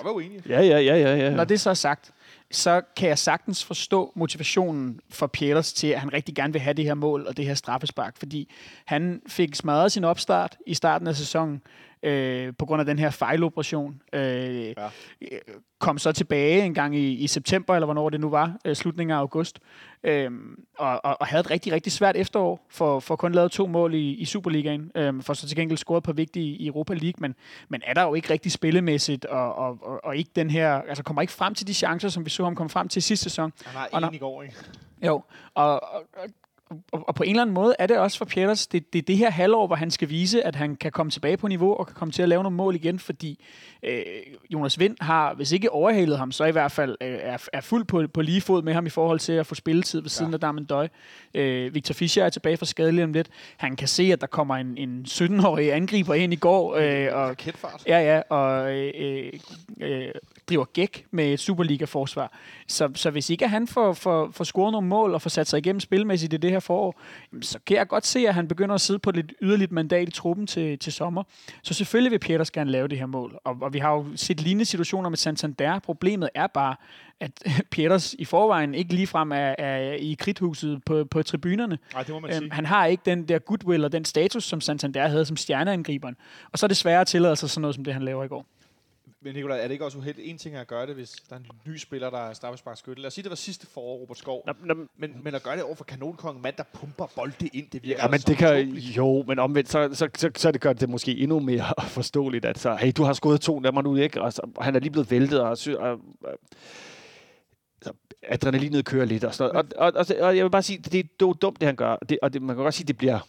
Ja, 0.49 0.61
ja, 0.61 0.79
ja, 0.79 0.95
ja, 0.97 1.15
ja. 1.15 1.29
når 1.29 1.43
det 1.43 1.59
så 1.61 1.69
er 1.69 1.73
sagt, 1.73 2.11
så 2.51 2.81
kan 2.97 3.09
jeg 3.09 3.17
sagtens 3.17 3.65
forstå 3.65 4.11
motivationen 4.15 4.99
for 5.09 5.27
Pieters 5.27 5.73
til, 5.73 5.87
at 5.87 5.99
han 5.99 6.13
rigtig 6.13 6.35
gerne 6.35 6.53
vil 6.53 6.61
have 6.61 6.73
det 6.73 6.85
her 6.85 6.93
mål 6.93 7.25
og 7.27 7.37
det 7.37 7.45
her 7.45 7.53
straffespark, 7.53 8.17
fordi 8.17 8.51
han 8.85 9.21
fik 9.27 9.55
smadret 9.55 9.91
sin 9.91 10.03
opstart 10.03 10.57
i 10.65 10.73
starten 10.73 11.07
af 11.07 11.15
sæsonen 11.15 11.61
øh, 12.03 12.53
på 12.59 12.65
grund 12.65 12.79
af 12.79 12.85
den 12.85 12.99
her 12.99 13.09
fejloperation. 13.09 14.01
Øh, 14.13 14.65
ja. 14.65 14.73
Kom 15.79 15.97
så 15.97 16.11
tilbage 16.11 16.63
en 16.63 16.73
gang 16.73 16.95
i, 16.95 17.13
i 17.13 17.27
september, 17.27 17.75
eller 17.75 17.85
hvornår 17.85 18.09
det 18.09 18.19
nu 18.19 18.29
var, 18.29 18.57
øh, 18.65 18.75
slutningen 18.75 19.15
af 19.15 19.19
august, 19.19 19.59
øh, 20.03 20.31
og, 20.77 21.05
og, 21.05 21.17
og 21.21 21.27
havde 21.27 21.41
et 21.41 21.51
rigtig, 21.51 21.73
rigtig 21.73 21.91
svært 21.91 22.15
efterår, 22.15 22.65
for, 22.69 22.99
for 22.99 23.15
kun 23.15 23.31
lavet 23.31 23.51
to 23.51 23.67
mål 23.67 23.93
i, 23.93 24.13
i 24.13 24.25
Superligaen, 24.25 24.91
øh, 24.95 25.21
for 25.21 25.33
så 25.33 25.47
til 25.47 25.57
gengæld 25.57 25.77
scoret 25.77 26.03
på 26.03 26.13
vigtige 26.13 26.45
i 26.45 26.67
Europa 26.67 26.93
League, 26.93 27.13
men, 27.17 27.35
men 27.69 27.81
er 27.85 27.93
der 27.93 28.03
jo 28.03 28.13
ikke 28.13 28.29
rigtig 28.29 28.51
spillemæssigt, 28.51 29.25
og, 29.25 29.55
og, 29.55 29.77
og, 29.81 29.99
og 30.03 30.17
ikke 30.17 30.31
den 30.35 30.49
her, 30.49 30.73
altså 30.73 31.03
kommer 31.03 31.21
ikke 31.21 31.33
frem 31.33 31.53
til 31.53 31.67
de 31.67 31.73
chancer, 31.73 32.09
som 32.17 32.25
vi 32.25 32.29
så 32.29 32.43
ham 32.43 32.55
komme 32.55 32.69
frem 32.69 32.87
til 32.87 33.01
sidste 33.03 33.23
sæson. 33.23 33.53
Han 33.65 33.89
Og 33.93 34.01
når- 34.01 34.07
en 34.07 34.13
i 34.13 34.17
går, 34.17 34.43
ikke? 34.43 34.55
Jo, 35.05 35.21
og, 35.53 35.83
og, 35.93 36.03
og, 36.17 36.27
og 36.91 37.15
på 37.15 37.23
en 37.23 37.29
eller 37.29 37.41
anden 37.41 37.53
måde 37.53 37.75
er 37.79 37.87
det 37.87 37.97
også 37.97 38.17
for 38.17 38.25
Pieters, 38.25 38.67
det, 38.67 38.93
det 38.93 38.99
er 38.99 39.03
det 39.03 39.17
her 39.17 39.31
halvår, 39.31 39.67
hvor 39.67 39.75
han 39.75 39.91
skal 39.91 40.09
vise, 40.09 40.43
at 40.43 40.55
han 40.55 40.75
kan 40.75 40.91
komme 40.91 41.11
tilbage 41.11 41.37
på 41.37 41.47
niveau 41.47 41.73
og 41.73 41.87
kan 41.87 41.95
komme 41.95 42.11
til 42.11 42.21
at 42.21 42.29
lave 42.29 42.43
nogle 42.43 42.57
mål 42.57 42.75
igen, 42.75 42.99
fordi 42.99 43.39
øh, 43.83 44.01
Jonas 44.53 44.79
Vind 44.79 44.95
har, 45.01 45.33
hvis 45.33 45.51
ikke 45.51 45.71
overhalet 45.71 46.17
ham, 46.17 46.31
så 46.31 46.45
i 46.45 46.51
hvert 46.51 46.71
fald 46.71 46.97
øh, 47.01 47.17
er, 47.21 47.47
er 47.53 47.61
fuld 47.61 47.85
på, 47.85 48.03
på 48.13 48.21
lige 48.21 48.41
fod 48.41 48.63
med 48.63 48.73
ham 48.73 48.85
i 48.85 48.89
forhold 48.89 49.19
til 49.19 49.33
at 49.33 49.45
få 49.45 49.55
spilletid 49.55 50.01
ved 50.01 50.09
siden 50.09 50.31
ja. 50.31 50.35
af 50.35 50.39
Darmen 50.39 50.65
Døj. 50.65 50.87
Øh, 51.33 51.73
Victor 51.73 51.93
Fischer 51.93 52.25
er 52.25 52.29
tilbage 52.29 52.57
fra 52.57 52.65
skade 52.65 52.91
lige 52.91 53.03
om 53.03 53.13
lidt. 53.13 53.27
Han 53.57 53.75
kan 53.75 53.87
se, 53.87 54.03
at 54.03 54.21
der 54.21 54.27
kommer 54.27 54.55
en, 54.55 54.77
en 54.77 55.05
17-årig 55.09 55.73
angriber 55.73 56.13
ind 56.13 56.33
i 56.33 56.35
går, 56.35 56.75
øh, 56.75 57.07
og. 57.13 57.35
Ja, 57.87 57.99
ja, 57.99 58.21
og 58.29 58.75
øh, 58.75 59.33
øh, 59.81 60.11
driver 60.49 60.65
gæk 60.65 61.05
med 61.11 61.37
Superliga-forsvar. 61.37 62.31
Så, 62.67 62.89
så 62.95 63.09
hvis 63.09 63.29
ikke 63.29 63.47
han 63.47 63.67
får, 63.67 63.93
får, 63.93 64.29
får 64.31 64.43
scoret 64.43 64.71
nogle 64.71 64.87
mål 64.87 65.13
og 65.13 65.21
får 65.21 65.29
sat 65.29 65.47
sig 65.47 65.57
igennem 65.57 65.79
spilmæssigt 65.79 66.33
i 66.33 66.37
det 66.37 66.51
her 66.51 66.56
forår, 66.63 67.01
jamen, 67.31 67.43
så 67.43 67.59
kan 67.65 67.77
jeg 67.77 67.87
godt 67.87 68.05
se, 68.05 68.27
at 68.27 68.33
han 68.33 68.47
begynder 68.47 68.75
at 68.75 68.81
sidde 68.81 68.99
på 68.99 69.09
et 69.09 69.15
lidt 69.15 69.33
yderligt 69.41 69.71
mandat 69.71 70.07
i 70.07 70.11
truppen 70.11 70.47
til, 70.47 70.79
til 70.79 70.93
sommer. 70.93 71.23
Så 71.63 71.73
selvfølgelig 71.73 72.11
vil 72.11 72.19
Peters 72.19 72.51
gerne 72.51 72.71
lave 72.71 72.87
det 72.87 72.97
her 72.97 73.05
mål. 73.05 73.39
Og, 73.43 73.57
og 73.61 73.73
vi 73.73 73.79
har 73.79 73.91
jo 73.93 74.05
set 74.15 74.41
lignende 74.41 74.65
situationer 74.65 75.09
med 75.09 75.17
Santander. 75.17 75.79
Problemet 75.79 76.29
er 76.35 76.47
bare, 76.47 76.75
at 77.19 77.31
Peters 77.71 78.13
i 78.19 78.25
forvejen 78.25 78.75
ikke 78.75 78.93
ligefrem 78.93 79.31
er, 79.31 79.35
er 79.57 79.93
i 79.93 80.15
kridthuset 80.19 80.81
på, 80.85 81.05
på 81.11 81.23
tribunerne. 81.23 81.77
Nej, 81.93 82.03
det 82.03 82.13
må 82.13 82.19
man 82.19 82.31
Øhm, 82.31 82.39
sige. 82.39 82.51
han 82.53 82.65
har 82.65 82.85
ikke 82.85 83.03
den 83.05 83.27
der 83.27 83.39
goodwill 83.39 83.85
og 83.85 83.91
den 83.91 84.05
status, 84.05 84.43
som 84.43 84.61
Santander 84.61 85.07
havde 85.07 85.25
som 85.25 85.37
stjerneangriberen. 85.37 86.15
Og 86.51 86.59
så 86.59 86.65
er 86.65 86.67
det 86.67 86.77
sværere 86.77 87.01
at 87.01 87.07
tillade 87.07 87.35
sig 87.35 87.49
sådan 87.49 87.61
noget, 87.61 87.75
som 87.75 87.83
det 87.83 87.93
han 87.93 88.03
laver 88.03 88.23
i 88.23 88.27
går. 88.27 88.45
Men 89.21 89.33
Nicolaj, 89.35 89.57
er 89.59 89.63
det 89.63 89.71
ikke 89.71 89.85
også 89.85 89.97
uheldigt? 89.97 90.29
En 90.29 90.37
ting 90.37 90.55
er 90.55 90.61
at 90.61 90.67
gøre 90.67 90.87
det, 90.87 90.95
hvis 90.95 91.11
der 91.29 91.35
er 91.35 91.39
en 91.39 91.45
ny 91.65 91.77
spiller, 91.77 92.09
der 92.09 92.17
er 92.17 92.33
straffesparkskytte. 92.33 93.01
Lad 93.01 93.07
os 93.07 93.13
sige, 93.13 93.23
det 93.23 93.29
var 93.29 93.35
sidste 93.35 93.67
forår, 93.67 93.97
Robert 93.97 94.17
Skov. 94.17 94.43
Nå, 94.45 94.53
nå, 94.63 94.73
Men, 94.97 95.23
men 95.23 95.35
at 95.35 95.43
gøre 95.43 95.55
det 95.55 95.63
over 95.63 95.75
for 95.75 95.83
kanonkongen, 95.83 96.41
mand, 96.41 96.55
der 96.57 96.63
pumper 96.73 97.05
bolde 97.15 97.47
ind, 97.53 97.69
det 97.69 97.83
virker 97.83 98.01
Ja, 98.03 98.07
men 98.07 98.13
altså 98.13 98.27
det 98.27 98.37
kan, 98.37 98.47
utroligt. 98.67 98.97
jo, 98.97 99.23
men 99.27 99.39
omvendt, 99.39 99.69
så, 99.69 99.89
så, 99.93 100.09
så, 100.17 100.31
så 100.35 100.51
det 100.51 100.61
gør 100.61 100.73
det 100.73 100.89
måske 100.89 101.17
endnu 101.17 101.39
mere 101.39 101.65
forståeligt, 101.97 102.45
at 102.45 102.59
så, 102.59 102.75
hey, 102.75 102.91
du 102.97 103.03
har 103.03 103.13
skåret 103.13 103.41
to, 103.41 103.59
lad 103.59 103.71
mig 103.71 103.83
nu 103.83 103.95
ikke, 103.95 104.21
og, 104.21 104.33
så, 104.33 104.41
og 104.55 104.63
han 104.63 104.75
er 104.75 104.79
lige 104.79 104.91
blevet 104.91 105.11
væltet, 105.11 105.41
og, 105.41 105.57
og, 105.79 105.91
og 106.23 106.37
så 107.81 107.93
adrenalinet 108.23 108.85
kører 108.85 109.05
lidt, 109.05 109.23
og 109.23 109.33
sådan 109.35 109.53
noget. 109.53 109.73
Og, 109.73 109.93
og, 109.93 110.05
og, 110.19 110.27
og, 110.27 110.37
jeg 110.37 110.43
vil 110.45 110.51
bare 110.51 110.63
sige, 110.63 110.77
det, 110.77 110.99
er 111.21 111.33
dumt, 111.33 111.59
det 111.59 111.65
han 111.65 111.75
gør, 111.75 111.95
det, 111.95 112.19
og 112.21 112.33
det, 112.33 112.41
man 112.41 112.55
kan 112.55 112.63
godt 112.63 112.75
sige, 112.75 112.87
det 112.87 112.97
bliver 112.97 113.19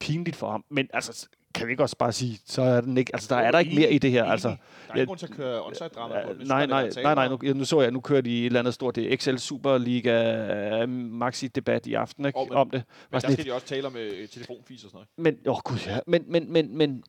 pinligt 0.00 0.36
for 0.36 0.50
ham, 0.50 0.64
men 0.68 0.88
altså, 0.92 1.28
kan 1.56 1.66
vi 1.66 1.72
ikke 1.72 1.82
også 1.82 1.96
bare 1.96 2.12
sige, 2.12 2.38
så 2.44 2.62
er 2.62 2.80
den 2.80 2.96
ikke, 2.98 3.10
altså, 3.14 3.34
der 3.34 3.40
er 3.40 3.50
der 3.50 3.58
ikke 3.58 3.74
mere 3.76 3.92
i 3.92 3.98
det 3.98 4.10
her, 4.10 4.24
altså. 4.24 4.48
Der 4.48 4.56
er 4.88 4.94
ikke 4.94 5.06
grund 5.06 5.18
til 5.18 5.26
at 5.26 5.32
køre 5.32 5.62
onside-drama 5.62 6.26
på. 6.26 6.32
Det. 6.32 6.48
Nej, 6.48 6.66
nej, 6.66 6.90
nej, 7.02 7.14
nej, 7.14 7.28
nu, 7.28 7.38
nu 7.54 7.64
så 7.64 7.80
jeg, 7.80 7.90
nu 7.90 8.00
kører 8.00 8.20
de 8.20 8.40
et 8.40 8.46
eller 8.46 8.58
andet 8.60 8.74
stort, 8.74 8.96
det 8.96 9.12
er 9.12 9.16
XL 9.16 9.36
Superliga 9.36 10.82
uh, 10.84 10.90
maxi-debat 10.90 11.86
i 11.86 11.94
aften, 11.94 12.26
ikke? 12.26 12.38
Og, 12.38 12.46
men- 12.48 12.56
om 12.56 12.70
det. 12.70 12.82
Men 13.10 13.20
der 13.20 13.30
skal 13.32 13.44
de 13.44 13.52
også 13.54 13.66
tale 13.66 13.86
om 13.86 13.96
øh, 13.96 14.28
telefonfis 14.28 14.84
og 14.84 14.90
sådan 14.90 15.06
noget. 15.16 15.36
men, 15.36 15.48
åh 15.48 15.54
oh, 15.54 15.60
gud, 15.64 15.78
ja. 15.86 15.98
Men, 16.06 16.24
men, 16.26 16.52
men, 16.52 16.76
men, 16.76 17.04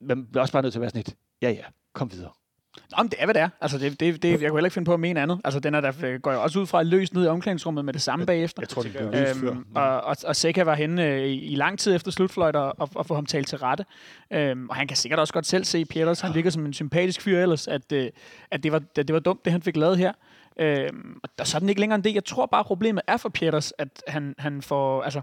man 0.00 0.26
bliver 0.26 0.40
også 0.42 0.52
bare 0.52 0.62
nødt 0.62 0.72
til 0.72 0.78
at 0.78 0.80
være 0.80 0.90
sådan 0.90 1.02
lidt, 1.06 1.16
ja, 1.42 1.50
ja, 1.50 1.64
kom 1.92 2.12
videre. 2.12 2.30
Nå, 2.96 3.02
men 3.02 3.10
det 3.10 3.16
er, 3.18 3.26
hvad 3.26 3.34
det 3.34 3.42
er. 3.42 3.48
Altså, 3.60 3.78
det, 3.78 4.00
det, 4.00 4.22
det, 4.22 4.30
jeg 4.30 4.38
kunne 4.38 4.58
heller 4.58 4.66
ikke 4.66 4.74
finde 4.74 4.86
på 4.86 4.94
at 4.94 5.00
mene 5.00 5.20
andet. 5.20 5.40
Altså, 5.44 5.60
den 5.60 5.74
er 5.74 5.80
der, 5.80 6.18
går 6.18 6.32
jo 6.32 6.42
også 6.42 6.58
ud 6.58 6.66
fra 6.66 6.82
løst 6.82 7.14
ned 7.14 7.24
i 7.24 7.26
omklædningsrummet 7.26 7.84
med 7.84 7.92
det 7.92 8.02
samme 8.02 8.26
bagefter. 8.26 8.62
Jeg 8.62 8.68
tror, 8.68 8.82
det 8.82 8.94
jeg. 8.94 9.36
før. 9.36 9.50
Øhm, 9.50 9.66
og, 9.74 10.00
og, 10.00 10.16
og 10.26 10.36
Seca 10.36 10.62
var 10.62 10.74
henne 10.74 11.06
øh, 11.06 11.28
i, 11.28 11.54
lang 11.54 11.78
tid 11.78 11.94
efter 11.94 12.10
slutfløjt 12.10 12.56
og, 12.56 12.74
og, 12.78 12.90
og 12.94 13.06
få 13.06 13.14
ham 13.14 13.26
talt 13.26 13.48
til 13.48 13.58
rette. 13.58 13.84
Øhm, 14.30 14.68
og 14.68 14.76
han 14.76 14.88
kan 14.88 14.96
sikkert 14.96 15.20
også 15.20 15.32
godt 15.32 15.46
selv 15.46 15.64
se, 15.64 15.84
Pieters, 15.84 16.20
han 16.20 16.34
virker 16.34 16.50
som 16.50 16.66
en 16.66 16.72
sympatisk 16.72 17.20
fyr 17.20 17.40
ellers, 17.40 17.68
at, 17.68 17.92
øh, 17.92 18.10
at, 18.50 18.62
det, 18.62 18.72
var, 18.72 18.82
at 18.96 19.08
det 19.08 19.12
var 19.12 19.20
dumt, 19.20 19.44
det 19.44 19.52
han 19.52 19.62
fik 19.62 19.76
lavet 19.76 19.98
her. 19.98 20.12
Øhm, 20.60 21.20
og 21.22 21.28
der, 21.38 21.44
så 21.44 21.56
er 21.56 21.58
den 21.58 21.68
ikke 21.68 21.80
længere 21.80 21.94
end 21.94 22.04
det. 22.04 22.14
Jeg 22.14 22.24
tror 22.24 22.46
bare, 22.46 22.64
problemet 22.64 23.02
er 23.06 23.16
for 23.16 23.28
Pieters, 23.28 23.72
at 23.78 24.02
han, 24.08 24.34
han 24.38 24.62
får... 24.62 25.02
Altså, 25.02 25.20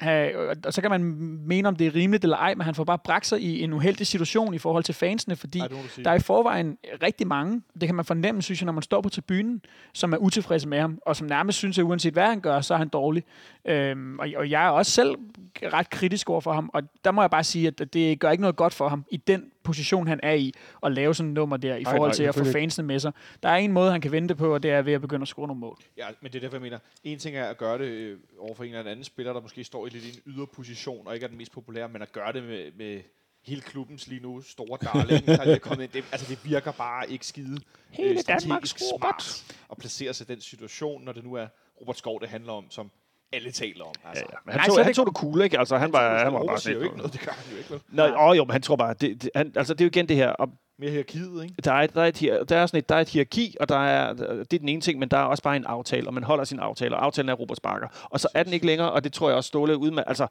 have, 0.00 0.50
og 0.66 0.72
så 0.72 0.80
kan 0.80 0.90
man 0.90 1.04
mene, 1.46 1.68
om 1.68 1.76
det 1.76 1.86
er 1.86 1.94
rimeligt 1.94 2.24
eller 2.24 2.36
ej, 2.36 2.54
men 2.54 2.64
han 2.64 2.74
får 2.74 2.84
bare 2.84 2.98
bragt 2.98 3.26
sig 3.26 3.40
i 3.40 3.62
en 3.62 3.72
uheldig 3.72 4.06
situation 4.06 4.54
i 4.54 4.58
forhold 4.58 4.84
til 4.84 4.94
fansene, 4.94 5.36
fordi 5.36 5.58
Ej, 5.58 5.68
der 6.04 6.10
er 6.10 6.14
i 6.14 6.20
forvejen 6.20 6.78
rigtig 7.02 7.26
mange, 7.26 7.62
det 7.80 7.88
kan 7.88 7.94
man 7.94 8.04
fornemme, 8.04 8.42
synes 8.42 8.60
jeg, 8.60 8.66
når 8.66 8.72
man 8.72 8.82
står 8.82 9.00
på 9.00 9.08
tribunen, 9.08 9.62
som 9.94 10.12
er 10.12 10.16
utilfredse 10.16 10.68
med 10.68 10.80
ham, 10.80 10.98
og 11.06 11.16
som 11.16 11.26
nærmest 11.26 11.58
synes, 11.58 11.78
at 11.78 11.82
uanset 11.82 12.12
hvad 12.12 12.26
han 12.26 12.40
gør, 12.40 12.60
så 12.60 12.74
er 12.74 12.78
han 12.78 12.88
dårlig. 12.88 13.24
Øhm, 13.64 14.18
og, 14.18 14.28
og 14.36 14.50
jeg 14.50 14.64
er 14.64 14.70
også 14.70 14.92
selv 14.92 15.14
ret 15.62 15.90
kritisk 15.90 16.30
over 16.30 16.40
for 16.40 16.52
ham, 16.52 16.70
og 16.74 16.82
der 17.04 17.10
må 17.10 17.22
jeg 17.22 17.30
bare 17.30 17.44
sige, 17.44 17.68
at 17.68 17.92
det 17.92 18.20
gør 18.20 18.30
ikke 18.30 18.42
noget 18.42 18.56
godt 18.56 18.74
for 18.74 18.88
ham 18.88 19.04
i 19.10 19.16
den 19.16 19.44
position, 19.64 20.06
han 20.08 20.20
er 20.22 20.32
i, 20.32 20.52
at 20.82 20.92
lave 20.92 21.14
sådan 21.14 21.30
et 21.30 21.34
nummer 21.34 21.56
der, 21.56 21.76
i 21.76 21.82
Nej, 21.82 21.92
forhold 21.92 22.08
nej, 22.10 22.14
til 22.14 22.22
at 22.22 22.34
få 22.34 22.44
fansene 22.44 22.86
med 22.86 22.98
sig. 22.98 23.12
Der 23.42 23.48
er 23.48 23.56
en 23.56 23.72
måde, 23.72 23.90
han 23.92 24.00
kan 24.00 24.12
vente 24.12 24.34
på, 24.34 24.54
og 24.54 24.62
det 24.62 24.70
er 24.70 24.82
ved 24.82 24.92
at 24.92 25.00
begynde 25.00 25.22
at 25.22 25.28
score 25.28 25.46
nogle 25.46 25.60
mål. 25.60 25.78
Ja, 25.96 26.06
men 26.20 26.32
det 26.32 26.38
er 26.38 26.40
derfor, 26.40 26.56
jeg 26.56 26.62
mener, 26.62 26.78
en 27.04 27.18
ting 27.18 27.36
er 27.36 27.44
at 27.44 27.58
gøre 27.58 27.78
det 27.78 27.84
øh, 27.84 28.18
over 28.38 28.54
for 28.54 28.64
en 28.64 28.74
eller 28.74 28.90
anden 28.90 29.04
spiller, 29.04 29.32
der 29.32 29.40
måske 29.40 29.64
står 29.64 29.86
i 29.86 29.90
lidt 29.90 30.04
i 30.04 30.08
en 30.08 30.32
yderposition, 30.34 31.06
og 31.06 31.14
ikke 31.14 31.24
er 31.24 31.28
den 31.28 31.38
mest 31.38 31.52
populære, 31.52 31.88
men 31.88 32.02
at 32.02 32.12
gøre 32.12 32.32
det 32.32 32.42
med, 32.42 32.72
med 32.76 33.00
hele 33.46 33.60
klubbens 33.60 34.06
lige 34.08 34.22
nu 34.22 34.40
store 34.42 34.78
darling, 34.82 35.26
der 35.26 35.42
er 35.54 35.58
kommet 35.58 35.84
ind. 35.84 35.92
Det, 35.92 36.04
altså, 36.12 36.26
det 36.34 36.44
virker 36.50 36.72
bare 36.72 37.10
ikke 37.10 37.26
skide 37.26 37.60
Hele 37.90 38.10
øh, 38.10 38.18
strategisk 38.18 38.48
Danmarks 38.48 38.74
Robert. 38.92 39.22
smart 39.22 39.56
at 39.70 39.76
placere 39.78 40.14
sig 40.14 40.30
i 40.30 40.32
den 40.32 40.40
situation, 40.40 41.04
når 41.04 41.12
det 41.12 41.24
nu 41.24 41.34
er 41.34 41.46
Robert 41.80 41.98
Skov, 41.98 42.20
det 42.20 42.28
handler 42.28 42.52
om, 42.52 42.70
som 42.70 42.90
alle 43.32 43.50
taler 43.50 43.84
om. 43.84 43.92
Altså. 44.08 44.24
Ja, 44.28 44.34
ja. 44.34 44.38
Men 44.46 44.52
han, 44.52 44.58
Nej, 44.58 44.66
tog, 44.66 44.74
så 44.74 44.80
han 44.82 44.88
det- 44.88 44.96
tog 44.96 45.06
det 45.06 45.14
cool, 45.16 45.40
ikke? 45.42 45.58
Altså, 45.58 45.76
han 45.76 45.92
var, 45.92 46.18
han 46.24 46.32
var 46.32 46.44
bare 46.46 46.58
siger 46.58 46.76
jo 46.76 46.82
ikke 46.82 46.96
noget, 46.96 47.12
det 47.12 47.20
gør 47.20 47.32
han 47.32 47.52
jo 47.52 47.56
ikke. 47.58 47.70
vel? 47.70 47.80
Nej, 47.92 48.12
åh, 48.18 48.36
jo, 48.36 48.44
men 48.44 48.52
han 48.52 48.62
tror 48.62 48.76
bare, 48.76 48.94
det, 49.00 49.22
det, 49.22 49.30
han, 49.34 49.52
altså, 49.56 49.74
det 49.74 49.80
er 49.80 49.84
jo 49.84 49.88
igen 49.88 50.08
det 50.08 50.16
her, 50.16 50.28
og 50.28 50.48
Mere 50.78 50.90
hierarkiet, 50.90 51.42
ikke? 51.42 51.54
der 51.64 51.72
er, 51.72 51.86
der, 51.86 52.02
er 52.02 52.06
et, 52.06 52.48
der 52.48 52.56
er 52.56 52.66
sådan 52.66 52.78
et, 52.78 52.88
der 52.88 52.94
er 52.94 53.00
et 53.00 53.08
hierarki, 53.08 53.56
og 53.60 53.68
der 53.68 53.78
er, 53.78 54.12
det 54.12 54.52
er 54.52 54.58
den 54.58 54.68
ene 54.68 54.80
ting, 54.80 54.98
men 54.98 55.08
der 55.08 55.16
er 55.18 55.22
også 55.24 55.42
bare 55.42 55.56
en 55.56 55.64
aftale, 55.64 56.06
og 56.06 56.14
man 56.14 56.22
holder 56.22 56.44
sin 56.44 56.58
aftale, 56.58 56.96
og 56.96 57.04
aftalen 57.04 57.28
er 57.28 57.34
Robert 57.34 57.56
Sparker. 57.56 57.88
Og 58.10 58.20
så 58.20 58.28
er 58.34 58.42
den 58.42 58.52
ikke 58.52 58.66
længere, 58.66 58.92
og 58.92 59.04
det 59.04 59.12
tror 59.12 59.28
jeg 59.28 59.36
også 59.36 59.48
Ståle 59.48 59.76
ud 59.78 59.90
med. 59.90 60.02
Altså, 60.06 60.26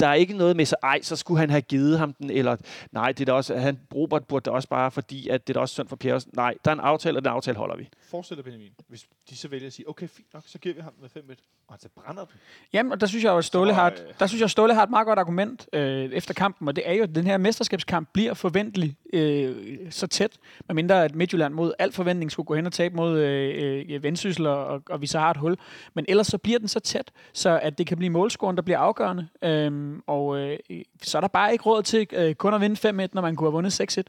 der 0.00 0.06
er 0.06 0.14
ikke 0.14 0.36
noget 0.36 0.56
med 0.56 0.64
så, 0.66 0.76
ej, 0.82 1.02
så 1.02 1.16
skulle 1.16 1.40
han 1.40 1.50
have 1.50 1.60
givet 1.60 1.98
ham 1.98 2.12
den, 2.12 2.30
eller 2.30 2.56
nej, 2.92 3.12
det 3.12 3.28
er 3.28 3.32
også, 3.32 3.56
han, 3.56 3.78
Robert 3.94 4.24
burde 4.24 4.44
da 4.44 4.50
også 4.50 4.68
bare, 4.68 4.90
fordi 4.90 5.28
at 5.28 5.46
det 5.46 5.52
er 5.52 5.54
da 5.54 5.60
også 5.60 5.72
synd 5.72 5.88
for 5.88 5.96
Per. 5.96 6.24
Nej, 6.32 6.54
der 6.64 6.70
er 6.70 6.74
en 6.74 6.80
aftale, 6.80 7.18
og 7.18 7.24
den 7.24 7.32
aftale 7.32 7.56
holder 7.56 7.76
vi. 7.76 7.88
Forestil 8.10 8.36
dig, 8.36 8.44
Benjamin, 8.44 8.72
hvis 8.88 9.06
de 9.30 9.36
så 9.36 9.48
vælger 9.48 9.66
at 9.66 9.72
sige, 9.72 9.88
okay, 9.88 10.08
fint 10.08 10.34
nok, 10.34 10.42
så 10.46 10.58
giver 10.58 10.74
vi 10.74 10.80
ham 10.80 10.92
med 11.00 11.08
5-1, 11.16 11.20
og 11.68 11.74
han 11.74 11.80
så 11.80 11.88
brænder 11.88 12.24
den. 12.24 12.34
Jamen, 12.72 12.92
og 12.92 13.00
der 13.00 13.06
synes 13.06 13.24
jeg 13.24 13.30
jo, 13.30 13.38
at 13.38 13.44
Ståle, 13.44 13.70
Så, 13.70 13.74
har 13.74 13.86
et, 13.86 14.04
øh, 14.08 14.14
der 14.18 14.26
synes 14.26 14.40
jeg, 14.40 14.44
at 14.44 14.50
Ståle 14.50 14.74
har 14.74 14.82
et 14.82 14.90
meget 14.90 15.06
godt 15.06 15.18
argument 15.18 15.68
øh, 15.72 16.04
efter 16.04 16.34
kampen, 16.34 16.68
og 16.68 16.76
det 16.76 16.88
er 16.88 16.92
jo, 16.92 17.02
at 17.02 17.14
den 17.14 17.26
her 17.26 17.38
mesterskabskamp 17.38 18.08
bliver 18.12 18.34
forventelig 18.34 18.96
øh, 19.12 19.78
så 19.90 20.06
tæt, 20.06 20.32
medmindre 20.68 21.04
at 21.04 21.14
Midtjylland 21.14 21.54
mod 21.54 21.72
al 21.78 21.92
forventning 21.92 22.30
skulle 22.30 22.46
gå 22.46 22.54
hen 22.54 22.66
og 22.66 22.72
tabe 22.72 22.96
mod 22.96 23.18
øh, 23.18 23.84
øh, 23.88 24.02
Vendsyssel, 24.02 24.46
og, 24.46 24.82
og, 24.90 25.00
vi 25.00 25.06
så 25.06 25.18
har 25.18 25.30
et 25.30 25.36
hul. 25.36 25.56
Men 25.94 26.04
ellers 26.08 26.26
så 26.26 26.38
bliver 26.38 26.58
den 26.58 26.68
så 26.68 26.80
tæt, 26.80 27.12
så 27.32 27.60
at 27.62 27.78
det 27.78 27.86
kan 27.86 27.96
blive 27.96 28.10
målscoren, 28.10 28.56
der 28.56 28.62
bliver 28.62 28.78
afgørende. 28.78 29.28
Øhm, 29.84 30.02
og 30.06 30.38
øh, 30.38 30.58
så 31.02 31.18
er 31.18 31.20
der 31.20 31.28
bare 31.28 31.52
ikke 31.52 31.64
råd 31.64 31.82
til 31.82 32.06
øh, 32.12 32.34
kun 32.34 32.54
at 32.54 32.60
vinde 32.60 33.04
5-1, 33.04 33.08
når 33.12 33.22
man 33.22 33.36
kunne 33.36 33.46
have 33.46 33.52
vundet 33.52 33.98
6-1. 33.98 34.02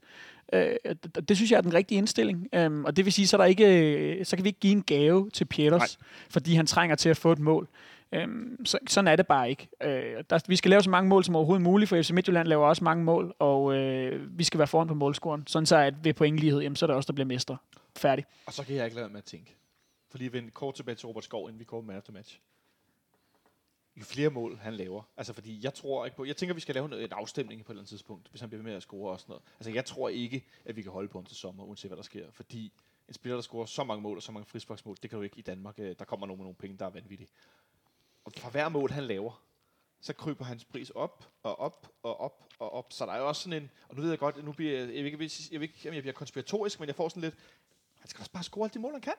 Øh, 0.54 0.76
det, 0.84 1.30
det 1.30 1.38
synes 1.38 1.52
jeg 1.52 1.58
er 1.58 1.62
den 1.62 1.74
rigtige 1.74 1.98
indstilling. 1.98 2.48
Øhm, 2.54 2.86
og 2.86 2.96
det 2.96 3.06
vil 3.06 3.14
sige, 3.14 3.28
så, 3.28 3.38
er 3.38 3.42
der 3.42 3.46
ikke, 3.46 3.92
øh, 4.20 4.26
så 4.26 4.36
kan 4.36 4.44
vi 4.44 4.50
ikke 4.50 4.60
give 4.60 4.74
en 4.74 4.84
gave 4.84 5.30
til 5.30 5.46
Pieters, 5.46 5.98
fordi 6.30 6.56
han 6.56 6.68
trænger 6.68 6.96
til 6.96 7.10
at 7.10 7.18
få 7.18 7.32
et 7.32 7.40
mål. 7.40 7.68
Øhm, 8.12 8.66
så, 8.66 8.78
sådan 8.88 9.08
er 9.08 9.16
det 9.16 9.28
bare 9.28 9.50
ikke. 9.50 9.68
Øh, 9.84 10.24
der, 10.30 10.40
vi 10.48 10.56
skal 10.56 10.70
lave 10.70 10.84
så 10.84 10.90
mange 10.90 11.10
mål 11.10 11.24
som 11.24 11.36
overhovedet 11.36 11.64
muligt, 11.64 11.90
for 11.90 12.02
FC 12.02 12.12
Midtjylland 12.12 12.48
laver 12.48 12.68
også 12.68 12.84
mange 12.84 13.04
mål, 13.04 13.36
og 13.40 13.76
øh, 13.76 14.38
vi 14.38 14.44
skal 14.44 14.58
være 14.58 14.68
foran 14.68 14.88
på 14.88 14.94
målscoren. 14.94 15.44
Sådan 15.48 15.66
så, 15.66 15.78
at 15.78 15.94
ved 16.04 16.14
pointlighed, 16.14 16.62
jamen, 16.62 16.76
så 16.76 16.86
er 16.86 16.88
der 16.88 16.96
også, 16.96 17.08
der 17.08 17.14
bliver 17.14 17.28
mestre. 17.28 17.58
Færdig. 17.98 18.26
Og 18.46 18.54
så 18.54 18.64
kan 18.64 18.76
jeg 18.76 18.86
ikke 18.86 18.96
lade 18.96 19.10
med 19.10 19.18
at 19.18 19.24
tænke. 19.24 19.56
For 20.12 20.18
lige 20.18 20.28
at 20.28 20.34
vende 20.34 20.52
kort 20.52 20.76
tilbage 20.76 20.96
til 20.96 21.08
Robert 21.08 21.24
Skov, 21.24 21.48
inden 21.48 21.60
vi 21.60 21.64
kommer 21.64 21.88
med 21.88 21.96
after 21.96 22.14
match. 22.14 22.40
Jo 23.96 24.04
flere 24.04 24.30
mål 24.30 24.58
han 24.58 24.74
laver. 24.74 25.04
Altså 25.18 25.34
fordi 25.34 25.64
jeg 25.64 25.74
tror 25.74 26.06
ikke 26.06 26.18
på... 26.18 26.26
Jeg 26.26 26.38
tænker, 26.38 26.56
vi 26.56 26.62
skal 26.62 26.76
lave 26.76 26.90
noget, 26.90 27.04
en 27.04 27.12
afstemning 27.12 27.66
på 27.66 27.72
et 27.72 27.74
eller 27.74 27.82
andet 27.82 27.90
tidspunkt, 27.90 28.28
hvis 28.30 28.42
han 28.42 28.50
bliver 28.50 28.64
ved 28.64 28.70
med 28.70 28.78
at 28.78 28.84
score 28.84 29.12
og 29.12 29.20
sådan 29.20 29.32
noget. 29.32 29.44
Altså 29.60 29.72
jeg 29.72 29.86
tror 29.86 30.10
ikke, 30.10 30.46
at 30.66 30.76
vi 30.76 30.82
kan 30.82 30.92
holde 30.92 31.08
på 31.08 31.18
ham 31.18 31.26
til 31.26 31.38
sommer, 31.38 31.64
uanset 31.64 31.90
hvad 31.90 31.98
der 31.98 32.04
sker. 32.04 32.32
Fordi 32.32 32.74
en 33.08 33.14
spiller, 33.14 33.36
der 33.36 33.42
scorer 33.42 33.66
så 33.66 33.84
mange 33.84 34.02
mål 34.02 34.18
og 34.18 34.24
så 34.24 34.32
mange 34.32 34.46
frisparksmål, 34.46 34.98
det 35.02 35.10
kan 35.10 35.18
du 35.18 35.24
ikke 35.24 35.40
i 35.40 35.42
Danmark. 35.42 35.80
Øh, 35.80 35.96
der 36.00 36.06
kommer 36.06 36.28
nogen 36.28 36.38
med 36.38 36.44
nogle 36.44 36.56
penge, 36.56 36.78
der 36.78 36.86
er 36.86 36.90
vanvittige. 36.90 37.30
Og 38.26 38.32
for 38.38 38.50
hver 38.50 38.70
mål, 38.70 38.92
han 38.92 39.04
laver, 39.04 39.42
så 40.02 40.14
kryber 40.14 40.46
hans 40.46 40.66
pris 40.66 40.90
op 40.90 41.32
og 41.44 41.60
op 41.60 41.92
og 42.04 42.20
op 42.20 42.44
og 42.60 42.74
op. 42.74 42.94
Så 42.94 43.06
der 43.06 43.12
er 43.12 43.18
jo 43.18 43.28
også 43.28 43.42
sådan 43.42 43.64
en, 43.64 43.72
og 43.90 43.96
nu 43.96 44.02
ved 44.02 44.10
jeg 44.10 44.20
godt, 44.20 44.46
nu 44.46 44.52
bliver 44.52 44.72
jeg, 44.72 44.96
jeg, 44.96 45.04
ved 45.04 45.12
ikke, 45.12 45.34
jeg 45.52 45.60
ved 45.60 45.68
ikke, 45.68 45.96
jeg 45.96 46.04
bliver 46.04 46.14
konspiratorisk, 46.14 46.80
men 46.80 46.88
jeg 46.88 46.96
får 46.96 47.10
sådan 47.10 47.22
lidt, 47.22 47.36
han 48.00 48.10
skal 48.10 48.22
også 48.22 48.32
bare 48.32 48.44
score 48.44 48.64
alle 48.66 48.74
de 48.74 48.80
mål, 48.80 48.92
han 48.92 49.02
kan. 49.02 49.14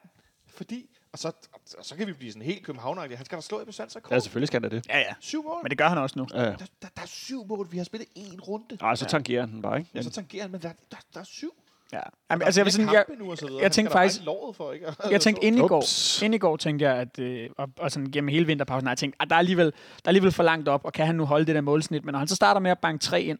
Fordi, 0.56 0.90
og 1.12 1.18
så, 1.18 1.32
og 1.78 1.84
så 1.84 1.96
kan 1.96 2.06
vi 2.06 2.12
blive 2.12 2.32
sådan 2.32 2.42
helt 2.42 2.64
københavneragtige. 2.64 3.16
Han 3.16 3.26
skal 3.26 3.36
da 3.36 3.42
slå 3.42 3.60
Ebbe 3.60 3.72
Svans 3.72 3.96
rekord. 3.96 4.12
Ja, 4.12 4.20
selvfølgelig 4.20 4.48
skal 4.48 4.62
der 4.62 4.68
det. 4.68 4.86
Ja, 4.88 4.98
ja. 4.98 5.14
Syv 5.20 5.42
mål. 5.42 5.62
Men 5.62 5.70
det 5.70 5.78
gør 5.78 5.88
han 5.88 5.98
også 5.98 6.18
nu. 6.18 6.26
Ja. 6.34 6.38
Der, 6.38 6.56
der, 6.56 6.66
der, 6.82 7.02
er 7.02 7.06
syv 7.06 7.46
mål. 7.46 7.72
Vi 7.72 7.76
har 7.76 7.84
spillet 7.84 8.08
én 8.18 8.40
runde. 8.40 8.78
Ej, 8.80 8.94
så 8.94 9.04
tangerer 9.04 9.40
han 9.40 9.50
den 9.52 9.62
bare, 9.62 9.78
ikke? 9.78 9.90
Ja, 9.94 10.02
så 10.02 10.10
tangerer 10.10 10.42
han, 10.42 10.50
men 10.50 10.62
der, 10.62 10.72
der, 10.90 10.96
der 11.14 11.20
er 11.20 11.24
syv. 11.24 11.54
Ja. 11.92 12.00
Jamen, 12.30 12.42
altså, 12.42 12.62
jeg, 12.62 12.72
sådan, 12.72 12.92
jeg, 12.92 13.04
nu 13.18 13.30
og 13.30 13.38
så 13.38 13.46
videre. 13.46 13.62
jeg 13.62 13.72
tænkte 13.72 13.92
faktisk- 13.92 14.24
lovet 14.24 14.56
for, 14.56 14.72
ikke? 14.72 14.86
jeg 15.10 15.20
tænkte 15.20 15.44
inden 15.44 15.64
i 15.64 15.68
går, 15.68 15.84
inden 16.24 16.34
i 16.34 16.38
går 16.38 16.56
tænkte 16.56 16.84
jeg, 16.84 16.96
at, 16.96 17.18
øh, 17.18 17.48
og, 17.58 17.68
og 17.78 17.90
sådan 17.90 18.10
gennem 18.10 18.28
hele 18.28 18.46
vinterpausen, 18.46 18.86
har 18.86 18.92
jeg 18.92 18.98
tænkt, 18.98 19.16
at 19.20 19.28
der 19.30 19.34
er, 19.34 19.38
alligevel, 19.38 19.66
der 19.66 19.72
er 20.04 20.08
alligevel 20.08 20.32
for 20.32 20.42
langt 20.42 20.68
op, 20.68 20.84
og 20.84 20.92
kan 20.92 21.06
han 21.06 21.14
nu 21.14 21.24
holde 21.24 21.46
det 21.46 21.54
der 21.54 21.60
målsnit? 21.60 22.04
Men 22.04 22.12
når 22.12 22.18
han 22.18 22.28
så 22.28 22.34
starter 22.34 22.60
med 22.60 22.70
at 22.70 22.78
banke 22.78 23.02
tre 23.02 23.22
ind, 23.22 23.38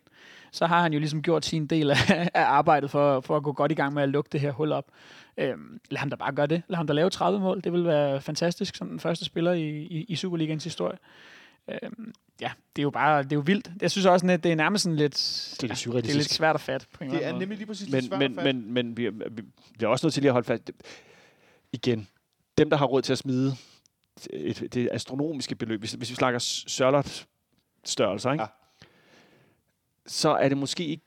så 0.53 0.67
har 0.67 0.83
han 0.83 0.93
jo 0.93 0.99
ligesom 0.99 1.23
gjort 1.23 1.45
sin 1.45 1.67
del 1.67 1.91
af, 1.91 1.97
af 2.35 2.43
arbejdet 2.45 2.91
for, 2.91 3.21
for 3.21 3.37
at 3.37 3.43
gå 3.43 3.53
godt 3.53 3.73
i 3.73 3.75
gang 3.75 3.95
med 3.95 4.03
at 4.03 4.09
lukke 4.09 4.29
det 4.33 4.41
her 4.41 4.53
hul 4.53 4.73
op. 4.73 4.85
Øhm, 5.39 5.81
lad 5.91 5.99
ham 5.99 6.11
da 6.11 6.17
bare 6.17 6.33
gøre 6.33 6.47
det. 6.47 6.63
Lad 6.69 6.77
ham 6.77 6.87
da 6.87 6.93
lave 6.93 7.11
30 7.11 7.41
mål. 7.41 7.61
Det 7.65 7.73
vil 7.73 7.85
være 7.85 8.21
fantastisk 8.21 8.77
som 8.77 8.89
den 8.89 9.01
første 9.01 9.25
spiller 9.25 9.53
i, 9.53 9.69
i, 9.69 10.05
i 10.09 10.17
Superligans 10.17 10.65
historie. 10.65 10.97
Øhm, 11.69 12.13
ja, 12.41 12.53
det 12.77 12.83
er 12.83 12.85
jo 12.85 12.91
bare 12.91 13.23
det 13.23 13.33
er 13.33 13.37
jo 13.37 13.43
vildt. 13.47 13.71
Jeg 13.81 13.91
synes 13.91 14.07
også, 14.07 14.27
at 14.27 14.43
det 14.45 14.53
er 14.53 14.57
nærmest 14.57 14.85
sådan 14.85 14.97
lidt, 14.97 15.15
Det 15.15 15.19
er 15.19 15.53
lidt 15.53 15.61
det 15.63 15.71
er 15.71 15.75
surrealistisk. 15.75 16.17
lidt 16.19 16.31
svært 16.33 16.55
at 16.55 16.61
fatte. 16.61 16.87
På 16.93 17.05
en 17.05 17.11
Det 17.11 17.25
er 17.25 17.29
måde. 17.31 17.39
nemlig 17.39 17.59
lige 17.59 17.67
præcis 17.67 17.89
men, 17.91 18.01
lidt 18.01 18.05
svært 18.11 18.19
men, 18.21 18.39
at 18.39 18.45
fatte. 18.45 18.53
men, 18.61 18.73
men 18.73 18.97
vi, 18.97 19.09
vi, 19.09 19.43
vi 19.79 19.85
er 19.85 19.87
også 19.89 20.07
nødt 20.07 20.15
til 20.15 20.23
lige 20.23 20.31
at 20.31 20.33
holde 20.33 20.47
fast. 20.47 20.71
Igen, 21.73 22.09
dem, 22.59 22.71
der 22.71 22.77
har 22.77 22.87
råd 22.87 23.03
til 23.03 23.13
at 23.13 23.19
smide 23.19 23.57
et, 24.31 24.69
det 24.75 24.89
astronomiske 24.93 25.55
beløb, 25.55 25.81
hvis, 25.81 25.93
hvis 25.93 26.11
vi 26.11 26.15
snakker 26.15 26.39
Sørlot 26.39 27.27
størrelser, 27.85 28.33
ikke? 28.33 28.43
Ja. 28.43 28.49
så 30.07 30.29
er 30.31 30.49
det 30.49 30.59
måske 30.59 30.87
ikke 30.87 31.05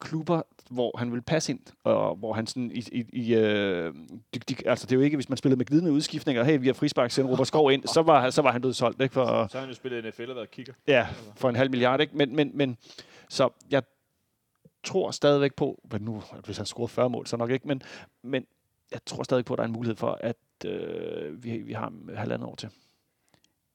klubber, 0.00 0.42
hvor 0.70 0.96
han 0.98 1.12
vil 1.12 1.22
passe 1.22 1.52
ind, 1.52 1.60
og 1.84 2.16
hvor 2.16 2.32
han 2.32 2.46
sådan 2.46 2.70
i, 2.74 2.84
i, 2.92 3.04
i 3.12 3.34
øh, 3.34 3.94
de, 4.34 4.38
de, 4.38 4.68
altså 4.68 4.86
det 4.86 4.92
er 4.92 4.96
jo 4.96 5.02
ikke, 5.02 5.16
hvis 5.16 5.28
man 5.28 5.38
spillede 5.38 5.58
med 5.58 5.66
glidende 5.66 5.92
udskiftninger, 5.92 6.44
hey, 6.44 6.60
vi 6.60 6.66
har 6.66 6.74
frispark, 6.74 7.10
send 7.10 7.28
Robert 7.28 7.46
Skov 7.46 7.72
ind, 7.72 7.86
så 7.86 8.02
var, 8.02 8.30
så 8.30 8.42
var 8.42 8.52
han 8.52 8.60
blevet 8.60 8.76
solgt, 8.76 9.02
ikke? 9.02 9.12
For, 9.12 9.24
Så 9.24 9.58
har 9.58 9.60
han 9.60 9.68
jo 9.68 9.74
spillet 9.74 10.04
NFL 10.04 10.30
og 10.30 10.36
været 10.36 10.50
kigger. 10.50 10.72
Ja, 10.86 11.06
for 11.36 11.48
en 11.48 11.56
halv 11.56 11.70
milliard, 11.70 12.00
ikke? 12.00 12.16
Men, 12.16 12.36
men, 12.36 12.50
men 12.54 12.76
så 13.28 13.48
jeg 13.70 13.82
tror 14.84 15.10
stadigvæk 15.10 15.54
på, 15.54 15.80
men 15.92 16.02
nu, 16.02 16.22
hvis 16.44 16.56
han 16.56 16.66
scorer 16.66 16.86
40 16.86 17.10
mål, 17.10 17.26
så 17.26 17.36
nok 17.36 17.50
ikke, 17.50 17.68
men, 17.68 17.82
men 18.22 18.46
jeg 18.92 19.00
tror 19.06 19.22
stadig 19.22 19.44
på, 19.44 19.54
at 19.54 19.58
der 19.58 19.62
er 19.62 19.68
en 19.68 19.72
mulighed 19.72 19.96
for, 19.96 20.18
at 20.20 20.36
øh, 20.66 21.44
vi, 21.44 21.58
vi 21.58 21.72
har 21.72 21.92
halvandet 22.16 22.48
år 22.48 22.54
til. 22.54 22.68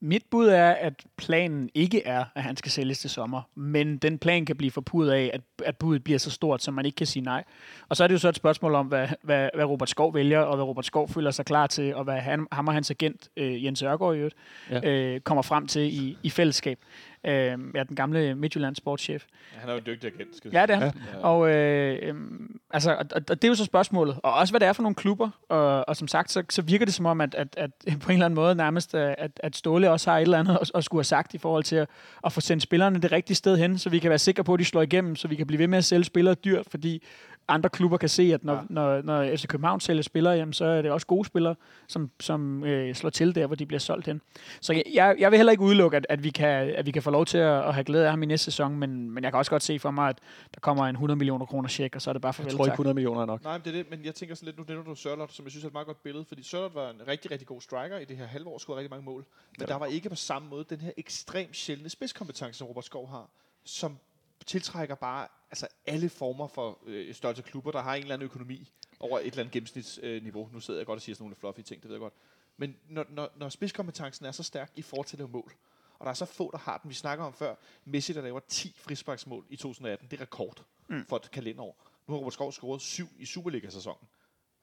Mit 0.01 0.23
bud 0.31 0.47
er, 0.47 0.71
at 0.71 0.93
planen 1.17 1.69
ikke 1.73 2.05
er, 2.05 2.25
at 2.35 2.43
han 2.43 2.57
skal 2.57 2.71
sælges 2.71 2.99
til 2.99 3.09
sommer, 3.09 3.41
men 3.55 3.97
den 3.97 4.17
plan 4.17 4.45
kan 4.45 4.55
blive 4.55 4.71
forpudet 4.71 5.11
af, 5.11 5.31
at, 5.33 5.41
at 5.65 5.77
budet 5.77 6.03
bliver 6.03 6.19
så 6.19 6.31
stort, 6.31 6.63
så 6.63 6.71
man 6.71 6.85
ikke 6.85 6.95
kan 6.95 7.07
sige 7.07 7.23
nej. 7.23 7.43
Og 7.89 7.97
så 7.97 8.03
er 8.03 8.07
det 8.07 8.13
jo 8.13 8.19
så 8.19 8.29
et 8.29 8.35
spørgsmål 8.35 8.75
om, 8.75 8.87
hvad, 8.87 9.07
hvad, 9.23 9.49
hvad 9.55 9.65
Robert 9.65 9.89
Skov 9.89 10.13
vælger, 10.13 10.39
og 10.39 10.55
hvad 10.55 10.65
Robert 10.65 10.85
Skov 10.85 11.09
føler 11.09 11.31
sig 11.31 11.45
klar 11.45 11.67
til, 11.67 11.95
og 11.95 12.03
hvad 12.03 12.19
han, 12.19 12.47
ham 12.51 12.67
og 12.67 12.73
hans 12.73 12.91
agent, 12.91 13.29
øh, 13.37 13.65
Jens 13.65 13.81
Ørgaard 13.81 14.15
i 14.15 14.17
øvrigt, 14.17 14.35
ja. 14.69 14.89
øh, 14.89 15.19
kommer 15.19 15.41
frem 15.41 15.67
til 15.67 15.81
i, 15.81 16.17
i 16.23 16.29
fællesskab. 16.29 16.79
Øh, 17.23 17.33
ja, 17.75 17.83
den 17.83 17.95
gamle 17.95 18.35
Midtjyllands 18.35 18.77
sportschef. 18.77 19.25
Ja, 19.55 19.59
han 19.59 19.69
er 19.69 19.73
jo 19.73 19.79
en 19.79 19.85
dygtig 19.85 20.13
agent. 20.13 20.35
Skal 20.37 20.51
Ja, 20.53 20.65
det 20.65 20.75
er 20.75 20.79
Ja. 20.79 20.91
han. 21.11 21.21
Og, 21.21 21.49
øh, 21.49 21.99
øhm, 22.01 22.59
altså, 22.71 22.91
og, 22.95 23.05
og 23.11 23.27
det 23.29 23.43
er 23.43 23.47
jo 23.47 23.55
så 23.55 23.65
spørgsmålet. 23.65 24.19
Og 24.23 24.33
også, 24.33 24.51
hvad 24.53 24.59
det 24.59 24.67
er 24.67 24.73
for 24.73 24.81
nogle 24.81 24.95
klubber. 24.95 25.29
Og, 25.49 25.89
og 25.89 25.95
som 25.95 26.07
sagt, 26.07 26.31
så, 26.31 26.43
så 26.49 26.61
virker 26.61 26.85
det 26.85 26.93
som 26.93 27.05
om, 27.05 27.21
at, 27.21 27.35
at, 27.35 27.47
at 27.57 27.71
på 28.01 28.09
en 28.09 28.13
eller 28.13 28.25
anden 28.25 28.35
måde 28.35 28.55
nærmest, 28.55 28.95
øh, 28.95 29.13
at, 29.17 29.31
at 29.43 29.55
Ståle 29.55 29.91
også 29.91 30.09
har 30.11 30.17
et 30.17 30.21
eller 30.21 30.39
andet 30.39 30.57
at, 30.61 30.71
at 30.75 30.83
skulle 30.83 30.99
have 30.99 31.03
sagt 31.03 31.33
i 31.33 31.37
forhold 31.37 31.63
til 31.63 31.75
at, 31.75 31.87
at 32.25 32.31
få 32.33 32.41
sendt 32.41 32.63
spillerne 32.63 32.99
det 33.01 33.11
rigtige 33.11 33.35
sted 33.35 33.57
hen, 33.57 33.77
så 33.77 33.89
vi 33.89 33.99
kan 33.99 34.09
være 34.09 34.19
sikre 34.19 34.43
på, 34.43 34.53
at 34.53 34.59
de 34.59 34.65
slår 34.65 34.81
igennem, 34.81 35.15
så 35.15 35.27
vi 35.27 35.35
kan 35.35 35.47
blive 35.47 35.59
ved 35.59 35.67
med 35.67 35.77
at 35.77 35.85
sælge 35.85 36.03
spillere 36.03 36.35
dyrt, 36.35 36.65
fordi 36.71 37.03
andre 37.49 37.69
klubber 37.69 37.97
kan 37.97 38.09
se, 38.09 38.33
at 38.33 38.43
når, 38.43 38.53
Ja. 38.53 38.59
ja. 38.59 38.65
når, 38.69 39.01
når 39.01 39.35
FC 39.35 39.47
København 39.47 39.79
sælger 39.79 40.03
spillere, 40.03 40.33
jamen, 40.33 40.53
så 40.53 40.65
er 40.65 40.81
det 40.81 40.91
også 40.91 41.07
gode 41.07 41.25
spillere, 41.25 41.55
som, 41.87 42.11
som 42.19 42.63
øh, 42.63 42.95
slår 42.95 43.09
til 43.09 43.35
der, 43.35 43.47
hvor 43.47 43.55
de 43.55 43.65
bliver 43.65 43.79
solgt 43.79 44.07
hen. 44.07 44.21
Så 44.61 44.73
jeg, 44.73 44.83
jeg, 44.93 45.15
jeg 45.19 45.31
vil 45.31 45.37
heller 45.37 45.51
ikke 45.51 45.63
udelukke, 45.63 45.97
at, 45.97 46.05
at, 46.09 46.23
vi 46.23 46.29
kan, 46.29 46.69
at 46.69 46.85
vi 46.85 46.91
kan 46.91 47.03
få 47.03 47.11
lov 47.11 47.25
til 47.25 47.37
at, 47.37 47.67
at 47.67 47.73
have 47.73 47.83
glæde 47.83 48.05
af 48.05 48.09
ham 48.11 48.23
i 48.23 48.25
næste 48.25 48.45
sæson, 48.45 48.75
men, 48.75 49.11
men 49.11 49.23
jeg 49.23 49.31
kan 49.31 49.37
også 49.37 49.51
godt 49.51 49.63
se 49.63 49.79
for 49.79 49.91
mig, 49.91 50.09
at 50.09 50.17
der 50.53 50.59
kommer 50.59 50.85
en 50.85 50.95
100 50.95 51.17
millioner 51.17 51.45
kroner 51.45 51.69
check, 51.69 51.95
og 51.95 52.01
så 52.01 52.11
er 52.11 52.13
det 52.13 52.21
bare 52.21 52.27
Jeg 52.29 52.35
farvel 52.35 52.51
tror 52.55 52.65
ikke 52.65 52.71
tak. 52.71 52.73
100 52.73 52.93
millioner 52.93 53.21
er 53.21 53.25
nok. 53.25 53.43
Nej, 53.43 53.57
men 53.57 53.61
det 53.65 53.69
er 53.69 53.83
det, 53.83 53.89
men 53.89 54.05
jeg 54.05 54.15
tænker 54.15 54.35
sådan 54.35 54.45
lidt, 54.45 54.57
nu 54.57 54.65
nævner 54.67 54.83
du 54.83 54.95
Sørlot, 54.95 55.31
som 55.31 55.45
jeg 55.45 55.51
synes 55.51 55.63
er 55.63 55.67
et 55.67 55.73
meget 55.73 55.87
godt 55.87 56.03
billede, 56.03 56.25
fordi 56.25 56.43
Sørlot 56.43 56.75
var 56.75 56.89
en 56.89 57.07
rigtig, 57.07 57.31
rigtig 57.31 57.47
god 57.47 57.61
striker 57.61 57.97
i 57.97 58.05
det 58.05 58.17
her 58.17 58.25
halvår, 58.25 58.57
scorede 58.57 58.79
rigtig 58.79 58.89
mange 58.91 59.05
mål, 59.05 59.25
men 59.59 59.67
der 59.67 59.75
var 59.75 59.85
ikke 59.85 60.09
på 60.09 60.15
samme 60.15 60.49
måde 60.49 60.65
den 60.69 60.81
her 60.81 60.91
ekstremt 60.97 61.55
sjældne 61.55 61.89
spidskompetence, 61.89 62.57
som 62.57 62.67
Robert 62.67 62.85
Skov 62.85 63.09
har, 63.09 63.29
som 63.63 63.97
tiltrækker 64.45 64.95
bare 64.95 65.27
altså 65.51 65.67
alle 65.85 66.09
former 66.09 66.47
for 66.47 66.79
øh, 66.85 67.13
størrelse 67.15 67.41
klubber, 67.41 67.71
der 67.71 67.81
har 67.81 67.95
en 67.95 68.01
eller 68.01 68.13
anden 68.13 68.25
økonomi 68.25 68.71
over 68.99 69.19
et 69.19 69.25
eller 69.25 69.39
andet 69.39 69.53
gennemsnitsniveau. 69.53 70.15
Øh, 70.15 70.23
niveau. 70.23 70.49
nu 70.53 70.59
sidder 70.59 70.79
jeg 70.79 70.85
godt 70.85 70.97
og 70.97 71.01
siger 71.01 71.15
sådan 71.15 71.23
nogle 71.23 71.35
fluffy 71.35 71.61
ting, 71.61 71.81
det 71.81 71.89
ved 71.89 71.95
jeg 71.95 72.01
godt. 72.01 72.13
Men 72.57 72.77
når, 72.89 73.05
når, 73.09 73.31
når 73.35 73.49
spidskompetencen 73.49 74.25
er 74.25 74.31
så 74.31 74.43
stærk 74.43 74.71
i 74.75 74.81
forhold 74.81 75.07
til 75.07 75.15
at 75.15 75.19
lave 75.19 75.29
mål, 75.29 75.53
og 75.99 76.05
der 76.05 76.09
er 76.09 76.15
så 76.15 76.25
få, 76.25 76.51
der 76.51 76.57
har 76.57 76.77
den, 76.77 76.89
vi 76.89 76.95
snakker 76.95 77.25
om 77.25 77.33
før, 77.33 77.55
Messi, 77.85 78.13
der 78.13 78.21
laver 78.21 78.39
10 78.39 78.75
frisparksmål 78.77 79.45
i 79.49 79.55
2018, 79.55 80.07
det 80.11 80.17
er 80.17 80.21
rekord 80.21 80.65
mm. 80.87 81.05
for 81.05 81.15
et 81.15 81.31
kalenderår. 81.31 81.87
Nu 82.07 82.13
har 82.13 82.19
Robert 82.19 82.33
Skov 82.33 82.51
scoret 82.51 82.81
syv 82.81 83.07
i 83.17 83.25
Superliga-sæsonen. 83.25 84.07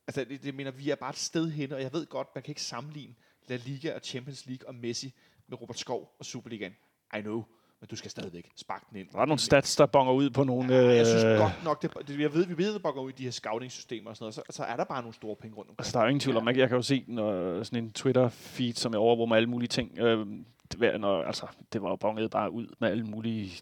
Altså, 0.06 0.24
det, 0.24 0.42
det 0.42 0.54
mener, 0.54 0.70
vi 0.70 0.90
er 0.90 0.94
bare 0.94 1.10
et 1.10 1.16
sted 1.16 1.50
hen, 1.50 1.72
og 1.72 1.82
jeg 1.82 1.92
ved 1.92 2.06
godt, 2.06 2.28
man 2.34 2.42
kan 2.42 2.50
ikke 2.50 2.62
sammenligne 2.62 3.14
La 3.48 3.56
Liga 3.56 3.94
og 3.94 4.00
Champions 4.00 4.46
League 4.46 4.68
og 4.68 4.74
Messi 4.74 5.14
med 5.46 5.60
Robert 5.60 5.78
Skov 5.78 6.16
og 6.18 6.24
Superligaen. 6.24 6.76
I 7.18 7.20
know, 7.20 7.44
men 7.86 7.90
du 7.90 7.96
skal 7.96 8.10
stadigvæk 8.10 8.50
sparke 8.56 8.86
den 8.90 8.98
ind. 8.98 9.08
Der 9.12 9.18
er 9.18 9.26
nogle 9.26 9.38
stats, 9.38 9.76
der 9.76 9.86
bonger 9.86 10.12
ud 10.12 10.30
på 10.30 10.44
nogle... 10.44 10.74
Ja, 10.74 10.96
jeg 10.96 11.06
synes 11.06 11.24
øh, 11.24 11.38
godt 11.38 11.64
nok, 11.64 11.82
det, 11.82 11.90
det, 12.08 12.20
jeg 12.20 12.34
ved, 12.34 12.46
vi 12.46 12.58
ved, 12.58 12.74
at 12.74 12.82
bonger 12.82 13.02
ud 13.02 13.10
i 13.10 13.14
de 13.18 13.22
her 13.22 13.30
scouting-systemer 13.30 14.10
og 14.10 14.16
sådan 14.16 14.24
noget, 14.24 14.34
så, 14.34 14.42
så 14.50 14.62
er 14.62 14.76
der 14.76 14.84
bare 14.84 15.02
nogle 15.02 15.14
store 15.14 15.36
penge 15.36 15.56
rundt 15.56 15.70
omkring. 15.70 15.80
Altså, 15.80 15.92
der 15.92 15.98
er 15.98 16.02
jo 16.04 16.08
ingen 16.08 16.20
tvivl 16.20 16.36
om, 16.36 16.48
jeg, 16.48 16.56
jeg 16.56 16.68
kan 16.68 16.76
jo 16.76 16.82
se 16.82 17.04
når, 17.06 17.62
sådan 17.62 17.84
en 17.84 17.92
Twitter-feed, 17.98 18.72
som 18.74 18.92
jeg 18.92 18.98
overvåger 18.98 19.28
med 19.28 19.36
alle 19.36 19.48
mulige 19.48 19.68
ting. 19.68 19.98
Øh, 19.98 20.26
det, 20.72 20.80
var- 20.80 20.98
når, 20.98 21.22
altså, 21.22 21.46
det 21.72 21.82
var 21.82 21.88
jo 21.88 21.96
bonget 21.96 22.30
bare 22.30 22.50
ud 22.50 22.66
med 22.80 22.88
alle 22.90 23.04
mulige... 23.04 23.52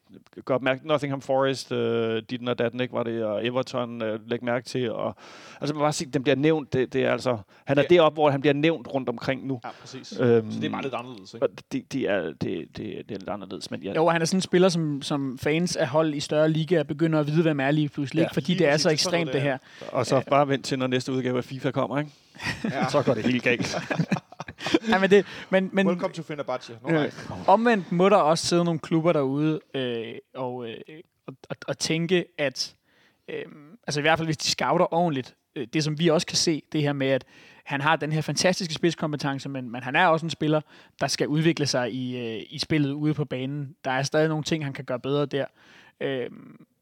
Godt 0.44 0.62
mærke, 0.62 0.86
Nottingham 0.88 1.20
Forest, 1.20 1.72
øh, 1.72 2.22
dit 2.30 2.48
og 2.48 2.58
datten, 2.58 2.80
ikke, 2.80 2.94
var 2.94 3.02
det, 3.02 3.24
og 3.24 3.46
Everton, 3.46 4.02
øh, 4.02 4.30
læg 4.30 4.44
mærke 4.44 4.66
til. 4.66 4.92
Og, 4.92 5.16
altså, 5.60 5.74
man 5.74 5.80
bare 5.80 5.92
se, 5.92 6.06
den 6.06 6.22
bliver 6.22 6.36
nævnt. 6.36 6.72
Det, 6.72 6.92
det 6.92 7.04
er 7.04 7.12
altså, 7.12 7.38
han 7.64 7.78
er 7.78 7.82
Ja. 7.90 7.94
deroppe, 7.94 8.14
hvor 8.16 8.30
han 8.30 8.40
bliver 8.40 8.54
nævnt 8.54 8.88
rundt 8.94 9.08
omkring 9.08 9.46
nu. 9.46 9.60
Ja, 9.64 9.68
præcis. 9.80 10.18
Øhm, 10.20 10.52
så 10.52 10.60
det 10.60 10.66
er 10.66 10.70
bare 10.70 10.82
lidt 10.82 10.94
anderledes, 10.94 11.34
ikke? 11.34 11.46
Det, 11.72 11.92
det, 11.92 12.00
er, 12.10 12.20
det, 12.22 12.36
det, 12.42 12.76
det 12.76 12.86
er 12.86 13.18
lidt 13.18 13.28
anderledes, 13.28 13.70
men 13.70 13.82
ja, 13.82 13.92
Jo, 13.94 14.08
han 14.08 14.20
er 14.22 14.26
sådan 14.26 14.36
en 14.38 14.42
spiller, 14.42 14.68
som, 14.68 15.02
som 15.02 15.38
fans 15.38 15.76
af 15.76 15.88
hold 15.88 16.14
i 16.14 16.20
større 16.20 16.48
ligaer 16.48 16.82
begynder 16.82 17.20
at 17.20 17.26
vide, 17.26 17.42
hvem 17.42 17.60
er 17.60 17.70
lige 17.70 17.88
pludselig. 17.88 18.20
Ja, 18.20 18.24
Ja, 18.24 18.28
fordi 18.34 18.46
lige 18.52 18.58
det 18.58 18.68
er 18.68 18.76
så 18.76 18.90
ekstremt, 18.90 19.26
det 19.26 19.34
det 19.34 19.42
her. 19.42 19.58
og 19.92 20.06
så 20.06 20.22
bare 20.30 20.48
vent 20.48 20.64
til, 20.64 20.78
når 20.78 20.86
næste 20.86 21.12
udgave 21.12 21.38
af 21.38 21.44
FIFA 21.44 21.70
kommer, 21.70 21.98
ikke? 21.98 22.10
Ja. 22.64 22.88
Så 22.88 23.02
går 23.02 23.14
det 23.14 23.24
helt 23.24 23.42
galt. 23.42 23.76
Ja, 24.90 24.98
men, 24.98 25.10
det, 25.10 25.26
men, 25.50 25.70
men 25.72 25.86
Welcome 25.86 26.14
to 26.14 26.22
Fenerbahce. 26.22 26.78
No, 26.82 27.02
Øh, 27.02 27.12
omvendt 27.46 27.92
må 27.92 28.08
der 28.08 28.16
også 28.16 28.46
sidde 28.46 28.64
nogle 28.64 28.80
klubber 28.80 29.12
derude 29.12 29.60
øh, 29.74 30.14
og, 30.34 30.68
øh, 30.68 30.76
og, 31.26 31.34
og, 31.50 31.56
og 31.68 31.78
tænke, 31.78 32.24
at 32.38 32.74
øh, 33.30 33.44
altså 33.86 34.00
i 34.00 34.02
hvert 34.02 34.18
fald 34.18 34.26
hvis 34.26 34.36
de 34.36 34.48
scouter 34.48 34.94
ordentligt, 34.94 35.36
øh, 35.56 35.66
det 35.72 35.84
som 35.84 35.98
vi 35.98 36.08
også 36.08 36.26
kan 36.26 36.36
se, 36.36 36.62
det 36.72 36.82
her 36.82 36.92
med, 36.92 37.06
at 37.06 37.24
han 37.64 37.80
har 37.80 37.96
den 37.96 38.12
her 38.12 38.20
fantastiske 38.20 38.74
spidskompetence, 38.74 39.48
men, 39.48 39.70
men 39.70 39.82
han 39.82 39.96
er 39.96 40.06
også 40.06 40.26
en 40.26 40.30
spiller, 40.30 40.60
der 41.00 41.06
skal 41.06 41.28
udvikle 41.28 41.66
sig 41.66 41.92
i, 41.92 42.18
øh, 42.18 42.42
i 42.50 42.58
spillet 42.58 42.92
ude 42.92 43.14
på 43.14 43.24
banen. 43.24 43.76
Der 43.84 43.90
er 43.90 44.02
stadig 44.02 44.28
nogle 44.28 44.44
ting, 44.44 44.64
han 44.64 44.72
kan 44.72 44.84
gøre 44.84 45.00
bedre 45.00 45.26
der. 45.26 45.44
Øh, 46.00 46.30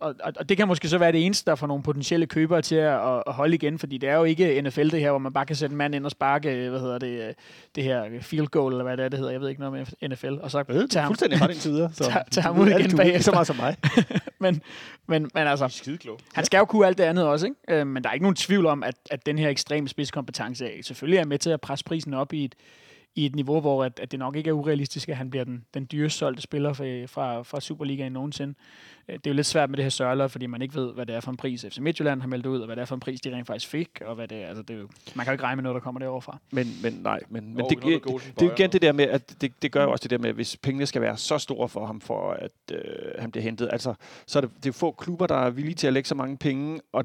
og, 0.03 0.15
og, 0.25 0.33
og 0.37 0.49
det 0.49 0.57
kan 0.57 0.69
måske 0.69 0.89
så 0.89 0.99
være 0.99 1.13
det 1.13 1.27
eneste, 1.27 1.51
der 1.51 1.57
får 1.57 1.67
nogle 1.67 1.83
potentielle 1.83 2.27
købere 2.27 2.63
til 2.63 2.75
at, 2.75 3.23
at, 3.27 3.33
holde 3.33 3.55
igen, 3.55 3.79
fordi 3.79 3.99
det 3.99 4.09
er 4.09 4.15
jo 4.15 4.25
ikke 4.25 4.63
NFL 4.63 4.89
det 4.89 5.01
her, 5.01 5.11
hvor 5.11 5.19
man 5.19 5.33
bare 5.33 5.47
kan 5.47 5.57
sætte 5.57 5.73
en 5.73 5.77
mand 5.77 5.95
ind 5.95 6.05
og 6.05 6.11
sparke, 6.11 6.69
hvad 6.69 6.81
hedder 6.81 6.99
det, 6.99 7.29
øh, 7.29 7.35
det 7.75 7.85
her 7.85 8.05
field 8.21 8.47
goal, 8.47 8.73
eller 8.73 8.85
hvad 8.85 8.97
det 8.97 9.05
er, 9.05 9.09
det 9.09 9.19
hedder, 9.19 9.33
jeg 9.33 9.41
ved 9.41 9.49
ikke 9.49 9.61
noget 9.61 9.89
med 10.03 10.09
NFL, 10.09 10.35
og 10.43 10.51
så 10.51 10.65
Øh, 10.69 10.81
du 10.81 10.87
tage 10.87 10.99
er 10.99 11.03
ham, 11.03 11.11
fuldstændig 11.11 11.43
ret 11.43 11.51
indtil 11.51 11.71
videre. 11.71 11.91
Så 11.93 12.05
Tag- 12.11 12.31
tag 12.31 12.43
ham 12.43 12.59
ud 12.59 12.65
ved 12.65 12.79
igen 12.79 12.99
ved 12.99 13.05
ikke 13.05 13.23
så 13.23 13.33
meget 13.33 13.47
som 13.47 13.57
mig. 13.57 13.77
men, 14.41 14.63
men, 15.07 15.31
men 15.35 15.47
altså, 15.47 15.69
skide 15.69 15.99
kloge. 15.99 16.19
han 16.33 16.45
skal 16.45 16.59
jo 16.59 16.65
kunne 16.65 16.87
alt 16.87 16.99
det 16.99 17.05
andet 17.05 17.25
også, 17.25 17.47
ikke? 17.47 17.81
Øh, 17.81 17.87
men 17.87 18.03
der 18.03 18.09
er 18.09 18.15
ikke 18.15 18.25
nogen 18.25 18.37
tvivl 18.37 18.67
om, 18.67 18.83
at, 18.83 18.95
at 19.11 19.27
den 19.27 19.39
her 19.39 19.49
ekstreme 19.49 19.89
spidskompetence 19.89 20.69
selvfølgelig 20.83 21.19
er 21.19 21.25
med 21.25 21.39
til 21.39 21.51
at 21.51 21.61
presse 21.61 21.85
prisen 21.85 22.15
op 22.15 22.33
i 22.33 22.45
et, 22.45 22.55
i 23.15 23.27
et 23.27 23.35
niveau, 23.35 23.61
hvor 23.61 23.85
at, 23.85 24.01
at 24.03 24.11
det 24.11 24.19
nok 24.19 24.37
ikke 24.37 24.49
er 24.49 24.55
urealistisk, 24.55 25.09
at 25.09 25.17
han 25.17 25.31
bliver 25.31 25.45
den, 25.45 25.65
den 25.75 25.89
dyrest 25.93 26.19
solgte 26.19 26.43
spiller 26.43 26.73
fra, 26.73 27.05
fra, 27.07 27.43
fra 27.43 27.61
Superligaen 27.61 28.13
nogensinde. 28.13 28.55
Øh, 29.09 29.15
Det 29.15 29.27
er 29.27 29.31
jo 29.31 29.35
lidt 29.35 29.47
svært 29.47 29.71
med 29.71 29.77
det 29.77 29.85
her 29.85 29.91
sørler, 29.91 30.29
fordi 30.29 30.47
man 30.47 30.63
ikke 30.63 30.75
ved, 30.75 30.95
hvad 30.95 31.07
det 31.07 31.15
er 31.15 31.21
for 31.21 31.31
en 31.31 31.37
pris 31.37 31.67
FC 31.71 31.79
Midtjylland 31.79 32.21
har 32.21 32.29
meldt 32.29 32.47
ud, 32.47 32.59
og 32.61 32.67
hvad 32.67 32.77
det 32.77 32.83
er 32.83 32.87
for 32.87 32.95
en 32.95 33.01
pris, 33.01 33.21
de 33.21 33.35
rent 33.37 33.47
faktisk 33.47 33.69
fik, 33.69 33.89
og 34.07 34.15
hvad 34.15 34.29
det 34.29 34.43
er. 34.43 34.49
Altså, 34.49 34.63
det 34.63 34.77
er 34.77 34.81
jo, 34.81 34.89
man 35.15 35.25
kan 35.25 35.31
jo 35.31 35.33
ikke 35.33 35.45
regne 35.45 35.57
med 35.57 35.63
noget, 35.63 35.75
der 35.75 35.81
kommer 35.81 35.99
derovre 35.99 36.23
fra. 36.23 36.39
Men, 36.53 36.67
men 36.83 36.93
nej, 36.93 37.21
men, 37.29 37.55
men 37.55 37.65
det, 37.71 37.83
det, 37.83 38.03
Golden 38.03 38.33
det 38.39 38.49
er 38.49 38.53
igen 38.53 38.73
det 38.73 38.83
der 38.83 38.93
med, 38.93 39.05
at 39.05 39.35
det, 39.41 39.53
det 39.63 39.73
gør 39.73 39.83
jo 39.83 39.91
også 39.93 40.03
det 40.03 40.11
der 40.11 40.19
med, 40.19 40.29
at 40.29 40.35
hvis 40.35 40.57
pengene 40.57 40.87
skal 40.87 41.03
være 41.03 41.17
så 41.17 41.39
store 41.39 41.69
for 41.69 41.87
ham, 41.87 42.01
for 42.01 42.31
at 42.33 42.51
øh, 42.73 42.79
han 43.19 43.31
bliver 43.31 43.43
hentet, 43.45 43.69
altså, 43.73 43.95
så 44.27 44.39
er 44.39 44.41
det, 44.41 44.51
det 44.57 44.67
er 44.67 44.73
få 44.73 44.91
klubber, 44.91 45.27
der 45.27 45.37
er 45.37 45.51
villige 45.51 45.75
til 45.75 45.87
at 45.87 45.93
lægge 45.93 46.09
så 46.09 46.15
mange 46.15 46.37
penge, 46.37 46.81
og 46.93 47.05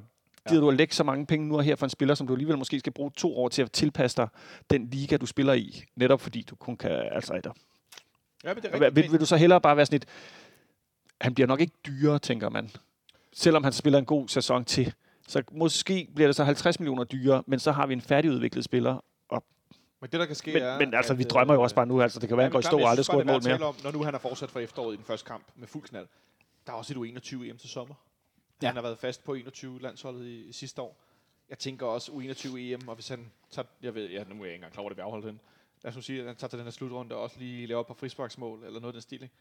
gider 0.50 0.62
du 0.62 0.70
at 0.70 0.76
lægge 0.78 0.95
så 0.95 1.04
mange 1.04 1.26
penge 1.26 1.48
nu 1.48 1.56
og 1.58 1.64
her 1.64 1.76
for 1.76 1.86
en 1.86 1.89
spiller, 1.89 2.16
som 2.16 2.28
du 2.28 2.34
alligevel 2.34 2.58
måske 2.58 2.80
skal 2.80 2.93
bruge 2.93 3.12
to 3.18 3.38
år 3.38 3.50
til 3.50 3.62
at 3.62 3.72
tilpasse 3.72 4.18
dig 4.18 4.28
den 4.70 4.89
liga, 4.89 5.18
du 5.18 5.26
spiller 5.26 5.54
i, 5.54 5.84
netop 5.95 6.22
fordi 6.22 6.41
du 6.41 6.56
kun 6.56 6.78
kan, 6.78 6.91
altså, 6.91 7.34
et, 7.34 7.48
Ja, 8.43 8.54
men 8.54 8.64
det 8.64 8.74
er 8.74 8.80
Vil, 8.80 8.86
rigtigt. 8.86 9.12
vil 9.12 9.20
du 9.20 9.26
så 9.26 9.38
hellere 9.38 9.62
bare 9.62 9.78
være 9.78 9.86
sådan 9.86 9.95
et... 9.95 10.06
Han 11.22 11.34
bliver 11.34 11.48
nok 11.48 11.60
ikke 11.62 11.74
dyrere, 11.86 12.20
tænker 12.20 12.50
man. 12.50 12.70
Selvom 13.34 13.64
han 13.64 13.74
spiller 13.74 14.00
en 14.00 14.06
god 14.06 14.28
sæson 14.28 14.66
til. 14.66 14.93
Så 15.28 15.43
måske 15.52 16.08
bliver 16.16 16.28
det 16.28 16.36
så 16.36 16.43
50 16.43 16.80
millioner 16.80 17.04
dyrere, 17.04 17.43
men 17.48 17.60
så 17.60 17.72
har 17.72 17.88
vi 17.88 17.93
en 17.93 18.02
færdigudviklet 18.02 18.64
spiller. 18.64 19.00
Men 20.02 20.10
det, 20.12 20.20
der 20.20 20.26
kan 20.26 20.36
ske, 20.36 20.54
Men, 20.54 20.64
er... 20.64 20.80
men 20.80 20.93
altså, 20.93 21.14
at, 21.14 21.20
vi 21.20 21.24
drømmer 21.24 21.54
jo 21.54 21.60
øh, 21.60 21.64
også 21.64 21.76
bare 21.76 21.86
nu. 21.86 22.02
Altså, 22.02 22.20
det 22.20 22.30
kan 22.30 22.38
være, 22.38 22.43
Ja, 22.43 22.48
han 22.48 22.52
går 22.52 22.60
i 22.60 22.64
stå 22.64 22.80
og 22.80 22.89
aldrig 22.89 23.06
scorer 23.06 23.22
et 23.22 23.28
er 23.30 23.34
mål 23.34 23.41
mere. 23.43 23.68
Om, 23.68 23.76
når 23.84 23.91
nu 23.91 24.04
han 24.04 24.14
har 24.14 24.20
fortsat 24.20 24.52
fra 24.52 24.60
efteråret 24.60 24.93
i 24.93 24.98
den 24.98 25.06
første 25.06 25.28
kamp 25.28 25.43
med 25.56 25.68
fuld 25.68 25.84
knald. 25.84 26.08
Der 26.68 26.74
er 26.74 26.78
også 26.78 26.93
et 26.93 26.98
U21 26.98 27.43
EM 27.43 27.58
til 27.58 27.70
sommer. 27.70 27.95
Ja. 28.62 28.66
Ja. 28.66 28.68
Han 28.68 28.76
har 28.76 28.82
været 28.82 28.97
fast 28.99 29.24
på 29.24 29.36
21-landsholdet 29.36 30.26
i, 30.26 30.43
i 30.47 30.51
sidste 30.51 30.82
år. 30.82 31.03
Jeg 31.49 31.60
tænker 31.60 31.86
også 31.86 32.12
U21 32.12 32.58
EM, 32.58 32.88
og 32.88 32.95
hvis 32.95 33.08
han 33.08 33.32
tager... 33.51 33.68
Jeg 33.82 33.95
ved, 33.95 34.10
ja, 34.10 34.24
nu 34.24 34.36
er 34.36 34.38
jeg 34.38 34.45
ikke 34.45 34.55
engang 34.55 34.74
klar 34.74 34.82
over, 34.82 34.89
det 34.89 34.95
bliver 34.95 35.05
afholdt 35.05 35.26
den. 35.26 35.39
Lad 35.84 35.89
os 35.89 35.95
nu 35.95 36.01
sige, 36.01 36.20
at 36.22 36.28
han 36.28 36.36
tager 36.36 36.49
til 36.49 36.60
den 36.60 36.66
her 36.66 36.72
slutrunde 36.72 37.16
og 37.16 37.22
også 37.22 37.39
lige 37.39 37.68
laver 37.68 37.82
et 37.82 37.88
par 37.88 37.93
frisparksmål, 37.93 38.64
eller 38.64 38.80
noget 38.80 38.86
af 38.89 38.93
den 38.93 39.01
stil. 39.01 39.24
ikke? 39.24 39.36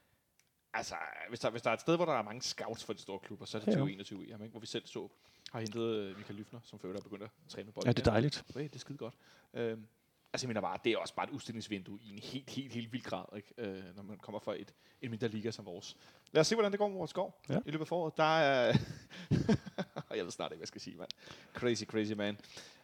Altså, 0.75 0.95
hvis 1.29 1.41
der, 1.41 1.51
hvis 1.51 1.62
der 1.62 1.71
er 1.71 1.75
et 1.75 1.81
sted, 1.81 1.97
hvor 1.97 2.05
der 2.05 2.12
er 2.12 2.23
mange 2.23 2.43
scouts 2.43 2.85
for 2.85 2.93
de 2.93 2.99
store 2.99 3.19
klubber, 3.19 3.45
så 3.47 3.59
er 3.59 3.62
det 3.62 3.73
til 3.73 3.81
Ja. 3.81 4.03
U21 4.03 4.35
EM, 4.35 4.43
ikke? 4.43 4.51
hvor 4.51 4.61
vi 4.61 4.67
selv 4.67 4.87
så 4.87 5.09
har 5.53 5.61
hentet 5.61 5.83
øh, 5.83 6.17
Michael 6.17 6.39
Lyfner, 6.39 6.61
som 6.64 6.79
for 6.79 6.87
øvrigt 6.87 7.01
er 7.01 7.09
begyndt 7.09 7.23
at 7.25 7.31
træne 7.49 7.64
med 7.64 7.73
bolden. 7.73 7.89
Ja, 7.89 7.93
det 7.93 8.07
er 8.07 8.11
dejligt. 8.11 8.45
Okay, 8.51 8.62
det 8.64 8.75
er 8.75 8.79
skide 8.79 8.99
godt. 8.99 9.14
Øhm, 9.55 9.87
altså, 10.37 10.47
jeg 10.47 10.49
mener 10.49 10.61
bare, 10.61 10.78
det 10.84 10.93
er 10.93 10.99
også 10.99 11.14
bare 11.14 11.26
et 11.26 11.30
udstillingsvindue 11.32 11.99
i 12.03 12.11
en 12.11 12.18
helt, 12.18 12.51
helt, 12.51 12.72
helt 12.72 12.93
vild 12.93 13.03
grad, 13.03 13.24
ikke? 13.37 13.55
Øh, 13.59 13.97
når 13.97 14.03
man 14.03 14.16
kommer 14.18 14.39
fra 14.39 14.55
et, 14.59 14.74
en 15.03 15.11
mindre 15.11 15.28
liga 15.28 15.51
som 15.51 15.66
vores. 15.66 15.97
Lad 16.32 16.41
os 16.41 16.47
se, 16.47 16.55
hvordan 16.55 16.72
det 16.72 16.78
går 16.78 16.89
med 16.89 16.97
vores 16.97 17.11
skov 17.11 17.41
Ja. 17.49 17.59
i 17.66 17.70
løbet 17.70 17.80
af 17.80 17.89
foråret. 17.89 18.16
Der 18.16 18.39
er... 18.39 18.76
jeg 20.16 20.24
ved 20.24 20.30
snart 20.30 20.53
ikke, 20.53 20.57
hvad 20.59 20.62
jeg 20.62 20.68
skal 20.68 20.80
sige, 20.80 20.97
mand. 20.97 21.09
Crazy, 21.55 21.84
crazy 21.84 22.12
man. 22.12 22.39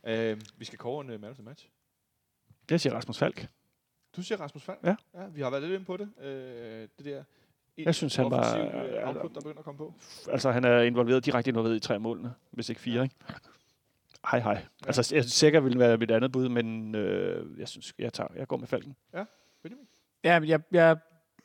Øhm, 0.04 0.40
vi 0.56 0.64
skal 0.64 0.78
kåre 0.78 1.04
en 1.04 1.10
uh, 1.10 1.20
man 1.20 1.30
of 1.30 1.36
the 1.36 1.44
match. 1.44 1.68
Jeg 2.70 2.80
siger 2.80 2.94
Rasmus 2.94 3.18
Falk. 3.18 3.48
Du 4.16 4.22
siger 4.22 4.38
Rasmus 4.40 4.62
Falk? 4.62 4.78
Ja. 4.84 4.96
ja. 5.14 5.26
vi 5.26 5.40
har 5.40 5.50
været 5.50 5.62
lidt 5.62 5.72
inde 5.74 5.84
på 5.84 5.96
det. 5.96 6.10
Øh, 6.20 6.88
det 6.98 7.04
der... 7.04 7.24
Jeg 7.78 7.94
synes, 7.94 8.16
han 8.16 8.30
var- 8.30 8.56
øh, 8.58 9.08
output, 9.08 9.34
der 9.34 9.40
begynder 9.40 9.58
at 9.58 9.64
komme 9.64 9.78
på. 9.78 9.94
Altså, 10.30 10.50
han 10.50 10.64
er 10.64 10.80
involveret, 10.82 11.24
direkte 11.24 11.48
involveret 11.50 11.76
i 11.76 11.80
tre 11.80 11.98
målene, 11.98 12.34
hvis 12.50 12.68
ikke 12.68 12.80
fire, 12.80 13.02
ikke? 13.02 13.14
Hej, 14.30 14.40
hej. 14.40 14.52
Ja. 14.52 14.86
Altså, 14.86 15.14
jeg 15.14 15.24
sikkert 15.24 15.64
vil 15.64 15.78
være 15.78 15.96
mit 15.96 16.10
andet 16.10 16.32
bud, 16.32 16.48
men 16.48 16.94
øh, 16.94 17.58
jeg 17.60 17.68
synes, 17.68 17.94
jeg, 17.98 18.12
tager, 18.12 18.28
jeg 18.36 18.46
går 18.48 18.56
med 18.56 18.66
Falken. 18.66 18.96
Benjamin? 19.62 19.86
Ja, 20.24 20.40
jeg, 20.46 20.60
jeg 20.72 20.96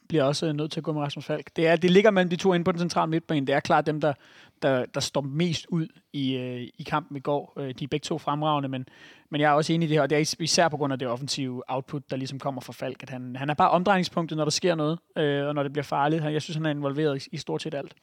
bliver 0.09 0.23
også 0.23 0.53
nødt 0.53 0.71
til 0.71 0.79
at 0.79 0.83
gå 0.83 0.91
med 0.93 1.01
Rasmus 1.01 1.25
Falk. 1.25 1.49
Det, 1.55 1.67
er, 1.67 1.75
det 1.75 1.91
ligger 1.91 2.11
mellem 2.11 2.29
de 2.29 2.35
to 2.35 2.53
inde 2.53 2.63
på 2.63 2.71
den 2.71 2.79
centrale 2.79 3.09
midtbane. 3.09 3.47
Det 3.47 3.55
er 3.55 3.59
klart 3.59 3.85
dem, 3.85 4.01
der, 4.01 4.13
der, 4.61 4.85
der 4.85 4.99
står 4.99 5.21
mest 5.21 5.65
ud 5.69 5.87
i, 6.13 6.35
øh, 6.37 6.61
i 6.77 6.83
kampen 6.87 7.17
i 7.17 7.19
går. 7.19 7.53
Øh, 7.57 7.73
de 7.79 7.83
er 7.83 7.87
begge 7.87 8.03
to 8.03 8.17
fremragende, 8.17 8.69
men, 8.69 8.85
men 9.29 9.41
jeg 9.41 9.47
er 9.47 9.53
også 9.53 9.73
enig 9.73 9.85
i 9.85 9.89
det 9.89 9.95
her, 9.97 10.01
og 10.01 10.09
det 10.09 10.15
er 10.15 10.19
is- 10.19 10.35
især 10.39 10.67
på 10.69 10.77
grund 10.77 10.93
af 10.93 10.99
det 10.99 11.07
offensive 11.07 11.63
output, 11.67 12.09
der 12.11 12.15
ligesom 12.17 12.39
kommer 12.39 12.61
fra 12.61 12.73
Falk. 12.73 13.03
At 13.03 13.09
han, 13.09 13.35
han 13.35 13.49
er 13.49 13.53
bare 13.53 13.69
omdrejningspunktet, 13.69 14.37
når 14.37 14.45
der 14.45 14.51
sker 14.51 14.75
noget, 14.75 14.99
øh, 15.17 15.47
og 15.47 15.55
når 15.55 15.63
det 15.63 15.73
bliver 15.73 15.83
farligt. 15.83 16.23
Han- 16.23 16.33
Jeg 16.33 16.41
synes, 16.41 16.55
han 16.55 16.65
er 16.65 16.69
involveret 16.69 17.25
i, 17.25 17.29
i 17.31 17.37
stort 17.37 17.61
set 17.61 17.73
alt. 17.73 17.93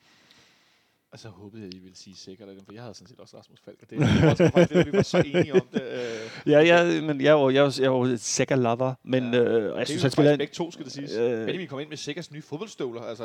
Altså, 1.14 1.28
jeg 1.28 1.32
håbede, 1.32 1.66
at 1.66 1.74
I 1.74 1.78
ville 1.78 1.96
sige 1.96 2.16
sikkert, 2.16 2.48
for 2.66 2.72
jeg 2.72 2.82
havde 2.82 2.94
sådan 2.94 3.08
set 3.08 3.20
også 3.20 3.36
Rasmus 3.38 3.58
Falk. 3.64 3.78
og 3.82 3.90
Det, 3.90 3.98
det 3.98 4.22
var, 4.22 4.34
faktisk 4.50 4.68
det, 4.74 4.86
vi 4.86 4.92
var 4.92 5.02
så 5.02 5.18
enige 5.26 5.52
om 5.54 5.60
det. 5.72 5.82
Øh, 5.82 6.50
Ja, 6.52 6.60
ja 6.60 7.00
men 7.00 7.20
jeg 7.20 7.26
er 7.28 7.32
jo, 7.32 7.50
jeg 7.50 7.58
er 7.58 7.64
jo, 7.64 7.70
jeg 7.78 7.84
er 7.84 8.08
jo 8.10 8.16
sikker 8.16 8.56
lover, 8.56 8.94
men 9.04 9.34
Ja. 9.34 9.40
ja. 9.40 9.44
øh, 9.48 9.54
og 9.54 9.60
jeg 9.62 9.74
det 9.74 9.80
er 9.80 9.84
synes, 9.84 10.02
han 10.02 10.10
spiller... 10.10 10.30
faktisk 10.32 10.38
begge 10.40 10.54
to, 10.54 10.70
skal 10.70 10.84
det 10.84 10.92
siges. 10.92 11.12
Øh. 11.12 11.44
Benjamin 11.46 11.68
kom 11.68 11.80
ind 11.80 11.88
med 11.88 11.96
Sikkers 11.96 12.30
nye 12.32 12.42
fodboldstøvler. 12.42 13.02
Altså, 13.02 13.24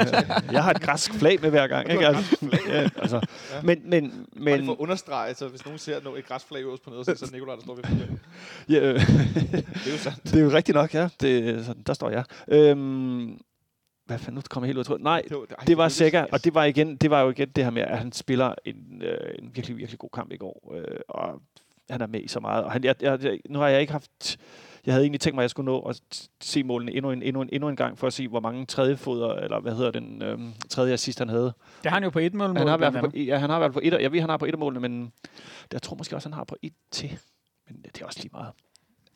Jeg 0.52 0.64
har 0.64 0.70
et 0.70 0.80
græsk 0.82 1.14
flag 1.14 1.40
med 1.40 1.50
hver 1.50 1.66
gang, 1.66 1.90
ikke? 1.90 2.06
Altså, 2.06 2.36
ja, 2.68 2.88
altså. 2.96 3.26
Men, 3.62 3.82
men, 3.84 4.26
Men 4.32 4.44
men, 4.44 4.64
for 4.64 4.72
at 4.72 4.78
understrege, 4.78 5.34
så 5.34 5.48
hvis 5.48 5.64
nogen 5.64 5.78
ser 5.78 5.96
et 5.96 6.26
græsflag 6.28 6.62
øverst 6.62 6.82
på 6.82 6.90
nederst, 6.90 7.06
så 7.06 7.12
er 7.24 7.26
det 7.26 7.32
Nikolaj, 7.32 7.54
der 7.54 7.62
står 7.62 7.74
ved 7.74 7.82
det. 7.82 8.18
ja, 8.68 8.80
øh, 8.80 8.94
Det 8.94 9.86
er 9.86 9.92
jo 9.92 9.98
sandt. 9.98 10.24
det 10.24 10.34
er 10.34 10.40
jo 10.44 10.50
rigtigt 10.50 10.74
nok, 10.74 10.94
ja. 10.94 11.08
Det, 11.20 11.64
sådan, 11.66 11.82
der 11.86 11.94
står 11.94 12.10
jeg. 12.10 12.24
Øhm, 12.48 13.38
hvad 14.06 14.18
fanden, 14.18 14.34
nu 14.34 14.40
kommer 14.50 14.66
jeg 14.66 14.68
helt 14.68 14.76
ud 14.76 14.80
af 14.80 14.86
tråden. 14.86 15.02
Nej, 15.02 15.22
Det 15.28 15.36
var, 15.36 15.64
det 15.66 15.76
var 15.76 15.88
sikkert, 15.88 16.28
og 16.32 16.44
det 16.44 16.54
var, 16.54 16.64
igen, 16.64 16.96
det 16.96 17.10
var 17.10 17.20
jo 17.22 17.30
igen 17.30 17.48
det 17.48 17.64
her 17.64 17.70
med, 17.70 17.82
at 17.82 17.98
han 17.98 18.12
spiller 18.12 18.54
en, 18.64 19.02
øh, 19.02 19.34
en 19.38 19.50
virkelig, 19.54 19.76
virkelig 19.76 19.98
god 19.98 20.10
kamp 20.14 20.32
i 20.32 20.36
går, 20.36 20.74
øh, 20.74 20.98
og 21.08 21.40
han 21.90 22.00
er 22.00 22.06
med 22.06 22.20
i 22.20 22.28
så 22.28 22.40
meget. 22.40 22.64
Og 22.64 22.72
han, 22.72 22.84
jeg, 22.84 23.02
jeg, 23.02 23.40
nu 23.48 23.58
har 23.58 23.68
jeg 23.68 23.80
ikke 23.80 23.92
haft... 23.92 24.38
Jeg 24.86 24.94
havde 24.94 25.04
egentlig 25.04 25.20
tænkt 25.20 25.34
mig, 25.34 25.42
at 25.42 25.44
jeg 25.44 25.50
skulle 25.50 25.66
nå 25.66 25.80
at 25.80 26.28
se 26.40 26.62
målene 26.62 26.92
endnu 26.92 27.10
en, 27.10 27.22
endnu 27.22 27.42
en, 27.42 27.48
endnu 27.52 27.68
en 27.68 27.76
gang, 27.76 27.98
for 27.98 28.06
at 28.06 28.12
se, 28.12 28.28
hvor 28.28 28.40
mange 28.40 28.66
tredje 28.66 28.96
foder, 28.96 29.34
eller 29.34 29.60
hvad 29.60 29.74
hedder 29.74 29.90
den, 29.90 30.22
øh, 30.22 30.38
tredje 30.70 30.92
assist, 30.92 31.18
han 31.18 31.28
havde. 31.28 31.44
Det 31.82 31.90
har 31.90 31.90
han 31.90 32.04
jo 32.04 32.10
på 32.10 32.18
et 32.18 32.34
mål. 32.34 32.56
Han 32.56 32.66
har, 32.66 32.78
fald 32.78 33.10
på, 33.10 33.16
ja, 33.16 33.38
han 33.38 33.50
har 33.50 33.60
fald 33.60 33.72
på 33.72 33.80
et, 33.82 33.92
jeg 33.92 34.12
ved, 34.12 34.20
han 34.20 34.30
har 34.30 34.36
på 34.36 34.44
et 34.44 34.52
af 34.52 34.58
målene, 34.58 34.88
men 34.88 35.12
jeg 35.72 35.82
tror 35.82 35.96
måske 35.96 36.16
også, 36.16 36.28
han 36.28 36.34
har 36.34 36.44
på 36.44 36.56
et 36.62 36.72
til. 36.90 37.18
Men 37.68 37.82
det 37.82 38.02
er 38.02 38.06
også 38.06 38.20
lige 38.22 38.30
meget. 38.32 38.52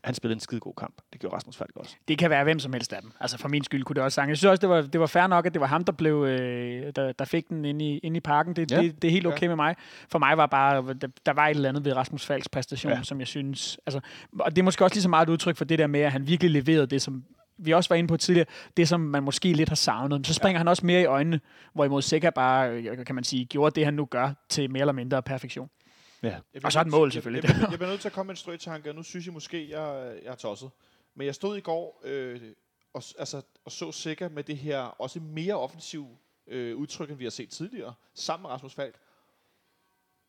Han 0.04 0.14
spillede 0.14 0.36
en 0.36 0.40
skide 0.40 0.60
god 0.60 0.74
kamp. 0.78 0.94
Det 1.12 1.20
gjorde 1.20 1.36
Rasmus 1.36 1.56
Falk 1.56 1.70
også. 1.76 1.96
Det 2.08 2.18
kan 2.18 2.30
være 2.30 2.44
hvem 2.44 2.58
som 2.58 2.72
helst 2.72 2.92
af 2.92 3.02
dem. 3.02 3.12
Altså 3.20 3.38
for 3.38 3.48
min 3.48 3.64
skyld 3.64 3.84
kunne 3.84 3.94
det 3.94 4.02
også 4.02 4.14
sange. 4.14 4.28
Jeg 4.28 4.36
synes 4.36 4.50
også, 4.50 4.60
det 4.60 4.68
var, 4.68 4.80
det 4.82 5.00
var 5.00 5.06
fair 5.06 5.26
nok, 5.26 5.46
at 5.46 5.52
det 5.54 5.60
var 5.60 5.66
ham, 5.66 5.84
der, 5.84 5.92
blev, 5.92 6.24
øh, 6.24 6.92
der, 6.96 7.12
der 7.12 7.24
fik 7.24 7.48
den 7.48 7.64
inde 7.64 7.84
i, 7.84 7.98
inde 7.98 8.16
i 8.16 8.20
parken. 8.20 8.56
Det, 8.56 8.70
Ja. 8.70 8.80
det, 8.82 9.02
det 9.02 9.08
er 9.08 9.12
helt 9.12 9.26
okay 9.26 9.42
Ja. 9.42 9.48
med 9.48 9.56
mig. 9.56 9.74
For 10.08 10.18
mig 10.18 10.36
var 10.36 10.46
bare, 10.46 10.94
der, 10.94 11.08
der 11.26 11.32
var 11.32 11.46
et 11.46 11.54
eller 11.54 11.68
andet 11.68 11.84
ved 11.84 11.96
Rasmus 11.96 12.26
Falks 12.26 12.48
præstation, 12.48 12.92
Ja. 12.92 13.02
som 13.02 13.18
jeg 13.18 13.26
synes... 13.26 13.78
Altså, 13.86 14.00
og 14.40 14.50
det 14.56 14.58
er 14.58 14.64
måske 14.64 14.84
også 14.84 14.94
lige 14.94 15.02
så 15.02 15.08
meget 15.08 15.28
et 15.28 15.32
udtryk 15.32 15.56
for 15.56 15.64
det 15.64 15.78
der 15.78 15.86
med, 15.86 16.00
at 16.00 16.12
han 16.12 16.26
virkelig 16.26 16.50
leverede 16.50 16.86
det, 16.86 17.02
som 17.02 17.24
vi 17.62 17.72
også 17.72 17.88
var 17.88 17.96
inde 17.96 18.08
på 18.08 18.16
tidligere, 18.16 18.46
det 18.76 18.88
som 18.88 19.00
man 19.00 19.22
måske 19.22 19.52
lidt 19.52 19.68
har 19.68 19.76
savnet. 19.76 20.18
Men 20.20 20.24
så 20.24 20.34
springer 20.34 20.54
ja. 20.54 20.58
han 20.58 20.68
også 20.68 20.86
mere 20.86 21.00
i 21.00 21.04
øjnene, 21.04 21.40
hvorimod 21.74 22.02
Sikker 22.02 22.30
bare, 22.30 22.70
øh, 22.70 23.04
kan 23.06 23.14
man 23.14 23.24
sige, 23.24 23.44
gjorde 23.44 23.74
det, 23.74 23.84
han 23.84 23.94
nu 23.94 24.04
gør, 24.04 24.30
til 24.48 24.70
mere 24.70 24.80
eller 24.80 24.92
mindre 24.92 25.22
perfektion. 25.22 25.68
Ja. 26.22 26.40
Og 26.64 26.72
så 26.72 26.80
et 26.80 26.86
mål, 26.86 27.12
selvfølgelig. 27.12 27.48
Jeg, 27.48 27.56
jeg, 27.60 27.70
jeg 27.70 27.78
bliver 27.78 27.90
nødt 27.90 28.00
til 28.00 28.08
at 28.08 28.12
komme 28.12 28.26
med 28.26 28.32
en 28.32 28.36
strøtanke, 28.36 28.90
og 28.90 28.94
nu 28.94 29.02
synes 29.02 29.26
jeg 29.26 29.34
måske, 29.34 29.70
jeg, 29.70 30.18
jeg 30.22 30.30
er 30.30 30.36
tosset. 30.36 30.70
Men 31.14 31.26
jeg 31.26 31.34
stod 31.34 31.56
i 31.56 31.60
går 31.60 32.00
øh, 32.04 32.40
og, 32.92 33.02
altså, 33.18 33.42
og 33.64 33.72
så 33.72 33.92
sikker 33.92 34.28
med 34.28 34.44
det 34.44 34.56
her 34.56 34.78
også 34.80 35.20
mere 35.20 35.54
offensiv 35.54 36.08
øh, 36.46 36.76
udtryk, 36.76 37.10
end 37.10 37.18
vi 37.18 37.24
har 37.24 37.30
set 37.30 37.50
tidligere, 37.50 37.94
sammen 38.14 38.42
med 38.42 38.50
Rasmus 38.50 38.74
Falk. 38.74 38.94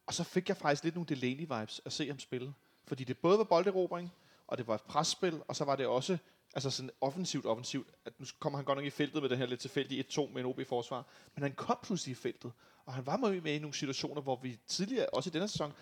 Og 0.06 0.14
så 0.14 0.24
fik 0.24 0.50
jeg 0.50 0.58
faktisk 0.58 0.84
lidt 0.84 0.96
nogle 0.96 1.08
Delaney-vibes 1.12 1.80
at 1.86 1.94
se 1.94 2.08
ham 2.08 2.20
spille. 2.20 2.54
Fordi 2.86 3.04
det 3.04 3.18
både 3.18 3.38
var 3.38 3.44
bolderobring, 3.44 4.14
og 4.48 4.58
det 4.58 4.68
var 4.68 4.76
et 4.76 4.82
presspil, 4.82 5.42
og 5.48 5.56
så 5.56 5.66
var 5.66 5.76
det 5.76 5.88
også 5.88 6.18
altså 6.54 6.70
sådan 6.70 6.90
offensivt 7.02 7.46
offensivt. 7.46 7.88
At 8.06 8.14
nu 8.20 8.26
kommer 8.40 8.58
han 8.58 8.66
godt 8.66 8.78
nok 8.78 8.86
i 8.86 8.90
feltet 8.90 9.22
med 9.22 9.30
den 9.30 9.38
her 9.38 9.46
lidt 9.46 9.60
tilfældige 9.60 10.06
1-2 10.12 10.34
med 10.34 10.42
en 10.42 10.46
OB-forsvar. 10.46 11.06
Men 11.36 11.44
han 11.44 11.52
kom 11.52 11.78
pludselig 11.84 12.12
i 12.12 12.16
feltet. 12.16 12.52
Og 12.86 12.94
han 12.94 13.06
var 13.06 13.18
med 13.18 13.42
med 13.42 13.54
i 13.56 13.60
nogle 13.60 13.74
situationer, 13.74 14.22
hvor 14.22 14.36
vi 14.44 14.60
tidligere, 14.68 15.06
også 15.14 15.30
i 15.30 15.32
denne 15.32 15.48
sæson, 15.48 15.74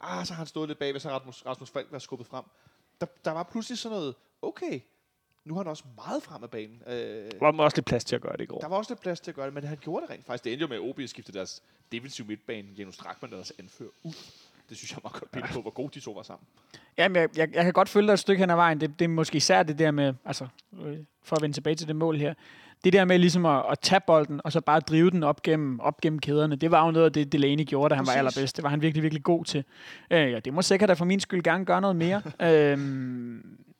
ah, 0.00 0.26
så 0.26 0.32
har 0.32 0.38
han 0.38 0.46
stået 0.46 0.68
lidt 0.68 0.78
bagved, 0.78 1.00
så 1.00 1.10
Rasmus, 1.10 1.46
Rasmus 1.46 1.70
Falk 1.70 1.86
været 1.92 2.02
skubbet 2.02 2.26
frem. 2.26 2.44
Der, 3.00 3.06
der 3.24 3.30
var 3.30 3.42
pludselig 3.42 3.78
sådan 3.78 3.98
noget, 3.98 4.14
okay, 4.42 4.80
nu 5.44 5.54
har 5.54 5.60
han 5.62 5.68
også 5.70 5.84
meget 5.96 6.22
frem 6.22 6.42
af 6.42 6.50
banen. 6.50 6.82
Øh, 6.86 7.30
Der 7.30 7.52
var 7.52 7.64
også 7.64 7.76
lidt 7.76 7.86
plads 7.86 8.04
til 8.04 8.16
at 8.16 8.22
gøre 8.22 8.32
det 8.36 8.40
i 8.42 8.46
går. 8.46 8.58
der 8.60 8.68
var 8.68 8.76
også 8.76 8.90
lidt 8.92 9.00
plads 9.00 9.20
til 9.20 9.30
at 9.30 9.34
gøre 9.34 9.46
det, 9.46 9.54
men 9.54 9.64
han 9.64 9.78
gjorde 9.78 10.02
det 10.06 10.10
rent 10.10 10.26
faktisk. 10.26 10.44
Det 10.44 10.52
endte 10.52 10.62
jo 10.62 10.68
med, 10.68 10.76
at 10.76 10.82
OB 10.82 11.00
skiftede 11.06 11.38
deres 11.38 11.62
defensive 11.92 12.26
midtbane, 12.26 12.68
Janus 12.72 12.94
Strakman, 12.94 13.32
deres 13.32 13.52
anfører, 13.58 13.90
ud. 14.02 14.12
Det 14.68 14.76
synes 14.76 14.92
jeg 14.92 14.98
meget 15.02 15.20
godt 15.20 15.30
billede 15.30 15.52
på, 15.52 15.60
hvor 15.60 15.70
gode 15.70 15.90
de 15.94 16.00
to 16.00 16.10
var 16.10 16.22
sammen. 16.22 16.46
Jamen, 16.98 17.16
jeg, 17.16 17.28
jeg, 17.36 17.54
jeg 17.54 17.64
kan 17.64 17.72
godt 17.72 17.88
følge 17.88 18.06
dig 18.06 18.12
et 18.12 18.18
stykke 18.18 18.40
hen 18.40 18.50
ad 18.50 18.56
vejen. 18.56 18.80
Det, 18.80 18.98
det 18.98 19.04
er 19.04 19.08
måske 19.08 19.36
især 19.36 19.62
det 19.62 19.78
der 19.78 19.90
med, 19.90 20.14
altså, 20.24 20.46
øh, 20.84 20.98
for 21.22 21.36
at 21.36 21.42
vende 21.42 21.56
tilbage 21.56 21.74
til 21.74 21.88
det 21.88 21.96
mål 21.96 22.16
her, 22.16 22.34
det 22.84 22.92
der 22.92 23.04
med 23.04 23.18
ligesom 23.18 23.46
at, 23.46 23.64
at 23.70 23.80
tage 23.80 24.00
bolden, 24.06 24.40
og 24.44 24.52
så 24.52 24.60
bare 24.60 24.80
drive 24.80 25.10
den 25.10 25.22
op 25.22 25.42
gennem, 25.42 25.80
op 25.80 26.00
gennem 26.00 26.18
kæderne, 26.18 26.56
det 26.56 26.70
var 26.70 26.84
jo 26.84 26.90
noget 26.90 27.06
af 27.06 27.12
det, 27.12 27.32
Delaney 27.32 27.64
gjorde, 27.64 27.90
da 27.90 27.94
han 27.94 28.04
Præcis. 28.04 28.14
var 28.14 28.18
allerbedst. 28.18 28.56
Det 28.56 28.62
var 28.62 28.68
han 28.68 28.82
virkelig, 28.82 29.02
virkelig 29.02 29.22
god 29.22 29.44
til. 29.44 29.64
Øh, 30.10 30.32
ja, 30.32 30.40
det 30.40 30.54
må 30.54 30.62
sikkert 30.62 30.88
da 30.88 30.94
for 30.94 31.04
min 31.04 31.20
skyld 31.20 31.42
gerne 31.42 31.64
gøre 31.64 31.80
noget 31.80 31.96
mere. 31.96 32.22
øh, 32.72 32.78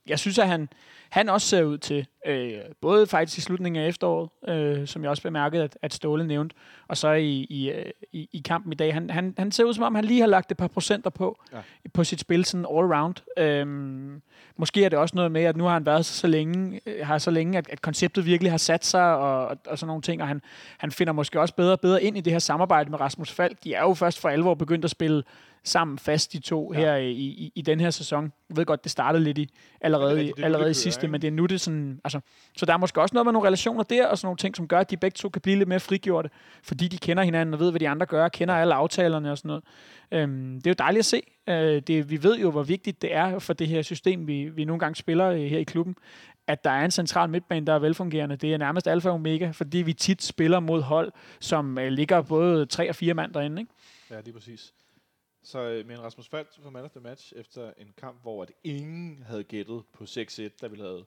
jeg 0.09 0.18
synes, 0.18 0.38
at 0.38 0.48
han, 0.48 0.68
han 1.11 1.28
også 1.28 1.46
ser 1.48 1.62
ud 1.64 1.78
til, 1.78 2.07
øh, 2.26 2.52
både 2.80 3.07
faktisk 3.07 3.38
i 3.38 3.40
slutningen 3.40 3.82
af 3.82 3.88
efteråret, 3.88 4.28
øh, 4.48 4.86
som 4.86 5.02
jeg 5.02 5.11
også 5.11 5.22
bemærkede, 5.22 5.64
at, 5.64 5.78
at 5.82 5.94
Ståle 5.94 6.26
nævnte, 6.26 6.57
og 6.88 6.96
så 6.96 7.12
i, 7.12 7.46
i, 7.50 7.70
øh, 7.70 7.84
i, 8.12 8.28
i 8.32 8.38
kampen 8.44 8.72
i 8.72 8.76
dag. 8.76 8.94
Han, 8.94 9.11
han, 9.11 9.34
han 9.38 9.52
ser 9.52 9.64
ud 9.64 9.74
som 9.74 9.84
om, 9.84 9.94
han 9.94 10.04
lige 10.04 10.20
har 10.20 10.26
lagt 10.26 10.50
et 10.50 10.57
par 10.57 10.66
procenter 10.68 11.11
på, 11.11 11.38
Ja. 11.52 11.59
på 11.94 12.04
sit 12.04 12.20
spil, 12.20 12.44
sådan 12.44 12.66
all 12.70 12.92
around. 12.92 13.14
Øhm, 13.38 14.22
måske 14.57 14.84
er 14.84 14.88
det 14.88 14.98
også 14.98 15.16
noget 15.16 15.32
med, 15.32 15.42
at 15.42 15.57
nu 15.57 15.64
har 15.64 15.72
han 15.72 15.86
været 15.86 16.07
så, 16.07 16.14
så 16.14 16.26
længe, 16.26 16.80
øh, 16.86 17.07
har 17.07 17.18
så 17.18 17.30
længe 17.30 17.59
at, 17.59 17.68
at 17.70 17.82
konceptet 17.82 18.26
virkelig 18.26 18.52
har 18.52 18.59
sat 18.59 18.84
sig, 18.84 19.16
og, 19.16 19.46
og, 19.46 19.57
og 19.66 19.78
sådan 19.78 19.86
nogle 19.86 20.02
ting, 20.02 20.22
og 20.22 20.28
han, 20.28 20.42
han 20.78 20.90
finder 20.90 21.12
måske 21.12 21.40
også 21.40 21.54
bedre 21.54 21.72
og 21.72 21.80
bedre 21.80 22.02
ind 22.02 22.16
i 22.16 22.20
det 22.20 22.32
her 22.32 22.38
samarbejde 22.40 22.90
med 22.90 23.00
Rasmus 23.00 23.32
Falk. 23.32 23.64
De 23.64 23.74
er 23.74 23.80
jo 23.82 23.94
først 23.94 24.20
for 24.20 24.28
alvor 24.28 24.54
begyndt 24.54 24.84
at 24.84 24.90
spille 24.90 25.22
sammen 25.68 25.98
fast, 25.98 26.32
de 26.32 26.38
to, 26.38 26.72
Ja. 26.72 26.80
ja. 26.80 26.86
her 26.86 26.96
i, 26.96 27.10
i, 27.12 27.52
i 27.54 27.62
den 27.62 27.80
her 27.80 27.90
sæson. 27.90 28.32
Jeg 28.48 28.56
ved 28.56 28.64
godt, 28.64 28.84
det 28.84 28.92
startede 28.92 29.24
lidt 29.24 29.38
i, 29.38 29.48
allerede, 29.80 30.18
det 30.18 30.28
er 30.28 30.32
nu, 30.38 30.44
allerede 30.44 30.70
i 30.70 30.74
sidste, 30.74 31.04
ikke? 31.04 31.12
men 31.12 31.22
det 31.22 31.28
er 31.28 31.32
nu 31.32 31.46
det 31.46 31.60
sådan, 31.60 32.00
altså, 32.04 32.20
så 32.56 32.66
der 32.66 32.72
er 32.72 32.76
måske 32.76 33.00
også 33.00 33.14
noget 33.14 33.26
med 33.26 33.32
nogle 33.32 33.46
relationer 33.46 33.82
der, 33.82 34.06
og 34.06 34.18
sådan 34.18 34.26
nogle 34.26 34.36
ting, 34.36 34.56
som 34.56 34.68
gør, 34.68 34.78
at 34.78 34.90
de 34.90 34.96
begge 34.96 35.14
to 35.14 35.28
kan 35.28 35.42
blive 35.42 35.56
lidt 35.56 35.68
mere 35.68 35.80
frigjorte, 35.80 36.30
fordi 36.62 36.88
de 36.88 36.98
kender 36.98 37.22
hinanden 37.22 37.54
og 37.54 37.60
ved, 37.60 37.70
hvad 37.70 37.80
de 37.80 37.88
andre 37.88 38.06
gør, 38.06 38.28
kender 38.28 38.54
alle 38.54 38.74
aftalerne 38.74 39.30
og 39.30 39.38
sådan 39.38 39.48
noget. 39.48 39.64
Øhm, 40.12 40.54
det 40.54 40.66
er 40.66 40.70
jo 40.70 40.74
dejligt 40.78 40.98
at 40.98 41.04
se. 41.04 41.22
Øh, 41.48 41.82
det, 41.86 42.10
vi 42.10 42.22
ved 42.22 42.38
jo, 42.38 42.50
hvor 42.50 42.62
vigtigt 42.62 43.02
det 43.02 43.14
er 43.14 43.38
for 43.38 43.52
det 43.52 43.68
her 43.68 43.82
system, 43.82 44.26
vi, 44.26 44.44
vi 44.48 44.64
nogle 44.64 44.80
gange 44.80 44.96
spiller 44.96 45.26
øh, 45.28 45.40
her 45.40 45.58
i 45.58 45.62
klubben, 45.64 45.96
at 46.46 46.64
der 46.64 46.70
er 46.70 46.84
en 46.84 46.90
central 46.90 47.30
midtbane, 47.30 47.66
der 47.66 47.72
er 47.74 47.78
velfungerende. 47.78 48.36
Det 48.36 48.54
er 48.54 48.58
nærmest 48.58 48.88
alfa 48.88 49.08
og 49.08 49.14
omega, 49.14 49.50
fordi 49.50 49.78
vi 49.78 49.92
tit 49.92 50.22
spiller 50.22 50.60
mod 50.60 50.82
hold, 50.82 51.12
som 51.40 51.78
øh, 51.78 51.88
ligger 51.88 52.22
både 52.22 52.66
tre 52.66 52.88
og 52.88 52.94
fire 52.94 53.14
mand 53.14 53.32
derinde. 53.32 53.60
Ikke? 53.60 53.72
Ja, 54.10 54.20
lige 54.24 54.34
præcis. 54.34 54.72
Så 55.47 55.59
øh, 55.59 55.86
men 55.86 56.03
Rasmus 56.03 56.28
Falk 56.28 56.62
på 56.62 56.70
man 56.70 56.84
of 56.84 56.90
the 56.90 57.01
match 57.01 57.32
efter 57.36 57.72
en 57.78 57.92
kamp, 57.97 58.22
hvor 58.22 58.42
at 58.42 58.53
ingen 58.64 59.22
havde 59.22 59.44
gættet 59.44 59.82
på 59.92 60.05
6-1, 60.05 60.49
da 60.61 60.66
vi 60.66 60.76
havde 60.76 61.05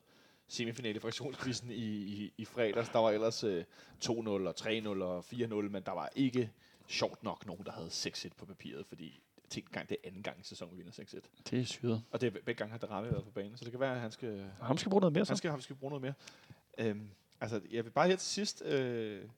semifinale 0.48 0.96
i 0.96 1.00
fraktionskvisten 1.00 1.72
i, 1.72 1.76
i, 1.76 2.34
i 2.38 2.46
fredags. 2.46 2.90
Der 2.90 3.00
var 3.00 3.12
ellers 3.12 3.44
øh, 3.44 3.64
2-0 4.06 4.10
og 4.10 4.54
3-0 4.60 4.88
og 4.88 5.20
4-0, 5.20 5.54
men 5.54 5.84
der 5.84 5.92
var 5.92 6.10
ikke 6.16 6.52
sjovt 6.88 7.24
nok 7.24 7.46
nogen, 7.46 7.66
der 7.66 7.72
havde 7.72 7.88
6-1 7.88 8.30
på 8.38 8.46
papiret, 8.46 8.86
fordi 8.86 9.22
tænk 9.50 9.72
gang, 9.72 9.90
det 9.90 9.98
er 10.04 10.08
anden 10.08 10.24
gang 10.24 10.40
i 10.40 10.44
sæsonen, 10.44 10.78
vi 10.78 10.84
vinder 10.84 11.04
6-1. 11.04 11.20
Det 11.50 11.60
er 11.60 11.66
syret. 11.66 12.04
Og 12.12 12.22
det 12.22 12.28
er 12.28 12.32
begge 12.32 12.54
gange 12.54 12.72
har 12.72 12.78
Darami 12.78 13.12
været 13.12 13.24
på 13.24 13.32
banen, 13.32 13.58
så 13.58 13.64
det 13.64 13.72
kan 13.72 13.80
være, 13.80 13.96
at 13.96 14.02
han 14.02 14.12
skal, 14.12 14.52
Ham 14.62 14.78
skal 14.78 14.90
bruge 14.90 15.02
noget 15.02 15.14
mere, 15.14 15.26
så. 15.26 15.32
han 15.32 15.38
skal, 15.38 15.52
han 15.52 15.62
skal 15.62 15.76
bruge 15.76 15.90
noget 15.90 16.02
mere. 16.02 16.14
Øhm, 16.78 17.10
altså, 17.42 17.62
jeg 17.72 17.86
vil 17.86 17.92
bare 17.92 18.08
her 18.08 18.16
til 18.16 18.28
sidst 18.28 18.62
øh, 18.66 19.30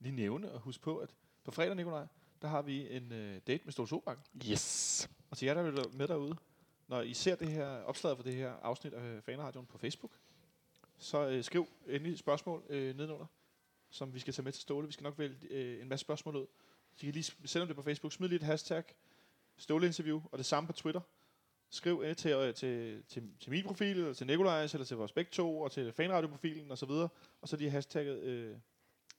lige 0.00 0.16
nævne 0.16 0.52
og 0.52 0.60
huske 0.60 0.82
på, 0.82 0.96
at 0.96 1.14
på 1.44 1.50
fredag, 1.50 1.76
Nikolaj, 1.76 2.06
der 2.44 2.50
har 2.50 2.62
vi 2.62 2.96
en 2.96 3.12
øh, 3.12 3.40
date 3.46 3.64
med 3.64 3.72
Ståle 3.72 3.88
Solbakken. 3.88 4.24
Yes. 4.50 5.10
Og 5.30 5.36
til 5.36 5.46
jer, 5.46 5.54
der 5.54 5.62
er 5.62 5.88
med 5.92 6.08
derude, 6.08 6.36
når 6.88 7.00
I 7.00 7.14
ser 7.14 7.34
det 7.36 7.48
her 7.48 7.66
opslag 7.66 8.16
for 8.16 8.22
det 8.22 8.34
her 8.34 8.52
afsnit 8.52 8.92
af 8.94 9.22
Fanradioen 9.22 9.66
på 9.66 9.78
Facebook, 9.78 10.10
så 10.98 11.28
øh, 11.28 11.44
skriv 11.44 11.68
endelig 11.88 12.18
spørgsmål 12.18 12.62
øh, 12.68 12.96
nedenunder, 12.96 13.26
som 13.90 14.14
vi 14.14 14.18
skal 14.18 14.34
tage 14.34 14.44
med 14.44 14.52
til 14.52 14.62
Ståle. 14.62 14.86
Vi 14.86 14.92
skal 14.92 15.04
nok 15.04 15.18
vælge 15.18 15.36
øh, 15.50 15.82
en 15.82 15.88
masse 15.88 16.00
spørgsmål 16.04 16.36
ud. 16.36 16.46
Så 16.94 17.00
I 17.02 17.04
kan 17.06 17.12
lige 17.12 17.22
s- 17.22 17.36
sende 17.44 17.66
det 17.68 17.76
på 17.76 17.82
Facebook. 17.82 18.12
Smid 18.12 18.28
lige 18.28 18.36
et 18.36 18.42
hashtag 18.42 18.84
Ståle-interview, 19.56 20.22
og 20.32 20.38
det 20.38 20.46
samme 20.46 20.66
på 20.66 20.72
Twitter. 20.72 21.00
Skriv 21.70 22.02
øh, 22.04 22.16
til, 22.16 22.30
øh, 22.30 22.54
til, 22.54 23.02
til, 23.08 23.30
til 23.40 23.50
min 23.50 23.64
profil, 23.64 23.96
eller 23.96 24.12
til 24.14 24.26
Nikolajs, 24.26 24.74
eller 24.74 24.84
til 24.84 24.96
vores 24.96 25.12
begge 25.12 25.30
to, 25.30 25.60
og 25.60 25.72
til 25.72 25.92
fanradioprofilen 25.92 26.70
og 26.70 26.78
så 26.78 26.86
videre. 26.86 27.08
Og 27.40 27.48
så 27.48 27.56
lige 27.56 27.70
hashtagget 27.70 28.22
øh, 28.22 28.56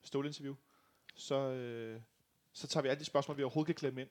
Ståle-interview. 0.03 0.55
Så, 1.15 1.35
øh, 1.35 2.01
så 2.55 2.67
tager 2.67 2.81
vi 2.81 2.89
alle 2.89 2.99
de 2.99 3.05
spørgsmål, 3.05 3.37
vi 3.37 3.43
overhovedet 3.43 3.65
kan 3.65 3.75
klemme 3.75 4.01
ind. 4.01 4.09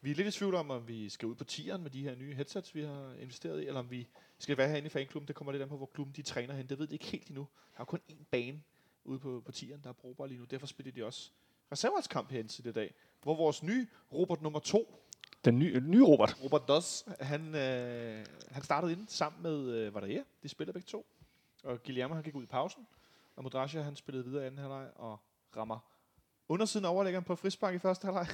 Vi 0.00 0.10
er 0.10 0.14
lidt 0.14 0.28
i 0.28 0.38
tvivl 0.38 0.54
om, 0.54 0.70
om 0.70 0.88
vi 0.88 1.08
skal 1.08 1.26
ud 1.26 1.34
på 1.34 1.44
tieren 1.44 1.82
med 1.82 1.90
de 1.90 2.02
her 2.02 2.14
nye 2.14 2.34
headsets, 2.34 2.74
vi 2.74 2.82
har 2.82 3.14
investeret 3.20 3.62
i, 3.62 3.66
eller 3.66 3.80
om 3.80 3.90
vi 3.90 4.08
skal 4.38 4.56
være 4.56 4.68
herinde 4.68 4.86
i 4.86 4.90
fanklubben. 4.90 5.28
Det 5.28 5.36
kommer 5.36 5.52
lidt 5.52 5.62
an 5.62 5.68
på, 5.68 5.76
hvor 5.76 5.90
klubben 5.94 6.16
de 6.16 6.22
træner 6.22 6.54
hen. 6.54 6.66
Det 6.66 6.78
ved 6.78 6.86
de 6.86 6.94
ikke 6.94 7.04
helt 7.04 7.28
endnu. 7.28 7.48
Der 7.74 7.80
er 7.80 7.84
kun 7.84 8.00
én 8.10 8.24
bane 8.30 8.62
ude 9.04 9.18
på, 9.18 9.42
på 9.46 9.52
tieren, 9.52 9.80
der 9.82 9.88
er 9.88 9.92
brugbar 9.92 10.26
lige 10.26 10.38
nu. 10.38 10.44
Derfor 10.44 10.66
spiller 10.66 10.92
de 10.92 11.04
også 11.04 11.30
reserveholdskamp 11.72 12.30
herinde 12.30 12.50
til 12.50 12.64
det 12.64 12.74
dag, 12.74 12.94
hvor 13.22 13.36
vores 13.36 13.62
nye 13.62 13.86
Robert 14.12 14.42
nummer 14.42 14.58
to, 14.58 15.00
Den 15.44 15.58
nye, 15.58 15.80
nye 15.80 16.04
Robert. 16.04 16.36
Robert 16.44 16.68
Doss, 16.68 17.04
han, 17.20 17.54
øh, 17.54 18.26
han 18.50 18.62
startede 18.62 18.92
ind 18.92 19.08
sammen 19.08 19.42
med 19.42 19.70
øh, 19.70 19.94
Vadaia. 19.94 20.22
De 20.42 20.48
spiller 20.48 20.72
begge 20.72 20.86
to. 20.86 21.06
Og 21.64 21.82
Guillermo, 21.82 22.14
han 22.14 22.22
gik 22.24 22.34
ud 22.34 22.42
i 22.42 22.46
pausen. 22.46 22.86
Og 23.36 23.42
Modrasja, 23.42 23.82
han 23.82 23.96
spillede 23.96 24.24
videre 24.24 24.42
i 24.42 24.46
anden 24.46 24.58
halvleg 24.58 24.90
og 24.96 25.18
rammer 25.56 25.93
undersiden 26.48 26.86
af 26.86 26.90
overlæggeren 26.90 27.24
på 27.24 27.36
frispark 27.36 27.74
i 27.74 27.78
første 27.78 28.04
halvleg. 28.04 28.26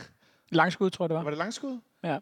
Langskud, 0.50 0.90
tror 0.90 1.04
jeg, 1.04 1.08
det 1.08 1.16
var. 1.16 1.22
Var 1.22 1.30
det 1.30 1.38
langskud? 1.38 1.78
Ja. 2.04 2.18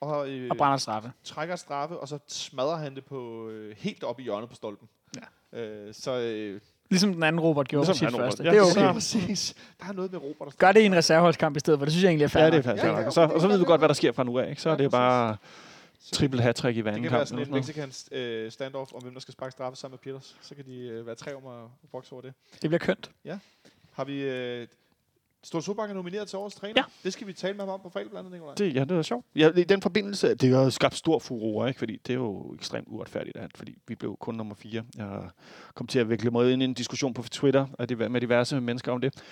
Og, 0.00 0.30
øh, 0.30 0.50
Og 0.50 0.56
brænder 0.56 0.76
straffe. 0.76 1.12
trækker 1.24 1.56
straffe, 1.56 1.96
og 1.98 2.08
så 2.08 2.18
smadrer 2.28 2.76
han 2.76 2.94
det 2.94 3.04
på 3.04 3.48
øh, 3.48 3.76
helt 3.78 4.04
op 4.04 4.20
i 4.20 4.22
hjørnet 4.22 4.48
på 4.48 4.54
stolpen. 4.54 4.88
Ja. 5.52 5.58
Øh, 5.60 5.94
så 5.94 6.18
øh, 6.18 6.60
Ligesom 6.90 7.12
den 7.14 7.22
anden 7.22 7.40
Robert 7.40 7.68
gjorde 7.68 7.86
Ligesom 7.86 8.06
på 8.08 8.12
sit 8.12 8.20
den 8.20 8.24
anden 8.24 8.26
første. 8.26 8.42
Robert. 8.42 8.52
Det 8.52 8.58
er 8.78 8.82
Ja, 8.82 8.90
okay. 8.90 9.02
så 9.04 9.16
præcis. 9.20 9.54
Der 9.80 9.86
er 9.88 9.92
noget 9.92 10.12
med 10.12 10.20
Robert. 10.22 10.58
Gør 10.58 10.72
det 10.72 10.80
i 10.80 10.84
en 10.86 10.94
reserveholdskamp 10.94 11.56
i 11.56 11.60
stedet 11.60 11.80
for. 11.80 11.84
Det 11.84 11.92
synes 11.92 12.02
jeg 12.04 12.08
egentlig 12.08 12.24
er 12.24 12.28
fair. 12.28 12.42
Ja, 12.44 12.50
det 12.50 12.58
er 12.58 12.62
fast. 12.62 12.82
Ja, 12.82 12.88
Ja, 12.88 12.98
ja, 12.98 13.06
og, 13.06 13.12
så, 13.12 13.20
og 13.20 13.28
så 13.28 13.34
det 13.34 13.42
ved 13.42 13.48
være, 13.58 13.66
godt, 13.66 13.72
det- 13.72 13.80
hvad 13.80 13.88
der 13.88 13.94
sker 13.94 14.12
fra 14.12 14.24
nu 14.24 14.38
af. 14.38 14.50
Ikke? 14.50 14.62
Så 14.62 14.68
Ja, 14.68 14.74
er 14.74 14.78
det 14.78 14.90
bare 14.90 15.36
triple 16.12 16.42
hat-trick 16.42 16.76
i 16.76 16.80
hver 16.80 16.90
Det 16.90 16.96
anden 16.96 17.02
kan 17.02 17.12
være 17.12 17.20
kamp. 17.20 17.28
sådan 17.28 17.38
en 17.38 17.54
eller 17.54 17.62
sådan 17.62 17.88
Mexican 17.88 18.18
øh, 18.18 18.50
standoff 18.52 18.92
om, 18.94 19.02
hvem 19.02 19.12
der 19.12 19.20
skal 19.20 19.32
sparke 19.32 19.52
straffe 19.52 19.76
sammen 19.78 19.92
med 20.04 20.12
Peters. 20.12 20.36
Så 20.40 20.54
kan 20.54 20.64
de 20.66 20.78
øh, 20.78 21.06
være 21.06 21.14
tre 21.14 21.34
om 21.36 21.46
at, 21.46 21.90
bokse 21.92 22.12
over 22.12 22.22
det. 22.22 22.32
Det 22.62 22.70
bliver 22.70 22.78
kønt. 22.78 23.10
Har 23.92 24.04
vi... 24.04 24.22
Øh, 24.22 24.66
Ståle 25.48 25.64
Solbakken 25.64 25.96
er 25.96 25.98
nomineret 25.98 26.28
til 26.28 26.38
årets 26.38 26.56
træner. 26.56 26.74
Ja. 26.76 26.84
Det 27.04 27.12
skal 27.12 27.26
vi 27.26 27.32
tale 27.32 27.54
med 27.56 27.64
ham 27.64 27.74
om 27.74 27.80
på 27.80 27.88
fredag 27.88 28.10
blandt 28.10 28.34
andet. 28.34 28.58
Det, 28.58 28.74
ja, 28.74 28.84
det 28.84 28.90
er 28.90 29.02
sjovt. 29.02 29.26
Ja, 29.36 29.50
I 29.50 29.64
den 29.64 29.82
forbindelse, 29.82 30.34
det 30.34 30.54
har 30.54 30.62
jo 30.62 30.70
skabt 30.70 30.94
stor 30.94 31.18
furore, 31.18 31.68
ikke? 31.68 31.78
fordi 31.78 31.96
det 31.96 32.10
er 32.10 32.14
jo 32.14 32.54
ekstremt 32.54 32.88
uretfærdigt, 32.90 33.36
at, 33.36 33.50
fordi 33.56 33.78
vi 33.86 33.94
blev 33.94 34.16
kun 34.20 34.34
nummer 34.34 34.54
fire. 34.54 34.84
Jeg 34.96 35.30
kom 35.74 35.86
til 35.86 35.98
at 35.98 36.10
vikle 36.10 36.30
mig 36.30 36.52
ind 36.52 36.62
i 36.62 36.64
en 36.64 36.74
diskussion 36.74 37.14
på 37.14 37.22
Twitter 37.22 37.66
af 37.78 37.88
diver- 37.88 38.08
med 38.08 38.20
diverse 38.20 38.60
mennesker 38.60 38.92
om 38.92 39.00
det. 39.00 39.22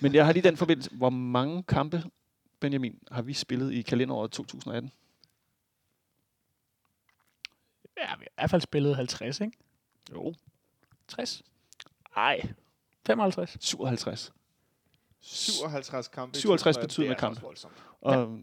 Men 0.00 0.14
jeg 0.14 0.26
har 0.26 0.32
lige 0.32 0.42
den 0.42 0.56
forbindelse, 0.56 0.90
hvor 0.92 1.10
mange 1.10 1.62
kampe, 1.62 2.04
Benjamin, 2.60 2.98
har 3.10 3.22
vi 3.22 3.32
spillet 3.32 3.72
i 3.72 3.82
kalenderåret 3.82 4.30
2018? 4.30 4.92
Ja, 7.96 8.02
vi 8.02 8.06
har 8.08 8.16
i 8.16 8.34
hvert 8.36 8.50
fald 8.50 8.62
spillet 8.62 8.96
50, 8.96 9.40
ikke? 9.40 9.58
Jo. 10.12 10.34
60? 11.08 11.42
Ej, 12.16 12.40
55? 13.06 13.56
57. 13.60 14.32
57 15.26 16.08
kampe. 16.08 16.36
i 16.36 16.40
57 16.40 16.76
2018. 16.76 16.88
betydende 16.88 17.14
kampe. 17.14 17.40
Og, 18.00 18.38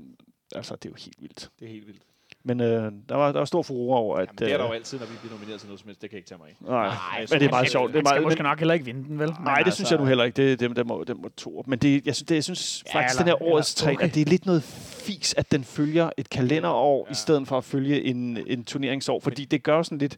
altså, 0.55 0.75
det 0.75 0.86
er 0.86 0.89
jo 0.89 0.95
helt 1.05 1.21
vildt. 1.21 1.49
Det 1.59 1.65
er 1.65 1.69
helt 1.69 1.88
vildt. 1.88 2.01
Men 2.45 2.59
øh, 2.61 2.91
der, 3.09 3.15
var, 3.15 3.31
der 3.31 3.39
var 3.39 3.45
stor 3.45 3.61
furore 3.63 3.97
over, 3.99 4.17
at... 4.17 4.27
Jamen, 4.27 4.38
det 4.38 4.51
er 4.53 4.57
der 4.57 4.65
øh, 4.65 4.69
jo 4.69 4.73
altid, 4.75 4.99
når 4.99 5.05
vi 5.05 5.13
bliver 5.21 5.34
nomineret 5.34 5.59
til 5.59 5.67
noget 5.67 5.79
som 5.79 5.88
helst. 5.88 6.01
Det 6.01 6.09
kan 6.09 6.15
jeg 6.15 6.19
ikke 6.19 6.27
tage 6.29 6.38
mig 6.39 6.47
af. 6.49 6.55
Nej, 6.59 6.88
Nej, 6.88 7.19
men 7.31 7.39
det 7.39 7.45
er 7.45 7.49
meget 7.49 7.69
sjovt. 7.69 7.93
Det 7.93 7.99
er 7.99 8.01
Man 8.01 8.05
skal 8.05 8.13
meget, 8.15 8.23
måske 8.23 8.43
nok 8.43 8.59
heller 8.59 8.73
ikke 8.73 8.86
vinde 8.86 9.03
den, 9.03 9.19
vel? 9.19 9.29
Nej, 9.43 9.61
det 9.63 9.73
synes 9.73 9.91
jeg 9.91 9.99
nu 9.99 10.05
heller 10.05 10.23
ikke. 10.23 10.36
Det, 10.49 10.59
det, 10.59 10.75
det, 10.75 10.88
må, 10.88 11.03
det 11.03 11.17
må 11.21 11.29
to. 11.38 11.63
Men 11.67 11.79
det, 11.79 12.05
jeg 12.05 12.15
synes, 12.15 12.27
det, 12.27 12.36
jeg 12.36 12.43
synes 12.43 12.84
Ja, 12.93 12.99
faktisk, 12.99 13.19
eller- 13.19 13.34
den 13.34 13.39
her 13.47 13.53
årets 13.53 13.73
eller- 13.73 13.86
træner, 13.86 13.99
okay. 14.09 14.13
det 14.13 14.21
er 14.21 14.25
lidt 14.29 14.45
noget 14.45 14.63
fis, 14.63 15.34
at 15.38 15.51
den 15.51 15.63
følger 15.63 16.09
et 16.17 16.29
kalenderår, 16.29 16.97
Ja. 16.99 17.03
ja. 17.07 17.11
i 17.11 17.15
stedet 17.15 17.47
for 17.47 17.57
at 17.57 17.63
følge 17.63 18.03
en, 18.03 18.38
en 18.47 18.63
turneringsår. 18.65 19.19
Fordi 19.19 19.45
det 19.45 19.63
gør 19.63 19.84
sådan 19.84 19.97
lidt, 19.97 20.17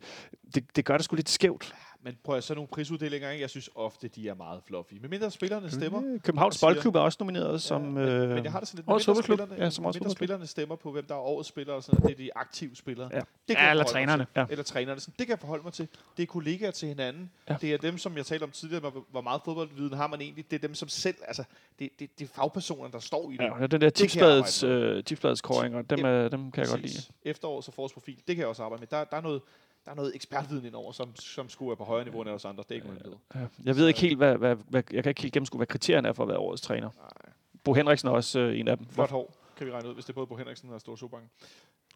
det, 0.55 0.75
det 0.75 0.85
gør 0.85 0.97
det 0.97 1.05
sgu 1.05 1.15
lidt 1.15 1.29
skævt. 1.29 1.73
Men 2.05 2.17
prøv 2.23 2.35
at 2.37 2.43
så 2.43 2.53
nogle 2.55 2.67
prisuddelinger, 2.67 3.29
ikke? 3.31 3.41
jeg 3.41 3.49
synes 3.49 3.69
ofte, 3.75 4.07
de 4.07 4.29
er 4.29 4.33
meget 4.35 4.61
fluffy. 4.67 4.93
Men 5.01 5.09
mindre 5.09 5.31
spillerne 5.31 5.71
stemmer. 5.71 6.01
Øh, 6.05 6.19
Københavns 6.19 6.55
og 6.55 6.59
siger- 6.59 6.69
Boldklub 6.69 6.95
er 6.95 6.99
også 6.99 7.17
nomineret 7.21 7.61
som... 7.61 7.81
men, 7.81 7.97
øh, 8.07 8.29
men 8.29 8.43
jeg 8.43 8.51
har 8.51 8.59
det 8.59 8.67
sådan 8.67 8.77
lidt, 8.77 8.89
årets 8.89 9.05
fodboldklub. 9.05 9.39
spillerne, 9.39 9.63
Ja, 9.63 9.69
som 9.69 9.85
årets 9.85 9.99
mindre 9.99 10.11
spillerne 10.11 10.47
stemmer 10.47 10.75
på, 10.75 10.91
hvem 10.91 11.05
der 11.05 11.15
er 11.15 11.19
årets 11.19 11.49
spillere, 11.49 11.75
og 11.75 11.83
sådan 11.83 11.99
noget. 12.01 12.17
det 12.17 12.23
er 12.23 12.27
de 12.27 12.37
aktive 12.37 12.75
spillere. 12.75 13.09
Ja. 13.13 13.19
Det 13.47 13.53
Ja, 13.53 13.61
jeg 13.63 13.71
eller 13.71 13.83
trænerne. 13.83 14.27
Ja. 14.35 14.45
Eller 14.49 14.63
trænerne. 14.63 14.99
Sådan, 14.99 15.13
det 15.19 15.27
kan 15.27 15.31
jeg 15.31 15.39
forholde 15.39 15.63
mig 15.63 15.73
til. 15.73 15.87
Det 16.17 16.23
er 16.23 16.27
kollegaer 16.27 16.71
til 16.71 16.87
hinanden. 16.87 17.31
Ja. 17.49 17.55
Det 17.61 17.73
er 17.73 17.77
dem, 17.77 17.97
som 17.97 18.17
jeg 18.17 18.25
talte 18.25 18.43
om 18.43 18.51
tidligere, 18.51 18.91
hvor, 19.11 19.21
meget 19.21 19.41
fodboldviden 19.45 19.93
har 19.97 20.07
man 20.07 20.21
egentlig. 20.21 20.51
Det 20.51 20.57
er 20.63 20.67
dem, 20.67 20.75
som 20.75 20.87
selv, 20.89 21.15
altså, 21.27 21.43
det, 21.79 21.89
det, 21.99 22.19
det 22.19 22.25
er 22.29 22.33
fagpersoner, 22.35 22.89
der 22.89 22.99
står 22.99 23.31
i 23.31 23.37
det. 23.37 23.43
Ja, 23.59 23.67
den 23.67 23.71
der 23.71 23.77
kan 23.79 23.91
tipsbladets, 23.91 24.63
øh, 24.63 25.03
tipsbladets 25.03 25.41
koringer, 25.41 25.81
dem, 25.81 25.99
Ja, 25.99 26.05
er, 26.07 26.27
dem 26.29 26.51
kan 26.51 26.61
jeg 26.63 26.69
godt 26.69 26.81
lide. 26.81 27.01
Efterårs 27.23 27.67
og 27.67 27.73
forårsprofil, 27.73 28.15
det 28.15 28.35
kan 28.35 28.37
jeg 28.37 28.47
også 28.47 28.63
arbejde 28.63 28.81
med. 28.81 28.87
Der, 28.87 29.03
der 29.03 29.17
er 29.17 29.21
noget, 29.21 29.41
der 29.85 29.91
er 29.91 29.95
noget 29.95 30.15
ekspertviden 30.15 30.65
indover, 30.65 30.91
som, 30.91 31.15
som 31.15 31.49
skulle 31.49 31.69
være 31.69 31.77
på 31.77 31.83
højere 31.83 32.05
niveau 32.05 32.21
end 32.21 32.29
os 32.29 32.45
andre. 32.45 32.63
Det 32.63 32.71
er 32.71 32.75
ikke 32.75 32.87
nogen 32.87 33.01
hemmelighed. 33.03 33.25
Ja. 33.35 33.65
Jeg 33.65 33.75
ved 33.75 33.87
ikke 33.87 33.99
helt, 33.99 34.17
hvad, 34.17 34.35
hvad, 34.35 34.55
hvad, 34.55 34.83
jeg 34.91 35.03
kan 35.03 35.09
ikke 35.09 35.21
helt 35.21 35.33
gennemskue, 35.33 35.57
hvad 35.57 35.67
kriterierne 35.67 36.07
er 36.07 36.13
for 36.13 36.23
at 36.23 36.29
være 36.29 36.37
årets 36.37 36.61
træner. 36.61 36.89
Nej. 36.97 37.33
Bo 37.63 37.73
Henriksen 37.73 38.09
er 38.09 38.11
også 38.11 38.39
øh, 38.39 38.59
en 38.59 38.67
af 38.67 38.77
dem. 38.77 38.87
Flot 38.89 39.09
hår, 39.09 39.33
kan 39.57 39.67
vi 39.67 39.71
regne 39.71 39.89
ud, 39.89 39.93
hvis 39.93 40.05
det 40.05 40.09
er 40.09 40.15
både 40.15 40.27
på 40.27 40.37
Henriksen 40.37 40.69
og 40.69 40.81
Store 40.81 40.97
Sobank. 40.97 41.23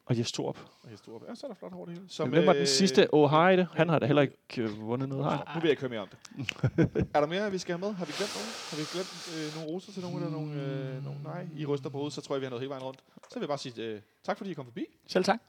Og 0.09 0.17
Jes 0.17 0.31
Torp. 0.31 0.57
Og 0.83 0.89
Hestrup. 0.89 1.21
Ja, 1.29 1.35
så 1.35 1.45
er 1.45 1.51
der 1.51 1.55
flot 1.55 1.73
hår 1.73 1.85
det 1.85 1.93
hele. 1.93 2.09
Som, 2.09 2.29
Hvem 2.29 2.45
var 2.45 2.53
den 2.53 2.61
øh, 2.61 2.67
sidste? 2.67 3.01
O'Heide. 3.13 3.77
Han 3.77 3.89
har 3.89 3.99
da 3.99 4.05
heller 4.05 4.21
ikke 4.21 4.37
øh, 4.57 4.81
vundet 4.81 5.09
noget 5.09 5.25
her. 5.25 5.37
Nu 5.55 5.59
vil 5.61 5.67
jeg 5.67 5.69
ikke 5.69 5.81
høre 5.81 5.89
mere 5.89 5.99
om 5.99 6.07
det. 6.07 6.19
er 7.15 7.19
der 7.19 7.27
mere, 7.27 7.51
vi 7.51 7.57
skal 7.57 7.77
have 7.77 7.87
med? 7.87 7.95
Har 7.95 8.05
vi 8.05 8.11
glemt 8.11 8.33
nogen? 8.37 8.51
Har 8.69 8.77
vi 8.77 8.83
glemt 8.93 9.13
øh, 9.35 9.55
nogle 9.55 9.69
roser 9.73 9.91
til 9.91 10.01
nogen? 10.01 10.17
Eller 10.17 10.31
nogle, 10.31 10.53
øh, 10.63 11.03
nogen? 11.03 11.21
Nej, 11.23 11.47
I 11.57 11.65
ryster 11.65 11.89
på 11.89 11.97
hovedet, 11.97 12.13
så 12.13 12.21
tror 12.21 12.35
jeg, 12.35 12.41
vi 12.41 12.45
har 12.45 12.49
noget 12.49 12.61
hele 12.61 12.69
vejen 12.69 12.83
rundt. 12.83 12.99
Så 13.29 13.33
vil 13.35 13.41
jeg 13.41 13.47
bare 13.47 13.57
sige 13.57 13.83
øh, 13.83 14.01
tak, 14.23 14.37
fordi 14.37 14.51
I 14.51 14.53
kom 14.53 14.65
forbi. 14.65 14.85
Selv 15.07 15.23
tak. 15.23 15.39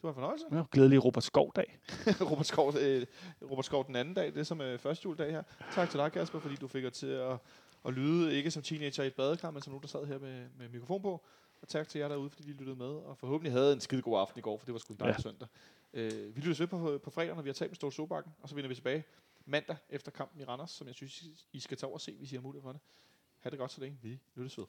Det 0.00 0.04
var 0.04 0.10
en 0.10 0.14
fornøjelse. 0.14 0.46
Ja, 0.52 0.62
glædelig 0.72 1.04
Robert 1.04 1.24
Skov-dag. 1.24 1.78
Robert, 2.30 2.46
Skov, 2.46 2.74
øh, 2.80 3.06
Robert 3.50 3.64
Skov 3.64 3.86
den 3.86 3.96
anden 3.96 4.14
dag, 4.14 4.26
det 4.26 4.36
er 4.36 4.42
som 4.42 4.60
øh, 4.60 4.78
første 4.78 5.04
juledag 5.04 5.30
her. 5.30 5.42
Tak 5.74 5.90
til 5.90 5.98
dig, 5.98 6.12
Kasper, 6.12 6.40
fordi 6.40 6.56
du 6.56 6.68
fik 6.68 6.84
os 6.84 6.92
til 6.92 7.06
at, 7.06 7.38
at 7.84 7.92
lyde, 7.94 8.34
ikke 8.34 8.50
som 8.50 8.62
teenager 8.62 9.02
i 9.02 9.06
et 9.06 9.14
badekar, 9.14 9.50
men 9.50 9.62
som 9.62 9.72
nu, 9.72 9.78
der 9.82 9.88
sad 9.88 10.06
her 10.06 10.18
med, 10.18 10.46
med 10.58 10.68
mikrofon 10.68 11.02
på. 11.02 11.24
Og 11.62 11.68
tak 11.68 11.88
til 11.88 11.98
jer 11.98 12.08
derude, 12.08 12.30
fordi 12.30 12.48
I 12.48 12.52
lyttede 12.52 12.76
med. 12.76 12.86
Og 12.86 13.18
forhåbentlig 13.18 13.52
havde 13.52 13.72
en 13.72 13.80
skide 13.80 14.02
god 14.02 14.20
aften 14.20 14.38
i 14.38 14.42
går, 14.42 14.58
for 14.58 14.66
det 14.66 14.72
var 14.72 14.78
sgu 14.78 14.94
en 14.94 15.00
dejlig 15.00 15.16
ja. 15.18 15.22
søndag. 15.22 15.48
Øh, 15.94 16.36
vi 16.36 16.40
lyttes 16.40 16.60
ved 16.60 16.66
på, 16.66 17.00
på 17.04 17.10
fredag, 17.10 17.34
når 17.34 17.42
vi 17.42 17.48
har 17.48 17.54
talt 17.54 17.70
med 17.70 17.76
Ståle 17.76 17.92
Sobakken, 17.92 18.32
og 18.42 18.48
så 18.48 18.54
vender 18.54 18.68
vi 18.68 18.74
tilbage 18.74 19.04
mandag 19.44 19.76
efter 19.90 20.10
kampen 20.10 20.40
i 20.40 20.44
Randers, 20.44 20.70
som 20.70 20.86
jeg 20.86 20.94
synes, 20.94 21.24
I 21.52 21.60
skal 21.60 21.76
tage 21.76 21.88
over 21.88 21.96
og 21.96 22.00
se, 22.00 22.16
hvis 22.18 22.32
I 22.32 22.34
har 22.34 22.42
mulighed 22.42 22.62
for 22.62 22.72
det. 22.72 22.80
Ha' 23.40 23.50
det 23.50 23.58
godt 23.58 23.72
så 23.72 23.80
længe. 23.80 23.98
Vi 24.02 24.20
lyttes 24.34 24.58
ved. 24.58 24.66